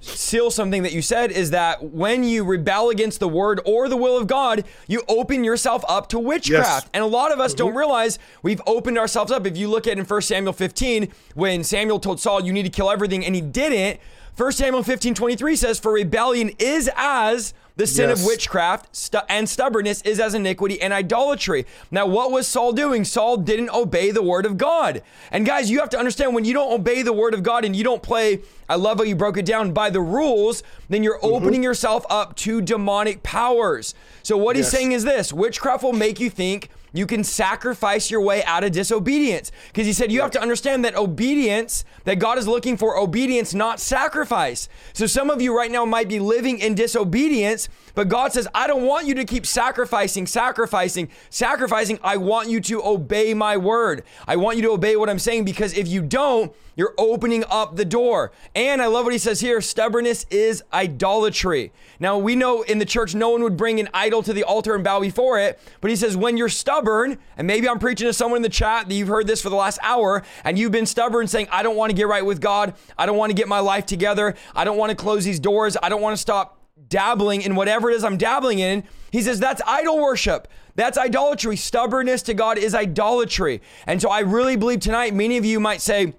seal 0.00 0.50
something 0.50 0.82
that 0.82 0.92
you 0.92 1.02
said, 1.02 1.30
is 1.30 1.50
that 1.50 1.82
when 1.82 2.24
you 2.24 2.44
rebel 2.44 2.90
against 2.90 3.20
the 3.20 3.28
word 3.28 3.60
or 3.64 3.88
the 3.88 3.96
will 3.96 4.16
of 4.16 4.26
God, 4.26 4.64
you 4.88 5.02
open 5.08 5.44
yourself 5.44 5.84
up 5.88 6.08
to 6.08 6.18
witchcraft. 6.18 6.84
Yes. 6.84 6.90
And 6.94 7.04
a 7.04 7.06
lot 7.06 7.32
of 7.32 7.38
us 7.38 7.52
mm-hmm. 7.52 7.58
don't 7.58 7.74
realize 7.74 7.92
realize 7.92 8.18
we've 8.42 8.60
opened 8.66 8.98
ourselves 8.98 9.32
up. 9.32 9.46
If 9.46 9.56
you 9.56 9.68
look 9.68 9.86
at 9.86 9.98
in 9.98 10.04
1 10.04 10.22
Samuel 10.22 10.52
15, 10.52 11.12
when 11.34 11.64
Samuel 11.64 12.00
told 12.00 12.20
Saul, 12.20 12.44
you 12.44 12.52
need 12.52 12.64
to 12.64 12.70
kill 12.70 12.90
everything, 12.90 13.24
and 13.24 13.34
he 13.34 13.40
didn't, 13.40 14.00
1 14.36 14.52
Samuel 14.52 14.82
15, 14.82 15.14
23 15.14 15.56
says, 15.56 15.78
For 15.78 15.92
rebellion 15.92 16.52
is 16.58 16.90
as 16.96 17.52
the 17.76 17.86
sin 17.86 18.08
yes. 18.08 18.20
of 18.20 18.26
witchcraft 18.26 18.94
stu- 18.94 19.18
and 19.28 19.48
stubbornness 19.48 20.02
is 20.02 20.20
as 20.20 20.34
iniquity 20.34 20.80
and 20.80 20.92
idolatry. 20.92 21.66
Now, 21.90 22.06
what 22.06 22.30
was 22.30 22.46
Saul 22.46 22.72
doing? 22.72 23.04
Saul 23.04 23.36
didn't 23.38 23.70
obey 23.70 24.10
the 24.10 24.22
word 24.22 24.46
of 24.46 24.58
God. 24.58 25.02
And 25.30 25.46
guys, 25.46 25.70
you 25.70 25.80
have 25.80 25.90
to 25.90 25.98
understand 25.98 26.34
when 26.34 26.44
you 26.44 26.52
don't 26.52 26.72
obey 26.72 27.02
the 27.02 27.12
word 27.12 27.34
of 27.34 27.42
God 27.42 27.64
and 27.64 27.74
you 27.74 27.84
don't 27.84 28.02
play, 28.02 28.40
I 28.68 28.76
love 28.76 28.98
how 28.98 29.04
you 29.04 29.16
broke 29.16 29.36
it 29.36 29.46
down, 29.46 29.72
by 29.72 29.90
the 29.90 30.00
rules, 30.00 30.62
then 30.88 31.02
you're 31.02 31.18
mm-hmm. 31.18 31.34
opening 31.34 31.62
yourself 31.62 32.04
up 32.10 32.36
to 32.36 32.60
demonic 32.60 33.22
powers. 33.22 33.94
So, 34.22 34.36
what 34.36 34.56
yes. 34.56 34.66
he's 34.66 34.78
saying 34.78 34.92
is 34.92 35.04
this 35.04 35.32
witchcraft 35.32 35.82
will 35.82 35.92
make 35.92 36.20
you 36.20 36.30
think 36.30 36.68
you 36.92 37.06
can 37.06 37.24
sacrifice 37.24 38.10
your 38.10 38.20
way 38.20 38.44
out 38.44 38.64
of 38.64 38.72
disobedience. 38.72 39.50
Because 39.68 39.86
he 39.86 39.92
said 39.92 40.12
you 40.12 40.20
have 40.20 40.30
to 40.32 40.40
understand 40.40 40.84
that 40.84 40.94
obedience, 40.94 41.84
that 42.04 42.18
God 42.18 42.38
is 42.38 42.46
looking 42.46 42.76
for 42.76 42.98
obedience, 42.98 43.54
not 43.54 43.80
sacrifice. 43.80 44.68
So 44.92 45.06
some 45.06 45.30
of 45.30 45.40
you 45.40 45.56
right 45.56 45.70
now 45.70 45.84
might 45.84 46.08
be 46.08 46.18
living 46.18 46.58
in 46.58 46.74
disobedience, 46.74 47.68
but 47.94 48.08
God 48.08 48.32
says, 48.32 48.46
I 48.54 48.66
don't 48.66 48.84
want 48.84 49.06
you 49.06 49.14
to 49.14 49.24
keep 49.24 49.46
sacrificing, 49.46 50.26
sacrificing, 50.26 51.08
sacrificing. 51.30 51.98
I 52.02 52.16
want 52.16 52.48
you 52.48 52.60
to 52.60 52.84
obey 52.84 53.34
my 53.34 53.56
word. 53.56 54.02
I 54.26 54.36
want 54.36 54.56
you 54.56 54.62
to 54.64 54.70
obey 54.70 54.96
what 54.96 55.08
I'm 55.08 55.18
saying 55.18 55.44
because 55.44 55.76
if 55.76 55.88
you 55.88 56.02
don't, 56.02 56.52
you're 56.76 56.94
opening 56.98 57.44
up 57.50 57.76
the 57.76 57.84
door. 57.84 58.32
And 58.54 58.80
I 58.80 58.86
love 58.86 59.04
what 59.04 59.12
he 59.12 59.18
says 59.18 59.40
here 59.40 59.60
stubbornness 59.60 60.26
is 60.30 60.62
idolatry. 60.72 61.72
Now, 61.98 62.18
we 62.18 62.34
know 62.34 62.62
in 62.62 62.78
the 62.78 62.84
church, 62.84 63.14
no 63.14 63.30
one 63.30 63.42
would 63.42 63.56
bring 63.56 63.80
an 63.80 63.88
idol 63.94 64.22
to 64.22 64.32
the 64.32 64.44
altar 64.44 64.74
and 64.74 64.82
bow 64.82 65.00
before 65.00 65.38
it. 65.38 65.60
But 65.80 65.90
he 65.90 65.96
says, 65.96 66.16
when 66.16 66.36
you're 66.36 66.48
stubborn, 66.48 67.18
and 67.36 67.46
maybe 67.46 67.68
I'm 67.68 67.78
preaching 67.78 68.06
to 68.06 68.12
someone 68.12 68.38
in 68.38 68.42
the 68.42 68.48
chat 68.48 68.88
that 68.88 68.94
you've 68.94 69.08
heard 69.08 69.26
this 69.26 69.42
for 69.42 69.50
the 69.50 69.56
last 69.56 69.78
hour, 69.82 70.22
and 70.44 70.58
you've 70.58 70.72
been 70.72 70.86
stubborn 70.86 71.26
saying, 71.26 71.48
I 71.50 71.62
don't 71.62 71.76
want 71.76 71.90
to 71.90 71.96
get 71.96 72.08
right 72.08 72.24
with 72.24 72.40
God. 72.40 72.74
I 72.98 73.06
don't 73.06 73.16
want 73.16 73.30
to 73.30 73.34
get 73.34 73.48
my 73.48 73.60
life 73.60 73.86
together. 73.86 74.34
I 74.54 74.64
don't 74.64 74.76
want 74.76 74.90
to 74.90 74.96
close 74.96 75.24
these 75.24 75.40
doors. 75.40 75.76
I 75.82 75.88
don't 75.88 76.00
want 76.00 76.14
to 76.14 76.20
stop 76.20 76.58
dabbling 76.88 77.42
in 77.42 77.54
whatever 77.54 77.90
it 77.90 77.94
is 77.94 78.04
I'm 78.04 78.16
dabbling 78.16 78.58
in. 78.58 78.84
He 79.10 79.22
says, 79.22 79.38
that's 79.38 79.62
idol 79.66 80.00
worship. 80.00 80.48
That's 80.74 80.96
idolatry. 80.96 81.56
Stubbornness 81.56 82.22
to 82.22 82.34
God 82.34 82.58
is 82.58 82.74
idolatry. 82.74 83.60
And 83.86 84.00
so 84.00 84.08
I 84.08 84.20
really 84.20 84.56
believe 84.56 84.80
tonight, 84.80 85.14
many 85.14 85.36
of 85.36 85.44
you 85.44 85.60
might 85.60 85.80
say, 85.80 86.14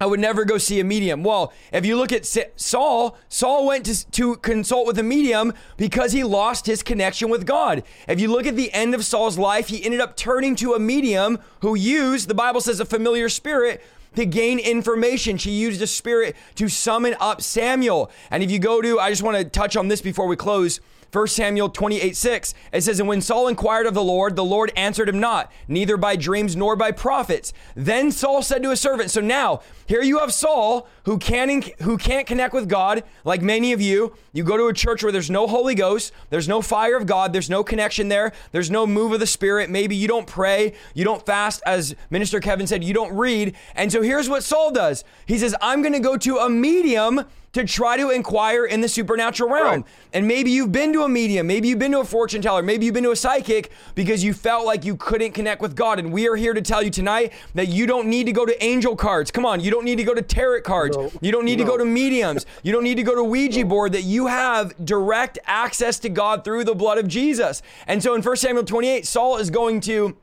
I 0.00 0.06
would 0.06 0.18
never 0.18 0.46
go 0.46 0.56
see 0.56 0.80
a 0.80 0.84
medium. 0.84 1.22
Well, 1.22 1.52
if 1.72 1.84
you 1.84 1.96
look 1.96 2.10
at 2.10 2.24
Saul, 2.56 3.18
Saul 3.28 3.66
went 3.66 3.84
to, 3.84 4.10
to 4.12 4.36
consult 4.36 4.86
with 4.86 4.98
a 4.98 5.02
medium 5.02 5.52
because 5.76 6.12
he 6.12 6.24
lost 6.24 6.64
his 6.64 6.82
connection 6.82 7.28
with 7.28 7.44
God. 7.44 7.82
If 8.08 8.18
you 8.18 8.28
look 8.28 8.46
at 8.46 8.56
the 8.56 8.72
end 8.72 8.94
of 8.94 9.04
Saul's 9.04 9.36
life, 9.36 9.68
he 9.68 9.84
ended 9.84 10.00
up 10.00 10.16
turning 10.16 10.56
to 10.56 10.72
a 10.72 10.78
medium 10.78 11.38
who 11.60 11.74
used, 11.74 12.28
the 12.28 12.34
Bible 12.34 12.62
says, 12.62 12.80
a 12.80 12.86
familiar 12.86 13.28
spirit 13.28 13.82
to 14.16 14.24
gain 14.24 14.58
information. 14.58 15.36
She 15.36 15.50
used 15.50 15.82
a 15.82 15.86
spirit 15.86 16.34
to 16.54 16.68
summon 16.68 17.14
up 17.20 17.42
Samuel. 17.42 18.10
And 18.30 18.42
if 18.42 18.50
you 18.50 18.58
go 18.58 18.80
to, 18.80 18.98
I 18.98 19.10
just 19.10 19.22
want 19.22 19.36
to 19.36 19.44
touch 19.44 19.76
on 19.76 19.88
this 19.88 20.00
before 20.00 20.26
we 20.26 20.34
close. 20.34 20.80
1 21.12 21.26
Samuel 21.26 21.68
28 21.68 22.16
6, 22.16 22.54
it 22.72 22.82
says, 22.82 23.00
And 23.00 23.08
when 23.08 23.20
Saul 23.20 23.48
inquired 23.48 23.86
of 23.86 23.94
the 23.94 24.02
Lord, 24.02 24.36
the 24.36 24.44
Lord 24.44 24.72
answered 24.76 25.08
him 25.08 25.18
not, 25.18 25.50
neither 25.66 25.96
by 25.96 26.14
dreams 26.14 26.54
nor 26.54 26.76
by 26.76 26.92
prophets. 26.92 27.52
Then 27.74 28.12
Saul 28.12 28.42
said 28.42 28.62
to 28.62 28.70
his 28.70 28.80
servant, 28.80 29.10
So 29.10 29.20
now, 29.20 29.62
here 29.86 30.02
you 30.02 30.20
have 30.20 30.32
Saul 30.32 30.86
who 31.04 31.18
can't, 31.18 31.64
who 31.82 31.98
can't 31.98 32.26
connect 32.26 32.54
with 32.54 32.68
God, 32.68 33.02
like 33.24 33.42
many 33.42 33.72
of 33.72 33.80
you. 33.80 34.14
You 34.32 34.44
go 34.44 34.56
to 34.56 34.68
a 34.68 34.72
church 34.72 35.02
where 35.02 35.10
there's 35.10 35.30
no 35.30 35.48
Holy 35.48 35.74
Ghost, 35.74 36.12
there's 36.30 36.46
no 36.46 36.62
fire 36.62 36.96
of 36.96 37.06
God, 37.06 37.32
there's 37.32 37.50
no 37.50 37.64
connection 37.64 38.08
there, 38.08 38.32
there's 38.52 38.70
no 38.70 38.86
move 38.86 39.12
of 39.12 39.18
the 39.18 39.26
Spirit. 39.26 39.68
Maybe 39.68 39.96
you 39.96 40.06
don't 40.06 40.28
pray, 40.28 40.74
you 40.94 41.04
don't 41.04 41.26
fast, 41.26 41.60
as 41.66 41.96
Minister 42.10 42.38
Kevin 42.38 42.68
said, 42.68 42.84
you 42.84 42.94
don't 42.94 43.12
read. 43.16 43.56
And 43.74 43.90
so 43.90 44.00
here's 44.00 44.28
what 44.28 44.44
Saul 44.44 44.70
does 44.70 45.02
He 45.26 45.38
says, 45.38 45.56
I'm 45.60 45.82
going 45.82 45.94
to 45.94 45.98
go 45.98 46.16
to 46.18 46.38
a 46.38 46.48
medium 46.48 47.24
to 47.52 47.64
try 47.64 47.96
to 47.96 48.10
inquire 48.10 48.64
in 48.64 48.80
the 48.80 48.88
supernatural 48.88 49.50
realm. 49.50 49.66
Right. 49.66 49.84
And 50.12 50.28
maybe 50.28 50.50
you've 50.50 50.72
been 50.72 50.92
to 50.92 51.02
a 51.02 51.08
medium, 51.08 51.46
maybe 51.46 51.68
you've 51.68 51.78
been 51.78 51.92
to 51.92 52.00
a 52.00 52.04
fortune 52.04 52.42
teller, 52.42 52.62
maybe 52.62 52.86
you've 52.86 52.94
been 52.94 53.04
to 53.04 53.10
a 53.10 53.16
psychic 53.16 53.70
because 53.94 54.22
you 54.22 54.32
felt 54.32 54.66
like 54.66 54.84
you 54.84 54.96
couldn't 54.96 55.32
connect 55.32 55.60
with 55.60 55.74
God. 55.74 55.98
And 55.98 56.12
we 56.12 56.28
are 56.28 56.36
here 56.36 56.54
to 56.54 56.62
tell 56.62 56.82
you 56.82 56.90
tonight 56.90 57.32
that 57.54 57.68
you 57.68 57.86
don't 57.86 58.08
need 58.08 58.24
to 58.26 58.32
go 58.32 58.46
to 58.46 58.64
angel 58.64 58.94
cards. 58.94 59.30
Come 59.30 59.44
on, 59.44 59.60
you 59.60 59.70
don't 59.70 59.84
need 59.84 59.96
to 59.96 60.04
go 60.04 60.14
to 60.14 60.22
tarot 60.22 60.62
cards. 60.62 60.96
No. 60.96 61.10
You 61.20 61.32
don't 61.32 61.44
need 61.44 61.58
no. 61.58 61.64
to 61.64 61.70
go 61.70 61.76
to 61.76 61.84
mediums. 61.84 62.46
You 62.62 62.72
don't 62.72 62.84
need 62.84 62.96
to 62.96 63.02
go 63.02 63.14
to 63.14 63.24
Ouija 63.24 63.64
board 63.64 63.92
that 63.92 64.02
you 64.02 64.26
have 64.26 64.74
direct 64.84 65.38
access 65.46 65.98
to 66.00 66.08
God 66.08 66.44
through 66.44 66.64
the 66.64 66.74
blood 66.74 66.98
of 66.98 67.08
Jesus. 67.08 67.62
And 67.86 68.02
so 68.02 68.14
in 68.14 68.22
1 68.22 68.36
Samuel 68.36 68.64
28, 68.64 69.06
Saul 69.06 69.38
is 69.38 69.50
going 69.50 69.80
to 69.82 70.16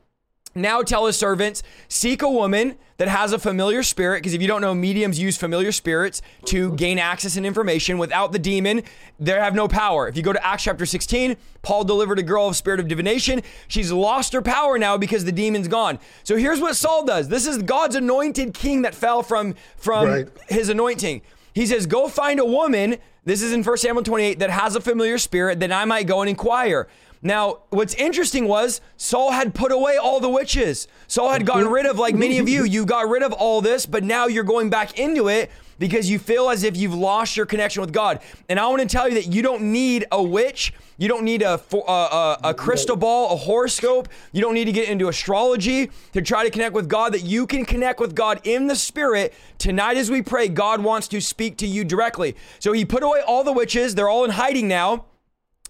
now 0.54 0.82
tell 0.82 1.06
his 1.06 1.16
servants, 1.16 1.62
seek 1.88 2.22
a 2.22 2.30
woman 2.30 2.76
that 2.98 3.08
has 3.08 3.32
a 3.32 3.38
familiar 3.38 3.82
spirit, 3.82 4.18
because 4.18 4.34
if 4.34 4.42
you 4.42 4.48
don't 4.48 4.60
know, 4.60 4.74
mediums 4.74 5.18
use 5.18 5.36
familiar 5.36 5.72
spirits 5.72 6.20
to 6.44 6.74
gain 6.74 6.98
access 6.98 7.36
and 7.36 7.46
information. 7.46 7.96
Without 7.96 8.32
the 8.32 8.38
demon, 8.38 8.82
they 9.20 9.32
have 9.32 9.54
no 9.54 9.68
power. 9.68 10.08
If 10.08 10.16
you 10.16 10.22
go 10.22 10.32
to 10.32 10.46
Acts 10.46 10.64
chapter 10.64 10.84
16, 10.84 11.36
Paul 11.62 11.84
delivered 11.84 12.18
a 12.18 12.24
girl 12.24 12.48
of 12.48 12.56
spirit 12.56 12.80
of 12.80 12.88
divination. 12.88 13.42
She's 13.68 13.92
lost 13.92 14.32
her 14.32 14.42
power 14.42 14.78
now 14.78 14.98
because 14.98 15.24
the 15.24 15.32
demon's 15.32 15.68
gone. 15.68 16.00
So 16.24 16.36
here's 16.36 16.60
what 16.60 16.74
Saul 16.74 17.04
does. 17.04 17.28
This 17.28 17.46
is 17.46 17.58
God's 17.58 17.94
anointed 17.94 18.52
king 18.52 18.82
that 18.82 18.96
fell 18.96 19.22
from, 19.22 19.54
from 19.76 20.08
right. 20.08 20.28
his 20.48 20.68
anointing. 20.68 21.22
He 21.54 21.66
says, 21.66 21.86
Go 21.86 22.08
find 22.08 22.40
a 22.40 22.44
woman. 22.44 22.96
This 23.24 23.42
is 23.42 23.52
in 23.52 23.62
1 23.62 23.76
Samuel 23.76 24.02
28 24.02 24.40
that 24.40 24.50
has 24.50 24.74
a 24.74 24.80
familiar 24.80 25.18
spirit, 25.18 25.60
that 25.60 25.70
I 25.70 25.84
might 25.84 26.06
go 26.06 26.20
and 26.22 26.30
inquire. 26.30 26.88
Now, 27.22 27.58
what's 27.70 27.94
interesting 27.94 28.46
was 28.46 28.80
Saul 28.96 29.32
had 29.32 29.54
put 29.54 29.72
away 29.72 29.96
all 29.96 30.20
the 30.20 30.28
witches. 30.28 30.86
Saul 31.08 31.30
had 31.30 31.44
gotten 31.44 31.68
rid 31.68 31.86
of, 31.86 31.98
like 31.98 32.14
many 32.14 32.38
of 32.38 32.48
you, 32.48 32.64
you 32.64 32.86
got 32.86 33.08
rid 33.08 33.22
of 33.22 33.32
all 33.32 33.60
this, 33.60 33.86
but 33.86 34.04
now 34.04 34.26
you're 34.26 34.44
going 34.44 34.70
back 34.70 34.98
into 34.98 35.28
it 35.28 35.50
because 35.78 36.10
you 36.10 36.18
feel 36.18 36.50
as 36.50 36.64
if 36.64 36.76
you've 36.76 36.94
lost 36.94 37.36
your 37.36 37.46
connection 37.46 37.80
with 37.80 37.92
God. 37.92 38.20
And 38.48 38.58
I 38.58 38.66
want 38.66 38.82
to 38.82 38.88
tell 38.88 39.08
you 39.08 39.14
that 39.14 39.32
you 39.32 39.42
don't 39.42 39.72
need 39.72 40.06
a 40.10 40.22
witch. 40.22 40.72
You 40.96 41.08
don't 41.08 41.24
need 41.24 41.42
a, 41.42 41.60
a, 41.72 41.90
a, 41.90 42.38
a, 42.44 42.54
crystal 42.54 42.96
ball, 42.96 43.32
a 43.32 43.36
horoscope. 43.36 44.08
You 44.32 44.40
don't 44.40 44.54
need 44.54 44.64
to 44.64 44.72
get 44.72 44.88
into 44.88 45.08
astrology 45.08 45.90
to 46.12 46.22
try 46.22 46.44
to 46.44 46.50
connect 46.50 46.74
with 46.74 46.88
God, 46.88 47.14
that 47.14 47.22
you 47.22 47.46
can 47.46 47.64
connect 47.64 48.00
with 48.00 48.14
God 48.14 48.40
in 48.44 48.66
the 48.66 48.74
spirit. 48.74 49.32
Tonight, 49.58 49.96
as 49.96 50.10
we 50.10 50.22
pray, 50.22 50.48
God 50.48 50.82
wants 50.82 51.06
to 51.08 51.20
speak 51.20 51.56
to 51.58 51.66
you 51.66 51.84
directly. 51.84 52.34
So 52.58 52.72
he 52.72 52.84
put 52.84 53.02
away 53.02 53.20
all 53.20 53.44
the 53.44 53.52
witches. 53.52 53.94
They're 53.94 54.08
all 54.08 54.24
in 54.24 54.32
hiding 54.32 54.66
now. 54.66 55.04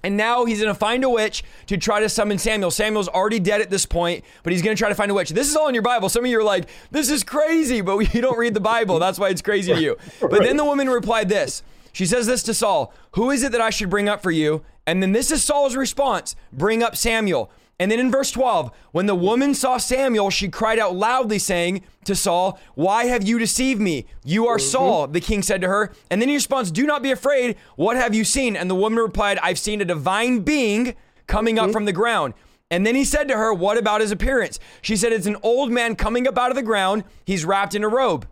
And 0.02 0.16
now 0.16 0.44
he's 0.44 0.60
going 0.60 0.72
to 0.72 0.78
find 0.78 1.02
a 1.02 1.10
witch 1.10 1.42
to 1.66 1.76
try 1.76 2.00
to 2.00 2.08
summon 2.08 2.38
Samuel. 2.38 2.70
Samuel's 2.70 3.08
already 3.08 3.40
dead 3.40 3.60
at 3.60 3.68
this 3.68 3.84
point, 3.84 4.24
but 4.42 4.52
he's 4.52 4.62
going 4.62 4.76
to 4.76 4.78
try 4.78 4.88
to 4.88 4.94
find 4.94 5.10
a 5.10 5.14
witch. 5.14 5.30
This 5.30 5.48
is 5.48 5.56
all 5.56 5.68
in 5.68 5.74
your 5.74 5.82
Bible. 5.82 6.08
Some 6.08 6.24
of 6.24 6.30
you 6.30 6.38
are 6.38 6.44
like, 6.44 6.68
this 6.90 7.10
is 7.10 7.24
crazy, 7.24 7.80
but 7.80 7.98
you 8.14 8.20
don't 8.20 8.38
read 8.38 8.54
the 8.54 8.60
Bible. 8.60 8.98
That's 8.98 9.18
why 9.18 9.28
it's 9.30 9.42
crazy 9.42 9.74
to 9.74 9.80
you. 9.80 9.96
But 10.20 10.42
then 10.42 10.56
the 10.56 10.64
woman 10.64 10.88
replied 10.88 11.28
this. 11.28 11.62
She 11.92 12.06
says 12.06 12.26
this 12.26 12.42
to 12.44 12.54
Saul 12.54 12.92
Who 13.12 13.30
is 13.30 13.42
it 13.42 13.52
that 13.52 13.60
I 13.60 13.70
should 13.70 13.90
bring 13.90 14.08
up 14.08 14.22
for 14.22 14.30
you? 14.30 14.64
And 14.86 15.02
then 15.02 15.12
this 15.12 15.30
is 15.30 15.42
Saul's 15.42 15.76
response 15.76 16.36
Bring 16.52 16.82
up 16.82 16.96
Samuel. 16.96 17.50
And 17.80 17.92
then 17.92 18.00
in 18.00 18.10
verse 18.10 18.32
12, 18.32 18.72
when 18.90 19.06
the 19.06 19.14
woman 19.14 19.54
saw 19.54 19.76
Samuel, 19.76 20.30
she 20.30 20.48
cried 20.48 20.80
out 20.80 20.96
loudly, 20.96 21.38
saying 21.38 21.82
to 22.04 22.16
Saul, 22.16 22.58
Why 22.74 23.04
have 23.04 23.26
you 23.26 23.38
deceived 23.38 23.80
me? 23.80 24.06
You 24.24 24.48
are 24.48 24.56
mm-hmm. 24.56 24.68
Saul, 24.68 25.06
the 25.06 25.20
king 25.20 25.42
said 25.42 25.60
to 25.60 25.68
her. 25.68 25.92
And 26.10 26.20
then 26.20 26.28
he 26.28 26.34
responds, 26.34 26.72
Do 26.72 26.86
not 26.86 27.02
be 27.02 27.12
afraid. 27.12 27.56
What 27.76 27.96
have 27.96 28.14
you 28.14 28.24
seen? 28.24 28.56
And 28.56 28.68
the 28.68 28.74
woman 28.74 28.98
replied, 28.98 29.38
I've 29.42 29.58
seen 29.58 29.80
a 29.80 29.84
divine 29.84 30.40
being 30.40 30.96
coming 31.28 31.56
mm-hmm. 31.56 31.66
up 31.66 31.72
from 31.72 31.84
the 31.84 31.92
ground. 31.92 32.34
And 32.70 32.84
then 32.84 32.94
he 32.94 33.04
said 33.04 33.28
to 33.28 33.36
her, 33.36 33.54
What 33.54 33.78
about 33.78 34.00
his 34.00 34.10
appearance? 34.10 34.58
She 34.82 34.96
said, 34.96 35.12
It's 35.12 35.26
an 35.26 35.36
old 35.42 35.70
man 35.70 35.94
coming 35.94 36.26
up 36.26 36.36
out 36.36 36.50
of 36.50 36.56
the 36.56 36.62
ground. 36.62 37.04
He's 37.24 37.44
wrapped 37.44 37.76
in 37.76 37.84
a 37.84 37.88
robe. 37.88 38.26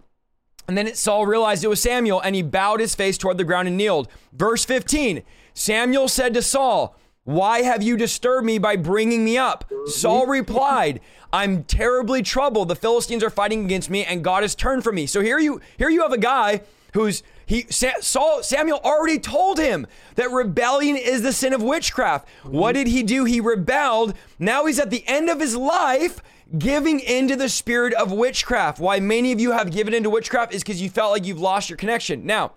And 0.69 0.77
then 0.77 0.93
Saul 0.95 1.27
realized 1.27 1.63
it 1.63 1.69
was 1.69 1.81
Samuel, 1.81 2.21
and 2.21 2.35
he 2.35 2.43
bowed 2.43 2.81
his 2.81 2.97
face 2.97 3.17
toward 3.17 3.39
the 3.39 3.45
ground 3.45 3.69
and 3.69 3.77
kneeled. 3.77 4.09
Verse 4.33 4.65
15 4.65 5.23
Samuel 5.55 6.09
said 6.09 6.35
to 6.35 6.43
Saul, 6.43 6.97
why 7.27 7.63
have 7.63 7.83
you 7.83 7.97
disturbed 7.97 8.47
me 8.47 8.59
by 8.59 8.77
bringing 8.77 9.25
me 9.25 9.37
up? 9.37 9.71
Saul 9.87 10.27
replied, 10.27 11.01
I'm 11.33 11.65
terribly 11.65 12.23
troubled. 12.23 12.69
The 12.69 12.77
Philistines 12.77 13.25
are 13.25 13.31
fighting 13.31 13.65
against 13.65 13.91
me 13.91 14.05
and 14.05 14.23
God 14.23 14.43
has 14.45 14.55
turned 14.55 14.85
from 14.85 14.95
me. 14.95 15.07
So 15.07 15.21
here 15.21 15.41
you 15.41 15.61
here 15.77 15.91
you 15.91 16.03
have 16.03 16.13
a 16.13 16.19
guy 16.19 16.61
who's 16.95 17.25
He 17.45 17.67
Saul 17.69 18.45
Samuel 18.45 18.79
already 18.85 19.19
told 19.19 19.59
him 19.59 19.89
that 20.15 20.31
rebellion 20.31 20.97
is 20.97 21.23
the 21.23 21.33
sin 21.33 21.53
of 21.53 21.65
witchcraft. 21.65 22.29
What 22.45 22.73
did 22.73 22.87
he 22.87 23.03
do? 23.03 23.25
He 23.25 23.41
rebelled. 23.41 24.15
Now 24.39 24.67
he's 24.67 24.79
at 24.79 24.91
the 24.91 25.07
end 25.09 25.29
of 25.29 25.41
his 25.41 25.57
life 25.57 26.23
giving 26.57 27.01
into 27.01 27.35
the 27.35 27.49
spirit 27.49 27.93
of 27.95 28.13
witchcraft. 28.13 28.79
Why 28.79 29.01
many 29.01 29.33
of 29.33 29.41
you 29.41 29.51
have 29.51 29.73
given 29.73 29.93
into 29.93 30.11
witchcraft 30.11 30.55
is 30.55 30.63
because 30.63 30.81
you 30.81 30.89
felt 30.89 31.11
like 31.11 31.27
you've 31.27 31.41
lost 31.41 31.69
your 31.69 31.77
connection. 31.77 32.25
Now, 32.25 32.53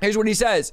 here's 0.00 0.16
what 0.16 0.28
he 0.28 0.34
says 0.34 0.72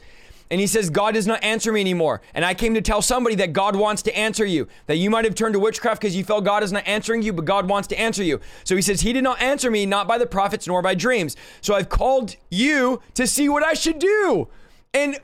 and 0.50 0.60
he 0.62 0.68
says, 0.68 0.90
God 0.90 1.14
does 1.14 1.28
not 1.28 1.44
answer 1.44 1.72
me 1.72 1.82
anymore. 1.82 2.22
And 2.34 2.46
I 2.46 2.54
came 2.54 2.74
to 2.74 2.82
tell 2.82 3.02
somebody 3.02 3.36
that 3.36 3.54
God 3.54 3.76
wants 3.76 4.02
to 4.04 4.18
answer 4.18 4.46
you, 4.46 4.68
that 4.88 4.98
you 4.98 5.10
might 5.10 5.26
have 5.26 5.36
turned 5.36 5.54
to 5.54 5.60
witchcraft 5.60 6.02
because 6.02 6.16
you 6.16 6.24
felt 6.24 6.44
God 6.44 6.64
is 6.64 6.72
not 6.72 6.88
answering 6.88 7.22
you, 7.22 7.34
but 7.34 7.46
God 7.46 7.68
wants 7.68 7.88
to 7.90 8.00
answer 8.00 8.24
you. 8.24 8.40
So 8.64 8.76
he 8.76 8.82
says, 8.82 9.02
He 9.02 9.14
did 9.14 9.24
not 9.24 9.42
answer 9.42 9.72
me, 9.72 9.86
not 9.86 10.08
by 10.08 10.18
the 10.18 10.26
prophets 10.26 10.68
nor 10.68 10.82
by 10.82 10.96
dreams. 10.96 11.36
So 11.62 11.76
I've 11.76 11.90
called 11.90 12.36
you 12.50 13.02
to 13.16 13.26
see 13.26 13.50
what 13.50 13.64
I 13.64 13.74
should 13.74 14.00
do. 14.00 14.48
And 14.94 15.18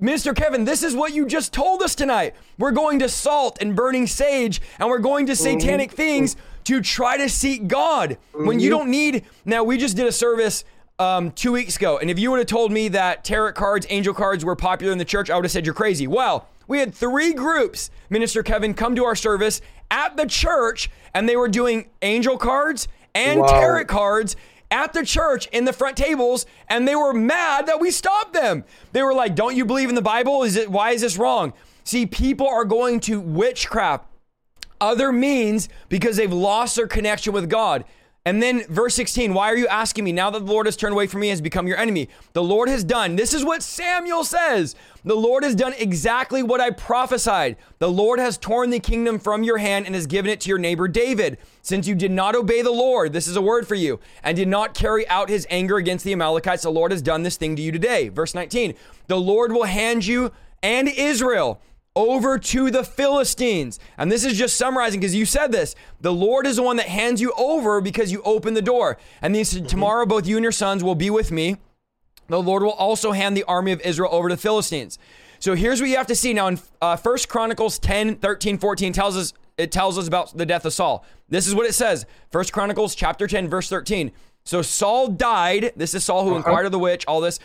Mr. 0.00 0.34
Kevin, 0.34 0.64
this 0.64 0.82
is 0.82 0.96
what 0.96 1.14
you 1.14 1.26
just 1.26 1.52
told 1.52 1.80
us 1.80 1.94
tonight. 1.94 2.34
We're 2.58 2.72
going 2.72 2.98
to 2.98 3.08
salt 3.08 3.58
and 3.60 3.76
burning 3.76 4.08
sage, 4.08 4.60
and 4.80 4.88
we're 4.88 4.98
going 4.98 5.26
to 5.26 5.36
satanic 5.36 5.90
mm-hmm. 5.90 5.96
things 5.96 6.36
to 6.64 6.80
try 6.80 7.16
to 7.16 7.28
seek 7.28 7.68
God. 7.68 8.18
When 8.32 8.58
you 8.58 8.70
mm-hmm. 8.70 8.78
don't 8.78 8.90
need, 8.90 9.24
now 9.44 9.62
we 9.62 9.78
just 9.78 9.96
did 9.96 10.06
a 10.06 10.12
service 10.12 10.64
um, 11.02 11.32
two 11.32 11.52
weeks 11.52 11.76
ago. 11.76 11.98
And 11.98 12.10
if 12.10 12.18
you 12.18 12.30
would 12.30 12.38
have 12.38 12.46
told 12.46 12.70
me 12.70 12.88
that 12.88 13.24
tarot 13.24 13.52
cards, 13.52 13.86
angel 13.90 14.14
cards 14.14 14.44
were 14.44 14.56
popular 14.56 14.92
in 14.92 14.98
the 14.98 15.04
church, 15.04 15.30
I 15.30 15.34
would 15.34 15.44
have 15.44 15.52
said 15.52 15.66
you're 15.66 15.74
crazy. 15.74 16.06
Well, 16.06 16.46
we 16.68 16.78
had 16.78 16.94
three 16.94 17.32
groups, 17.32 17.90
Minister 18.08 18.42
Kevin, 18.42 18.72
come 18.72 18.94
to 18.94 19.04
our 19.04 19.16
service 19.16 19.60
at 19.90 20.16
the 20.16 20.26
church, 20.26 20.90
and 21.12 21.28
they 21.28 21.36
were 21.36 21.48
doing 21.48 21.90
angel 22.02 22.38
cards 22.38 22.86
and 23.14 23.40
wow. 23.40 23.46
tarot 23.46 23.84
cards 23.86 24.36
at 24.70 24.92
the 24.92 25.04
church 25.04 25.48
in 25.48 25.64
the 25.64 25.72
front 25.72 25.96
tables, 25.96 26.46
and 26.68 26.86
they 26.86 26.96
were 26.96 27.12
mad 27.12 27.66
that 27.66 27.80
we 27.80 27.90
stopped 27.90 28.32
them. 28.32 28.64
They 28.92 29.02
were 29.02 29.12
like, 29.12 29.34
"Don't 29.34 29.56
you 29.56 29.66
believe 29.66 29.88
in 29.88 29.94
the 29.96 30.02
Bible? 30.02 30.44
Is 30.44 30.56
it 30.56 30.70
why 30.70 30.92
is 30.92 31.02
this 31.02 31.18
wrong?" 31.18 31.52
See, 31.84 32.06
people 32.06 32.46
are 32.46 32.64
going 32.64 33.00
to 33.00 33.20
witchcraft, 33.20 34.06
other 34.80 35.12
means 35.12 35.68
because 35.88 36.16
they've 36.16 36.32
lost 36.32 36.76
their 36.76 36.86
connection 36.86 37.32
with 37.32 37.50
God. 37.50 37.84
And 38.24 38.40
then 38.40 38.64
verse 38.68 38.94
16, 38.94 39.34
why 39.34 39.48
are 39.48 39.56
you 39.56 39.66
asking 39.66 40.04
me 40.04 40.12
now 40.12 40.30
that 40.30 40.46
the 40.46 40.52
Lord 40.52 40.66
has 40.66 40.76
turned 40.76 40.92
away 40.92 41.08
from 41.08 41.22
me 41.22 41.28
and 41.28 41.32
has 41.32 41.40
become 41.40 41.66
your 41.66 41.76
enemy? 41.76 42.08
The 42.34 42.42
Lord 42.42 42.68
has 42.68 42.84
done. 42.84 43.16
This 43.16 43.34
is 43.34 43.44
what 43.44 43.64
Samuel 43.64 44.22
says. 44.22 44.76
The 45.04 45.16
Lord 45.16 45.42
has 45.42 45.56
done 45.56 45.72
exactly 45.76 46.40
what 46.40 46.60
I 46.60 46.70
prophesied. 46.70 47.56
The 47.80 47.90
Lord 47.90 48.20
has 48.20 48.38
torn 48.38 48.70
the 48.70 48.78
kingdom 48.78 49.18
from 49.18 49.42
your 49.42 49.58
hand 49.58 49.86
and 49.86 49.94
has 49.96 50.06
given 50.06 50.30
it 50.30 50.40
to 50.42 50.48
your 50.48 50.58
neighbor 50.58 50.86
David. 50.86 51.36
Since 51.62 51.88
you 51.88 51.96
did 51.96 52.12
not 52.12 52.36
obey 52.36 52.62
the 52.62 52.70
Lord, 52.70 53.12
this 53.12 53.26
is 53.26 53.34
a 53.34 53.42
word 53.42 53.66
for 53.66 53.74
you, 53.74 53.98
and 54.22 54.36
did 54.36 54.46
not 54.46 54.74
carry 54.74 55.06
out 55.08 55.28
his 55.28 55.44
anger 55.50 55.76
against 55.76 56.04
the 56.04 56.12
Amalekites, 56.12 56.62
the 56.62 56.70
Lord 56.70 56.92
has 56.92 57.02
done 57.02 57.24
this 57.24 57.36
thing 57.36 57.56
to 57.56 57.62
you 57.62 57.72
today. 57.72 58.08
Verse 58.08 58.36
19, 58.36 58.74
the 59.08 59.18
Lord 59.18 59.50
will 59.50 59.64
hand 59.64 60.06
you 60.06 60.30
and 60.62 60.86
Israel 60.86 61.60
over 61.94 62.38
to 62.38 62.70
the 62.70 62.84
Philistines. 62.84 63.78
And 63.98 64.10
this 64.10 64.24
is 64.24 64.38
just 64.38 64.56
summarizing 64.56 65.00
because 65.00 65.14
you 65.14 65.26
said 65.26 65.52
this. 65.52 65.74
The 66.00 66.12
Lord 66.12 66.46
is 66.46 66.56
the 66.56 66.62
one 66.62 66.76
that 66.76 66.88
hands 66.88 67.20
you 67.20 67.32
over 67.36 67.80
because 67.80 68.10
you 68.10 68.22
open 68.22 68.54
the 68.54 68.62
door. 68.62 68.98
And 69.20 69.34
he 69.34 69.44
said, 69.44 69.60
mm-hmm. 69.60 69.68
Tomorrow, 69.68 70.06
both 70.06 70.26
you 70.26 70.36
and 70.36 70.42
your 70.42 70.52
sons 70.52 70.82
will 70.82 70.94
be 70.94 71.10
with 71.10 71.30
me. 71.30 71.56
The 72.28 72.42
Lord 72.42 72.62
will 72.62 72.70
also 72.70 73.12
hand 73.12 73.36
the 73.36 73.44
army 73.44 73.72
of 73.72 73.80
Israel 73.82 74.10
over 74.12 74.28
to 74.28 74.36
the 74.36 74.40
Philistines. 74.40 74.98
So 75.38 75.54
here's 75.54 75.80
what 75.80 75.90
you 75.90 75.96
have 75.96 76.06
to 76.06 76.14
see. 76.14 76.32
Now, 76.32 76.46
in 76.48 76.60
uh, 76.80 76.96
1 76.96 77.18
Chronicles 77.28 77.78
10, 77.78 78.16
13, 78.16 78.58
14 78.58 78.92
tells 78.92 79.16
us, 79.16 79.34
it 79.58 79.70
tells 79.70 79.98
us 79.98 80.08
about 80.08 80.36
the 80.36 80.46
death 80.46 80.64
of 80.64 80.72
Saul. 80.72 81.04
This 81.28 81.46
is 81.46 81.54
what 81.54 81.66
it 81.66 81.74
says. 81.74 82.06
1 82.30 82.44
Chronicles 82.52 82.94
chapter 82.94 83.26
10, 83.26 83.48
verse 83.48 83.68
13. 83.68 84.12
So 84.44 84.62
Saul 84.62 85.08
died. 85.08 85.72
This 85.76 85.94
is 85.94 86.04
Saul 86.04 86.24
who 86.24 86.30
uh-huh. 86.30 86.38
inquired 86.38 86.66
of 86.66 86.72
the 86.72 86.78
witch, 86.78 87.04
all 87.06 87.20
this 87.20 87.38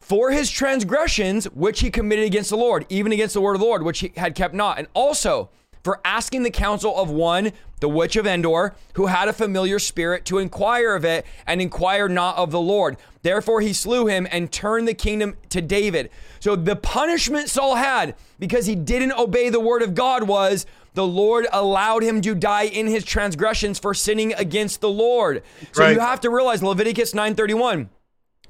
for 0.00 0.30
his 0.30 0.50
transgressions 0.50 1.44
which 1.46 1.80
he 1.80 1.90
committed 1.90 2.24
against 2.24 2.50
the 2.50 2.56
Lord, 2.56 2.86
even 2.88 3.12
against 3.12 3.34
the 3.34 3.40
word 3.40 3.54
of 3.54 3.60
the 3.60 3.66
Lord, 3.66 3.82
which 3.82 4.00
he 4.00 4.12
had 4.16 4.34
kept 4.34 4.54
not, 4.54 4.78
and 4.78 4.88
also 4.94 5.50
for 5.82 6.00
asking 6.04 6.42
the 6.42 6.50
counsel 6.50 6.96
of 6.96 7.10
one, 7.10 7.52
the 7.80 7.88
witch 7.88 8.16
of 8.16 8.26
Endor, 8.26 8.74
who 8.94 9.06
had 9.06 9.28
a 9.28 9.32
familiar 9.32 9.78
spirit 9.78 10.24
to 10.26 10.38
inquire 10.38 10.94
of 10.94 11.04
it, 11.04 11.24
and 11.46 11.62
inquire 11.62 12.08
not 12.08 12.36
of 12.36 12.50
the 12.50 12.60
Lord. 12.60 12.96
Therefore 13.22 13.60
he 13.60 13.72
slew 13.72 14.06
him 14.06 14.26
and 14.30 14.52
turned 14.52 14.88
the 14.88 14.94
kingdom 14.94 15.36
to 15.50 15.60
David. 15.60 16.10
So 16.40 16.56
the 16.56 16.76
punishment 16.76 17.48
Saul 17.48 17.76
had 17.76 18.14
because 18.38 18.66
he 18.66 18.74
didn't 18.74 19.12
obey 19.12 19.48
the 19.48 19.60
word 19.60 19.82
of 19.82 19.94
God 19.94 20.26
was 20.26 20.66
the 20.94 21.06
Lord 21.06 21.46
allowed 21.52 22.02
him 22.02 22.20
to 22.22 22.34
die 22.34 22.64
in 22.64 22.86
his 22.86 23.04
transgressions 23.04 23.78
for 23.78 23.94
sinning 23.94 24.34
against 24.34 24.80
the 24.80 24.90
Lord. 24.90 25.42
So 25.72 25.84
right. 25.84 25.94
you 25.94 26.00
have 26.00 26.20
to 26.20 26.30
realize 26.30 26.62
Leviticus 26.62 27.14
931 27.14 27.90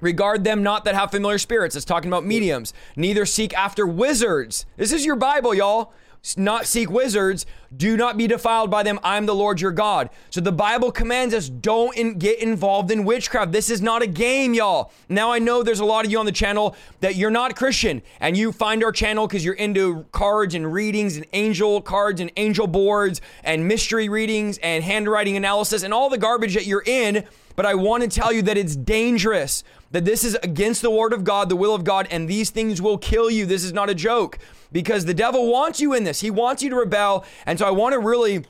Regard 0.01 0.45
them 0.45 0.63
not 0.63 0.85
that 0.85 0.95
have 0.95 1.11
familiar 1.11 1.39
spirits. 1.39 1.77
It's 1.77 1.85
talking 1.85 2.11
about 2.11 2.25
mediums. 2.25 2.73
Neither 2.97 3.27
seek 3.27 3.55
after 3.55 3.87
wizards. 3.87 4.67
This 4.77 4.93
is 4.93 5.05
your 5.05 5.17
Bible, 5.17 5.55
y'all. 5.55 5.93
Not 6.37 6.67
seek 6.67 6.91
wizards. 6.91 7.47
Do 7.75 7.97
not 7.97 8.19
be 8.19 8.27
defiled 8.27 8.71
by 8.71 8.83
them. 8.83 9.01
I'm 9.03 9.25
the 9.25 9.35
Lord 9.35 9.59
your 9.61 9.71
God. 9.71 10.11
So 10.29 10.43
the 10.43 10.53
Bible 10.53 10.93
commands 10.93 11.35
us 11.35 11.49
don't 11.49 11.97
in, 11.97 12.19
get 12.19 12.41
involved 12.41 12.91
in 12.91 13.05
witchcraft. 13.05 13.53
This 13.53 13.71
is 13.71 13.81
not 13.81 14.03
a 14.03 14.07
game, 14.07 14.53
y'all. 14.53 14.93
Now 15.09 15.33
I 15.33 15.39
know 15.39 15.63
there's 15.63 15.81
a 15.81 15.85
lot 15.85 16.05
of 16.05 16.11
you 16.11 16.19
on 16.19 16.27
the 16.27 16.33
channel 16.33 16.77
that 17.01 17.17
you're 17.17 17.31
not 17.31 17.57
Christian 17.57 18.03
and 18.21 18.37
you 18.37 18.53
find 18.53 18.85
our 18.85 18.93
channel 18.93 19.27
because 19.27 19.45
you're 19.45 19.55
into 19.55 20.05
cards 20.13 20.55
and 20.55 20.71
readings 20.71 21.17
and 21.17 21.25
angel 21.33 21.81
cards 21.81 22.21
and 22.21 22.31
angel 22.37 22.67
boards 22.67 23.23
and 23.43 23.67
mystery 23.67 24.11
readings 24.11 24.59
and 24.59 24.85
handwriting 24.85 25.39
analysis 25.39 25.83
and 25.83 25.95
all 25.95 26.11
the 26.11 26.19
garbage 26.19 26.53
that 26.55 26.67
you're 26.67 26.85
in. 26.85 27.25
But 27.57 27.67
I 27.67 27.75
want 27.75 28.03
to 28.03 28.09
tell 28.09 28.33
you 28.33 28.43
that 28.43 28.57
it's 28.57 28.77
dangerous 28.77 29.65
that 29.91 30.05
this 30.05 30.25
is 30.25 30.37
against 30.43 30.83
the 30.83 30.91
word 30.91 31.13
of 31.13 31.25
God, 31.25 31.49
the 31.49 31.57
will 31.57 31.75
of 31.75 31.85
God, 31.85 32.07
and 32.11 32.29
these 32.29 32.51
things 32.51 32.81
will 32.81 32.99
kill 32.99 33.31
you. 33.31 33.45
This 33.47 33.65
is 33.65 33.73
not 33.73 33.91
a 33.91 33.95
joke 33.95 34.39
because 34.73 35.05
the 35.05 35.15
devil 35.15 35.51
wants 35.51 35.81
you 35.81 35.95
in 35.95 36.05
this. 36.05 36.21
He 36.21 36.31
wants 36.31 36.63
you 36.63 36.71
to 36.71 36.77
rebel. 36.77 37.25
And 37.47 37.59
so 37.59 37.67
I 37.67 37.71
want 37.71 37.93
to 37.95 37.99
really 37.99 38.45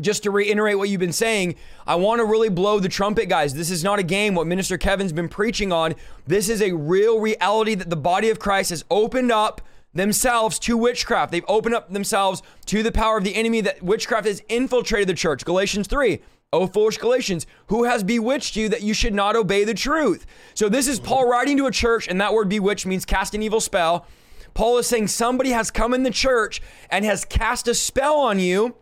just 0.00 0.22
to 0.22 0.30
reiterate 0.30 0.78
what 0.78 0.88
you've 0.88 1.00
been 1.00 1.12
saying, 1.12 1.56
I 1.86 1.96
want 1.96 2.20
to 2.20 2.24
really 2.24 2.48
blow 2.48 2.78
the 2.78 2.88
trumpet, 2.88 3.28
guys. 3.28 3.54
This 3.54 3.70
is 3.70 3.82
not 3.82 3.98
a 3.98 4.04
game, 4.04 4.34
what 4.34 4.46
Minister 4.46 4.78
Kevin's 4.78 5.12
been 5.12 5.28
preaching 5.28 5.72
on. 5.72 5.94
This 6.26 6.48
is 6.48 6.62
a 6.62 6.72
real 6.72 7.20
reality 7.20 7.74
that 7.74 7.90
the 7.90 7.96
body 7.96 8.30
of 8.30 8.38
Christ 8.38 8.70
has 8.70 8.84
opened 8.90 9.32
up 9.32 9.60
themselves 9.94 10.58
to 10.60 10.76
witchcraft. 10.76 11.32
They've 11.32 11.44
opened 11.48 11.74
up 11.74 11.92
themselves 11.92 12.42
to 12.66 12.82
the 12.82 12.92
power 12.92 13.18
of 13.18 13.24
the 13.24 13.34
enemy 13.34 13.60
that 13.62 13.82
witchcraft 13.82 14.26
has 14.26 14.42
infiltrated 14.48 15.08
the 15.08 15.14
church. 15.14 15.44
Galatians 15.44 15.88
3. 15.88 16.20
O 16.50 16.66
foolish 16.66 16.96
Galatians, 16.96 17.46
who 17.66 17.84
has 17.84 18.02
bewitched 18.02 18.56
you 18.56 18.70
that 18.70 18.80
you 18.80 18.94
should 18.94 19.12
not 19.12 19.36
obey 19.36 19.64
the 19.64 19.74
truth? 19.74 20.24
So, 20.54 20.70
this 20.70 20.88
is 20.88 20.98
Paul 20.98 21.28
writing 21.28 21.58
to 21.58 21.66
a 21.66 21.70
church, 21.70 22.08
and 22.08 22.18
that 22.22 22.32
word 22.32 22.48
bewitch 22.48 22.86
means 22.86 23.04
cast 23.04 23.34
an 23.34 23.42
evil 23.42 23.60
spell. 23.60 24.06
Paul 24.54 24.78
is 24.78 24.86
saying 24.86 25.08
somebody 25.08 25.50
has 25.50 25.70
come 25.70 25.92
in 25.92 26.04
the 26.04 26.10
church 26.10 26.62
and 26.88 27.04
has 27.04 27.26
cast 27.26 27.68
a 27.68 27.74
spell 27.74 28.16
on 28.16 28.38
you, 28.40 28.74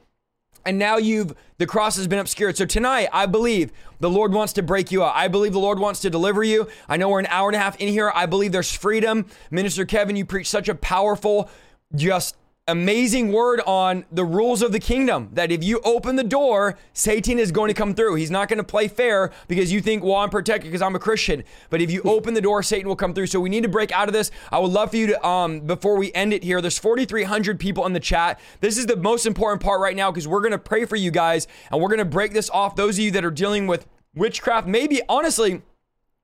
and 0.64 0.78
now 0.78 0.96
you've 0.96 1.34
the 1.58 1.66
cross 1.66 1.96
has 1.96 2.06
been 2.06 2.20
obscured. 2.20 2.56
So 2.56 2.66
tonight, 2.66 3.08
I 3.12 3.26
believe 3.26 3.72
the 3.98 4.10
Lord 4.10 4.32
wants 4.32 4.52
to 4.52 4.62
break 4.62 4.92
you 4.92 5.02
out. 5.02 5.16
I 5.16 5.26
believe 5.26 5.52
the 5.52 5.58
Lord 5.58 5.80
wants 5.80 5.98
to 6.02 6.10
deliver 6.10 6.44
you. 6.44 6.68
I 6.88 6.96
know 6.96 7.08
we're 7.08 7.18
an 7.18 7.26
hour 7.26 7.48
and 7.48 7.56
a 7.56 7.58
half 7.58 7.80
in 7.80 7.88
here. 7.88 8.12
I 8.14 8.26
believe 8.26 8.52
there's 8.52 8.70
freedom. 8.70 9.26
Minister 9.50 9.84
Kevin, 9.84 10.14
you 10.14 10.24
preach 10.24 10.48
such 10.48 10.68
a 10.68 10.74
powerful, 10.76 11.50
just 11.96 12.36
amazing 12.68 13.30
word 13.30 13.60
on 13.64 14.04
the 14.10 14.24
rules 14.24 14.60
of 14.60 14.72
the 14.72 14.80
kingdom 14.80 15.28
that 15.32 15.52
if 15.52 15.62
you 15.62 15.80
open 15.84 16.16
the 16.16 16.24
door, 16.24 16.76
Satan 16.92 17.38
is 17.38 17.52
going 17.52 17.68
to 17.68 17.74
come 17.74 17.94
through. 17.94 18.16
He's 18.16 18.30
not 18.30 18.48
going 18.48 18.56
to 18.56 18.64
play 18.64 18.88
fair 18.88 19.30
because 19.46 19.70
you 19.70 19.80
think, 19.80 20.02
well, 20.02 20.16
I'm 20.16 20.30
protected 20.30 20.72
because 20.72 20.82
I'm 20.82 20.96
a 20.96 20.98
Christian. 20.98 21.44
But 21.70 21.80
if 21.80 21.92
you 21.92 22.02
open 22.02 22.34
the 22.34 22.40
door, 22.40 22.64
Satan 22.64 22.88
will 22.88 22.96
come 22.96 23.14
through. 23.14 23.28
So 23.28 23.38
we 23.38 23.50
need 23.50 23.62
to 23.62 23.68
break 23.68 23.92
out 23.92 24.08
of 24.08 24.12
this. 24.12 24.32
I 24.50 24.58
would 24.58 24.72
love 24.72 24.90
for 24.90 24.96
you 24.96 25.06
to, 25.08 25.26
um, 25.26 25.60
before 25.60 25.96
we 25.96 26.12
end 26.12 26.32
it 26.32 26.42
here, 26.42 26.60
there's 26.60 26.78
4,300 26.78 27.60
people 27.60 27.86
in 27.86 27.92
the 27.92 28.00
chat. 28.00 28.40
This 28.60 28.78
is 28.78 28.86
the 28.86 28.96
most 28.96 29.26
important 29.26 29.62
part 29.62 29.80
right 29.80 29.94
now 29.94 30.10
because 30.10 30.26
we're 30.26 30.40
going 30.40 30.50
to 30.50 30.58
pray 30.58 30.86
for 30.86 30.96
you 30.96 31.12
guys 31.12 31.46
and 31.70 31.80
we're 31.80 31.88
going 31.88 31.98
to 31.98 32.04
break 32.04 32.32
this 32.32 32.50
off. 32.50 32.74
Those 32.74 32.96
of 32.96 33.04
you 33.04 33.12
that 33.12 33.24
are 33.24 33.30
dealing 33.30 33.68
with 33.68 33.86
witchcraft, 34.16 34.66
maybe 34.66 35.02
honestly, 35.08 35.62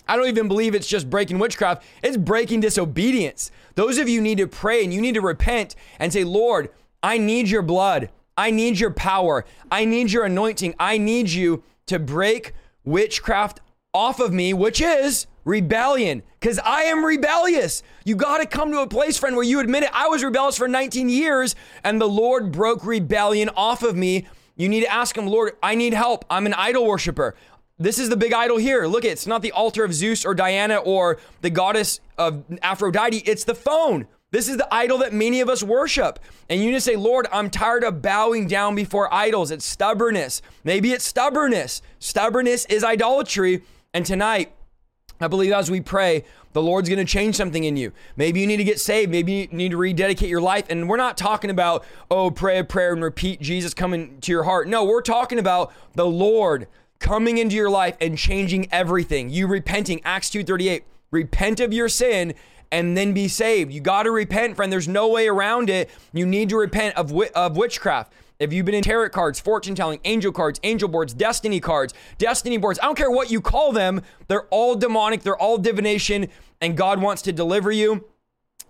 I 0.09 0.17
don't 0.17 0.27
even 0.27 0.49
believe 0.49 0.75
it's 0.75 0.89
just 0.89 1.09
breaking 1.09 1.39
witchcraft, 1.39 1.85
it's 2.03 2.17
breaking 2.17 2.61
disobedience. 2.61 3.53
Those 3.75 3.99
of 3.99 4.09
you 4.09 4.21
need 4.21 4.39
to 4.39 4.47
pray 4.47 4.85
and 4.85 4.93
you 4.93 5.01
need 5.01 5.15
to 5.15 5.21
repent 5.21 5.75
and 5.99 6.13
say, 6.13 6.25
Lord, 6.25 6.71
I 7.03 7.19
need 7.19 7.49
your 7.49 7.63
blood. 7.63 8.11
I 8.37 8.51
need 8.51 8.79
your 8.79 8.91
power. 8.91 9.45
I 9.71 9.85
need 9.85 10.11
your 10.11 10.25
anointing. 10.25 10.75
I 10.79 10.99
need 10.99 11.31
you 11.31 11.63
to 11.87 11.99
break 11.99 12.55
witchcraft 12.85 13.61
off 13.95 14.21
of 14.21 14.33
me, 14.33 14.55
which 14.55 14.81
is 14.81 15.27
rebellion, 15.45 16.23
because 16.41 16.59
I 16.61 16.85
am 16.85 17.05
rebellious. 17.05 17.83
You 18.05 18.17
got 18.17 18.39
to 18.39 18.47
come 18.47 18.71
to 18.73 18.81
a 18.81 18.87
place, 18.87 19.19
friend, 19.19 19.37
where 19.37 19.45
you 19.45 19.61
admit 19.61 19.83
it. 19.83 19.91
I 19.93 20.09
was 20.09 20.25
rebellious 20.25 20.57
for 20.57 20.69
19 20.69 21.09
years 21.09 21.55
and 21.85 22.01
the 22.01 22.09
Lord 22.09 22.53
broke 22.53 22.87
rebellion 22.87 23.51
off 23.57 23.83
of 23.83 23.97
me. 23.97 24.27
You 24.57 24.69
need 24.69 24.83
to 24.83 24.93
ask 24.93 25.17
him, 25.17 25.27
Lord, 25.27 25.53
I 25.63 25.75
need 25.75 25.95
help. 25.95 26.25
I'm 26.31 26.47
an 26.47 26.55
idol 26.55 26.87
worshiper. 26.87 27.35
This 27.83 27.99
is 27.99 28.09
the 28.09 28.17
big 28.17 28.33
idol 28.33 28.59
here. 28.59 28.87
Look, 28.87 29.05
it's 29.05 29.27
not 29.27 29.43
the 29.43 29.53
altar 29.53 29.85
of 29.85 29.93
Zeus 29.93 30.25
or 30.25 30.35
Diana 30.35 30.77
or 30.77 31.19
the 31.41 31.51
goddess 31.51 32.01
of 32.17 32.45
Aphrodite. 32.63 33.19
It's 33.19 33.45
the 33.45 33.55
phone. 33.55 34.07
This 34.31 34.49
is 34.49 34.57
the 34.57 34.73
idol 34.73 34.99
that 34.99 35.13
many 35.13 35.41
of 35.41 35.49
us 35.49 35.63
worship. 35.63 36.19
And 36.49 36.63
you 36.63 36.71
just 36.71 36.87
say, 36.87 36.97
Lord, 36.97 37.27
I'm 37.33 37.51
tired 37.51 37.85
of 37.85 38.01
bowing 38.01 38.47
down 38.47 38.75
before 38.75 39.13
idols. 39.13 39.51
It's 39.51 39.65
stubbornness. 39.65 40.43
Maybe 40.65 40.93
it's 40.93 41.05
stubbornness. 41.05 41.83
Stubbornness 41.99 42.65
is 42.67 42.85
idolatry. 42.85 43.63
And 43.93 44.07
tonight, 44.07 44.55
I 45.21 45.29
believe 45.29 45.53
as 45.53 45.71
we 45.71 45.81
pray 45.81 46.25
the 46.53 46.63
Lord's 46.63 46.89
going 46.89 47.05
to 47.05 47.11
change 47.11 47.35
something 47.35 47.65
in 47.65 47.77
you. 47.77 47.93
Maybe 48.17 48.41
you 48.41 48.47
need 48.47 48.59
to 48.59 48.65
get 48.65 48.79
saved. 48.79 49.11
Maybe 49.11 49.33
you 49.33 49.49
need 49.51 49.71
to 49.71 49.77
rededicate 49.77 50.29
your 50.29 50.41
life. 50.41 50.67
And 50.69 50.89
we're 50.89 50.99
not 50.99 51.17
talking 51.17 51.51
about, 51.51 51.85
oh, 52.11 52.31
pray 52.31 52.59
a 52.59 52.65
prayer 52.65 52.93
and 52.93 53.03
repeat 53.03 53.41
Jesus 53.41 53.75
coming 53.75 54.21
to 54.21 54.31
your 54.31 54.45
heart. 54.45 54.69
No, 54.69 54.85
we're 54.85 55.03
talking 55.03 55.39
about 55.39 55.73
the 55.95 56.07
Lord 56.07 56.69
coming 57.03 57.37
into 57.37 57.57
your 57.57 57.69
life 57.69 57.97
and 58.01 58.17
changing 58.17 58.69
everything. 58.73 59.29
You 59.29 59.47
repenting, 59.47 60.01
Acts 60.05 60.31
2:38. 60.31 60.85
Repent 61.11 61.61
of 61.61 61.75
your 61.75 61.91
sin 61.91 62.33
and 62.71 62.97
then 62.97 63.13
be 63.13 63.29
saved. 63.29 63.71
You 63.71 63.81
got 63.81 64.05
to 64.05 64.11
repent, 64.11 64.57
friend. 64.57 64.73
There's 64.73 64.89
no 64.89 65.09
way 65.09 65.29
around 65.29 65.69
it. 65.69 65.91
You 66.15 66.25
need 66.25 66.49
to 66.49 66.57
repent 66.57 66.97
of, 66.97 67.13
of 67.35 67.57
witchcraft. 67.57 68.15
If 68.39 68.53
you've 68.53 68.65
been 68.65 68.75
in 68.75 68.83
tarot 68.83 69.11
cards, 69.11 69.39
fortune 69.39 69.75
telling, 69.75 70.01
angel 70.05 70.33
cards, 70.33 70.59
angel 70.63 70.89
boards, 70.89 71.13
destiny 71.13 71.61
cards, 71.61 71.93
destiny 72.19 72.57
boards, 72.57 72.79
I 72.83 72.87
don't 72.87 72.97
care 72.97 73.11
what 73.11 73.31
you 73.31 73.41
call 73.41 73.73
them, 73.73 74.01
they're 74.27 74.47
all 74.47 74.75
demonic, 74.75 75.23
they're 75.23 75.37
all 75.37 75.59
divination, 75.59 76.29
and 76.61 76.77
God 76.77 77.01
wants 77.01 77.23
to 77.23 77.33
deliver 77.33 77.71
you 77.71 78.07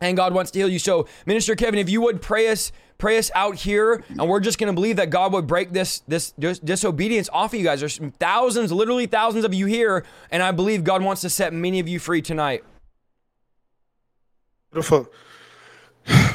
and 0.03 0.17
God 0.17 0.35
wants 0.35 0.51
to 0.51 0.59
heal 0.59 0.69
you. 0.69 0.79
So, 0.79 1.07
Minister 1.25 1.55
Kevin, 1.55 1.79
if 1.79 1.89
you 1.89 2.01
would 2.03 2.21
pray 2.21 2.49
us, 2.49 2.73
pray 2.99 3.19
us 3.19 3.31
out 3.35 3.55
here, 3.55 4.05
and 4.11 4.29
we're 4.29 4.41
just 4.41 4.59
going 4.59 4.67
to 4.67 4.75
believe 4.75 4.97
that 4.97 5.11
God 5.11 5.33
would 5.33 5.47
break 5.47 5.73
this 5.73 6.01
this 6.09 6.33
dis- 6.39 6.59
disobedience 6.59 7.31
off 7.33 7.55
of 7.55 7.59
you 7.59 7.65
guys. 7.65 7.81
There's 7.81 7.99
thousands, 8.19 8.73
literally 8.73 9.07
thousands 9.07 9.45
of 9.45 9.55
you 9.55 9.67
here, 9.67 10.05
and 10.31 10.43
I 10.43 10.51
believe 10.51 10.85
God 10.85 11.03
wants 11.03 11.23
to 11.23 11.31
set 11.31 11.53
many 11.53 11.79
of 11.79 11.89
you 11.89 11.99
free 11.99 12.21
tonight. 12.21 12.65
Beautiful. 14.73 15.09
I 16.07 16.35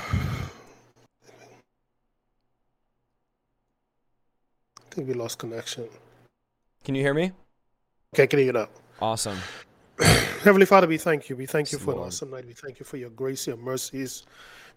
think 4.91 5.07
we 5.07 5.13
lost 5.13 5.37
connection. 5.37 5.87
Can 6.83 6.95
you 6.95 7.01
hear 7.01 7.13
me? 7.13 7.31
Okay, 8.15 8.27
can 8.27 8.39
you 8.39 8.45
hear 8.45 8.53
now? 8.53 8.69
Awesome. 9.01 9.37
Heavenly 10.43 10.67
Father, 10.67 10.85
we 10.85 10.97
thank 10.97 11.27
you. 11.27 11.35
We 11.35 11.47
thank 11.47 11.71
you 11.71 11.79
for 11.79 11.93
an 11.93 11.99
awesome 11.99 12.29
night. 12.29 12.45
We 12.45 12.53
thank 12.53 12.79
you 12.79 12.85
for 12.85 12.97
your 12.97 13.09
grace, 13.09 13.47
your 13.47 13.57
mercies. 13.57 14.25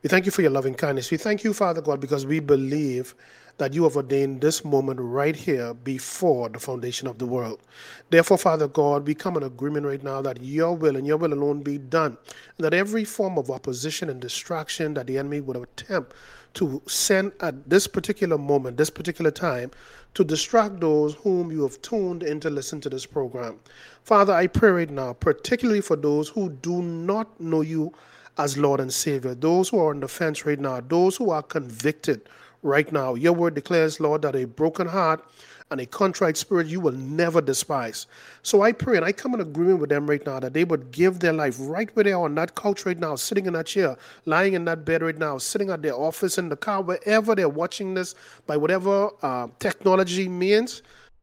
We 0.02 0.08
thank 0.08 0.24
you 0.24 0.32
for 0.32 0.40
your 0.40 0.50
loving 0.50 0.74
kindness. 0.74 1.10
We 1.10 1.18
thank 1.18 1.44
you, 1.44 1.52
Father 1.52 1.82
God, 1.82 2.00
because 2.00 2.24
we 2.24 2.40
believe 2.40 3.14
that 3.58 3.74
you 3.74 3.82
have 3.84 3.96
ordained 3.96 4.40
this 4.40 4.64
moment 4.64 4.98
right 4.98 5.36
here 5.36 5.74
before 5.74 6.48
the 6.48 6.58
foundation 6.58 7.06
of 7.06 7.18
the 7.18 7.26
world. 7.26 7.60
Therefore, 8.08 8.38
Father 8.38 8.66
God, 8.66 9.06
we 9.06 9.14
come 9.14 9.36
in 9.36 9.42
agreement 9.42 9.84
right 9.84 10.02
now 10.02 10.22
that 10.22 10.42
your 10.42 10.74
will 10.74 10.96
and 10.96 11.06
your 11.06 11.18
will 11.18 11.34
alone 11.34 11.60
be 11.62 11.76
done, 11.76 12.16
and 12.56 12.64
that 12.64 12.72
every 12.72 13.04
form 13.04 13.36
of 13.36 13.50
opposition 13.50 14.08
and 14.08 14.20
distraction 14.20 14.94
that 14.94 15.06
the 15.06 15.18
enemy 15.18 15.40
would 15.42 15.58
attempt 15.58 16.14
to 16.54 16.82
send 16.86 17.32
at 17.40 17.68
this 17.68 17.86
particular 17.86 18.38
moment, 18.38 18.76
this 18.76 18.90
particular 18.90 19.30
time, 19.30 19.70
to 20.14 20.24
distract 20.24 20.80
those 20.80 21.14
whom 21.14 21.52
you 21.52 21.62
have 21.62 21.80
tuned 21.82 22.22
in 22.22 22.40
to 22.40 22.50
listen 22.50 22.80
to 22.80 22.90
this 22.90 23.06
program. 23.06 23.58
Father, 24.02 24.32
I 24.32 24.46
pray 24.46 24.70
right 24.70 24.90
now, 24.90 25.12
particularly 25.12 25.80
for 25.80 25.96
those 25.96 26.28
who 26.28 26.50
do 26.50 26.82
not 26.82 27.40
know 27.40 27.60
you 27.60 27.92
as 28.38 28.56
Lord 28.56 28.80
and 28.80 28.92
Savior, 28.92 29.34
those 29.34 29.68
who 29.68 29.78
are 29.78 29.90
on 29.90 30.00
the 30.00 30.08
fence 30.08 30.44
right 30.46 30.58
now, 30.58 30.80
those 30.80 31.16
who 31.16 31.30
are 31.30 31.42
convicted 31.42 32.28
right 32.62 32.90
now. 32.92 33.14
Your 33.14 33.32
word 33.32 33.54
declares, 33.54 34.00
Lord, 34.00 34.22
that 34.22 34.34
a 34.34 34.46
broken 34.46 34.86
heart 34.86 35.24
and 35.70 35.80
a 35.80 35.86
contrite 35.86 36.36
spirit 36.36 36.66
you 36.66 36.80
will 36.80 36.92
never 36.92 37.40
despise. 37.40 38.06
So 38.42 38.62
I 38.62 38.72
pray 38.72 38.96
and 38.96 39.04
I 39.04 39.12
come 39.12 39.34
in 39.34 39.40
agreement 39.40 39.78
with 39.80 39.90
them 39.90 40.08
right 40.08 40.24
now 40.24 40.40
that 40.40 40.52
they 40.52 40.64
would 40.64 40.90
give 40.90 41.20
their 41.20 41.32
life 41.32 41.56
right 41.58 41.94
where 41.94 42.04
they 42.04 42.12
are 42.12 42.24
on 42.24 42.34
that 42.36 42.54
couch 42.54 42.86
right 42.86 42.98
now, 42.98 43.14
sitting 43.14 43.46
in 43.46 43.52
that 43.52 43.66
chair, 43.66 43.96
lying 44.24 44.54
in 44.54 44.64
that 44.64 44.84
bed 44.84 45.02
right 45.02 45.16
now, 45.16 45.38
sitting 45.38 45.70
at 45.70 45.82
their 45.82 45.94
office, 45.94 46.38
in 46.38 46.48
the 46.48 46.56
car, 46.56 46.82
wherever 46.82 47.34
they're 47.34 47.48
watching 47.48 47.94
this 47.94 48.14
by 48.46 48.56
whatever 48.56 49.10
uh, 49.22 49.46
technology 49.58 50.28
means. 50.28 50.82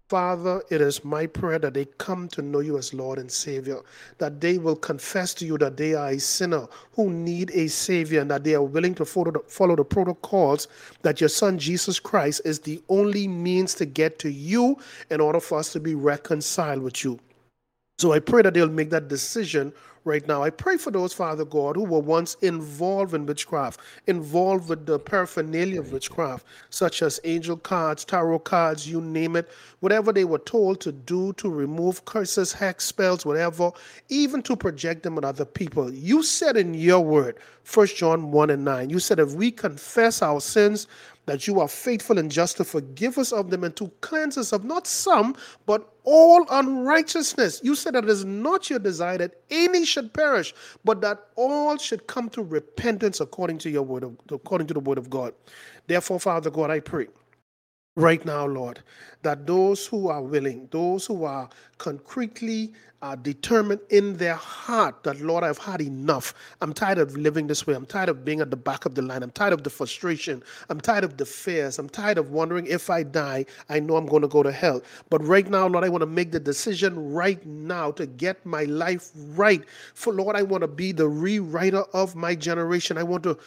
Father, 0.10 0.64
it 0.70 0.80
is 0.80 1.04
my 1.04 1.26
prayer 1.26 1.60
that 1.60 1.74
they 1.74 1.84
come 1.98 2.30
to 2.30 2.42
know 2.42 2.62
you 2.62 2.78
as 2.78 2.94
Lord 2.94 3.20
and 3.20 3.30
Savior, 3.30 3.82
that 4.20 4.40
they 4.40 4.58
will 4.58 4.78
confess 4.78 5.34
to 5.34 5.46
you 5.46 5.58
that 5.58 5.76
they 5.76 5.96
are 5.96 6.12
a 6.12 6.20
sinner 6.20 6.66
who 6.94 7.10
need 7.10 7.52
a 7.52 7.68
Savior, 7.68 8.22
and 8.22 8.32
that 8.32 8.46
they 8.46 8.56
are 8.56 8.64
willing 8.64 8.96
to 8.96 9.04
follow 9.04 9.32
the, 9.32 9.40
follow 9.50 9.76
the 9.76 9.84
protocols 9.84 10.70
that 11.02 11.20
your 11.20 11.28
Son 11.28 11.58
Jesus 11.58 12.00
Christ 12.00 12.40
is 12.46 12.60
the 12.60 12.82
only 12.88 13.28
means 13.28 13.74
to 13.76 13.86
get 13.86 14.18
to 14.20 14.32
you 14.32 14.78
in 15.10 15.20
order 15.20 15.42
for 15.42 15.60
us 15.60 15.74
to 15.74 15.80
be 15.82 15.94
reconciled 15.94 16.84
with 16.84 17.04
you. 17.04 17.20
So 18.00 18.14
I 18.14 18.20
pray 18.20 18.44
that 18.44 18.54
they'll 18.54 18.70
make 18.70 18.92
that 18.92 19.10
decision 19.10 19.74
right 20.08 20.28
now. 20.28 20.42
I 20.42 20.50
pray 20.50 20.78
for 20.78 20.90
those, 20.90 21.14
Father 21.14 21.46
God, 21.46 21.76
who 21.76 21.84
were 21.84 22.00
once 22.00 22.36
involved 22.42 23.14
in 23.14 23.26
witchcraft, 23.26 23.80
involved 24.08 24.70
with 24.70 24.86
the 24.86 24.98
paraphernalia 24.98 25.82
of 25.82 25.92
witchcraft, 25.92 26.46
such 26.70 27.02
as 27.02 27.20
angel 27.24 27.58
cards, 27.58 28.06
tarot 28.06 28.40
cards, 28.40 28.90
you 28.90 29.02
name 29.02 29.36
it, 29.36 29.50
whatever 29.82 30.12
they 30.12 30.26
were 30.26 30.40
told 30.40 30.80
to 30.82 30.92
do 30.92 31.34
to 31.34 31.50
remove 31.50 32.06
curses, 32.06 32.54
hex 32.54 32.86
spells, 32.86 33.26
whatever, 33.26 33.72
even 34.10 34.42
to 34.42 34.56
project 34.56 35.04
them 35.04 35.18
on 35.18 35.26
other 35.26 35.46
people. 35.46 35.94
You 35.94 36.24
said 36.24 36.58
in 36.58 36.74
your 36.74 37.02
word, 37.02 37.38
1 37.72 37.88
John 37.88 38.32
1 38.32 38.50
and 38.50 38.64
9, 38.64 38.90
you 38.90 39.00
said, 39.00 39.20
if 39.20 39.34
we 39.34 39.52
confess 39.52 40.22
our 40.22 40.40
sins, 40.40 40.88
that 41.28 41.46
you 41.46 41.60
are 41.60 41.68
faithful 41.68 42.18
and 42.18 42.32
just 42.32 42.58
to 42.58 42.64
forgive 42.64 43.18
us 43.18 43.32
of 43.32 43.52
them 43.52 43.64
and 43.64 43.76
to 43.76 43.92
cleanse 44.02 44.38
us 44.38 44.54
of 44.54 44.64
not 44.64 44.88
some, 44.88 45.36
but 45.66 45.94
all 46.04 46.46
unrighteousness. 46.50 47.62
You 47.64 47.76
said 47.76 47.94
that 47.94 48.06
it 48.06 48.10
is 48.10 48.26
not 48.26 48.70
your 48.70 48.80
desire 48.80 49.18
that 49.20 49.42
any 49.52 49.86
should 49.86 50.14
perish, 50.14 50.56
but 50.84 51.02
that 51.02 51.28
all 51.36 51.78
should 51.78 52.08
come 52.08 52.30
to 52.30 52.42
repentance 52.42 53.20
according 53.20 53.60
to 53.60 53.70
your 53.70 53.84
word, 53.84 54.04
of, 54.04 54.18
according 54.32 54.68
to 54.68 54.74
the 54.74 54.80
word 54.80 54.98
of 54.98 55.10
God. 55.10 55.34
Therefore, 55.86 56.20
Father 56.20 56.50
God, 56.50 56.72
I 56.72 56.80
pray 56.80 57.08
right 57.98 58.24
now, 58.26 58.46
Lord, 58.46 58.80
that 59.24 59.46
those 59.46 59.86
who 59.86 60.08
are 60.08 60.22
willing, 60.22 60.70
those 60.72 61.06
who 61.06 61.26
are 61.26 61.50
concretely 61.78 62.72
uh, 63.02 63.16
determined 63.16 63.82
in 63.90 64.18
their 64.18 64.36
heart 64.36 65.04
that, 65.04 65.20
Lord, 65.22 65.44
I've 65.44 65.58
had 65.58 65.82
enough. 65.82 66.34
I'm 66.62 66.74
tired 66.74 66.98
of 66.98 67.16
living 67.18 67.48
this 67.48 67.68
way. 67.68 67.76
I'm 67.76 67.86
tired 67.86 68.10
of 68.10 68.26
being 68.26 68.42
at 68.42 68.52
the 68.52 68.58
back 68.58 68.86
of 68.86 68.96
the 68.96 69.02
line. 69.02 69.24
I'm 69.24 69.32
tired 69.32 69.54
of 69.54 69.64
the 69.64 69.70
frustration. 69.70 70.44
I'm 70.70 70.82
tired 70.82 71.04
of 71.04 71.18
the 71.18 71.26
fears. 71.26 71.80
I'm 71.80 71.90
tired 71.90 72.18
of 72.18 72.32
wondering 72.32 72.68
if 72.68 72.90
I 72.90 73.04
die, 73.04 73.46
I 73.70 73.80
know 73.80 73.98
I'm 73.98 74.08
going 74.08 74.24
to 74.24 74.28
go 74.28 74.44
to 74.44 74.52
hell. 74.52 74.82
But 75.10 75.26
right 75.26 75.50
now, 75.50 75.68
Lord, 75.68 75.86
I 75.86 75.90
want 75.90 76.02
to 76.02 76.08
make 76.08 76.32
the 76.32 76.40
decision 76.40 77.14
right 77.14 77.46
now 77.46 77.92
to 77.92 78.06
get 78.06 78.46
my 78.46 78.64
life 78.66 79.10
right. 79.16 79.64
For, 79.94 80.14
Lord, 80.14 80.36
I 80.36 80.44
want 80.44 80.62
to 80.62 80.68
be 80.68 80.92
the 80.92 81.10
rewriter 81.10 81.88
of 81.94 82.16
my 82.16 82.36
generation. 82.36 82.98
I 82.98 83.04
want 83.04 83.24
to 83.24 83.38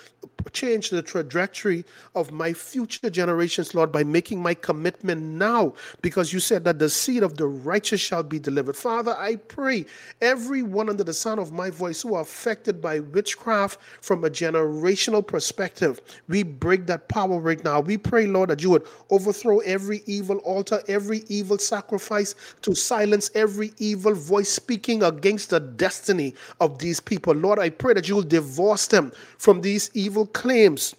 change 0.52 0.90
the 0.90 1.02
trajectory 1.02 1.84
of 2.14 2.32
my 2.32 2.52
future 2.52 3.10
generations, 3.10 3.74
Lord, 3.74 3.92
by 3.92 4.04
making 4.04 4.42
my 4.42 4.54
commitment 4.54 5.22
now 5.22 5.74
because 6.02 6.32
you 6.32 6.40
said 6.40 6.64
that 6.64 6.78
the 6.78 6.90
seed 6.90 7.22
of 7.22 7.36
the 7.36 7.46
righteous 7.46 8.00
shall 8.00 8.22
be 8.22 8.38
delivered. 8.38 8.76
Father, 8.76 9.12
I 9.18 9.38
pray 9.48 9.86
everyone 10.20 10.88
under 10.88 11.04
the 11.04 11.12
sound 11.12 11.40
of 11.40 11.52
my 11.52 11.70
voice 11.70 12.02
who 12.02 12.14
are 12.14 12.22
affected 12.22 12.80
by 12.80 13.00
witchcraft 13.00 13.78
from 14.00 14.24
a 14.24 14.30
generational 14.30 15.26
perspective, 15.26 16.00
we 16.28 16.42
break 16.42 16.86
that 16.86 17.08
power 17.08 17.38
right 17.38 17.62
now. 17.64 17.80
We 17.80 17.98
pray, 17.98 18.26
Lord, 18.26 18.50
that 18.50 18.62
you 18.62 18.70
would 18.70 18.86
overthrow 19.10 19.58
every 19.60 20.02
evil 20.06 20.38
altar, 20.38 20.82
every 20.88 21.24
evil 21.28 21.58
sacrifice 21.58 22.34
to 22.62 22.74
silence 22.74 23.30
every 23.34 23.72
evil 23.78 24.14
voice 24.14 24.48
speaking 24.48 25.02
against 25.02 25.50
the 25.50 25.60
destiny 25.60 26.34
of 26.60 26.78
these 26.78 27.00
people. 27.00 27.34
Lord, 27.34 27.58
I 27.58 27.70
pray 27.70 27.94
that 27.94 28.08
you 28.08 28.14
will 28.16 28.22
divorce 28.22 28.86
them 28.86 29.12
from 29.38 29.60
these 29.60 29.90
evil 29.94 30.26
claims 30.26 30.94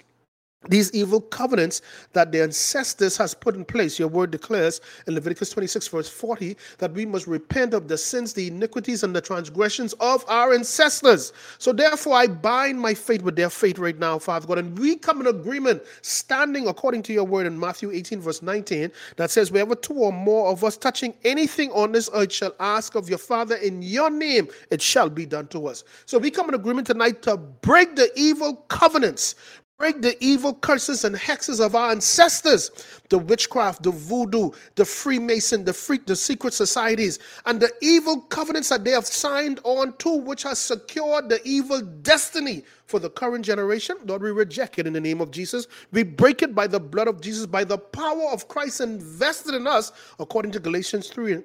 these 0.69 0.91
evil 0.93 1.19
covenants 1.19 1.81
that 2.13 2.31
the 2.31 2.41
ancestors 2.41 3.17
has 3.17 3.33
put 3.33 3.55
in 3.55 3.65
place 3.65 3.97
your 3.97 4.07
word 4.07 4.29
declares 4.29 4.79
in 5.07 5.15
leviticus 5.15 5.49
26 5.49 5.87
verse 5.87 6.09
40 6.09 6.55
that 6.77 6.91
we 6.93 7.03
must 7.05 7.25
repent 7.25 7.73
of 7.73 7.87
the 7.87 7.97
sins 7.97 8.33
the 8.33 8.47
iniquities 8.47 9.03
and 9.03 9.15
the 9.15 9.21
transgressions 9.21 9.93
of 9.93 10.23
our 10.27 10.53
ancestors. 10.53 11.33
So 11.57 11.73
therefore 11.73 12.15
i 12.15 12.27
bind 12.27 12.79
my 12.79 12.93
faith 12.93 13.23
with 13.23 13.35
their 13.35 13.49
faith 13.49 13.79
right 13.79 13.97
now 13.97 14.19
father 14.19 14.47
god. 14.47 14.59
And 14.59 14.77
we 14.77 14.97
come 14.97 15.19
in 15.21 15.27
agreement 15.27 15.81
standing 16.03 16.67
according 16.67 17.03
to 17.03 17.13
your 17.13 17.23
word 17.23 17.47
in 17.47 17.59
matthew 17.59 17.91
18 17.91 18.21
verse 18.21 18.41
19 18.43 18.91
that 19.15 19.31
says 19.31 19.51
wherever 19.51 19.73
two 19.73 19.95
or 19.95 20.13
more 20.13 20.49
of 20.51 20.63
us 20.63 20.77
touching 20.77 21.13
anything 21.23 21.71
on 21.71 21.91
this 21.91 22.09
earth 22.13 22.31
shall 22.31 22.53
ask 22.59 22.93
of 22.93 23.09
your 23.09 23.17
father 23.17 23.55
in 23.55 23.81
your 23.81 24.11
name 24.11 24.47
it 24.69 24.81
shall 24.81 25.09
be 25.09 25.25
done 25.25 25.47
to 25.47 25.67
us. 25.67 25.83
So 26.05 26.17
we 26.17 26.29
come 26.29 26.49
in 26.49 26.55
agreement 26.55 26.87
tonight 26.87 27.21
to 27.23 27.37
break 27.37 27.95
the 27.95 28.11
evil 28.15 28.55
covenants 28.67 29.35
break 29.81 29.99
the 29.99 30.15
evil 30.23 30.53
curses 30.53 31.05
and 31.05 31.15
hexes 31.15 31.59
of 31.59 31.73
our 31.73 31.89
ancestors 31.89 32.69
the 33.09 33.17
witchcraft 33.17 33.81
the 33.81 33.89
voodoo 33.89 34.51
the 34.75 34.85
freemason 34.85 35.65
the 35.65 35.73
freak 35.73 36.05
the 36.05 36.15
secret 36.15 36.53
societies 36.53 37.17
and 37.47 37.59
the 37.59 37.71
evil 37.81 38.21
covenants 38.21 38.69
that 38.69 38.83
they 38.83 38.91
have 38.91 39.07
signed 39.07 39.59
on 39.63 39.91
to 39.97 40.17
which 40.17 40.43
has 40.43 40.59
secured 40.59 41.29
the 41.29 41.41
evil 41.45 41.81
destiny 41.81 42.63
for 42.85 42.99
the 42.99 43.09
current 43.09 43.43
generation. 43.43 43.95
Lord 44.05 44.21
we 44.21 44.29
reject 44.29 44.77
it 44.77 44.85
in 44.85 44.93
the 44.93 45.01
name 45.01 45.19
of 45.19 45.31
jesus. 45.31 45.65
We 45.91 46.03
break 46.03 46.43
it 46.43 46.53
by 46.53 46.67
the 46.67 46.79
blood 46.79 47.07
of 47.07 47.19
jesus 47.19 47.47
by 47.47 47.63
the 47.63 47.79
power 47.79 48.29
of 48.31 48.47
christ 48.47 48.81
invested 48.81 49.55
in 49.55 49.65
us 49.65 49.91
according 50.19 50.51
to 50.51 50.59
galatians 50.59 51.07
3 51.07 51.41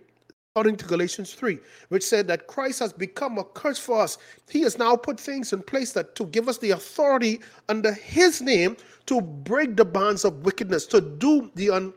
according 0.56 0.74
to 0.74 0.86
Galatians 0.86 1.34
3, 1.34 1.58
which 1.90 2.02
said 2.02 2.26
that 2.28 2.46
Christ 2.46 2.78
has 2.78 2.90
become 2.90 3.36
a 3.36 3.44
curse 3.44 3.78
for 3.78 4.00
us. 4.00 4.16
He 4.48 4.62
has 4.62 4.78
now 4.78 4.96
put 4.96 5.20
things 5.20 5.52
in 5.52 5.60
place 5.60 5.92
that 5.92 6.14
to 6.14 6.24
give 6.24 6.48
us 6.48 6.56
the 6.56 6.70
authority 6.70 7.40
under 7.68 7.92
his 7.92 8.40
name 8.40 8.78
to 9.04 9.20
break 9.20 9.76
the 9.76 9.84
bonds 9.84 10.24
of 10.24 10.46
wickedness, 10.46 10.86
to 10.86 11.02
do 11.02 11.50
the 11.56 11.68
un, 11.68 11.92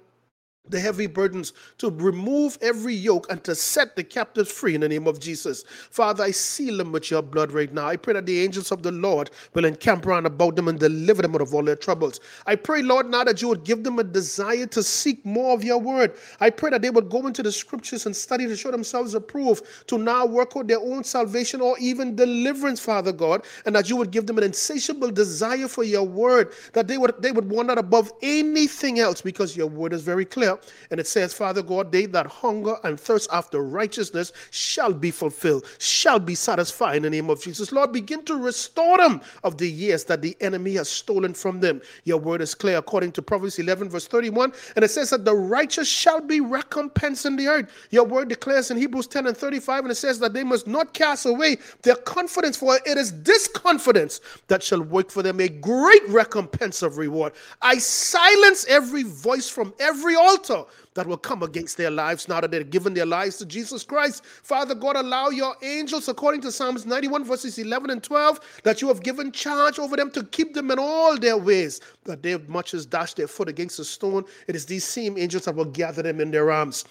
the 0.70 0.80
heavy 0.80 1.08
burdens, 1.08 1.54
to 1.78 1.90
remove 1.90 2.58
every 2.62 2.94
yoke 2.94 3.28
and 3.30 3.44
to 3.44 3.56
set 3.56 3.96
the 3.96 4.04
captives 4.04 4.52
free 4.52 4.76
in 4.76 4.82
the 4.82 4.90
name 4.90 5.08
of 5.08 5.20
Jesus. 5.20 5.64
Father, 5.90 6.24
I 6.24 6.32
seal 6.32 6.78
them 6.78 6.92
with 6.92 7.12
your 7.12 7.22
blood 7.22 7.52
right 7.52 7.74
now. 7.74 7.88
I 7.88 7.98
pray 7.98 8.14
that 8.14 8.26
the 8.26 8.42
angels 8.42 8.72
of 8.72 8.84
the 8.84 8.92
Lord 8.92 9.32
will 9.54 9.66
encamp 9.66 10.06
around 10.06 10.26
about 10.26 10.56
them 10.56 10.68
and 10.68 10.80
deliver 10.80 11.22
them 11.22 11.36
out 11.36 11.42
of 11.42 11.54
all 11.54 11.64
their 11.64 11.76
troubles. 11.76 12.20
I 12.46 12.56
pray, 12.56 12.82
Lord, 12.82 13.10
now 13.10 13.24
that 13.24 13.42
you 13.42 13.48
would 13.48 13.64
give 13.64 13.84
them 13.84 14.00
a 14.00 14.04
desire 14.04 14.66
to 14.68 14.84
seek 14.84 15.26
more 15.26 15.54
of 15.54 15.64
your 15.64 15.80
word. 15.80 16.14
I 16.40 16.50
pray 16.50 16.70
that 16.72 16.82
they 16.82 16.90
would 16.90 17.10
go 17.10 17.26
into 17.28 17.44
the 17.44 17.52
scriptures 17.52 18.06
and 18.06 18.16
study 18.16 18.48
to 18.48 18.56
show 18.56 18.72
themselves 18.72 19.14
approved, 19.14 19.64
to 19.88 19.98
now 19.98 20.26
work 20.26 20.54
out 20.56 20.68
their 20.68 20.80
own 20.80 21.04
salvation 21.04 21.62
or 21.62 21.78
even 21.80 22.16
deliverance, 22.16 22.80
Father 22.80 23.12
God, 23.12 23.46
and 23.66 23.76
that 23.76 23.90
you 23.90 23.96
would 23.96 24.12
give 24.12 24.28
them 24.28 24.38
an 24.38 24.44
insatiable 24.44 25.12
desire 25.12 25.68
for 25.68 25.84
your 25.84 26.04
word, 26.04 26.54
that 26.74 26.88
they 26.88 26.98
would 26.98 27.14
they 27.20 27.32
would 27.32 27.50
want 27.50 27.68
that 27.70 27.78
above 27.78 28.12
anything 28.22 29.00
else 29.00 29.22
because 29.22 29.58
your 29.58 29.68
word 29.68 29.94
is 29.94 30.02
very 30.02 30.26
clear 30.26 30.59
and 30.92 31.00
it 31.00 31.08
says, 31.08 31.34
Father 31.34 31.62
God, 31.62 31.92
they 31.92 32.06
that 32.08 32.28
hunger 32.28 32.78
and 32.84 33.00
thirst 33.00 33.30
after 33.32 33.62
righteousness 33.62 34.32
shall 34.52 34.94
be 34.94 35.12
fulfilled, 35.12 35.66
shall 35.78 36.20
be 36.20 36.36
satisfied 36.36 36.98
in 36.98 37.04
the 37.04 37.10
name 37.10 37.30
of 37.30 37.42
Jesus. 37.42 37.72
Lord, 37.72 37.92
begin 37.92 38.24
to 38.26 38.36
restore 38.36 38.98
them 38.98 39.22
of 39.44 39.58
the 39.58 39.70
years 39.70 40.04
that 40.06 40.22
the 40.22 40.36
enemy 40.42 40.74
has 40.76 40.90
stolen 40.90 41.34
from 41.34 41.60
them. 41.60 41.82
Your 42.06 42.18
word 42.18 42.42
is 42.42 42.56
clear 42.56 42.78
according 42.78 43.12
to 43.14 43.22
Proverbs 43.22 43.60
11, 43.60 43.90
verse 43.90 44.08
31. 44.08 44.54
And 44.76 44.84
it 44.84 44.90
says 44.90 45.12
that 45.12 45.26
the 45.26 45.36
righteous 45.36 45.88
shall 45.88 46.22
be 46.22 46.42
recompensed 46.42 47.26
in 47.26 47.36
the 47.36 47.48
earth. 47.48 47.70
Your 47.92 48.06
word 48.06 48.30
declares 48.30 48.72
in 48.72 48.78
Hebrews 48.78 49.08
10 49.08 49.28
and 49.28 49.38
35, 49.38 49.84
and 49.84 49.92
it 49.92 49.96
says 49.96 50.20
that 50.20 50.34
they 50.34 50.44
must 50.44 50.68
not 50.68 50.94
cast 50.94 51.26
away 51.26 51.58
their 51.84 51.96
confidence, 51.96 52.58
for 52.58 52.80
it 52.86 52.98
is 52.98 53.22
this 53.24 53.48
confidence 53.48 54.22
that 54.48 54.64
shall 54.64 54.82
work 54.82 55.12
for 55.12 55.24
them 55.24 55.40
a 55.40 55.48
great 55.48 56.08
recompense 56.10 56.82
of 56.82 56.98
reward. 56.98 57.34
I 57.62 57.78
silence 57.78 58.66
every 58.68 59.04
voice 59.04 59.50
from 59.50 59.74
every 59.80 60.16
altar 60.16 60.49
that 60.96 61.08
will 61.08 61.18
come 61.18 61.44
against 61.44 61.78
their 61.78 61.92
lives 61.92 62.28
now 62.28 62.42
that 62.42 62.52
they're 62.52 62.64
given 62.64 62.94
their 62.94 63.06
lives 63.06 63.38
to 63.38 63.46
Jesus 63.46 63.84
Christ. 63.84 64.26
Father 64.26 64.76
God, 64.76 64.96
allow 64.96 65.30
your 65.30 65.56
angels, 65.62 66.08
according 66.08 66.42
to 66.42 66.52
Psalms 66.52 66.86
91, 66.86 67.24
verses 67.24 67.58
11 67.58 67.90
and 67.90 68.04
12, 68.04 68.62
that 68.64 68.82
you 68.82 68.88
have 68.88 69.04
given 69.04 69.32
charge 69.32 69.80
over 69.80 69.96
them 69.96 70.12
to 70.12 70.24
keep 70.26 70.54
them 70.54 70.72
in 70.72 70.80
all 70.80 71.18
their 71.18 71.38
ways, 71.38 71.82
that 72.06 72.24
they 72.24 72.38
much 72.48 72.74
as 72.74 72.86
dash 72.86 73.14
their 73.14 73.28
foot 73.28 73.48
against 73.50 73.80
a 73.80 73.86
stone. 73.86 74.26
It 74.48 74.56
is 74.56 74.66
these 74.66 74.84
same 74.84 75.18
angels 75.18 75.46
that 75.46 75.56
will 75.56 75.66
gather 75.66 76.02
them 76.02 76.20
in 76.20 76.32
their 76.32 76.52
arms. 76.52 76.86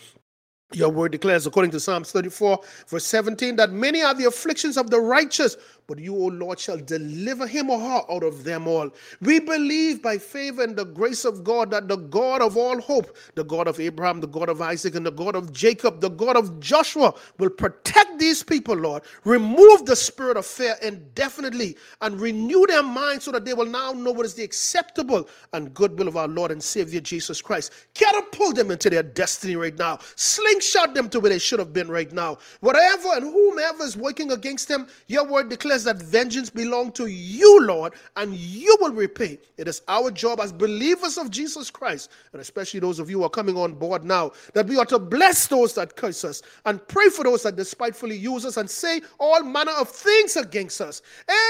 Your 0.74 0.90
word 0.90 1.12
declares, 1.12 1.46
according 1.46 1.70
to 1.70 1.80
Psalms 1.80 2.12
34, 2.12 2.60
verse 2.88 3.04
17, 3.06 3.56
that 3.56 3.70
many 3.72 4.02
are 4.02 4.12
the 4.12 4.26
afflictions 4.26 4.76
of 4.76 4.90
the 4.90 5.00
righteous, 5.00 5.56
but 5.88 5.98
you, 5.98 6.14
O 6.14 6.26
Lord, 6.26 6.60
shall 6.60 6.76
deliver 6.76 7.46
him 7.46 7.70
or 7.70 7.80
her 7.80 8.02
out 8.10 8.22
of 8.22 8.44
them 8.44 8.68
all. 8.68 8.90
We 9.22 9.40
believe 9.40 10.02
by 10.02 10.18
favor 10.18 10.62
and 10.62 10.76
the 10.76 10.84
grace 10.84 11.24
of 11.24 11.42
God 11.42 11.70
that 11.70 11.88
the 11.88 11.96
God 11.96 12.42
of 12.42 12.58
all 12.58 12.78
hope, 12.78 13.16
the 13.34 13.44
God 13.44 13.66
of 13.66 13.80
Abraham, 13.80 14.20
the 14.20 14.28
God 14.28 14.50
of 14.50 14.60
Isaac, 14.60 14.94
and 14.94 15.06
the 15.06 15.10
God 15.10 15.34
of 15.34 15.50
Jacob, 15.50 16.02
the 16.02 16.10
God 16.10 16.36
of 16.36 16.60
Joshua, 16.60 17.14
will 17.38 17.48
protect 17.48 18.18
these 18.18 18.42
people, 18.42 18.76
Lord. 18.76 19.02
Remove 19.24 19.86
the 19.86 19.96
spirit 19.96 20.36
of 20.36 20.44
fear 20.44 20.76
indefinitely 20.82 21.76
and 22.02 22.20
renew 22.20 22.66
their 22.66 22.82
minds 22.82 23.24
so 23.24 23.32
that 23.32 23.46
they 23.46 23.54
will 23.54 23.64
now 23.66 23.92
know 23.92 24.12
what 24.12 24.26
is 24.26 24.34
the 24.34 24.44
acceptable 24.44 25.26
and 25.54 25.72
good 25.72 25.98
will 25.98 26.08
of 26.08 26.18
our 26.18 26.28
Lord 26.28 26.50
and 26.50 26.62
Savior 26.62 27.00
Jesus 27.00 27.40
Christ. 27.40 27.72
Catapult 27.94 28.56
them 28.56 28.70
into 28.70 28.90
their 28.90 29.02
destiny 29.02 29.56
right 29.56 29.76
now. 29.78 29.98
Slingshot 30.16 30.92
them 30.92 31.08
to 31.08 31.20
where 31.20 31.30
they 31.30 31.38
should 31.38 31.58
have 31.58 31.72
been 31.72 31.90
right 31.90 32.12
now. 32.12 32.36
Whatever 32.60 33.08
and 33.14 33.24
whomever 33.24 33.84
is 33.84 33.96
working 33.96 34.32
against 34.32 34.68
them, 34.68 34.86
your 35.06 35.24
word 35.24 35.48
declares 35.48 35.77
that 35.84 35.96
vengeance 35.96 36.50
belong 36.50 36.92
to 36.92 37.06
you, 37.06 37.62
Lord, 37.62 37.94
and 38.16 38.34
you 38.34 38.76
will 38.80 38.92
repay. 38.92 39.38
It 39.56 39.68
is 39.68 39.82
our 39.88 40.10
job 40.10 40.40
as 40.40 40.52
believers 40.52 41.18
of 41.18 41.30
Jesus 41.30 41.70
Christ, 41.70 42.10
and 42.32 42.40
especially 42.40 42.80
those 42.80 42.98
of 42.98 43.10
you 43.10 43.18
who 43.18 43.24
are 43.24 43.30
coming 43.30 43.56
on 43.56 43.74
board 43.74 44.04
now, 44.04 44.32
that 44.54 44.66
we 44.66 44.76
are 44.76 44.86
to 44.86 44.98
bless 44.98 45.46
those 45.46 45.74
that 45.74 45.96
curse 45.96 46.24
us 46.24 46.42
and 46.64 46.86
pray 46.88 47.08
for 47.08 47.24
those 47.24 47.42
that 47.44 47.56
despitefully 47.56 48.16
use 48.16 48.44
us 48.44 48.56
and 48.56 48.68
say 48.68 49.00
all 49.18 49.42
manner 49.42 49.72
of 49.72 49.88
things 49.88 50.36
against 50.36 50.80
us. 50.80 51.02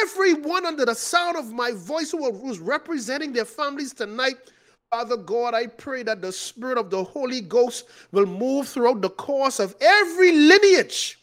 Everyone 0.03 0.67
under 0.67 0.85
the 0.85 0.95
sound 0.95 1.37
of 1.37 1.53
my 1.53 1.73
voice 1.73 2.11
who 2.11 2.33
who's 2.33 2.59
representing 2.59 3.33
their 3.33 3.45
families 3.45 3.93
tonight. 3.93 4.37
Father 4.91 5.19
God, 5.19 5.53
I 5.55 5.67
pray 5.67 6.03
that 6.05 6.23
the 6.23 6.33
Spirit 6.33 6.79
of 6.79 6.89
the 6.89 7.05
Holy 7.05 7.43
Ghost 7.43 7.89
will 8.11 8.25
move 8.25 8.69
throughout 8.69 9.03
the 9.03 9.11
course 9.11 9.61
of 9.61 9.77
every 9.81 10.33
lineage 10.33 11.18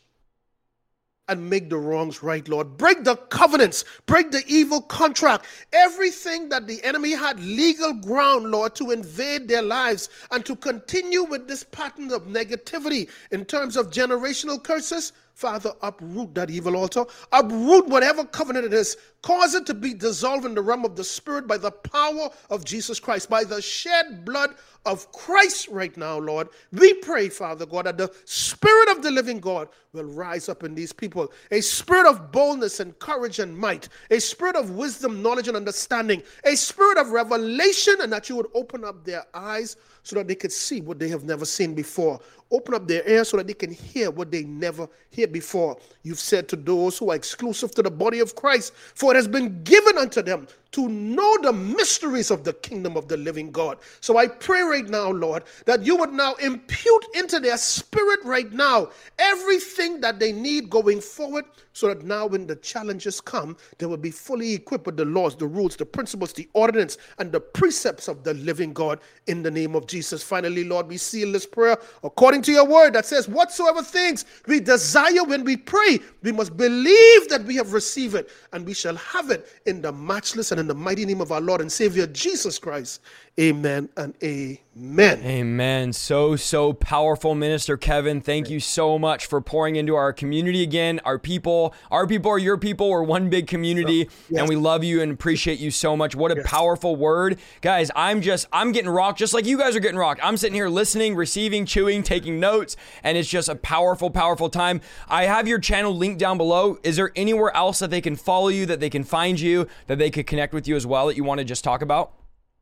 and 1.27 1.49
make 1.49 1.69
the 1.69 1.77
wrongs 1.77 2.21
right, 2.21 2.47
Lord. 2.47 2.77
Break 2.77 3.03
the 3.03 3.15
covenants, 3.15 3.83
break 4.05 4.31
the 4.31 4.43
evil 4.47 4.81
contract, 4.81 5.45
everything 5.73 6.49
that 6.49 6.67
the 6.67 6.83
enemy 6.83 7.11
had 7.11 7.39
legal 7.39 7.93
ground, 7.93 8.51
Lord, 8.51 8.75
to 8.75 8.91
invade 8.91 9.47
their 9.47 9.61
lives 9.61 10.09
and 10.31 10.45
to 10.45 10.55
continue 10.55 11.23
with 11.23 11.47
this 11.47 11.63
pattern 11.63 12.11
of 12.11 12.27
negativity 12.27 13.09
in 13.31 13.45
terms 13.45 13.77
of 13.77 13.89
generational 13.89 14.63
curses. 14.63 15.13
Father, 15.35 15.73
uproot 15.81 16.33
that 16.33 16.49
evil 16.49 16.77
altar, 16.77 17.03
uproot 17.33 17.87
whatever 17.87 18.23
covenant 18.23 18.65
it 18.65 18.73
is, 18.73 18.95
cause 19.21 19.53
it 19.53 19.65
to 19.65 19.73
be 19.73 19.93
dissolved 19.93 20.45
in 20.45 20.55
the 20.55 20.61
realm 20.61 20.85
of 20.85 20.95
the 20.95 21.03
Spirit 21.03 21.45
by 21.45 21.57
the 21.57 21.71
power 21.71 22.29
of 22.49 22.63
Jesus 22.63 23.01
Christ, 23.01 23.29
by 23.29 23.43
the 23.43 23.61
shed 23.61 24.23
blood 24.23 24.55
of 24.85 25.11
Christ 25.11 25.67
right 25.67 25.95
now, 25.97 26.17
Lord. 26.17 26.47
We 26.71 26.93
pray, 26.93 27.27
Father 27.27 27.65
God, 27.65 27.85
that 27.85 27.97
the 27.97 28.13
Spirit 28.23 28.87
of 28.95 29.01
the 29.03 29.11
living 29.11 29.41
God 29.41 29.67
will 29.91 30.05
rise 30.05 30.47
up 30.47 30.63
in 30.63 30.73
these 30.73 30.93
people. 30.93 31.31
A 31.51 31.59
spirit 31.59 32.07
of 32.07 32.31
boldness 32.31 32.79
and 32.79 32.97
courage 32.99 33.39
and 33.39 33.57
might, 33.57 33.89
a 34.11 34.19
spirit 34.19 34.55
of 34.55 34.71
wisdom, 34.71 35.21
knowledge, 35.21 35.47
and 35.47 35.57
understanding, 35.57 36.21
a 36.43 36.55
spirit 36.55 36.97
of 36.97 37.09
revelation, 37.09 37.95
and 38.01 38.11
that 38.13 38.29
you 38.29 38.35
would 38.35 38.47
open 38.53 38.85
up 38.85 39.03
their 39.03 39.25
eyes 39.33 39.75
so 40.03 40.15
that 40.15 40.27
they 40.27 40.35
could 40.35 40.51
see 40.51 40.81
what 40.81 40.99
they 40.99 41.09
have 41.09 41.23
never 41.23 41.45
seen 41.45 41.73
before. 41.73 42.19
Open 42.51 42.75
up 42.75 42.87
their 42.87 43.07
ears 43.09 43.29
so 43.29 43.37
that 43.37 43.47
they 43.47 43.53
can 43.53 43.71
hear 43.71 44.11
what 44.11 44.31
they 44.31 44.43
never 44.43 44.87
hear 45.09 45.27
before. 45.27 45.77
You've 46.03 46.19
said 46.19 46.47
to 46.49 46.55
those 46.55 46.97
who 46.97 47.11
are 47.11 47.15
exclusive 47.15 47.71
to 47.71 47.81
the 47.81 47.91
body 47.91 48.19
of 48.19 48.35
Christ, 48.35 48.73
for 48.75 49.11
it 49.11 49.15
has 49.15 49.27
been 49.27 49.63
given 49.63 49.97
unto 49.97 50.21
them 50.21 50.47
to 50.71 50.89
know 50.89 51.37
the 51.41 51.53
mysteries 51.53 52.29
of 52.31 52.43
the 52.43 52.51
kingdom 52.51 52.97
of 52.97 53.07
the 53.07 53.15
living 53.15 53.49
God. 53.49 53.77
So 54.01 54.17
I 54.17 54.27
pray 54.27 54.61
right 54.61 54.87
now, 54.87 55.09
Lord, 55.09 55.43
that 55.65 55.85
you 55.85 55.95
would 55.95 56.11
now 56.11 56.33
impute 56.35 57.05
into 57.13 57.39
their 57.39 57.55
spirit 57.55 58.19
right 58.25 58.51
now 58.51 58.89
everything 59.17 60.01
that 60.01 60.19
they 60.19 60.33
need 60.33 60.69
going 60.69 60.99
forward, 60.99 61.45
so 61.71 61.87
that 61.87 62.03
now 62.03 62.25
when 62.27 62.45
the 62.45 62.57
challenges 62.57 63.21
come, 63.21 63.55
they 63.77 63.85
will 63.85 63.97
be 63.97 64.11
fully 64.11 64.53
equipped 64.53 64.85
with 64.85 64.97
the 64.97 65.05
laws, 65.05 65.35
the 65.35 65.47
rules, 65.47 65.75
the 65.77 65.85
principles, 65.85 66.33
the 66.33 66.47
ordinance, 66.53 66.97
and 67.19 67.31
the 67.31 67.39
precepts 67.39 68.09
of 68.09 68.23
the 68.23 68.33
living 68.33 68.73
God 68.73 68.99
in 69.27 69.43
the 69.43 69.51
name 69.51 69.75
of 69.75 69.87
Jesus. 69.87 70.23
Finally, 70.23 70.65
Lord, 70.65 70.87
we 70.87 70.97
seal 70.97 71.31
this 71.31 71.45
prayer 71.45 71.77
according 72.03 72.34
to 72.43 72.51
your 72.51 72.65
word 72.65 72.93
that 72.93 73.05
says, 73.05 73.27
Whatsoever 73.27 73.81
things 73.81 74.25
we 74.47 74.59
desire 74.59 75.23
when 75.23 75.43
we 75.43 75.57
pray, 75.57 75.99
we 76.23 76.31
must 76.31 76.55
believe 76.57 77.29
that 77.29 77.43
we 77.45 77.55
have 77.55 77.73
received 77.73 78.15
it, 78.15 78.29
and 78.53 78.65
we 78.65 78.73
shall 78.73 78.95
have 78.95 79.31
it 79.31 79.47
in 79.65 79.81
the 79.81 79.91
matchless 79.91 80.51
and 80.51 80.59
in 80.59 80.67
the 80.67 80.75
mighty 80.75 81.05
name 81.05 81.21
of 81.21 81.31
our 81.31 81.41
Lord 81.41 81.61
and 81.61 81.71
Savior 81.71 82.07
Jesus 82.07 82.59
Christ. 82.59 83.01
Amen 83.37 83.89
and 83.97 84.15
amen. 84.23 85.19
Amen. 85.19 85.91
So, 85.91 86.37
so 86.37 86.71
powerful, 86.71 87.35
Minister 87.35 87.75
Kevin. 87.75 88.21
Thank 88.21 88.49
you 88.49 88.61
so 88.61 88.97
much 88.97 89.25
for 89.25 89.41
pouring 89.41 89.75
into 89.75 89.93
our 89.93 90.13
community 90.13 90.63
again, 90.63 91.01
our 91.03 91.19
people. 91.19 91.73
Our 91.91 92.07
people 92.07 92.31
are 92.31 92.37
your 92.37 92.57
people. 92.57 92.89
We're 92.89 93.03
one 93.03 93.29
big 93.29 93.47
community, 93.47 94.09
yes. 94.29 94.39
and 94.39 94.47
we 94.47 94.55
love 94.55 94.85
you 94.85 95.01
and 95.01 95.11
appreciate 95.11 95.59
you 95.59 95.69
so 95.69 95.97
much. 95.97 96.15
What 96.15 96.31
a 96.31 96.35
yes. 96.35 96.47
powerful 96.47 96.95
word. 96.95 97.37
Guys, 97.59 97.91
I'm 97.93 98.21
just, 98.21 98.47
I'm 98.53 98.71
getting 98.71 98.89
rocked 98.89 99.19
just 99.19 99.33
like 99.33 99.45
you 99.45 99.57
guys 99.57 99.75
are 99.75 99.81
getting 99.81 99.99
rocked. 99.99 100.21
I'm 100.23 100.37
sitting 100.37 100.55
here 100.55 100.69
listening, 100.69 101.13
receiving, 101.13 101.65
chewing, 101.65 102.03
taking 102.03 102.39
notes, 102.39 102.77
and 103.03 103.17
it's 103.17 103.29
just 103.29 103.49
a 103.49 103.55
powerful, 103.55 104.09
powerful 104.09 104.49
time. 104.49 104.79
I 105.09 105.25
have 105.25 105.45
your 105.45 105.59
channel 105.59 105.93
linked 105.93 106.19
down 106.19 106.37
below. 106.37 106.79
Is 106.83 106.95
there 106.95 107.11
anywhere 107.17 107.53
else 107.53 107.79
that 107.79 107.89
they 107.89 107.99
can 107.99 108.15
follow 108.15 108.47
you, 108.47 108.65
that 108.67 108.79
they 108.79 108.89
can 108.89 109.03
find 109.03 109.37
you, 109.37 109.67
that 109.87 109.97
they 109.97 110.09
could 110.09 110.25
connect 110.25 110.53
with 110.53 110.69
you 110.69 110.77
as 110.77 110.87
well 110.87 111.07
that 111.07 111.17
you 111.17 111.25
want 111.25 111.39
to 111.39 111.43
just 111.43 111.65
talk 111.65 111.81
about? 111.81 112.13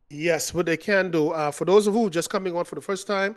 Yes, 0.10 0.54
what 0.54 0.66
they 0.68 0.78
can 0.78 1.10
do. 1.10 1.32
Uh, 1.32 1.50
for 1.52 1.66
those 1.66 1.88
of 1.88 1.96
you 1.96 2.10
just 2.10 2.30
coming 2.30 2.56
on 2.56 2.64
for 2.66 2.76
the 2.76 2.82
first 2.82 3.08
time, 3.08 3.36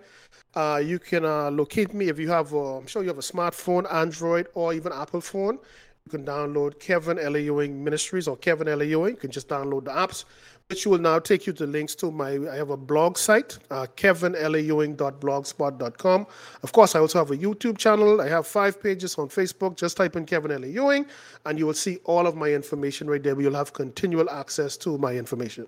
uh, 0.55 0.81
you 0.85 0.99
can 0.99 1.25
uh, 1.25 1.51
locate 1.51 1.95
me 1.95 2.09
if 2.09 2.19
you 2.19 2.29
have. 2.29 2.53
Uh, 2.53 2.77
I'm 2.77 2.87
sure 2.87 3.01
you 3.03 3.09
have 3.09 3.17
a 3.19 3.23
smartphone, 3.23 3.91
Android, 3.93 4.49
or 4.55 4.75
even 4.75 4.93
Apple 4.93 5.23
phone. 5.23 5.59
You 6.05 6.11
can 6.11 6.25
download 6.25 6.79
Kevin 6.79 7.19
L. 7.19 7.37
Ewing 7.37 7.83
Ministries 7.83 8.29
or 8.29 8.37
Kevin 8.37 8.69
L. 8.69 8.83
Ewing. 8.83 9.15
You 9.15 9.21
can 9.21 9.31
just 9.31 9.49
download 9.49 9.87
the 9.87 9.91
apps, 9.91 10.25
which 10.69 10.87
will 10.87 10.99
now 10.99 11.19
take 11.19 11.47
you 11.49 11.53
to 11.55 11.67
links 11.67 11.97
to 11.97 12.13
my. 12.13 12.39
I 12.49 12.55
have 12.57 12.71
a 12.71 12.77
blog 12.77 13.19
site, 13.19 13.59
uh, 13.71 13.87
kevinlewing.blogspot.com. 13.97 16.27
Of 16.63 16.73
course, 16.73 16.95
I 16.95 17.01
also 17.01 17.19
have 17.19 17.33
a 17.33 17.37
YouTube 17.37 17.77
channel. 17.77 18.21
I 18.21 18.29
have 18.29 18.47
five 18.47 18.81
pages 18.81 19.19
on 19.19 19.29
Facebook. 19.29 19.77
Just 19.77 19.97
type 19.97 20.15
in 20.15 20.27
Kevin 20.27 20.53
L. 20.53 20.65
Ewing, 20.65 21.07
and 21.45 21.59
you 21.59 21.67
will 21.67 21.75
see 21.75 21.99
all 22.05 22.25
of 22.27 22.37
my 22.37 22.53
information 22.53 23.11
right 23.11 23.23
there. 23.23 23.41
You'll 23.41 23.55
have 23.55 23.73
continual 23.73 24.31
access 24.31 24.77
to 24.79 24.97
my 24.99 25.17
information. 25.17 25.67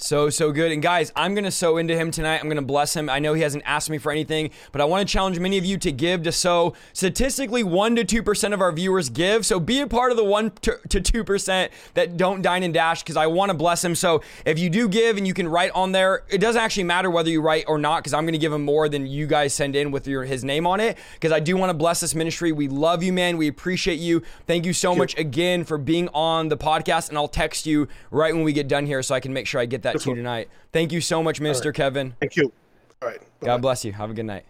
So, 0.00 0.30
so 0.30 0.52
good. 0.52 0.70
And 0.70 0.80
guys, 0.80 1.12
I'm 1.16 1.34
going 1.34 1.44
to 1.44 1.50
sow 1.50 1.76
into 1.76 1.96
him 1.96 2.12
tonight. 2.12 2.36
I'm 2.36 2.46
going 2.46 2.54
to 2.54 2.62
bless 2.62 2.94
him. 2.94 3.10
I 3.10 3.18
know 3.18 3.34
he 3.34 3.42
hasn't 3.42 3.64
asked 3.66 3.90
me 3.90 3.98
for 3.98 4.12
anything, 4.12 4.50
but 4.70 4.80
I 4.80 4.84
want 4.84 5.06
to 5.06 5.12
challenge 5.12 5.40
many 5.40 5.58
of 5.58 5.64
you 5.64 5.76
to 5.78 5.90
give, 5.90 6.22
to 6.22 6.30
sow. 6.30 6.74
Statistically, 6.92 7.64
1% 7.64 8.06
to 8.06 8.22
2% 8.22 8.52
of 8.54 8.60
our 8.60 8.70
viewers 8.70 9.10
give. 9.10 9.44
So 9.44 9.58
be 9.58 9.80
a 9.80 9.88
part 9.88 10.12
of 10.12 10.16
the 10.16 10.22
1% 10.22 10.54
to 10.60 11.00
2% 11.00 11.68
that 11.94 12.16
don't 12.16 12.42
dine 12.42 12.62
and 12.62 12.72
dash 12.72 13.02
because 13.02 13.16
I 13.16 13.26
want 13.26 13.50
to 13.50 13.56
bless 13.56 13.84
him. 13.84 13.96
So 13.96 14.22
if 14.46 14.56
you 14.60 14.70
do 14.70 14.88
give 14.88 15.16
and 15.16 15.26
you 15.26 15.34
can 15.34 15.48
write 15.48 15.72
on 15.72 15.90
there, 15.90 16.22
it 16.28 16.38
doesn't 16.38 16.62
actually 16.62 16.84
matter 16.84 17.10
whether 17.10 17.28
you 17.28 17.40
write 17.40 17.64
or 17.66 17.76
not 17.76 18.04
because 18.04 18.14
I'm 18.14 18.22
going 18.22 18.34
to 18.34 18.38
give 18.38 18.52
him 18.52 18.64
more 18.64 18.88
than 18.88 19.04
you 19.04 19.26
guys 19.26 19.52
send 19.52 19.74
in 19.74 19.90
with 19.90 20.06
your 20.06 20.24
his 20.24 20.44
name 20.44 20.64
on 20.64 20.78
it 20.78 20.96
because 21.14 21.32
I 21.32 21.40
do 21.40 21.56
want 21.56 21.70
to 21.70 21.74
bless 21.74 21.98
this 21.98 22.14
ministry. 22.14 22.52
We 22.52 22.68
love 22.68 23.02
you, 23.02 23.12
man. 23.12 23.36
We 23.36 23.48
appreciate 23.48 23.98
you. 23.98 24.22
Thank 24.46 24.64
you 24.64 24.72
so 24.72 24.94
much 24.94 25.18
again 25.18 25.64
for 25.64 25.76
being 25.76 26.08
on 26.10 26.48
the 26.48 26.56
podcast. 26.56 27.08
And 27.08 27.18
I'll 27.18 27.26
text 27.26 27.66
you 27.66 27.88
right 28.12 28.32
when 28.32 28.44
we 28.44 28.52
get 28.52 28.68
done 28.68 28.86
here 28.86 29.02
so 29.02 29.16
I 29.16 29.18
can 29.18 29.32
make 29.32 29.48
sure 29.48 29.60
I 29.60 29.66
get 29.66 29.82
that 29.82 29.87
that 29.92 30.00
to 30.02 30.10
you 30.10 30.14
tonight. 30.22 30.48
Thank 30.72 30.92
you 30.92 31.00
so 31.00 31.22
much, 31.22 31.40
Minister 31.40 31.68
right. 31.68 31.76
Kevin. 31.76 32.14
Thank 32.20 32.36
you. 32.36 32.52
All 33.00 33.08
right. 33.08 33.20
Bye-bye. 33.20 33.46
God 33.46 33.62
bless 33.62 33.84
you. 33.84 33.92
Have 33.92 34.10
a 34.10 34.14
good 34.14 34.26
night. 34.26 34.44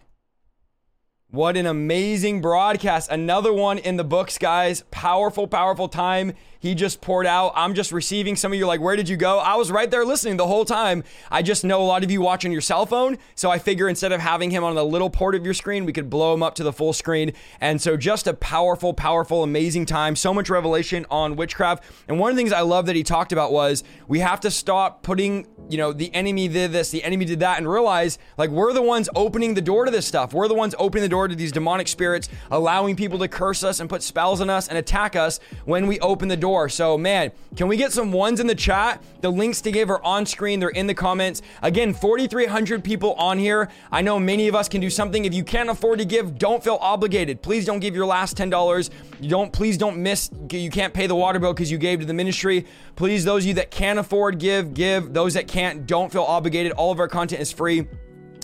What 1.31 1.57
an 1.57 1.67
amazing 1.67 2.41
broadcast. 2.41 3.11
Another 3.11 3.53
one 3.53 3.77
in 3.77 3.97
the 3.97 4.03
books, 4.03 4.39
guys. 4.39 4.83
Powerful, 4.89 5.45
powerful 5.47 5.87
time 5.87 6.33
he 6.59 6.75
just 6.75 6.99
poured 6.99 7.25
out. 7.25 7.53
I'm 7.55 7.73
just 7.73 7.91
receiving 7.91 8.35
some 8.35 8.51
of 8.51 8.59
you 8.59 8.67
like, 8.67 8.81
where 8.81 8.97
did 8.97 9.07
you 9.07 9.15
go? 9.15 9.39
I 9.39 9.55
was 9.55 9.71
right 9.71 9.89
there 9.89 10.05
listening 10.05 10.35
the 10.35 10.45
whole 10.45 10.65
time. 10.65 11.05
I 11.31 11.41
just 11.41 11.63
know 11.63 11.81
a 11.81 11.85
lot 11.85 12.03
of 12.03 12.11
you 12.11 12.19
watch 12.19 12.45
on 12.45 12.51
your 12.51 12.61
cell 12.61 12.85
phone. 12.85 13.17
So 13.35 13.49
I 13.49 13.59
figure 13.59 13.87
instead 13.87 14.11
of 14.11 14.19
having 14.19 14.51
him 14.51 14.65
on 14.65 14.75
the 14.75 14.83
little 14.83 15.09
port 15.09 15.35
of 15.35 15.45
your 15.45 15.53
screen, 15.53 15.85
we 15.85 15.93
could 15.93 16.09
blow 16.09 16.33
him 16.33 16.43
up 16.43 16.55
to 16.55 16.63
the 16.63 16.73
full 16.73 16.91
screen. 16.91 17.31
And 17.61 17.81
so 17.81 17.95
just 17.95 18.27
a 18.27 18.33
powerful, 18.33 18.93
powerful, 18.93 19.41
amazing 19.43 19.85
time. 19.85 20.17
So 20.17 20.33
much 20.33 20.49
revelation 20.49 21.05
on 21.09 21.37
witchcraft. 21.37 21.85
And 22.09 22.19
one 22.19 22.31
of 22.31 22.35
the 22.35 22.41
things 22.41 22.51
I 22.51 22.61
love 22.61 22.87
that 22.87 22.95
he 22.95 23.03
talked 23.03 23.31
about 23.31 23.53
was 23.53 23.85
we 24.09 24.19
have 24.19 24.41
to 24.41 24.51
stop 24.51 25.01
putting, 25.01 25.47
you 25.69 25.77
know, 25.77 25.93
the 25.93 26.13
enemy 26.13 26.49
did 26.49 26.73
this, 26.73 26.91
the 26.91 27.03
enemy 27.03 27.23
did 27.23 27.39
that, 27.39 27.57
and 27.57 27.69
realize 27.69 28.19
like 28.37 28.49
we're 28.49 28.73
the 28.73 28.81
ones 28.81 29.07
opening 29.15 29.53
the 29.53 29.61
door 29.61 29.85
to 29.85 29.91
this 29.91 30.05
stuff. 30.05 30.33
We're 30.33 30.49
the 30.49 30.55
ones 30.55 30.75
opening 30.77 31.03
the 31.03 31.09
door 31.09 31.18
to 31.27 31.35
these 31.35 31.51
demonic 31.51 31.87
spirits, 31.87 32.29
allowing 32.51 32.95
people 32.95 33.19
to 33.19 33.27
curse 33.27 33.63
us 33.63 33.79
and 33.79 33.89
put 33.89 34.03
spells 34.03 34.41
on 34.41 34.49
us 34.49 34.67
and 34.67 34.77
attack 34.77 35.15
us 35.15 35.39
when 35.65 35.87
we 35.87 35.99
open 35.99 36.27
the 36.27 36.37
door 36.37 36.49
door. 36.49 36.69
So, 36.69 36.97
man, 36.97 37.31
can 37.55 37.67
we 37.67 37.77
get 37.77 37.91
some 37.91 38.11
ones 38.11 38.39
in 38.39 38.47
the 38.47 38.55
chat? 38.55 39.01
The 39.21 39.29
links 39.29 39.61
to 39.61 39.71
give 39.71 39.89
are 39.89 40.03
on 40.03 40.25
screen, 40.25 40.59
they're 40.59 40.69
in 40.69 40.87
the 40.87 40.93
comments. 40.93 41.41
Again, 41.61 41.93
4,300 41.93 42.83
people 42.83 43.13
on 43.13 43.37
here. 43.37 43.69
I 43.91 44.01
know 44.01 44.19
many 44.19 44.47
of 44.47 44.55
us 44.55 44.67
can 44.67 44.81
do 44.81 44.89
something. 44.89 45.25
If 45.25 45.33
you 45.33 45.43
can't 45.43 45.69
afford 45.69 45.99
to 45.99 46.05
give, 46.05 46.37
don't 46.37 46.63
feel 46.63 46.79
obligated. 46.81 47.41
Please 47.41 47.65
don't 47.65 47.79
give 47.79 47.95
your 47.95 48.05
last 48.05 48.35
$10. 48.35 48.89
You 49.19 49.29
don't, 49.29 49.53
please 49.53 49.77
don't 49.77 49.97
miss, 49.97 50.31
you 50.51 50.71
can't 50.71 50.93
pay 50.93 51.07
the 51.07 51.15
water 51.15 51.39
bill 51.39 51.53
because 51.53 51.71
you 51.71 51.77
gave 51.77 51.99
to 51.99 52.05
the 52.05 52.13
ministry. 52.13 52.65
Please, 52.95 53.23
those 53.23 53.43
of 53.43 53.47
you 53.47 53.53
that 53.55 53.71
can 53.71 53.97
afford, 53.99 54.39
give, 54.39 54.73
give. 54.73 55.13
Those 55.13 55.35
that 55.35 55.47
can't, 55.47 55.85
don't 55.85 56.11
feel 56.11 56.23
obligated. 56.23 56.71
All 56.73 56.91
of 56.91 56.99
our 56.99 57.07
content 57.07 57.41
is 57.41 57.51
free. 57.51 57.87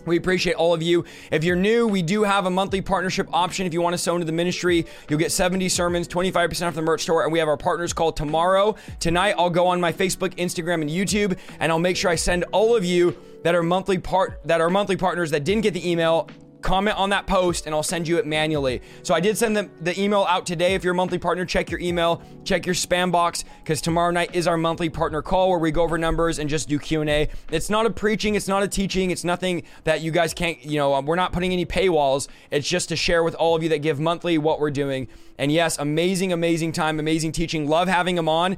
We 0.06 0.18
appreciate 0.18 0.56
all 0.56 0.74
of 0.74 0.82
you. 0.82 1.06
If 1.32 1.44
you're 1.44 1.56
new, 1.56 1.88
we 1.88 2.02
do 2.02 2.24
have 2.24 2.46
a 2.46 2.50
monthly 2.50 2.82
partnership 2.82 3.28
option. 3.34 3.66
If 3.66 3.74
you 3.74 3.82
want 3.82 3.94
to 3.94 3.98
sow 3.98 4.16
into 4.16 4.26
the 4.26 4.32
ministry, 4.32 4.86
you'll 5.10 5.20
get 5.20 5.32
70 5.32 5.68
sermons, 5.70 6.08
25% 6.08 6.68
off 6.68 6.76
the 6.76 6.82
merch 6.82 7.02
store, 7.02 7.24
and 7.24 7.32
we 7.32 7.40
have 7.40 7.48
our 7.48 7.58
partners 7.58 7.94
called 7.94 8.16
Tomorrow. 8.16 8.76
Tonight, 9.00 9.36
I'll 9.38 9.50
go 9.50 9.68
on 9.68 9.82
my 9.82 9.92
Facebook, 9.92 10.36
Instagram, 10.36 10.82
and 10.82 10.90
YouTube, 10.90 11.38
and 11.60 11.72
I'll 11.72 11.80
make 11.80 11.98
sure 11.98 12.12
I 12.12 12.16
send 12.16 12.44
all 12.52 12.76
of 12.76 12.86
you 12.86 13.16
that 13.44 13.54
are 13.54 13.64
monthly 13.64 14.00
part 14.00 14.42
that 14.46 14.60
are 14.60 14.72
monthly 14.72 14.98
partners 14.98 15.30
that 15.32 15.44
didn't 15.44 15.62
get 15.62 15.74
the 15.74 15.90
email 15.90 16.28
comment 16.66 16.98
on 16.98 17.12
that 17.12 17.28
post 17.28 17.68
and 17.68 17.76
I'll 17.76 17.84
send 17.84 18.08
you 18.08 18.18
it 18.18 18.26
manually. 18.26 18.82
So 19.04 19.14
I 19.14 19.20
did 19.20 19.38
send 19.38 19.56
the, 19.56 19.70
the 19.82 19.98
email 20.02 20.26
out 20.28 20.46
today. 20.46 20.74
If 20.74 20.84
you're 20.84 20.94
a 20.94 20.96
monthly 20.96 21.20
partner, 21.20 21.46
check 21.46 21.70
your 21.70 21.80
email, 21.80 22.22
check 22.44 22.66
your 22.66 22.76
spam 22.76 23.12
box 23.12 23.46
because 23.64 23.82
tomorrow 23.82 24.12
night 24.12 24.36
is 24.36 24.48
our 24.48 24.58
monthly 24.58 24.90
partner 24.90 25.22
call 25.22 25.52
where 25.52 25.60
we 25.60 25.72
go 25.72 25.84
over 25.84 25.98
numbers 25.98 26.40
and 26.40 26.50
just 26.50 26.68
do 26.68 26.80
Q&A. 26.80 27.30
It's 27.52 27.70
not 27.70 27.86
a 27.86 27.92
preaching, 27.92 28.34
it's 28.34 28.48
not 28.48 28.64
a 28.64 28.68
teaching, 28.68 29.12
it's 29.12 29.24
nothing 29.24 29.64
that 29.84 30.02
you 30.02 30.10
guys 30.10 30.34
can't, 30.34 30.64
you 30.66 30.80
know, 30.80 31.00
we're 31.02 31.16
not 31.16 31.32
putting 31.32 31.54
any 31.54 31.68
paywalls. 31.68 32.28
It's 32.50 32.68
just 32.68 32.90
to 32.90 32.96
share 32.96 33.24
with 33.24 33.36
all 33.36 33.56
of 33.56 33.62
you 33.62 33.70
that 33.70 33.84
give 33.84 34.00
monthly 34.00 34.40
what 34.40 34.60
we're 34.60 34.72
doing. 34.72 35.08
And 35.38 35.52
yes, 35.52 35.78
amazing 35.78 36.34
amazing 36.34 36.72
time, 36.72 37.00
amazing 37.00 37.32
teaching. 37.32 37.68
Love 37.68 37.88
having 37.88 38.16
them 38.16 38.28
on. 38.28 38.58